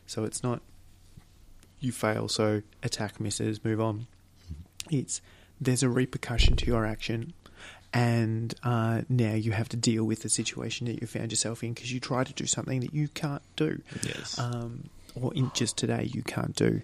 So 0.06 0.24
it's 0.24 0.42
not 0.42 0.60
you 1.80 1.92
fail, 1.92 2.28
so 2.28 2.62
attack 2.82 3.20
misses, 3.20 3.64
move 3.64 3.80
on. 3.80 4.06
It's 4.90 5.20
there's 5.60 5.82
a 5.82 5.88
repercussion 5.88 6.56
to 6.56 6.66
your 6.66 6.84
action, 6.86 7.32
and 7.92 8.54
uh, 8.62 9.02
now 9.08 9.32
you 9.34 9.52
have 9.52 9.68
to 9.70 9.76
deal 9.76 10.04
with 10.04 10.22
the 10.22 10.28
situation 10.28 10.86
that 10.86 11.00
you 11.00 11.06
found 11.06 11.32
yourself 11.32 11.62
in 11.64 11.72
because 11.72 11.92
you 11.92 12.00
try 12.00 12.24
to 12.24 12.32
do 12.34 12.46
something 12.46 12.80
that 12.80 12.92
you 12.94 13.08
can't 13.08 13.42
do 13.56 13.80
Yes. 14.02 14.38
um, 14.38 14.84
or 15.14 15.32
in 15.34 15.50
just 15.54 15.76
today 15.78 16.10
you 16.12 16.22
can't 16.22 16.54
do. 16.56 16.82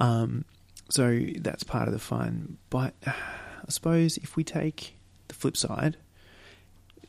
Um, 0.00 0.44
so 0.90 1.18
that's 1.38 1.64
part 1.64 1.88
of 1.88 1.92
the 1.94 2.00
fun. 2.00 2.58
But 2.70 2.94
uh, 3.06 3.12
I 3.66 3.70
suppose 3.70 4.16
if 4.18 4.36
we 4.36 4.44
take 4.44 4.94
the 5.28 5.34
flip 5.34 5.56
side, 5.56 5.96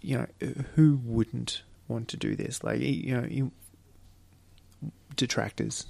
you 0.06 0.18
know, 0.18 0.48
who 0.76 0.99
wouldn't 1.03 1.64
want 1.88 2.07
to 2.10 2.18
do 2.18 2.36
this? 2.36 2.64
Like, 2.64 2.80
you 2.80 3.19
know, 3.19 3.27
you, 3.27 3.52
detractors. 5.15 5.88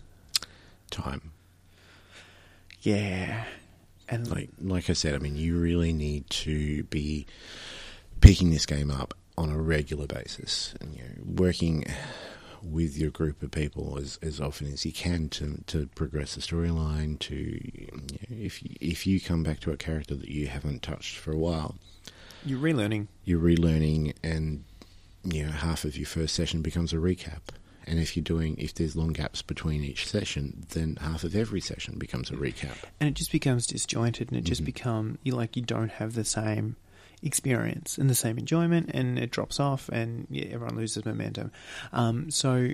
Time. 0.90 1.32
Yeah. 2.82 3.44
And 4.08 4.30
Like 4.30 4.50
like 4.62 4.90
I 4.90 4.94
said, 4.94 5.16
I 5.16 5.18
mean, 5.18 5.36
you 5.36 5.58
really 5.58 5.92
need 5.92 6.30
to 6.30 6.84
be 6.84 7.26
picking 8.22 8.52
this 8.52 8.66
game 8.66 8.92
up 8.92 9.14
on 9.38 9.50
a 9.50 9.58
regular 9.58 10.06
basis, 10.08 10.76
and 10.80 10.94
you 10.96 11.02
know, 11.02 11.42
working 11.44 11.86
with 12.62 12.98
your 12.98 13.10
group 13.10 13.44
of 13.44 13.52
people 13.52 13.98
as, 14.00 14.18
as 14.22 14.40
often 14.40 14.72
as 14.72 14.86
you 14.86 14.92
can 14.92 15.30
to 15.30 15.64
to 15.68 15.88
progress 15.96 16.36
the 16.36 16.42
storyline. 16.42 17.18
To 17.20 17.36
you 17.36 17.88
know, 17.92 18.04
if 18.30 18.64
you, 18.64 18.76
if 18.80 19.08
you 19.08 19.20
come 19.20 19.42
back 19.42 19.60
to 19.62 19.72
a 19.72 19.78
character 19.78 20.16
that 20.16 20.30
you 20.30 20.48
haven't 20.48 20.84
touched 20.84 21.18
for 21.18 21.32
a 21.32 21.38
while, 21.38 21.76
you're 22.46 22.60
relearning. 22.60 23.08
you're 23.24 23.40
relearning, 23.42 24.14
and 24.24 24.64
you 25.24 25.46
know 25.46 25.52
half 25.52 25.84
of 25.86 25.98
your 25.98 26.06
first 26.08 26.36
session 26.36 26.62
becomes 26.62 26.94
a 26.94 26.98
recap. 26.98 27.42
And 27.88 28.00
if 28.00 28.16
you're 28.18 28.24
doing, 28.24 28.56
if 28.58 28.74
there's 28.74 28.96
long 28.96 29.14
gaps 29.14 29.44
between 29.44 29.84
each 29.84 30.08
session, 30.08 30.66
then 30.70 30.96
half 31.02 31.24
of 31.24 31.36
every 31.36 31.62
session 31.62 32.00
becomes 32.00 32.32
a 32.32 32.34
recap. 32.36 32.78
and 33.00 33.08
it 33.10 33.14
just 33.14 33.32
becomes 33.32 33.68
disjointed 33.68 34.30
and 34.32 34.38
it 34.40 34.44
just 34.44 34.62
Mhm. 34.64 34.66
become 34.66 35.18
you 35.24 35.36
like 35.36 35.56
you 35.56 35.62
don't 35.62 35.92
have 35.92 36.14
the 36.14 36.26
same 36.26 36.78
experience 37.22 37.98
and 37.98 38.10
the 38.10 38.16
same 38.16 38.38
enjoyment 38.38 38.90
and 38.94 39.18
it 39.20 39.32
drops 39.32 39.60
off 39.60 39.90
and 39.90 40.28
yeah, 40.30 40.46
everyone 40.46 40.76
loses 40.76 41.04
momentum 41.06 41.52
um, 41.94 42.30
so 42.30 42.72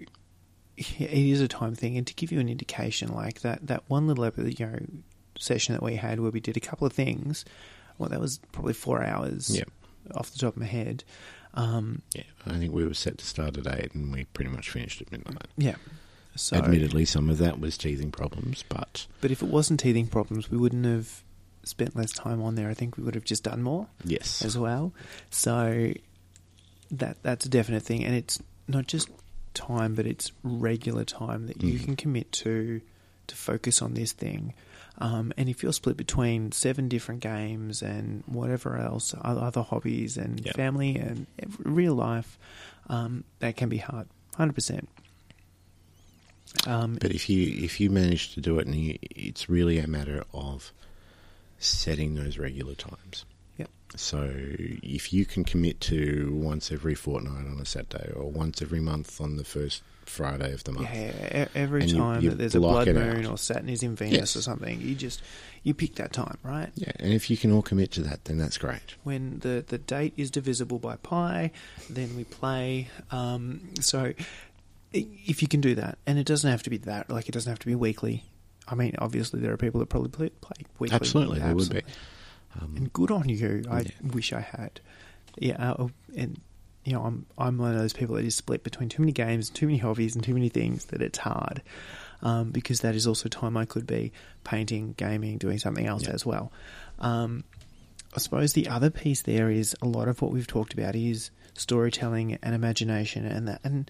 yeah, 0.77 1.07
it 1.07 1.25
is 1.29 1.41
a 1.41 1.47
time 1.47 1.75
thing 1.75 1.97
and 1.97 2.07
to 2.07 2.13
give 2.13 2.31
you 2.31 2.39
an 2.39 2.49
indication 2.49 3.13
like 3.13 3.41
that 3.41 3.65
that 3.67 3.83
one 3.87 4.07
little 4.07 4.25
epi- 4.25 4.55
you 4.57 4.65
know 4.65 4.79
session 5.37 5.73
that 5.73 5.83
we 5.83 5.95
had 5.95 6.19
where 6.19 6.31
we 6.31 6.39
did 6.39 6.57
a 6.57 6.59
couple 6.59 6.85
of 6.85 6.91
things 6.93 7.45
well 8.01 8.09
that 8.09 8.19
was 8.19 8.39
probably 8.51 8.73
four 8.73 9.01
hours 9.03 9.55
Yeah. 9.55 9.63
off 10.15 10.29
the 10.31 10.39
top 10.39 10.55
of 10.55 10.59
my 10.61 10.67
head 10.67 11.03
um, 11.53 12.01
Yeah, 12.15 12.23
I 12.45 12.57
think 12.59 12.73
we 12.73 12.85
were 12.85 12.93
set 12.93 13.17
to 13.17 13.25
start 13.25 13.57
at 13.57 13.67
eight, 13.67 13.93
and 13.93 14.11
we 14.11 14.23
pretty 14.33 14.49
much 14.51 14.69
finished 14.69 15.01
at 15.01 15.11
midnight. 15.11 15.47
yeah 15.57 15.75
so 16.35 16.55
Admittedly, 16.55 17.03
some 17.05 17.29
of 17.29 17.37
that 17.39 17.59
was 17.59 17.77
teething 17.77 18.09
problems, 18.11 18.63
but 18.69 19.05
but 19.21 19.31
if 19.31 19.41
it 19.41 19.49
wasn't 19.49 19.79
teething 19.81 20.07
problems 20.07 20.49
we 20.49 20.57
wouldn't 20.57 20.85
have 20.85 21.23
spent 21.63 21.95
less 21.95 22.11
time 22.13 22.41
on 22.41 22.55
there 22.55 22.69
I 22.69 22.73
think 22.73 22.97
we 22.97 23.03
would 23.03 23.15
have 23.15 23.25
just 23.25 23.43
done 23.43 23.61
more 23.61 23.87
yes, 24.05 24.41
as 24.43 24.57
well. 24.57 24.93
So 25.29 25.93
that 26.91 27.21
that's 27.23 27.45
a 27.45 27.49
definite 27.49 27.83
thing, 27.83 28.03
and 28.05 28.15
it's 28.15 28.39
not 28.67 28.87
just 28.87 29.09
time, 29.53 29.93
but 29.95 30.05
it's 30.05 30.31
regular 30.43 31.03
time 31.03 31.47
that 31.47 31.61
you 31.61 31.77
Mhm. 31.79 31.83
can 31.83 31.95
commit 31.97 32.31
to 32.43 32.81
to 33.27 33.35
focus 33.35 33.81
on 33.81 33.93
this 33.93 34.11
thing. 34.13 34.53
Um, 35.01 35.33
and 35.35 35.49
if 35.49 35.63
you're 35.63 35.73
split 35.73 35.97
between 35.97 36.51
seven 36.51 36.87
different 36.87 37.21
games 37.21 37.81
and 37.81 38.23
whatever 38.27 38.77
else, 38.77 39.15
other 39.19 39.63
hobbies 39.63 40.15
and 40.15 40.39
Yep. 40.45 40.55
family 40.55 40.95
and 40.95 41.25
real 41.59 41.95
life, 41.95 42.37
um, 42.87 43.23
that 43.39 43.57
can 43.57 43.67
be 43.67 43.77
hard, 43.77 44.07
hundred 44.35 44.53
percent. 44.53 44.87
Um, 46.67 46.97
But 47.01 47.11
if 47.11 47.29
you 47.29 47.63
if 47.63 47.79
you 47.79 47.89
manage 47.89 48.33
to 48.35 48.41
do 48.41 48.59
it, 48.59 48.67
and 48.67 48.75
you, 48.75 48.97
it's 49.01 49.49
really 49.49 49.79
a 49.79 49.87
matter 49.87 50.23
of 50.33 50.71
setting 51.57 52.15
those 52.15 52.37
regular 52.37 52.75
times. 52.75 53.25
Yep. 53.57 53.69
So 53.95 54.29
if 54.35 55.13
you 55.13 55.25
can 55.25 55.43
commit 55.43 55.79
to 55.81 56.31
once 56.33 56.71
every 56.71 56.95
fortnight 56.95 57.47
on 57.47 57.59
a 57.59 57.65
Saturday, 57.65 58.11
or 58.15 58.29
once 58.29 58.61
every 58.61 58.81
month 58.81 59.19
on 59.21 59.37
the 59.37 59.43
first 59.45 59.81
Friday 60.05 60.53
of 60.53 60.63
the 60.63 60.71
month, 60.73 60.89
Yeah, 60.93 61.47
every 61.55 61.83
And 61.83 61.95
time 61.95 62.21
you 62.21 62.29
that 62.31 62.37
there's 62.37 62.55
a 62.55 62.59
blood 62.59 62.87
moon 62.87 63.25
out. 63.25 63.31
or 63.31 63.37
Saturn 63.37 63.69
is 63.69 63.83
in 63.83 63.95
Venus 63.95 64.13
Yes. 64.17 64.35
or 64.35 64.41
something, 64.41 64.81
you 64.81 64.95
just 64.95 65.21
you 65.63 65.73
pick 65.73 65.95
that 65.95 66.11
time, 66.11 66.37
right? 66.43 66.69
yeah, 66.75 66.91
and 66.99 67.13
if 67.13 67.29
you 67.29 67.37
can 67.37 67.51
all 67.51 67.61
commit 67.61 67.91
to 67.91 68.01
that, 68.01 68.25
then 68.25 68.37
that's 68.37 68.57
great. 68.57 68.95
when 69.03 69.39
the, 69.39 69.63
the 69.67 69.77
date 69.77 70.13
is 70.17 70.31
divisible 70.31 70.79
by 70.79 70.95
pi, 70.97 71.51
then 71.89 72.15
we 72.15 72.23
play. 72.23 72.89
Um, 73.11 73.61
so 73.79 74.13
if 74.93 75.41
you 75.41 75.47
can 75.47 75.61
do 75.61 75.75
that, 75.75 75.97
and 76.05 76.17
it 76.19 76.25
doesn't 76.25 76.49
have 76.49 76.63
to 76.63 76.69
be 76.69 76.77
that, 76.77 77.09
like 77.09 77.29
it 77.29 77.31
doesn't 77.31 77.49
have 77.49 77.59
to 77.59 77.65
be 77.67 77.75
weekly. 77.75 78.23
I 78.67 78.75
mean, 78.75 78.95
obviously 78.99 79.39
there 79.39 79.53
are 79.53 79.57
people 79.57 79.79
that 79.79 79.87
probably 79.89 80.09
play, 80.09 80.29
play 80.41 80.65
weekly. 80.79 80.95
Absolutely, 80.95 81.39
there 81.39 81.55
would 81.55 81.69
be. 81.69 81.81
Um, 82.59 82.73
And 82.75 82.91
good 82.93 83.11
on 83.11 83.29
you. 83.29 83.63
I 83.69 83.81
Yeah. 83.81 83.89
wish 84.13 84.33
I 84.33 84.41
had. 84.41 84.81
Yeah, 85.37 85.71
uh, 85.73 85.87
and 86.17 86.39
you 86.85 86.93
know, 86.93 87.03
I'm 87.03 87.25
I'm 87.37 87.57
one 87.57 87.71
of 87.73 87.77
those 87.79 87.93
people 87.93 88.15
that 88.15 88.25
is 88.25 88.35
split 88.35 88.63
between 88.63 88.89
too 88.89 89.01
many 89.01 89.11
games, 89.11 89.49
too 89.49 89.67
many 89.67 89.77
hobbies, 89.77 90.15
and 90.15 90.23
too 90.23 90.33
many 90.33 90.49
things 90.49 90.85
that 90.85 91.01
it's 91.01 91.19
hard. 91.19 91.61
Um, 92.23 92.51
because 92.51 92.81
that 92.81 92.93
is 92.95 93.07
also 93.07 93.29
time 93.29 93.57
I 93.57 93.65
could 93.65 93.87
be 93.87 94.11
painting, 94.43 94.93
gaming, 94.95 95.37
doing 95.39 95.57
something 95.57 95.87
else 95.87 96.03
Yeah. 96.03 96.11
as 96.13 96.23
well. 96.25 96.51
Um, 96.99 97.43
I 98.15 98.19
suppose 98.19 98.53
the 98.53 98.67
other 98.67 98.89
piece 98.91 99.23
there 99.23 99.49
is 99.49 99.75
a 99.81 99.87
lot 99.87 100.07
of 100.07 100.21
what 100.21 100.31
we've 100.31 100.45
talked 100.45 100.73
about 100.73 100.95
is 100.95 101.31
storytelling 101.55 102.37
and 102.43 102.53
imagination, 102.53 103.25
and 103.25 103.47
that, 103.47 103.61
and 103.63 103.89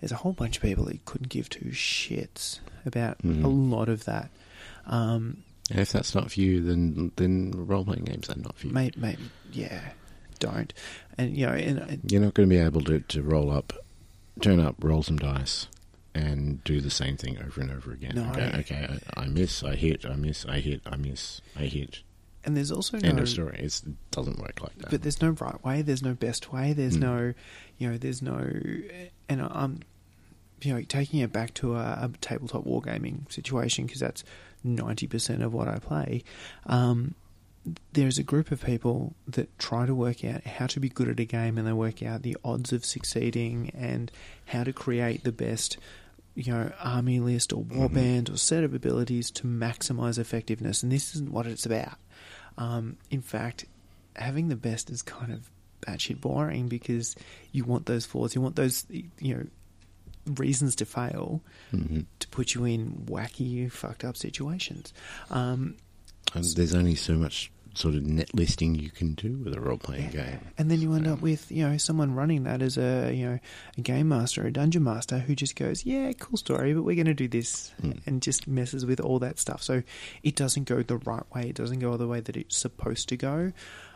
there's 0.00 0.12
a 0.12 0.16
whole 0.16 0.32
bunch 0.34 0.56
of 0.56 0.62
people 0.62 0.84
that 0.86 1.04
couldn't 1.06 1.30
give 1.30 1.48
two 1.48 1.70
shits 1.70 2.58
about 2.84 3.16
Mhm. 3.22 3.44
a 3.44 3.48
lot 3.48 3.88
of 3.88 4.04
that. 4.04 4.30
Um, 4.86 5.38
And 5.70 5.78
if 5.78 5.92
that's 5.92 6.14
not 6.14 6.32
for 6.32 6.40
you, 6.40 6.62
then 6.62 7.12
then 7.16 7.52
role 7.54 7.84
playing 7.84 8.04
games 8.04 8.28
are 8.28 8.36
not 8.38 8.58
for 8.58 8.66
you. 8.66 8.72
mate, 8.72 8.96
mate, 8.98 9.18
yeah, 9.52 9.92
don't, 10.40 10.72
and 11.16 11.36
you 11.36 11.46
know, 11.46 11.52
and 11.52 12.00
You're 12.10 12.20
not 12.20 12.34
going 12.34 12.48
to 12.48 12.54
be 12.54 12.60
able 12.60 12.82
to, 12.82 12.98
to 13.00 13.22
roll 13.22 13.50
up, 13.50 13.72
turn 14.40 14.58
up, 14.58 14.76
roll 14.80 15.02
some 15.02 15.18
dice, 15.18 15.68
and 16.14 16.62
do 16.64 16.80
the 16.80 16.90
same 16.90 17.16
thing 17.16 17.38
over 17.44 17.60
and 17.60 17.70
over 17.70 17.92
again. 17.92 18.16
No. 18.16 18.30
okay, 18.30 18.52
okay 18.60 18.98
I, 19.16 19.20
I 19.22 19.26
miss, 19.28 19.62
I 19.62 19.76
hit, 19.76 20.04
I 20.04 20.16
miss, 20.16 20.44
I 20.46 20.58
hit, 20.60 20.80
I 20.84 20.96
miss, 20.96 21.40
I 21.56 21.64
hit. 21.66 22.02
and 22.44 22.56
there's 22.56 22.72
also 22.72 22.96
End 22.98 23.16
no 23.16 23.22
of 23.22 23.28
story. 23.28 23.56
It's, 23.62 23.82
it 23.84 23.94
doesn't 24.10 24.38
work 24.40 24.60
like 24.60 24.76
that. 24.78 24.90
But 24.90 25.02
there's 25.02 25.20
no 25.22 25.30
right 25.30 25.62
way. 25.64 25.82
There's 25.82 26.02
no 26.02 26.14
best 26.14 26.52
way. 26.52 26.72
There's 26.72 26.96
Mm. 26.96 27.00
no, 27.00 27.34
you 27.78 27.90
know, 27.90 27.96
there's 27.98 28.22
no, 28.22 28.38
and 29.28 29.40
I'm, 29.42 29.80
you 30.62 30.74
know, 30.74 30.82
taking 30.82 31.20
it 31.20 31.32
back 31.32 31.54
to 31.54 31.76
a, 31.76 31.80
a 32.02 32.10
tabletop 32.20 32.64
wargaming 32.64 33.30
situation 33.32 33.86
because 33.86 34.00
that's 34.00 34.24
ninety 34.64 35.06
percent 35.06 35.42
of 35.42 35.52
what 35.54 35.68
I 35.68 35.78
play. 35.78 36.22
Um, 36.66 37.14
there's 37.92 38.18
a 38.18 38.22
group 38.22 38.50
of 38.50 38.64
people 38.64 39.14
that 39.28 39.56
try 39.58 39.84
to 39.86 39.94
work 39.94 40.24
out 40.24 40.44
how 40.44 40.66
to 40.68 40.80
be 40.80 40.88
good 40.88 41.08
at 41.08 41.20
a 41.20 41.24
game, 41.24 41.58
and 41.58 41.66
they 41.66 41.72
work 41.72 42.02
out 42.02 42.22
the 42.22 42.36
odds 42.44 42.72
of 42.72 42.84
succeeding 42.84 43.70
and 43.74 44.10
how 44.46 44.64
to 44.64 44.72
create 44.72 45.24
the 45.24 45.32
best. 45.32 45.76
You 46.36 46.52
know, 46.52 46.72
army 46.80 47.18
list 47.20 47.52
or 47.52 47.64
warband 47.64 48.32
or 48.32 48.36
set 48.36 48.62
of 48.64 48.72
abilities 48.72 49.30
to 49.32 49.46
maximize 49.48 50.16
effectiveness, 50.18 50.82
and 50.82 50.90
this 50.90 51.14
isn't 51.16 51.32
what 51.32 51.46
it's 51.46 51.66
about. 51.66 51.98
Um, 52.56 52.96
in 53.10 53.20
fact, 53.20 53.66
having 54.16 54.48
the 54.48 54.56
best 54.56 54.90
is 54.90 55.02
kind 55.02 55.32
of 55.32 55.50
batshit 55.82 56.20
boring 56.20 56.68
because 56.68 57.16
you 57.52 57.64
want 57.64 57.86
those 57.86 58.06
flaws, 58.06 58.34
you 58.34 58.40
want 58.40 58.54
those, 58.56 58.86
you 58.90 59.34
know, 59.34 59.44
reasons 60.36 60.76
to 60.76 60.84
fail 60.86 61.42
Mhm. 61.72 62.06
to 62.20 62.28
put 62.28 62.54
you 62.54 62.64
in 62.64 63.06
wacky, 63.06 63.70
fucked 63.70 64.04
up 64.04 64.16
situations. 64.16 64.92
Um, 65.30 65.74
And 66.34 66.44
there's 66.44 66.74
only 66.74 66.94
so 66.94 67.14
much 67.14 67.50
sort 67.74 67.94
of 67.94 68.02
net 68.04 68.34
listing 68.34 68.74
you 68.74 68.90
can 68.90 69.14
do 69.14 69.38
with 69.44 69.54
a 69.54 69.60
role 69.60 69.78
playing 69.78 70.10
Yeah. 70.12 70.30
game. 70.30 70.40
And 70.58 70.68
then 70.70 70.80
you 70.80 70.92
end 70.94 71.06
up 71.06 71.20
with, 71.22 71.50
you 71.52 71.66
know, 71.66 71.76
someone 71.78 72.14
running 72.14 72.42
that 72.42 72.62
as 72.62 72.76
a, 72.76 73.12
you 73.14 73.24
know, 73.26 73.38
a 73.78 73.80
game 73.80 74.08
master, 74.08 74.44
a 74.44 74.52
dungeon 74.52 74.82
master 74.82 75.20
who 75.20 75.36
just 75.36 75.54
goes, 75.54 75.86
yeah, 75.86 76.10
cool 76.18 76.36
story, 76.36 76.74
but 76.74 76.82
we're 76.82 76.96
going 76.96 77.06
to 77.06 77.14
do 77.14 77.28
this 77.28 77.70
Mm. 77.80 78.00
and 78.06 78.22
just 78.22 78.48
messes 78.48 78.84
with 78.84 78.98
all 79.00 79.20
that 79.20 79.38
stuff. 79.38 79.62
So 79.62 79.84
it 80.24 80.34
doesn't 80.34 80.64
go 80.64 80.82
the 80.82 80.96
right 80.98 81.22
way. 81.32 81.48
It 81.50 81.54
doesn't 81.56 81.78
go 81.78 81.96
the 81.96 82.08
way 82.08 82.18
that 82.20 82.36
it's 82.36 82.56
supposed 82.56 83.08
to 83.10 83.16
go. 83.16 83.52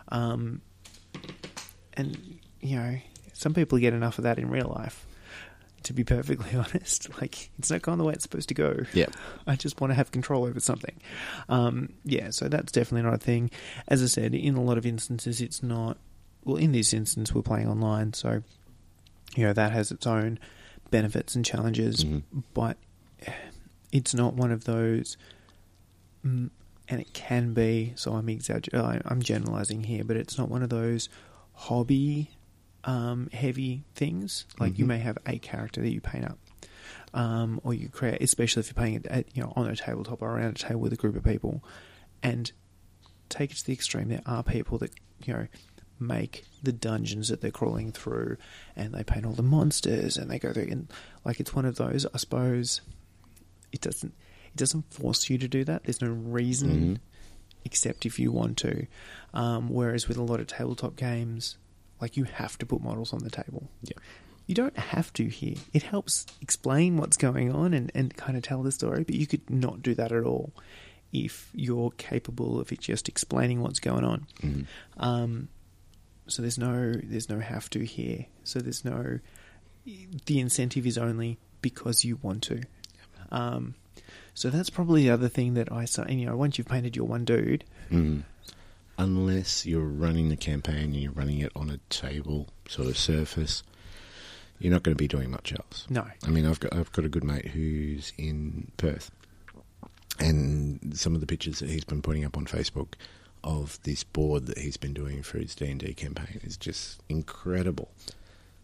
Um, 0.09 0.61
and, 1.95 2.39
you 2.61 2.77
know, 2.77 2.99
some 3.33 3.55
people 3.55 3.79
get 3.79 3.93
enough 3.93 4.19
of 4.19 4.25
that 4.25 4.39
in 4.39 4.49
real 4.51 4.73
life. 4.77 5.05
To 5.85 5.93
be 5.93 6.03
perfectly 6.05 6.51
honest, 6.59 7.09
like 7.21 7.51
it's 7.59 7.71
not 7.71 7.83
going 7.83 7.99
the 7.99 8.05
way 8.05 8.15
it's 8.15 8.23
supposed 8.23 8.49
to 8.49 8.55
go. 8.55 8.85
Yeah. 8.95 9.07
I 9.47 9.55
just 9.57 9.81
want 9.81 9.91
to 9.91 9.95
have 9.95 10.11
control 10.11 10.45
over 10.45 10.59
something. 10.61 10.95
Um, 11.49 11.91
yeah, 12.05 12.31
so 12.31 12.49
that's 12.49 12.73
definitely 12.73 13.03
not 13.03 13.15
a 13.15 13.19
thing. 13.19 13.51
As 13.87 14.03
I 14.03 14.07
said, 14.07 14.35
in 14.35 14.55
a 14.57 14.63
lot 14.63 14.79
of 14.79 14.87
instances, 14.87 15.41
it's 15.41 15.63
not. 15.63 15.99
Well, 16.45 16.57
in 16.57 16.73
this 16.73 16.93
instance, 16.93 17.35
we're 17.35 17.43
playing 17.43 17.69
online, 17.69 18.13
so 18.15 18.43
you 19.37 19.45
know 19.45 19.53
that 19.53 19.73
has 19.73 19.91
its 19.93 20.07
own 20.07 20.39
benefits 20.91 21.35
and 21.35 21.45
challenges, 21.45 22.05
Mhm. 22.05 22.23
but 22.55 22.77
it's 23.93 24.15
not 24.15 24.35
one 24.35 24.53
of 24.53 24.65
those. 24.65 25.17
Mm, 26.25 26.51
and 26.89 27.01
it 27.01 27.13
can 27.13 27.53
be. 27.55 27.93
So 27.97 28.15
I'm 28.15 28.29
exaggerating, 28.29 29.03
I'm 29.05 29.23
generalizing 29.23 29.85
here, 29.85 30.05
but 30.05 30.17
it's 30.17 30.37
not 30.39 30.49
one 30.51 30.63
of 30.63 30.69
those 30.71 31.09
hobby 31.55 32.31
um, 32.85 33.29
heavy 33.33 33.85
things. 33.95 34.45
Like 34.59 34.79
you 34.79 34.85
Mhm. 34.85 34.89
may 34.89 34.99
have 34.99 35.19
a 35.27 35.39
character 35.39 35.81
that 35.81 35.91
you 35.93 36.01
paint 36.01 36.25
up, 36.27 36.39
um, 37.13 37.61
or 37.65 37.73
you 37.75 37.89
create, 37.89 38.21
especially 38.23 38.61
if 38.61 38.67
you're 38.69 38.75
playing 38.75 38.95
it 38.97 39.07
at, 39.07 39.37
you 39.37 39.43
know 39.43 39.53
on 39.57 39.69
a 39.69 39.77
tabletop 39.77 40.21
or 40.23 40.31
around 40.37 40.57
a 40.57 40.59
table 40.59 40.81
with 40.81 40.93
a 40.93 40.97
group 40.97 41.17
of 41.17 41.25
people, 41.25 41.63
and 42.23 42.53
take 43.29 43.51
it 43.53 43.57
to 43.59 43.67
the 43.67 43.73
extreme. 43.73 44.09
There 44.09 44.23
are 44.27 44.43
people 44.43 44.79
that 44.79 44.93
you 45.25 45.33
know 45.35 45.47
make 45.99 46.45
the 46.63 46.73
dungeons 46.73 47.29
that 47.29 47.41
they're 47.41 47.51
crawling 47.51 47.93
through, 47.93 48.37
and 48.77 48.93
they 48.93 49.05
paint 49.05 49.25
all 49.25 49.33
the 49.33 49.43
monsters, 49.43 50.17
and 50.17 50.31
they 50.31 50.39
go 50.39 50.53
through 50.53 50.65
and 50.71 50.93
like 51.25 51.41
it's 51.41 51.55
one 51.55 51.65
of 51.65 51.77
those. 51.77 52.05
I 52.13 52.19
suppose 52.19 52.81
it 53.73 53.81
doesn't 53.81 54.13
it 54.47 54.57
doesn't 54.57 54.93
force 54.93 55.31
you 55.31 55.39
to 55.39 55.49
do 55.49 55.65
that. 55.65 55.85
There's 55.85 56.01
no 56.03 56.11
reason 56.11 56.97
Mhm. 56.97 57.01
except 57.65 58.05
if 58.07 58.19
you 58.19 58.31
want 58.31 58.59
to. 58.59 58.87
Um, 59.33 59.69
whereas 59.71 60.07
with 60.07 60.17
a 60.17 60.23
lot 60.23 60.39
of 60.41 60.47
tabletop 60.49 60.97
games, 60.97 61.57
like 62.01 62.17
you 62.17 62.25
have 62.25 62.59
to 62.59 62.67
put 62.67 62.83
models 62.83 63.13
on 63.13 63.21
the 63.21 63.31
table. 63.31 63.69
Yeah. 63.83 63.99
You 64.47 64.55
don't 64.55 64.77
have 64.77 65.11
to 65.15 65.25
here. 65.29 65.57
It 65.73 65.85
helps 65.85 66.27
explain 66.43 66.99
what's 66.99 67.17
going 67.17 67.51
on 67.51 67.73
and, 67.73 67.91
and 67.95 68.15
kind 68.15 68.37
of 68.37 68.43
tell 68.43 68.63
the 68.63 68.73
story, 68.73 69.03
but 69.05 69.15
you 69.15 69.27
could 69.27 69.49
not 69.49 69.83
do 69.83 69.95
that 69.95 70.13
at 70.13 70.23
all 70.25 70.53
if 71.13 71.49
you're 71.55 71.93
capable 71.93 72.61
of 72.61 72.71
it 72.73 72.81
just 72.81 73.09
explaining 73.09 73.63
what's 73.63 73.79
going 73.81 74.05
on. 74.05 74.27
Mhm. 74.43 74.67
Um, 74.99 75.49
so 76.27 76.43
there's 76.43 76.59
no 76.59 76.93
there's 76.93 77.29
no 77.31 77.39
have 77.41 77.71
to 77.71 77.85
here. 77.85 78.27
So 78.45 78.59
there's 78.59 78.85
no 78.85 79.21
the 80.27 80.41
incentive 80.41 80.87
is 80.87 80.99
only 80.99 81.39
because 81.63 82.05
you 82.05 82.19
want 82.23 82.43
to. 82.45 82.63
Um, 83.31 83.75
so 84.35 84.51
that's 84.51 84.71
probably 84.71 85.05
the 85.05 85.11
other 85.11 85.29
thing 85.29 85.55
that 85.55 85.71
I 85.73 85.85
say. 85.85 86.05
You 86.09 86.27
know, 86.27 86.37
once 86.37 86.59
you've 86.59 86.67
painted 86.69 86.97
your 86.97 87.07
one 87.07 87.25
dude, 87.25 87.65
Mm. 87.91 88.25
Unless 88.97 89.67
you're 89.67 89.83
running 89.83 90.29
the 90.29 90.37
campaign 90.37 90.85
and 90.85 90.97
you're 90.97 91.13
running 91.13 91.41
it 91.41 91.53
on 91.57 91.69
a 91.71 91.79
table 91.91 92.49
sort 92.69 92.89
of 92.89 92.97
surface, 92.97 93.63
you're 94.59 94.73
not 94.73 94.83
going 94.85 94.97
to 94.97 95.03
be 95.03 95.09
doing 95.09 95.31
much 95.31 95.53
else. 95.53 95.87
no, 95.91 96.07
I 96.25 96.31
mean, 96.31 96.47
I've 96.47 96.61
got 96.61 96.75
I've 96.75 96.93
got 96.93 97.05
a 97.05 97.09
good 97.09 97.25
mate 97.25 97.49
who's 97.49 98.13
in 98.17 98.71
Perth, 98.77 99.11
and 100.19 100.97
some 100.97 101.15
of 101.15 101.21
the 101.21 101.27
pictures 101.27 101.59
that 101.59 101.69
he's 101.71 101.85
been 101.85 102.03
putting 102.03 102.25
up 102.25 102.37
on 102.37 102.47
Facebook 102.47 102.95
of 103.43 103.79
this 103.83 104.05
board 104.05 104.47
that 104.47 104.59
he's 104.59 104.77
been 104.77 104.95
doing 104.95 105.23
for 105.23 105.39
his 105.39 105.55
D 105.55 105.67
and 105.71 105.81
D 105.81 105.93
campaign 105.93 106.41
is 106.45 106.57
just 106.57 107.03
incredible. 107.09 107.91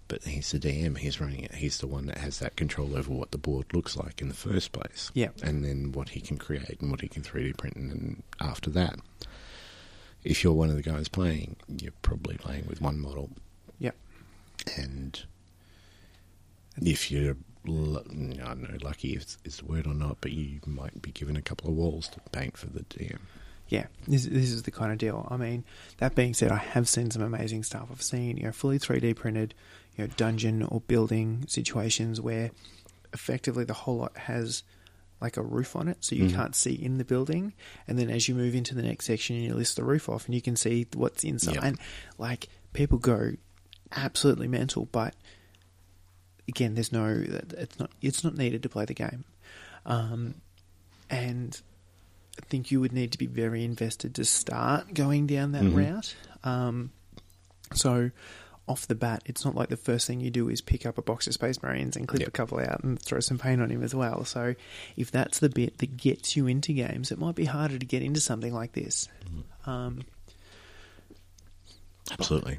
But 0.08 0.24
he's 0.24 0.50
the 0.50 0.58
DM; 0.58 0.98
he's 0.98 1.20
running 1.20 1.44
it. 1.44 1.54
He's 1.56 1.78
the 1.78 1.86
one 1.86 2.06
that 2.06 2.18
has 2.18 2.38
that 2.40 2.56
control 2.56 2.96
over 2.96 3.12
what 3.12 3.30
the 3.30 3.38
board 3.38 3.66
looks 3.72 3.96
like 3.96 4.20
in 4.20 4.28
the 4.28 4.34
first 4.34 4.72
place. 4.72 5.10
Yeah. 5.14 5.28
and 5.42 5.64
then 5.64 5.92
what 5.92 6.10
he 6.10 6.20
can 6.20 6.36
create 6.36 6.80
and 6.80 6.90
what 6.90 7.00
he 7.00 7.08
can 7.08 7.22
3D 7.22 7.56
print, 7.56 7.76
and 7.76 8.22
after 8.40 8.70
that, 8.70 8.98
if 10.24 10.44
you're 10.44 10.52
one 10.52 10.70
of 10.70 10.76
the 10.76 10.82
guys 10.82 11.08
playing, 11.08 11.56
you're 11.68 11.92
probably 12.02 12.36
playing 12.36 12.66
with 12.68 12.80
one 12.80 12.98
model 13.00 13.30
yeah, 13.78 13.92
and 14.76 15.22
if 16.80 17.10
you're 17.10 17.36
I 17.66 17.68
don't 17.68 18.62
know 18.62 18.78
lucky 18.82 19.12
is, 19.14 19.36
is 19.44 19.58
the 19.58 19.66
word 19.66 19.86
or 19.86 19.94
not, 19.94 20.18
but 20.20 20.32
you 20.32 20.60
might 20.66 21.02
be 21.02 21.10
given 21.10 21.36
a 21.36 21.42
couple 21.42 21.68
of 21.68 21.76
walls 21.76 22.08
to 22.08 22.20
paint 22.32 22.56
for 22.56 22.66
the 22.66 22.80
DM. 22.80 23.18
yeah. 23.68 23.86
This 24.08 24.24
this 24.24 24.50
is 24.50 24.62
the 24.62 24.70
kind 24.70 24.92
of 24.92 24.98
deal. 24.98 25.26
I 25.30 25.36
mean, 25.36 25.64
that 25.98 26.14
being 26.14 26.32
said, 26.34 26.50
I 26.52 26.56
have 26.56 26.88
seen 26.88 27.10
some 27.10 27.22
amazing 27.22 27.62
stuff. 27.64 27.88
I've 27.90 28.02
seen 28.02 28.36
you 28.38 28.44
know 28.44 28.52
fully 28.52 28.78
three 28.78 29.00
D 29.00 29.12
printed, 29.14 29.54
you 29.96 30.04
know, 30.06 30.12
dungeon 30.16 30.62
or 30.62 30.80
building 30.80 31.44
situations 31.48 32.20
where 32.20 32.50
effectively 33.12 33.64
the 33.64 33.74
whole 33.74 33.98
lot 33.98 34.16
has 34.16 34.62
like 35.20 35.36
a 35.36 35.42
roof 35.42 35.76
on 35.76 35.88
it, 35.88 35.98
so 36.00 36.14
you 36.14 36.24
Mhm. 36.26 36.34
can't 36.34 36.54
see 36.56 36.72
in 36.72 36.98
the 36.98 37.04
building. 37.04 37.52
And 37.86 37.98
then 37.98 38.08
as 38.10 38.28
you 38.28 38.34
move 38.34 38.54
into 38.54 38.74
the 38.74 38.82
next 38.82 39.04
section, 39.06 39.36
you 39.36 39.54
list 39.54 39.76
the 39.76 39.84
roof 39.84 40.08
off, 40.08 40.26
and 40.26 40.34
you 40.34 40.40
can 40.42 40.56
see 40.56 40.86
what's 40.94 41.24
inside. 41.24 41.54
Yep. 41.54 41.64
And 41.64 41.78
like 42.18 42.48
people 42.72 42.98
go 42.98 43.32
absolutely 43.92 44.48
mental, 44.48 44.86
but 44.92 45.14
again, 46.48 46.74
there's 46.74 46.92
no 46.92 47.06
it's 47.08 47.78
not 47.78 47.90
it's 48.00 48.24
not 48.24 48.36
needed 48.36 48.62
to 48.62 48.68
play 48.68 48.84
the 48.84 48.94
game. 48.94 49.24
Um, 49.86 50.34
and 51.08 51.60
I 52.40 52.46
think 52.46 52.70
you 52.70 52.80
would 52.80 52.92
need 52.92 53.12
to 53.12 53.18
be 53.18 53.26
very 53.26 53.64
invested 53.64 54.14
to 54.16 54.24
start 54.24 54.94
going 54.94 55.26
down 55.26 55.52
that 55.52 55.64
Mhm. 55.64 55.74
route. 55.74 56.14
Um, 56.44 56.92
so 57.74 58.10
off 58.70 58.86
the 58.86 58.94
bat, 58.94 59.22
it's 59.26 59.44
not 59.44 59.54
like 59.54 59.68
the 59.68 59.76
first 59.76 60.06
thing 60.06 60.20
you 60.20 60.30
do 60.30 60.48
is 60.48 60.60
pick 60.60 60.86
up 60.86 60.96
a 60.96 61.02
box 61.02 61.26
of 61.26 61.34
Space 61.34 61.62
Marines 61.62 61.96
and 61.96 62.06
clip 62.06 62.20
Yep. 62.20 62.28
a 62.28 62.30
couple 62.30 62.60
out 62.60 62.82
and 62.84 63.00
throw 63.02 63.18
some 63.20 63.38
paint 63.38 63.60
on 63.60 63.68
him 63.70 63.82
as 63.82 63.94
well. 63.94 64.24
So 64.24 64.54
if 64.96 65.10
that's 65.10 65.40
the 65.40 65.48
bit 65.48 65.78
that 65.78 65.96
gets 65.96 66.36
you 66.36 66.46
into 66.46 66.72
games, 66.72 67.10
it 67.10 67.18
might 67.18 67.34
be 67.34 67.46
harder 67.46 67.78
to 67.78 67.86
get 67.86 68.02
into 68.02 68.20
something 68.20 68.54
like 68.54 68.72
this. 68.72 69.08
Um, 69.66 70.02
Absolutely. 72.10 72.58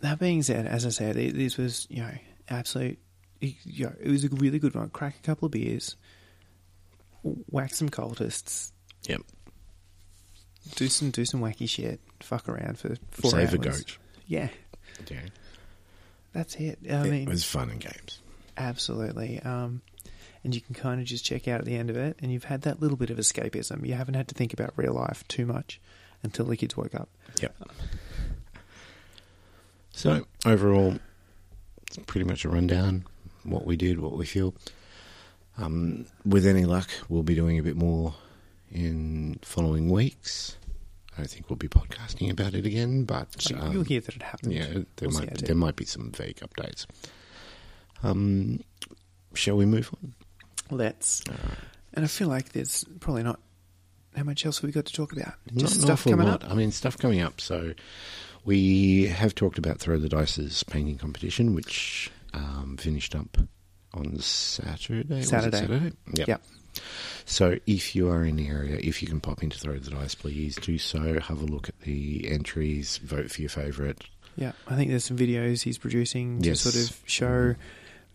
that 0.00 0.18
being 0.18 0.42
said, 0.42 0.66
as 0.66 0.86
I 0.86 0.90
said, 0.90 1.16
it, 1.16 1.34
this 1.34 1.56
was 1.56 1.86
you 1.90 2.02
know 2.02 2.12
absolute. 2.48 2.98
It, 3.40 3.54
you 3.64 3.86
know, 3.86 3.92
it 4.00 4.08
was 4.10 4.24
a 4.24 4.28
really 4.28 4.58
good 4.58 4.74
one. 4.74 4.88
Crack 4.90 5.16
a 5.18 5.26
couple 5.26 5.46
of 5.46 5.52
beers, 5.52 5.96
whack 7.22 7.74
some 7.74 7.88
cultists, 7.90 8.72
Yep. 9.08 9.22
do 10.76 10.88
some 10.88 11.10
do 11.10 11.24
some 11.24 11.40
wacky 11.40 11.68
shit, 11.68 12.00
fuck 12.20 12.48
around 12.48 12.78
for 12.78 12.96
four 13.10 13.30
Save 13.32 13.54
a 13.54 13.58
goat. 13.58 13.98
Yeah, 14.26 14.48
Yeah. 15.10 15.20
that's 16.32 16.54
it. 16.56 16.78
I 16.90 17.06
it 17.06 17.10
mean, 17.10 17.28
was 17.28 17.44
fun 17.44 17.70
and 17.70 17.80
games. 17.80 18.20
absolutely. 18.56 19.40
Um, 19.40 19.82
and 20.42 20.54
you 20.54 20.60
can 20.60 20.74
kind 20.74 21.00
of 21.00 21.06
just 21.06 21.24
check 21.24 21.48
out 21.48 21.60
at 21.60 21.64
the 21.66 21.76
end 21.76 21.88
of 21.90 21.96
it, 21.96 22.18
and 22.20 22.30
you've 22.32 22.44
had 22.44 22.62
that 22.62 22.80
little 22.80 22.96
bit 22.98 23.08
of 23.10 23.16
escapism. 23.18 23.86
You 23.86 23.94
haven't 23.94 24.14
had 24.14 24.28
to 24.28 24.34
think 24.34 24.52
about 24.52 24.72
real 24.76 24.92
life 24.92 25.26
too 25.28 25.46
much 25.46 25.80
until 26.22 26.44
the 26.44 26.56
kids 26.56 26.76
woke 26.76 26.94
up. 26.94 27.08
Yep. 27.40 27.54
So 29.92 30.26
overall, 30.44 30.96
it's 31.86 31.98
pretty 32.06 32.24
much 32.26 32.44
a 32.44 32.48
rundown. 32.48 33.04
What 33.44 33.64
we 33.66 33.76
did, 33.76 34.00
what 34.00 34.16
we 34.16 34.26
feel. 34.26 34.54
Um, 35.56 36.06
with 36.26 36.46
any 36.46 36.64
luck, 36.64 36.90
we'll 37.08 37.22
be 37.22 37.34
doing 37.34 37.58
a 37.58 37.62
bit 37.62 37.76
more 37.76 38.14
in 38.72 39.38
following 39.42 39.88
weeks. 39.90 40.56
I 41.14 41.18
don't 41.18 41.30
think 41.30 41.48
we'll 41.48 41.56
be 41.56 41.68
podcasting 41.68 42.30
about 42.30 42.54
it 42.54 42.66
again, 42.66 43.04
but 43.04 43.50
um, 43.56 43.72
you'll 43.72 43.84
hear 43.84 44.00
that 44.00 44.16
it 44.16 44.22
happened. 44.22 44.52
yeah, 44.52 44.66
there 44.96 45.08
We'll 45.08 45.20
might 45.20 45.38
there 45.38 45.54
might 45.54 45.76
be 45.76 45.84
some 45.84 46.10
vague 46.10 46.36
updates. 46.40 46.86
Um, 48.02 48.60
shall 49.34 49.56
we 49.56 49.64
move 49.66 49.90
on? 50.02 50.14
Let's. 50.70 51.22
And 51.94 52.04
I 52.04 52.08
feel 52.08 52.28
like 52.28 52.52
there's 52.52 52.84
probably 53.00 53.22
not. 53.22 53.40
How 54.16 54.22
much 54.24 54.44
else 54.46 54.58
have 54.58 54.64
we 54.64 54.72
got 54.72 54.86
to 54.86 54.92
talk 54.92 55.12
about? 55.12 55.34
Not 55.52 55.58
Just 55.60 55.76
an 55.76 55.82
stuff 55.82 56.00
awful 56.00 56.12
coming 56.12 56.28
lot. 56.28 56.44
up. 56.44 56.50
I 56.50 56.54
mean, 56.54 56.70
stuff 56.72 56.96
coming 56.98 57.20
up. 57.20 57.40
So 57.40 57.74
we 58.44 59.06
have 59.06 59.34
talked 59.34 59.58
about 59.58 59.78
Throw 59.80 59.98
the 59.98 60.08
Dice's 60.08 60.62
painting 60.62 60.98
competition, 60.98 61.54
which 61.54 62.10
um, 62.32 62.76
finished 62.78 63.14
up 63.16 63.36
on 63.92 64.18
Saturday. 64.20 65.22
Saturday. 65.22 65.58
Saturday. 65.58 65.92
Yep. 66.14 66.28
Yep. 66.28 66.42
So 67.24 67.58
if 67.66 67.94
you 67.94 68.08
are 68.10 68.24
in 68.24 68.36
the 68.36 68.48
area, 68.48 68.76
if 68.80 69.00
you 69.02 69.08
can 69.08 69.20
pop 69.20 69.42
into 69.42 69.58
Throw 69.58 69.78
the 69.78 69.90
Dice, 69.90 70.14
please 70.14 70.56
do 70.56 70.78
so. 70.78 71.18
Have 71.20 71.40
a 71.40 71.46
look 71.46 71.68
at 71.68 71.80
the 71.82 72.28
entries. 72.28 72.98
Vote 72.98 73.30
for 73.30 73.40
your 73.40 73.50
favourite. 73.50 74.04
Yeah, 74.36 74.52
I 74.66 74.74
think 74.76 74.90
there's 74.90 75.04
some 75.04 75.16
videos 75.16 75.62
he's 75.62 75.78
producing 75.78 76.40
to 76.42 76.48
Yes. 76.48 76.60
sort 76.60 76.74
of 76.74 77.00
show, 77.06 77.54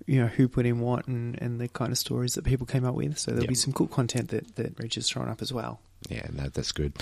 you 0.06 0.20
know, 0.20 0.28
who 0.28 0.48
put 0.48 0.66
in 0.66 0.80
what 0.80 1.08
and, 1.08 1.42
and 1.42 1.60
the 1.60 1.68
kind 1.70 1.92
of 1.92 1.98
stories 1.98 2.34
that 2.36 2.44
people 2.44 2.66
came 2.68 2.84
up 2.86 2.94
with. 2.96 3.18
So 3.18 3.32
there'll 3.32 3.46
Yeah. 3.46 3.50
be 3.50 3.56
some 3.56 3.74
cool 3.74 3.88
content 3.88 4.30
that 4.30 4.56
that 4.58 4.78
Rich 4.80 4.96
has 4.96 5.10
thrown 5.10 5.30
up 5.30 5.42
as 5.42 5.54
well. 5.54 5.80
Yeah, 6.10 6.28
no, 6.34 6.50
that's 6.50 6.72
good. 6.72 6.94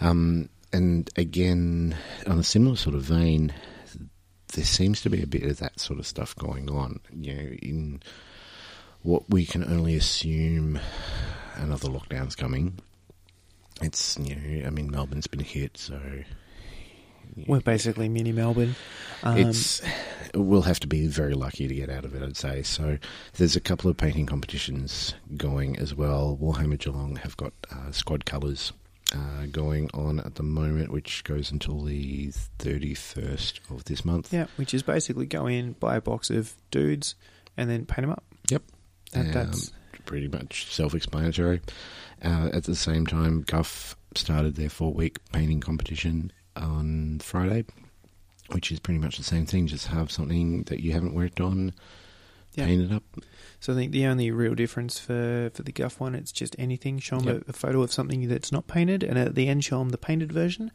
Um, 0.00 0.48
and 0.72 1.08
again, 1.16 1.96
on 2.26 2.38
a 2.38 2.42
similar 2.42 2.76
sort 2.76 2.94
of 2.96 3.02
vein, 3.02 3.52
there 4.54 4.64
seems 4.64 5.00
to 5.02 5.10
be 5.10 5.22
a 5.22 5.26
bit 5.26 5.42
of 5.44 5.58
that 5.58 5.78
sort 5.78 5.98
of 5.98 6.06
stuff 6.06 6.34
going 6.36 6.70
on. 6.70 7.00
You 7.12 7.34
know, 7.34 7.50
in 7.62 8.02
what 9.04 9.28
we 9.30 9.44
can 9.46 9.62
only 9.62 9.94
assume 9.94 10.80
another 11.56 11.88
lockdown's 11.88 12.34
coming. 12.34 12.80
It's 13.80 14.18
you 14.18 14.34
know, 14.34 14.66
I 14.66 14.70
mean, 14.70 14.90
Melbourne's 14.90 15.26
been 15.26 15.40
hit, 15.40 15.76
so 15.76 16.00
We're 17.46 17.60
basically 17.60 18.08
mini 18.08 18.32
Melbourne. 18.32 18.74
Um, 19.22 19.36
it's 19.36 19.82
we'll 20.34 20.62
have 20.62 20.80
to 20.80 20.86
be 20.86 21.06
very 21.06 21.34
lucky 21.34 21.68
to 21.68 21.74
get 21.74 21.90
out 21.90 22.04
of 22.04 22.14
it, 22.14 22.22
I'd 22.22 22.36
say. 22.36 22.62
So 22.62 22.98
there's 23.34 23.56
a 23.56 23.60
couple 23.60 23.90
of 23.90 23.96
painting 23.96 24.26
competitions 24.26 25.14
going 25.36 25.78
as 25.78 25.94
well. 25.94 26.38
Warhammer 26.40 26.78
Geelong 26.78 27.16
have 27.16 27.36
got 27.36 27.52
uh, 27.70 27.90
squad 27.92 28.24
colours 28.24 28.72
uh, 29.14 29.46
going 29.50 29.90
on 29.92 30.20
at 30.20 30.36
the 30.36 30.42
moment, 30.42 30.90
which 30.90 31.24
goes 31.24 31.50
until 31.50 31.82
the 31.82 32.28
31st 32.58 33.70
of 33.70 33.84
this 33.84 34.02
month. 34.04 34.32
yeah, 34.32 34.46
which 34.56 34.72
is 34.72 34.82
basically 34.82 35.26
go 35.26 35.46
in, 35.46 35.72
buy 35.74 35.96
a 35.96 36.00
box 36.00 36.30
of 36.30 36.54
dudes, 36.70 37.16
and 37.56 37.68
then 37.68 37.84
paint 37.84 38.02
them 38.02 38.10
up. 38.10 38.24
Yep. 38.50 38.62
That, 39.14 39.26
Um, 39.26 39.32
that's 39.32 39.72
pretty 40.04 40.28
much 40.28 40.72
self-explanatory. 40.72 41.60
Uh, 42.22 42.50
at 42.52 42.64
the 42.64 42.74
same 42.74 43.06
time, 43.06 43.42
Guff 43.42 43.96
started 44.14 44.54
their 44.56 44.68
four-week 44.68 45.18
painting 45.32 45.60
competition 45.60 46.30
on 46.56 47.20
Friday, 47.20 47.64
which 48.50 48.70
is 48.70 48.78
pretty 48.80 48.98
much 48.98 49.16
the 49.16 49.24
same 49.24 49.46
thing. 49.46 49.66
Just 49.66 49.88
have 49.88 50.10
something 50.10 50.64
that 50.64 50.80
you 50.80 50.92
haven't 50.92 51.14
worked 51.14 51.40
on, 51.40 51.72
Yeah. 52.54 52.66
paint 52.66 52.82
it 52.82 52.92
up. 52.94 53.02
so. 53.60 53.72
I 53.72 53.76
think 53.76 53.92
the 53.92 54.06
only 54.06 54.30
real 54.30 54.54
difference 54.54 54.98
for 54.98 55.50
for 55.54 55.62
the 55.62 55.72
Guff 55.72 55.98
one, 56.00 56.14
it's 56.14 56.30
just 56.32 56.54
anything. 56.58 56.98
Show 56.98 57.18
them 57.18 57.26
Yep. 57.36 57.44
a, 57.48 57.50
a 57.50 57.52
photo 57.52 57.82
of 57.82 57.92
something 57.92 58.28
that's 58.28 58.52
not 58.52 58.66
painted, 58.66 59.02
and 59.02 59.18
at 59.18 59.34
the 59.34 59.48
end, 59.48 59.64
show 59.64 59.78
them 59.80 59.88
the 59.90 59.98
painted 59.98 60.30
version. 60.32 60.70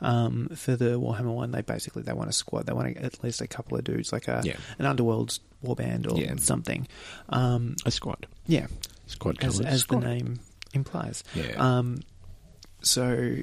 Um, 0.00 0.48
for 0.56 0.76
the 0.76 0.98
Warhammer 1.00 1.34
one, 1.34 1.50
they 1.52 1.62
basically 1.62 2.02
they 2.02 2.12
want 2.12 2.30
a 2.30 2.32
squad. 2.32 2.66
They 2.66 2.72
want 2.72 2.96
at 2.96 3.22
least 3.22 3.40
a 3.40 3.46
couple 3.46 3.76
of 3.78 3.84
dudes, 3.84 4.12
like 4.12 4.28
a 4.28 4.42
Yeah. 4.44 4.56
an 4.78 4.86
Underworld's 4.86 5.40
warband 5.64 6.10
or 6.10 6.18
Yeah. 6.18 6.34
something. 6.36 6.88
Um, 7.28 7.76
A 7.84 7.90
squad. 7.90 8.26
yeah, 8.46 8.66
Squad 9.06 9.36
as, 9.44 9.58
colours. 9.58 9.60
as 9.66 9.72
the 9.74 9.78
Squad. 9.78 10.04
name 10.04 10.40
implies. 10.72 11.22
Yeah. 11.34 11.52
Um, 11.58 12.00
so, 12.82 13.36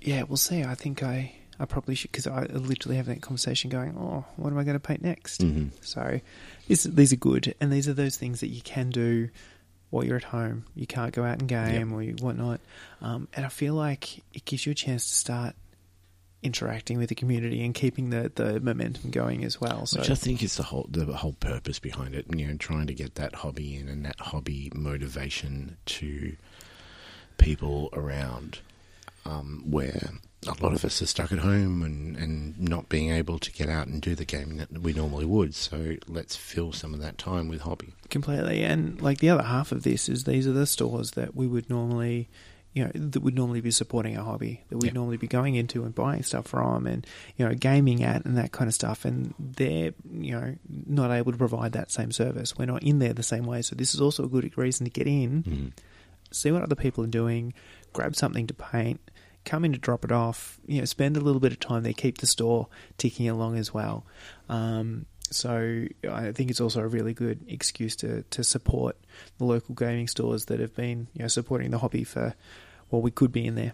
yeah, 0.00 0.22
we'll 0.22 0.36
see. 0.36 0.62
I 0.62 0.74
think 0.74 1.02
I, 1.02 1.34
I 1.60 1.66
probably 1.66 1.94
should 1.94 2.10
because 2.10 2.26
I 2.26 2.44
literally 2.46 2.96
have 2.96 3.06
that 3.06 3.20
conversation 3.20 3.68
going. 3.70 3.94
Oh, 3.98 4.24
what 4.36 4.50
am 4.50 4.58
I 4.58 4.64
going 4.64 4.74
to 4.74 4.80
paint 4.80 5.02
next? 5.02 5.42
Mhm. 5.42 5.70
So, 5.82 6.20
this, 6.66 6.84
these 6.84 7.12
are 7.12 7.16
good, 7.16 7.54
and 7.60 7.70
these 7.70 7.86
are 7.86 7.92
those 7.92 8.16
things 8.16 8.40
that 8.40 8.48
you 8.48 8.62
can 8.62 8.88
do 8.90 9.28
while 9.90 10.04
you're 10.04 10.16
at 10.16 10.24
home. 10.24 10.64
You 10.74 10.86
can't 10.86 11.12
go 11.12 11.22
out 11.22 11.38
and 11.40 11.48
game 11.48 11.90
Yep. 11.90 11.96
or 11.96 12.02
you, 12.02 12.14
whatnot, 12.20 12.60
um, 13.02 13.28
and 13.34 13.44
I 13.44 13.50
feel 13.50 13.74
like 13.74 14.18
it 14.32 14.44
gives 14.46 14.64
you 14.64 14.72
a 14.72 14.74
chance 14.74 15.06
to 15.06 15.14
start 15.14 15.54
interacting 16.42 16.96
with 16.96 17.10
the 17.10 17.14
community 17.14 17.62
and 17.62 17.74
keeping 17.74 18.08
the, 18.08 18.32
the 18.34 18.58
momentum 18.60 19.10
going 19.10 19.44
as 19.44 19.60
well. 19.60 19.84
So, 19.84 20.00
Which 20.00 20.08
I 20.08 20.14
think 20.14 20.42
is 20.42 20.56
the 20.56 20.62
whole 20.62 20.86
the 20.90 21.04
whole 21.04 21.34
purpose 21.34 21.78
behind 21.78 22.14
it. 22.14 22.24
You 22.34 22.46
know, 22.48 22.56
trying 22.56 22.86
to 22.86 22.94
get 22.94 23.16
that 23.16 23.34
hobby 23.34 23.76
in 23.76 23.88
and 23.88 24.06
that 24.06 24.18
hobby 24.18 24.72
motivation 24.74 25.76
to 25.84 26.36
people 27.36 27.90
around, 27.92 28.60
um, 29.26 29.62
where 29.68 30.10
a 30.46 30.62
lot 30.62 30.72
of 30.72 30.84
us 30.84 31.02
are 31.02 31.06
stuck 31.06 31.32
at 31.32 31.38
home 31.40 31.82
and, 31.82 32.16
and 32.16 32.58
not 32.58 32.88
being 32.88 33.10
able 33.10 33.38
to 33.38 33.52
get 33.52 33.68
out 33.68 33.86
and 33.88 34.00
do 34.00 34.14
the 34.14 34.24
gaming 34.24 34.56
that 34.56 34.72
we 34.80 34.92
normally 34.94 35.26
would. 35.26 35.54
So 35.54 35.96
let's 36.08 36.34
fill 36.36 36.72
some 36.72 36.94
of 36.94 37.00
that 37.00 37.18
time 37.18 37.48
with 37.48 37.60
hobby. 37.62 37.94
completely. 38.08 38.62
And 38.64 39.00
like 39.02 39.18
the 39.18 39.28
other 39.30 39.42
half 39.42 39.70
of 39.72 39.82
this 39.82 40.08
is 40.08 40.24
these 40.24 40.46
are 40.46 40.52
the 40.52 40.66
stores 40.66 41.10
that 41.12 41.36
we 41.36 41.46
would 41.46 41.68
normally, 41.68 42.30
you 42.72 42.84
know, 42.84 42.90
that 42.94 43.20
would 43.20 43.34
normally 43.34 43.60
be 43.60 43.70
supporting 43.70 44.16
our 44.16 44.24
hobby, 44.24 44.62
that 44.70 44.78
we'd 44.78 44.94
normally 44.94 45.18
be 45.18 45.26
going 45.26 45.56
into 45.56 45.84
and 45.84 45.94
buying 45.94 46.22
stuff 46.22 46.46
from, 46.46 46.86
and 46.86 47.06
you 47.36 47.46
know, 47.46 47.54
gaming 47.54 48.02
at 48.02 48.24
and 48.24 48.38
that 48.38 48.52
kind 48.52 48.68
of 48.68 48.74
stuff. 48.74 49.04
And 49.04 49.34
they're 49.38 49.92
you 50.10 50.32
know 50.32 50.56
not 50.86 51.10
able 51.10 51.32
to 51.32 51.38
provide 51.38 51.72
that 51.72 51.90
same 51.90 52.12
service. 52.12 52.56
We're 52.56 52.64
not 52.66 52.82
in 52.82 52.98
there 53.00 53.12
the 53.12 53.22
same 53.22 53.44
way. 53.44 53.60
So 53.62 53.74
this 53.76 53.94
is 53.94 54.00
also 54.00 54.24
a 54.24 54.28
good 54.28 54.56
reason 54.56 54.84
to 54.86 54.90
get 54.90 55.06
in, 55.06 55.42
Mm. 55.42 55.72
see 56.30 56.50
what 56.52 56.62
other 56.62 56.76
people 56.76 57.02
are 57.04 57.08
doing, 57.08 57.52
grab 57.92 58.14
something 58.16 58.46
to 58.46 58.54
paint. 58.54 59.00
Come 59.44 59.64
in 59.64 59.72
to 59.72 59.78
drop 59.78 60.04
it 60.04 60.12
off, 60.12 60.60
you 60.66 60.80
know, 60.80 60.84
spend 60.84 61.16
a 61.16 61.20
little 61.20 61.40
bit 61.40 61.52
of 61.52 61.60
time 61.60 61.82
there, 61.82 61.92
keep 61.92 62.18
the 62.18 62.26
store 62.26 62.68
ticking 62.98 63.28
along 63.28 63.56
as 63.56 63.72
well. 63.72 64.04
Um, 64.48 65.06
so 65.30 65.86
I 66.08 66.32
think 66.32 66.50
it's 66.50 66.60
also 66.60 66.80
a 66.80 66.86
really 66.86 67.14
good 67.14 67.44
excuse 67.48 67.96
to, 67.96 68.22
to 68.22 68.44
support 68.44 68.98
the 69.38 69.44
local 69.44 69.74
gaming 69.74 70.08
stores 70.08 70.46
that 70.46 70.60
have 70.60 70.74
been 70.74 71.06
you 71.14 71.22
know 71.22 71.28
supporting 71.28 71.70
the 71.70 71.78
hobby 71.78 72.04
for 72.04 72.34
well 72.90 73.00
we 73.00 73.10
could 73.10 73.32
be 73.32 73.46
in 73.46 73.54
there. 73.54 73.72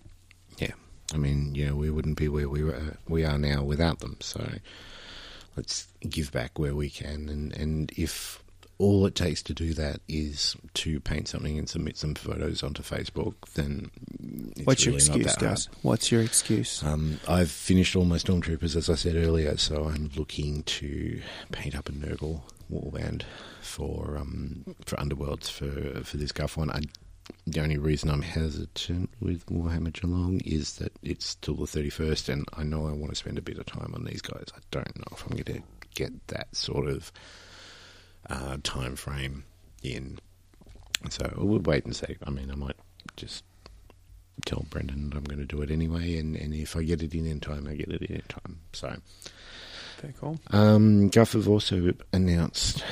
Yeah, 0.59 0.73
I 1.13 1.17
mean, 1.17 1.55
know, 1.67 1.75
we 1.75 1.91
wouldn't 1.91 2.19
be 2.19 2.29
where 2.29 2.49
we 2.49 2.63
were, 2.63 2.97
we 3.09 3.25
are 3.25 3.39
now 3.39 3.63
without 3.63 4.01
them. 4.01 4.19
So 4.21 4.47
let's 5.57 5.89
give 6.01 6.31
back 6.31 6.59
where 6.59 6.75
we 6.75 6.91
can, 6.91 7.29
and 7.29 7.53
and 7.55 7.91
if 7.97 8.43
all 8.79 9.07
it 9.07 9.15
takes 9.15 9.43
to 9.45 9.55
do 9.55 9.73
that 9.75 10.01
is 10.09 10.55
to 10.75 11.01
paint 11.01 11.29
something 11.29 11.59
and 11.59 11.69
submit 11.69 11.97
some 11.97 12.15
photos 12.15 12.63
onto 12.63 12.83
Facebook, 12.83 13.35
then 13.55 13.91
it's 14.57 14.67
What's 14.67 14.87
really 14.87 14.99
your 14.99 15.17
excuse, 15.17 15.37
guys? 15.37 15.69
What's 15.83 16.13
your 16.13 16.23
excuse? 16.23 16.83
Um, 16.83 17.19
I've 17.27 17.51
finished 17.51 17.97
all 17.97 18.05
my 18.05 18.17
stormtroopers, 18.17 18.77
as 18.77 18.91
I 18.91 18.95
said 18.95 19.17
earlier, 19.17 19.57
so 19.57 19.85
I'm 19.85 20.11
looking 20.17 20.63
to 20.65 21.21
paint 21.53 21.75
up 21.75 21.89
a 21.89 21.93
Nurgle 21.93 22.43
warband 22.71 23.23
for 23.61 24.19
um, 24.19 24.65
for 24.85 24.97
Underworlds 24.97 25.51
for 25.51 26.05
for 26.05 26.17
this 26.17 26.33
Guff 26.33 26.57
one. 26.57 26.71
I, 26.71 26.81
the 27.47 27.61
only 27.61 27.79
reason 27.79 28.11
I'm 28.11 28.23
hesitant 28.23 29.11
with 29.21 29.47
Warhammer 29.47 29.93
Geelong 29.93 30.41
is 30.45 30.77
that 30.77 30.93
it's 31.03 31.35
till 31.37 31.55
the 31.55 31.65
31st, 31.65 32.29
and 32.29 32.45
I 32.57 32.63
know 32.63 32.87
I 32.87 32.93
want 32.93 33.11
to 33.11 33.17
spend 33.17 33.39
a 33.39 33.43
bit 33.43 33.59
of 33.59 33.67
time 33.67 33.93
on 33.95 34.05
these 34.05 34.23
guys. 34.23 34.47
I 34.55 34.61
don't 34.71 34.97
know 34.97 35.05
if 35.13 35.23
I'm 35.25 35.37
going 35.37 35.45
to 35.45 35.63
get 35.95 36.29
that 36.29 36.55
sort 36.55 36.89
of 36.89 37.11
uh, 38.29 38.57
time 38.63 38.97
frame 38.97 39.45
in. 39.83 40.19
So 41.11 41.33
we'll 41.37 41.61
wait 41.61 41.85
and 41.85 41.95
see. 41.95 42.17
I 42.27 42.31
mean, 42.31 42.51
I 42.51 42.55
might 42.55 42.77
just 43.17 43.45
tell 44.45 44.67
Brendan 44.71 45.11
that 45.11 45.17
I'm 45.17 45.25
going 45.25 45.39
to 45.39 45.45
do 45.47 45.63
it 45.63 45.71
anyway, 45.71 46.19
and, 46.19 46.37
and 46.37 46.55
if 46.55 46.77
I 46.77 46.83
get 46.83 47.03
it 47.03 47.15
in 47.15 47.27
in 47.27 47.41
time, 47.41 47.67
I 47.67 47.75
get 47.75 47.89
it 47.91 48.03
in 48.03 48.17
in 48.17 48.23
time. 48.23 48.61
So, 48.73 48.95
Very 50.01 50.15
cool. 50.21 50.39
um, 50.51 51.09
Guff 51.09 51.33
have 51.33 51.49
also 51.49 51.93
announced 52.13 52.85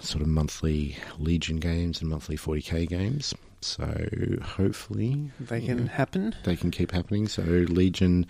sort 0.00 0.22
of 0.22 0.28
monthly 0.28 0.96
Legion 1.18 1.56
games 1.56 2.00
and 2.00 2.10
monthly 2.10 2.36
40k 2.36 2.88
games. 2.88 3.34
So 3.62 4.06
hopefully 4.42 5.30
They 5.40 5.60
you 5.60 5.66
can 5.68 5.84
know, 5.86 5.90
happen. 5.90 6.34
they 6.44 6.54
can 6.56 6.70
keep 6.70 6.92
happening. 6.92 7.26
So 7.26 7.42
Legion 7.42 8.26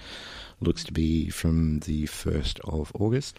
looks 0.61 0.83
to 0.85 0.93
be 0.93 1.29
from 1.29 1.81
the 1.81 2.07
first 2.07 2.59
of 2.65 2.91
August, 2.99 3.39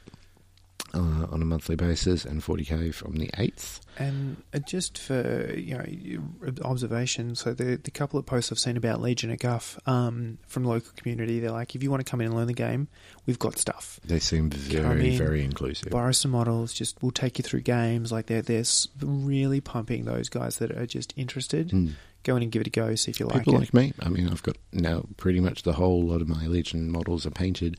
uh, 0.94 1.28
on 1.32 1.42
a 1.42 1.46
monthly 1.46 1.76
basis, 1.76 2.26
and 2.26 2.42
40k 2.42 2.94
from 2.94 3.16
the 3.16 3.28
8th. 3.30 3.82
And 3.98 4.42
uh, 4.54 4.60
just 4.60 4.98
for 4.98 5.54
you 5.56 5.78
know 5.78 6.56
observation, 6.64 7.36
so 7.36 7.54
the 7.54 7.78
the 7.78 7.92
couple 7.92 8.20
of 8.20 8.26
posts 8.26 8.52
I've 8.52 8.60
seen 8.60 8.78
about 8.78 9.02
Legion 9.02 9.32
at 9.32 9.40
Guff 9.40 9.80
um, 9.88 10.38
from 10.48 10.64
local 10.64 10.92
community, 10.96 11.40
they're 11.40 11.52
like, 11.52 11.76
if 11.76 11.84
you 11.84 11.90
want 11.90 12.06
to 12.06 12.10
come 12.10 12.22
in 12.22 12.28
and 12.28 12.36
learn 12.36 12.48
the 12.48 12.54
game, 12.54 12.88
we've 13.26 13.40
got 13.40 13.58
stuff. 13.58 14.00
They 14.06 14.20
seem 14.20 14.50
very, 14.50 15.14
in, 15.14 15.18
very 15.18 15.44
inclusive. 15.44 15.90
Borrow 15.90 16.12
some 16.12 16.32
models, 16.32 16.74
just 16.74 17.02
we'll 17.02 17.12
take 17.12 17.40
you 17.40 17.44
through 17.44 17.62
games. 17.62 18.12
Like 18.12 18.28
they're 18.28 18.44
they're 18.44 18.66
really 19.02 19.62
pumping 19.62 20.06
those 20.06 20.30
guys 20.30 20.58
that 20.60 20.72
are 20.72 20.86
just 20.86 21.14
interested. 21.18 21.70
Mm. 21.70 21.94
Go 22.24 22.36
in 22.36 22.44
and 22.44 22.52
give 22.52 22.62
it 22.62 22.68
a 22.68 22.72
go, 22.72 22.94
see 22.96 23.12
if 23.12 23.20
you 23.20 23.26
like 23.26 23.46
People 23.46 23.56
it. 23.56 23.60
like 23.60 23.74
me. 23.74 23.94
I 24.02 24.10
mean, 24.10 24.28
I've 24.28 24.44
got 24.44 24.58
now 24.74 25.06
pretty 25.18 25.40
much 25.40 25.64
the 25.64 25.74
whole 25.74 26.04
lot 26.04 26.22
of 26.22 26.28
my 26.28 26.46
Legion 26.48 26.92
models 26.92 27.26
are 27.26 27.32
painted. 27.32 27.78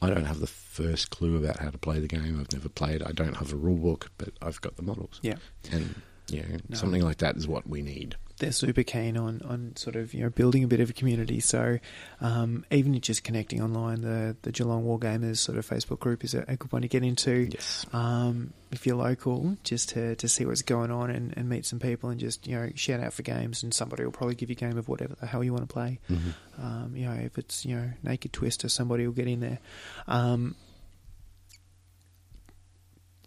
I 0.00 0.10
don't 0.10 0.24
have 0.24 0.40
the 0.40 0.46
first 0.82 1.10
clue 1.10 1.36
about 1.36 1.58
how 1.60 1.70
to 1.70 1.78
play 1.78 1.98
the 2.00 2.08
game. 2.08 2.38
I've 2.40 2.52
never 2.52 2.68
played. 2.68 3.02
I 3.02 3.12
don't 3.12 3.36
have 3.36 3.52
a 3.52 3.56
rule 3.56 3.78
book, 3.78 4.10
but 4.18 4.30
I've 4.40 4.60
got 4.60 4.76
the 4.76 4.82
models. 4.82 5.18
yeah. 5.22 5.36
And 5.72 5.94
you 6.30 6.42
know, 6.42 6.58
No. 6.68 6.76
something 6.76 7.02
like 7.02 7.18
that 7.18 7.36
is 7.36 7.48
what 7.48 7.66
we 7.66 7.80
need. 7.80 8.16
they're 8.38 8.52
super 8.52 8.84
keen 8.84 9.16
on, 9.16 9.40
on 9.44 9.72
sort 9.76 9.96
of 9.96 10.14
you 10.14 10.22
know 10.22 10.30
building 10.30 10.62
a 10.62 10.68
bit 10.68 10.78
of 10.78 10.90
a 10.90 10.92
community. 10.92 11.40
So 11.40 11.78
um, 12.20 12.64
even 12.70 13.00
just 13.00 13.24
connecting 13.24 13.62
online, 13.62 14.02
the 14.02 14.36
the 14.42 14.52
Geelong 14.52 14.84
Wargamers 14.84 15.38
sort 15.38 15.56
of 15.58 15.66
Facebook 15.66 15.98
group 16.00 16.22
is 16.22 16.34
a, 16.34 16.44
a 16.46 16.56
good 16.56 16.70
one 16.70 16.82
to 16.82 16.88
get 16.88 17.02
into. 17.02 17.48
Yes. 17.50 17.86
Um, 17.94 18.52
if 18.70 18.86
you're 18.86 18.96
local, 18.96 19.56
just 19.64 19.88
to, 19.94 20.14
to 20.16 20.28
see 20.28 20.44
what's 20.44 20.60
going 20.62 20.90
on 20.90 21.08
and, 21.10 21.32
and 21.38 21.48
meet 21.48 21.64
some 21.64 21.78
people 21.80 22.10
and 22.10 22.20
just 22.20 22.46
you 22.46 22.54
know 22.56 22.68
shout 22.74 23.00
out 23.00 23.14
for 23.14 23.22
games, 23.22 23.62
and 23.62 23.72
somebody 23.72 24.04
will 24.04 24.12
probably 24.12 24.34
give 24.36 24.50
you 24.50 24.56
a 24.60 24.62
game 24.66 24.76
of 24.78 24.86
whatever 24.86 25.14
the 25.18 25.26
hell 25.26 25.42
you 25.42 25.52
want 25.54 25.66
to 25.66 25.72
play. 25.72 25.98
Mhm. 26.10 26.34
Um, 26.62 26.92
you 26.94 27.06
know, 27.06 27.14
if 27.14 27.38
it's 27.38 27.64
you 27.64 27.74
know 27.74 27.90
Naked 28.04 28.32
Twister, 28.34 28.68
somebody 28.68 29.06
will 29.06 29.14
get 29.14 29.26
in 29.28 29.40
there. 29.40 29.58
Um, 30.06 30.54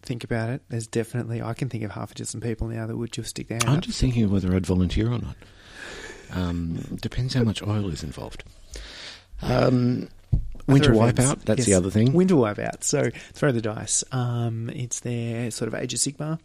think 0.01 0.23
about 0.23 0.49
it. 0.49 0.61
There's 0.69 0.87
definitely 0.87 1.41
I 1.41 1.53
can 1.53 1.69
think 1.69 1.83
of 1.83 1.91
half 1.91 2.11
a 2.11 2.15
dozen 2.15 2.41
people 2.41 2.67
now 2.67 2.87
that 2.87 2.97
would 2.97 3.11
just 3.11 3.29
stick 3.31 3.47
their 3.47 3.57
hand 3.57 3.69
I'm 3.69 3.77
up. 3.77 3.83
just 3.83 3.99
thinking 3.99 4.23
of 4.23 4.31
whether 4.31 4.53
I'd 4.55 4.65
volunteer 4.65 5.07
or 5.11 5.19
not. 5.19 5.35
Um, 6.33 6.75
depends 7.01 7.33
how 7.33 7.43
much 7.43 7.61
oil 7.61 7.89
is 7.89 8.03
involved. 8.03 8.43
Um, 9.41 10.09
winter 10.67 10.93
events. 10.93 11.19
wipeout. 11.21 11.41
That's 11.45 11.59
Yes. 11.59 11.65
the 11.67 11.73
other 11.73 11.89
thing. 11.89 12.13
Winter 12.13 12.35
Wipeout. 12.35 12.83
So 12.83 13.09
throw 13.33 13.51
the 13.51 13.61
dice. 13.61 14.03
Um, 14.11 14.69
it's 14.69 14.99
their 15.01 15.51
sort 15.51 15.67
of 15.67 15.75
Age 15.75 15.93
of 15.93 15.99
Sigmar 15.99 16.39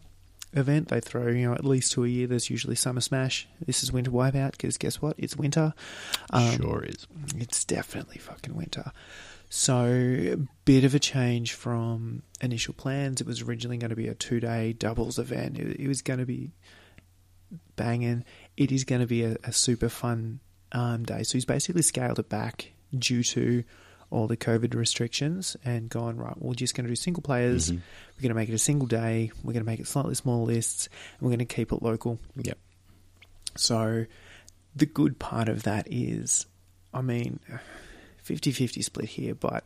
event. 0.53 0.87
They 0.89 0.99
throw 0.99 1.27
you 1.27 1.47
know 1.47 1.53
at 1.53 1.63
least 1.65 1.91
two 1.93 2.03
a 2.03 2.07
year. 2.07 2.27
There's 2.27 2.49
usually 2.49 2.75
Summer 2.75 3.01
Smash. 3.01 3.47
This 3.65 3.83
is 3.83 3.91
Winter 3.91 4.11
Wipeout 4.11 4.51
because 4.51 4.77
guess 4.77 5.01
what? 5.01 5.15
It's 5.17 5.35
winter. 5.37 5.73
Um, 6.31 6.57
sure 6.57 6.83
is. 6.83 7.07
It's 7.35 7.63
definitely 7.63 8.17
fucking 8.17 8.55
winter. 8.55 8.91
So, 9.49 9.85
a 9.85 10.37
bit 10.65 10.83
of 10.83 10.93
a 10.93 10.99
change 10.99 11.53
from 11.53 12.23
initial 12.41 12.73
plans. 12.73 13.21
It 13.21 13.27
was 13.27 13.41
originally 13.41 13.77
going 13.77 13.91
to 13.91 13.95
be 13.95 14.07
a 14.09 14.13
two 14.13 14.39
day 14.39 14.73
doubles 14.73 15.17
event. 15.19 15.57
It, 15.57 15.79
it 15.79 15.87
was 15.87 16.01
going 16.01 16.19
to 16.19 16.25
be 16.25 16.51
banging. 17.75 18.25
It 18.57 18.71
is 18.71 18.83
going 18.83 19.01
to 19.01 19.07
be 19.07 19.23
a, 19.23 19.37
a 19.45 19.53
super 19.53 19.89
fun 19.89 20.41
um, 20.73 21.03
day. 21.03 21.23
So, 21.23 21.33
he's 21.33 21.45
basically 21.45 21.81
scaled 21.81 22.19
it 22.19 22.27
back 22.29 22.73
due 22.97 23.23
to 23.23 23.63
all 24.09 24.27
the 24.27 24.37
COVID 24.37 24.73
restrictions 24.73 25.57
and 25.65 25.89
gone, 25.89 26.15
right, 26.17 26.35
we're 26.37 26.53
just 26.53 26.75
going 26.75 26.85
to 26.85 26.91
do 26.91 26.95
single 26.95 27.21
players. 27.21 27.71
Mhm. 27.71 27.81
We're 28.15 28.21
going 28.21 28.29
to 28.29 28.35
make 28.35 28.49
it 28.49 28.53
a 28.53 28.57
single 28.57 28.87
day. 28.87 29.31
We're 29.43 29.53
going 29.53 29.65
to 29.65 29.69
make 29.69 29.81
it 29.81 29.87
slightly 29.87 30.15
smaller 30.15 30.45
lists. 30.45 30.87
And 31.19 31.25
we're 31.25 31.35
going 31.35 31.45
to 31.45 31.53
keep 31.53 31.73
it 31.73 31.81
local. 31.81 32.17
Yep. 32.37 32.57
So 33.57 34.05
the 34.75 34.85
good 34.85 35.19
part 35.19 35.49
of 35.49 35.63
that 35.63 35.87
is, 35.91 36.45
I 36.93 37.01
mean, 37.01 37.39
50 38.27 38.51
50 38.51 38.81
split 38.81 39.09
here, 39.09 39.33
but 39.33 39.63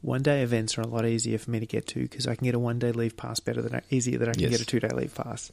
one 0.00 0.22
day 0.22 0.42
events 0.42 0.78
are 0.78 0.80
a 0.82 0.86
lot 0.86 1.04
easier 1.04 1.38
for 1.38 1.50
me 1.50 1.60
to 1.60 1.66
get 1.66 1.86
to 1.88 2.00
because 2.02 2.26
I 2.26 2.34
can 2.36 2.44
get 2.44 2.54
a 2.54 2.58
one 2.58 2.78
day 2.78 2.92
leave 2.92 3.16
pass 3.16 3.40
better 3.40 3.60
than 3.62 3.80
easier 3.90 4.18
than 4.18 4.28
I 4.28 4.32
can 4.32 4.42
Yes. 4.42 4.50
get 4.52 4.60
a 4.60 4.64
two 4.66 4.80
day 4.80 4.88
leave 4.88 5.14
pass. 5.14 5.52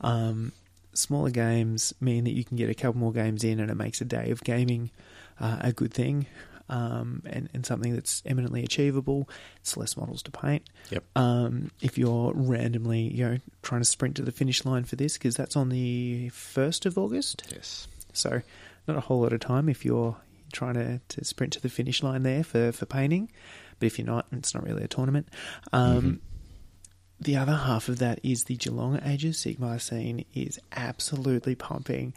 Um, 0.00 0.52
smaller 0.94 1.30
games 1.30 1.92
mean 2.00 2.24
that 2.24 2.32
you 2.32 2.44
can 2.44 2.56
get 2.56 2.70
a 2.70 2.74
couple 2.74 2.98
more 3.00 3.12
games 3.12 3.44
in 3.44 3.60
and 3.60 3.70
it 3.70 3.74
makes 3.76 4.00
a 4.00 4.04
day 4.04 4.30
of 4.30 4.42
gaming 4.42 4.90
uh, 5.40 5.58
a 5.60 5.72
good 5.72 5.92
thing. 5.92 6.26
Um, 6.68 7.22
and, 7.26 7.48
and 7.52 7.66
something 7.66 7.92
that's 7.94 8.22
eminently 8.24 8.62
achievable. 8.62 9.28
It's 9.56 9.76
less 9.76 9.96
models 9.96 10.22
to 10.22 10.30
paint 10.30 10.62
Yep. 10.90 11.02
um, 11.16 11.72
if 11.82 11.98
you're 11.98 12.32
randomly, 12.32 13.00
you 13.12 13.24
know, 13.28 13.38
trying 13.64 13.80
to 13.80 13.84
sprint 13.84 14.14
to 14.18 14.22
the 14.22 14.30
finish 14.30 14.64
line 14.64 14.84
for 14.84 14.94
this, 14.94 15.14
because 15.14 15.34
that's 15.34 15.56
on 15.56 15.68
the 15.70 16.28
first 16.28 16.86
of 16.86 16.96
August. 16.96 17.42
Yes. 17.50 17.88
So, 18.12 18.42
not 18.86 18.96
a 18.96 19.00
whole 19.00 19.20
lot 19.22 19.32
of 19.32 19.40
time 19.40 19.68
if 19.68 19.84
you're 19.84 20.16
trying 20.52 20.74
to, 20.74 21.00
to 21.08 21.24
sprint 21.24 21.52
to 21.54 21.60
the 21.60 21.68
finish 21.68 22.02
line 22.02 22.22
there 22.22 22.44
for, 22.44 22.72
for 22.72 22.86
painting. 22.86 23.30
But 23.78 23.86
if 23.86 23.98
you're 23.98 24.06
not, 24.06 24.26
it's 24.32 24.54
not 24.54 24.64
really 24.64 24.82
a 24.84 24.88
tournament. 24.88 25.28
Um, 25.72 26.02
Mhm. 26.02 26.18
The 27.22 27.36
other 27.36 27.54
half 27.54 27.88
of 27.90 27.98
that 27.98 28.18
is 28.22 28.44
the 28.44 28.56
Geelong 28.56 28.98
Age 29.04 29.26
of 29.26 29.34
Sigmar 29.34 29.78
scene 29.78 30.24
is 30.34 30.58
absolutely 30.72 31.54
pumping, 31.54 32.14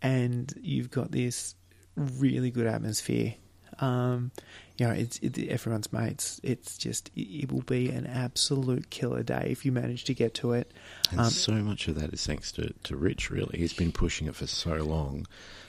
and 0.00 0.50
you've 0.62 0.90
got 0.90 1.10
this 1.10 1.54
really 1.94 2.50
good 2.50 2.66
atmosphere. 2.66 3.34
Um, 3.80 4.30
you 4.78 4.86
know, 4.86 4.94
it's 4.94 5.18
it, 5.18 5.36
everyone's 5.50 5.92
mates. 5.92 6.40
It's 6.42 6.78
just 6.78 7.10
it, 7.14 7.20
it 7.42 7.52
will 7.52 7.62
be 7.62 7.90
an 7.90 8.06
absolute 8.06 8.88
killer 8.88 9.22
day 9.22 9.48
if 9.50 9.66
you 9.66 9.72
manage 9.72 10.04
to 10.04 10.14
get 10.14 10.32
to 10.36 10.52
it. 10.52 10.72
And 11.10 11.20
Um, 11.20 11.28
so 11.30 11.52
much 11.52 11.86
of 11.88 11.96
that 12.00 12.14
is 12.14 12.26
thanks 12.26 12.50
to, 12.52 12.72
to 12.84 12.96
Rich, 12.96 13.30
really. 13.30 13.58
He's 13.58 13.74
been 13.74 13.92
pushing 13.92 14.26
it 14.26 14.34
for 14.36 14.46
so 14.46 14.76
long. 14.76 15.26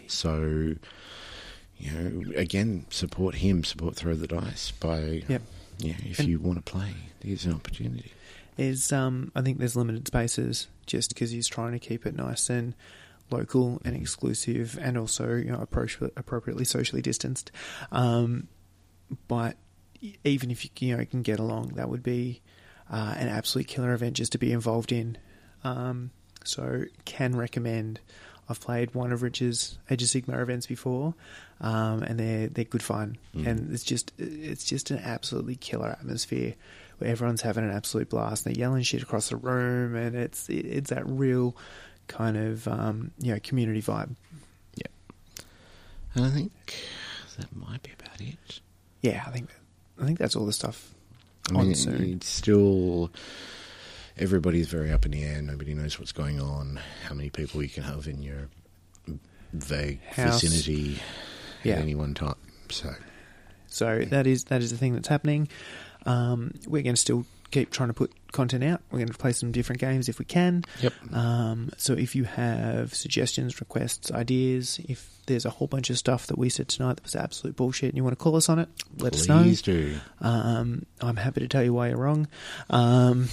So, 0.07 0.75
you 1.79 1.91
know, 1.91 2.31
again, 2.35 2.85
support 2.89 3.35
him, 3.35 3.63
support 3.63 3.95
Throw 3.95 4.15
the 4.15 4.27
Dice 4.27 4.71
by, 4.71 5.23
Yep. 5.27 5.41
yeah, 5.79 5.93
if 6.05 6.19
And- 6.19 6.27
you 6.29 6.39
want 6.39 6.65
to 6.65 6.71
play, 6.71 6.93
here's 7.21 7.45
an 7.45 7.53
opportunity. 7.53 8.11
There's, 8.55 8.91
um, 8.91 9.31
I 9.35 9.41
think 9.41 9.59
there's 9.59 9.75
limited 9.75 10.07
spaces 10.07 10.67
just 10.87 11.09
because 11.09 11.29
he's 11.31 11.47
trying 11.47 11.73
to 11.73 11.79
keep 11.79 12.05
it 12.07 12.15
nice 12.15 12.49
and 12.49 12.73
local 13.29 13.79
and 13.85 13.95
exclusive, 13.95 14.79
and 14.81 14.97
also 14.97 15.35
you 15.35 15.51
know 15.51 15.57
appro- 15.59 16.11
appropriately 16.15 16.65
socially 16.65 17.01
distanced. 17.01 17.51
Um, 17.91 18.47
but 19.27 19.57
even 20.23 20.49
if 20.49 20.63
you 20.65 20.71
you 20.79 20.97
know 20.97 21.05
can 21.05 21.21
get 21.21 21.37
along, 21.39 21.73
that 21.75 21.89
would 21.89 22.01
be 22.03 22.41
uh, 22.89 23.15
an 23.17 23.27
absolute 23.27 23.67
killer 23.67 23.93
event 23.93 24.15
just 24.15 24.31
to 24.31 24.37
be 24.37 24.51
involved 24.51 24.91
in. 24.91 25.17
Um, 25.63 26.11
so 26.43 26.85
can 27.05 27.35
recommend. 27.35 27.99
I've 28.49 28.59
played 28.61 28.95
one 28.95 29.11
of 29.11 29.21
Rich's 29.23 29.77
Age 29.89 30.01
of 30.03 30.07
Sigmar 30.09 30.41
events 30.41 30.65
before, 30.67 31.13
um, 31.61 32.03
and 32.03 32.19
they're 32.19 32.47
they're 32.47 32.65
good 32.65 32.83
fun, 32.83 33.17
Mm. 33.35 33.47
and 33.47 33.73
it's 33.73 33.83
just 33.83 34.13
it's 34.17 34.63
just 34.63 34.89
an 34.91 34.99
absolutely 34.99 35.55
killer 35.55 35.89
atmosphere 35.89 36.53
where 36.99 37.09
everyone's 37.11 37.41
having 37.41 37.63
an 37.63 37.71
absolute 37.71 38.09
blast. 38.09 38.43
They're 38.45 38.53
yelling 38.53 38.83
shit 38.83 39.01
across 39.03 39.29
the 39.29 39.35
room, 39.35 39.95
and 39.95 40.15
it's 40.15 40.49
it, 40.49 40.65
it's 40.65 40.89
that 40.89 41.07
real 41.07 41.55
kind 42.07 42.37
of 42.37 42.67
um, 42.67 43.11
you 43.19 43.33
know 43.33 43.39
community 43.43 43.81
vibe. 43.81 44.15
Yeah, 44.75 44.87
and 46.15 46.25
I 46.25 46.29
think 46.29 46.51
that 47.37 47.53
might 47.55 47.83
be 47.83 47.91
about 47.99 48.19
it. 48.21 48.61
Yeah, 49.01 49.23
I 49.27 49.31
think 49.31 49.49
I 50.01 50.05
think 50.05 50.17
that's 50.19 50.35
all 50.35 50.45
the 50.45 50.53
stuff 50.53 50.93
I 51.49 51.53
mean, 51.53 51.67
on 51.69 51.75
soon. 51.75 52.13
it's 52.13 52.27
still 52.29 53.11
everybody's 54.19 54.67
very 54.67 54.91
up 54.91 55.05
in 55.05 55.11
the 55.11 55.23
air. 55.23 55.41
Nobody 55.41 55.73
knows 55.73 55.99
what's 55.99 56.11
going 56.11 56.41
on. 56.41 56.79
How 57.07 57.13
many 57.13 57.29
people 57.29 57.61
you 57.61 57.69
can 57.69 57.83
have 57.83 58.07
in 58.07 58.21
your 58.21 58.49
vague 59.53 60.01
House. 60.03 60.41
vicinity 60.41 60.99
Yeah. 61.63 61.75
at 61.75 61.81
any 61.81 61.95
one 61.95 62.13
time. 62.13 62.35
So 62.69 62.93
So 63.67 64.05
that 64.09 64.27
is 64.27 64.45
that 64.45 64.61
is 64.61 64.71
the 64.71 64.77
thing 64.77 64.93
that's 64.93 65.07
happening. 65.07 65.47
Um, 66.05 66.53
we're 66.67 66.83
going 66.83 66.95
to 66.95 67.01
still 67.01 67.25
keep 67.51 67.69
trying 67.71 67.89
to 67.89 67.93
put 67.93 68.11
content 68.37 68.63
out. 68.63 68.81
We're 68.91 68.99
going 68.99 69.09
to 69.09 69.17
play 69.17 69.33
some 69.33 69.51
different 69.51 69.81
games 69.81 70.07
if 70.07 70.19
we 70.19 70.25
can. 70.25 70.63
Yep. 70.81 70.93
Um, 71.11 71.71
so 71.77 71.93
if 71.93 72.15
you 72.15 72.23
have 72.25 72.93
suggestions, 72.93 73.59
requests, 73.59 74.11
ideas, 74.11 74.79
if 74.87 75.09
there's 75.25 75.43
a 75.43 75.49
whole 75.49 75.67
bunch 75.67 75.89
of 75.89 75.97
stuff 75.97 76.27
that 76.27 76.37
we 76.37 76.47
said 76.47 76.67
tonight 76.67 76.97
that 76.97 77.03
was 77.03 77.15
absolute 77.15 77.55
bullshit 77.55 77.89
and 77.89 77.97
you 77.97 78.03
want 78.03 78.17
to 78.17 78.23
call 78.23 78.35
us 78.35 78.47
on 78.47 78.59
it, 78.59 78.69
let 78.99 79.13
us 79.15 79.27
know. 79.27 79.41
please 79.41 79.63
do. 79.63 79.97
Um, 80.21 80.85
I'm 81.01 81.17
happy 81.17 81.41
to 81.41 81.47
tell 81.47 81.63
you 81.63 81.73
why 81.73 81.89
you're 81.89 81.97
wrong. 81.97 82.27
Um, 82.69 83.27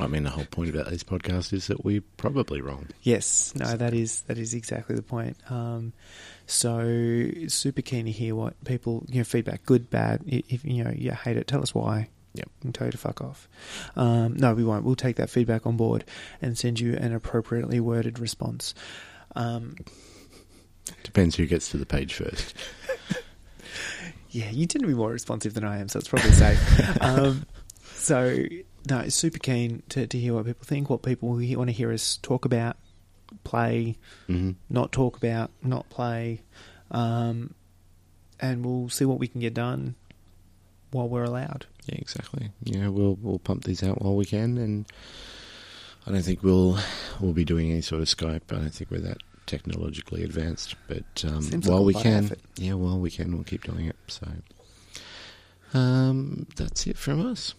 I 0.00 0.08
mean, 0.08 0.24
the 0.24 0.30
whole 0.30 0.44
point 0.44 0.70
about 0.70 0.90
this 0.90 1.04
podcast 1.04 1.52
is 1.52 1.68
that 1.68 1.84
we're 1.84 2.02
probably 2.16 2.60
wrong. 2.60 2.88
Yes, 3.02 3.54
no, 3.54 3.76
that 3.76 3.94
is 3.94 4.22
that 4.22 4.38
is 4.38 4.54
exactly 4.54 4.96
the 4.96 5.02
point. 5.02 5.36
Um, 5.48 5.92
so 6.46 7.30
super 7.46 7.82
keen 7.82 8.06
to 8.06 8.10
hear 8.10 8.34
what 8.34 8.62
people 8.64 9.04
you 9.08 9.18
know 9.18 9.24
feedback, 9.24 9.64
good, 9.64 9.88
bad. 9.88 10.22
If 10.26 10.64
you 10.64 10.82
know 10.82 10.90
you 10.90 11.12
hate 11.12 11.36
it, 11.36 11.46
tell 11.46 11.62
us 11.62 11.72
why. 11.74 12.08
Yep. 12.34 12.48
And 12.62 12.74
tell 12.74 12.86
you 12.86 12.92
to 12.92 12.98
fuck 12.98 13.20
off. 13.20 13.48
Um, 13.94 14.36
no, 14.36 14.54
we 14.54 14.64
won't. 14.64 14.84
We'll 14.84 14.96
take 14.96 15.16
that 15.16 15.28
feedback 15.30 15.66
on 15.66 15.76
board 15.76 16.04
and 16.40 16.56
send 16.56 16.80
you 16.80 16.94
an 16.94 17.12
appropriately 17.12 17.78
worded 17.80 18.18
response. 18.18 18.74
Um, 19.36 19.76
Depends 21.02 21.36
who 21.36 21.46
gets 21.46 21.70
to 21.70 21.76
the 21.76 21.86
page 21.86 22.14
first. 22.14 22.54
yeah, 24.30 24.50
you 24.50 24.66
tend 24.66 24.82
to 24.82 24.88
be 24.88 24.94
more 24.94 25.10
responsive 25.10 25.54
than 25.54 25.64
I 25.64 25.78
am, 25.78 25.88
so 25.88 25.98
it's 25.98 26.08
probably 26.08 26.32
safe. 26.32 26.58
um, 27.02 27.46
so 27.94 28.44
no, 28.88 28.98
it's 29.00 29.14
super 29.14 29.38
keen 29.38 29.82
to, 29.90 30.06
to 30.06 30.18
hear 30.18 30.34
what 30.34 30.46
people 30.46 30.64
think, 30.64 30.90
what 30.90 31.02
people 31.02 31.28
want 31.28 31.68
to 31.68 31.72
hear 31.72 31.92
us 31.92 32.18
talk 32.22 32.44
about, 32.44 32.76
play, 33.44 33.96
hmm 34.26 34.52
not 34.68 34.90
talk 34.90 35.16
about, 35.16 35.50
not 35.62 35.88
play, 35.90 36.42
um, 36.90 37.54
and 38.40 38.64
we'll 38.64 38.88
see 38.88 39.04
what 39.04 39.18
we 39.18 39.28
can 39.28 39.40
get 39.40 39.54
done. 39.54 39.94
while 40.90 41.08
we're 41.08 41.24
allowed. 41.24 41.66
Yeah, 41.86 41.96
exactly. 41.98 42.50
Yeah, 42.62 42.88
we'll 42.88 43.16
we'll 43.20 43.38
pump 43.38 43.64
these 43.64 43.82
out 43.82 44.00
while 44.02 44.16
we 44.16 44.24
can, 44.24 44.56
and 44.58 44.86
I 46.06 46.12
don't 46.12 46.22
think 46.22 46.42
we'll 46.42 46.78
we'll 47.20 47.32
be 47.32 47.44
doing 47.44 47.70
any 47.70 47.80
sort 47.80 48.02
of 48.02 48.08
Skype. 48.08 48.42
I 48.50 48.56
don't 48.56 48.70
think 48.74 48.90
we're 48.90 49.00
that 49.00 49.18
technologically 49.46 50.22
advanced, 50.22 50.76
but 50.86 51.24
um, 51.26 51.44
while 51.62 51.84
like 51.84 51.96
we 51.96 52.02
can, 52.02 52.24
effort. 52.24 52.38
yeah, 52.56 52.74
while 52.74 52.98
we 52.98 53.10
can, 53.10 53.32
we'll 53.34 53.44
keep 53.44 53.64
doing 53.64 53.86
it. 53.86 53.96
So 54.06 54.28
um, 55.74 56.46
that's 56.56 56.86
it 56.86 56.96
from 56.96 57.26
us. 57.26 57.54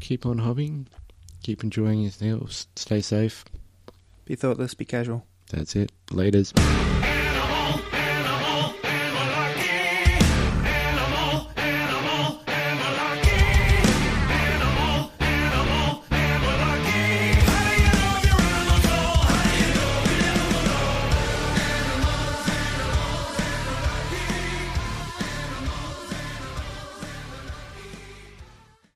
Keep 0.00 0.26
on 0.26 0.38
hobbing, 0.38 0.88
keep 1.42 1.64
enjoying 1.64 2.02
yourselves, 2.02 2.66
stay 2.76 3.00
safe. 3.00 3.44
Be 4.26 4.34
thoughtless, 4.34 4.74
be 4.74 4.84
casual. 4.84 5.24
That's 5.50 5.76
it. 5.76 5.92
Laters. 6.08 6.52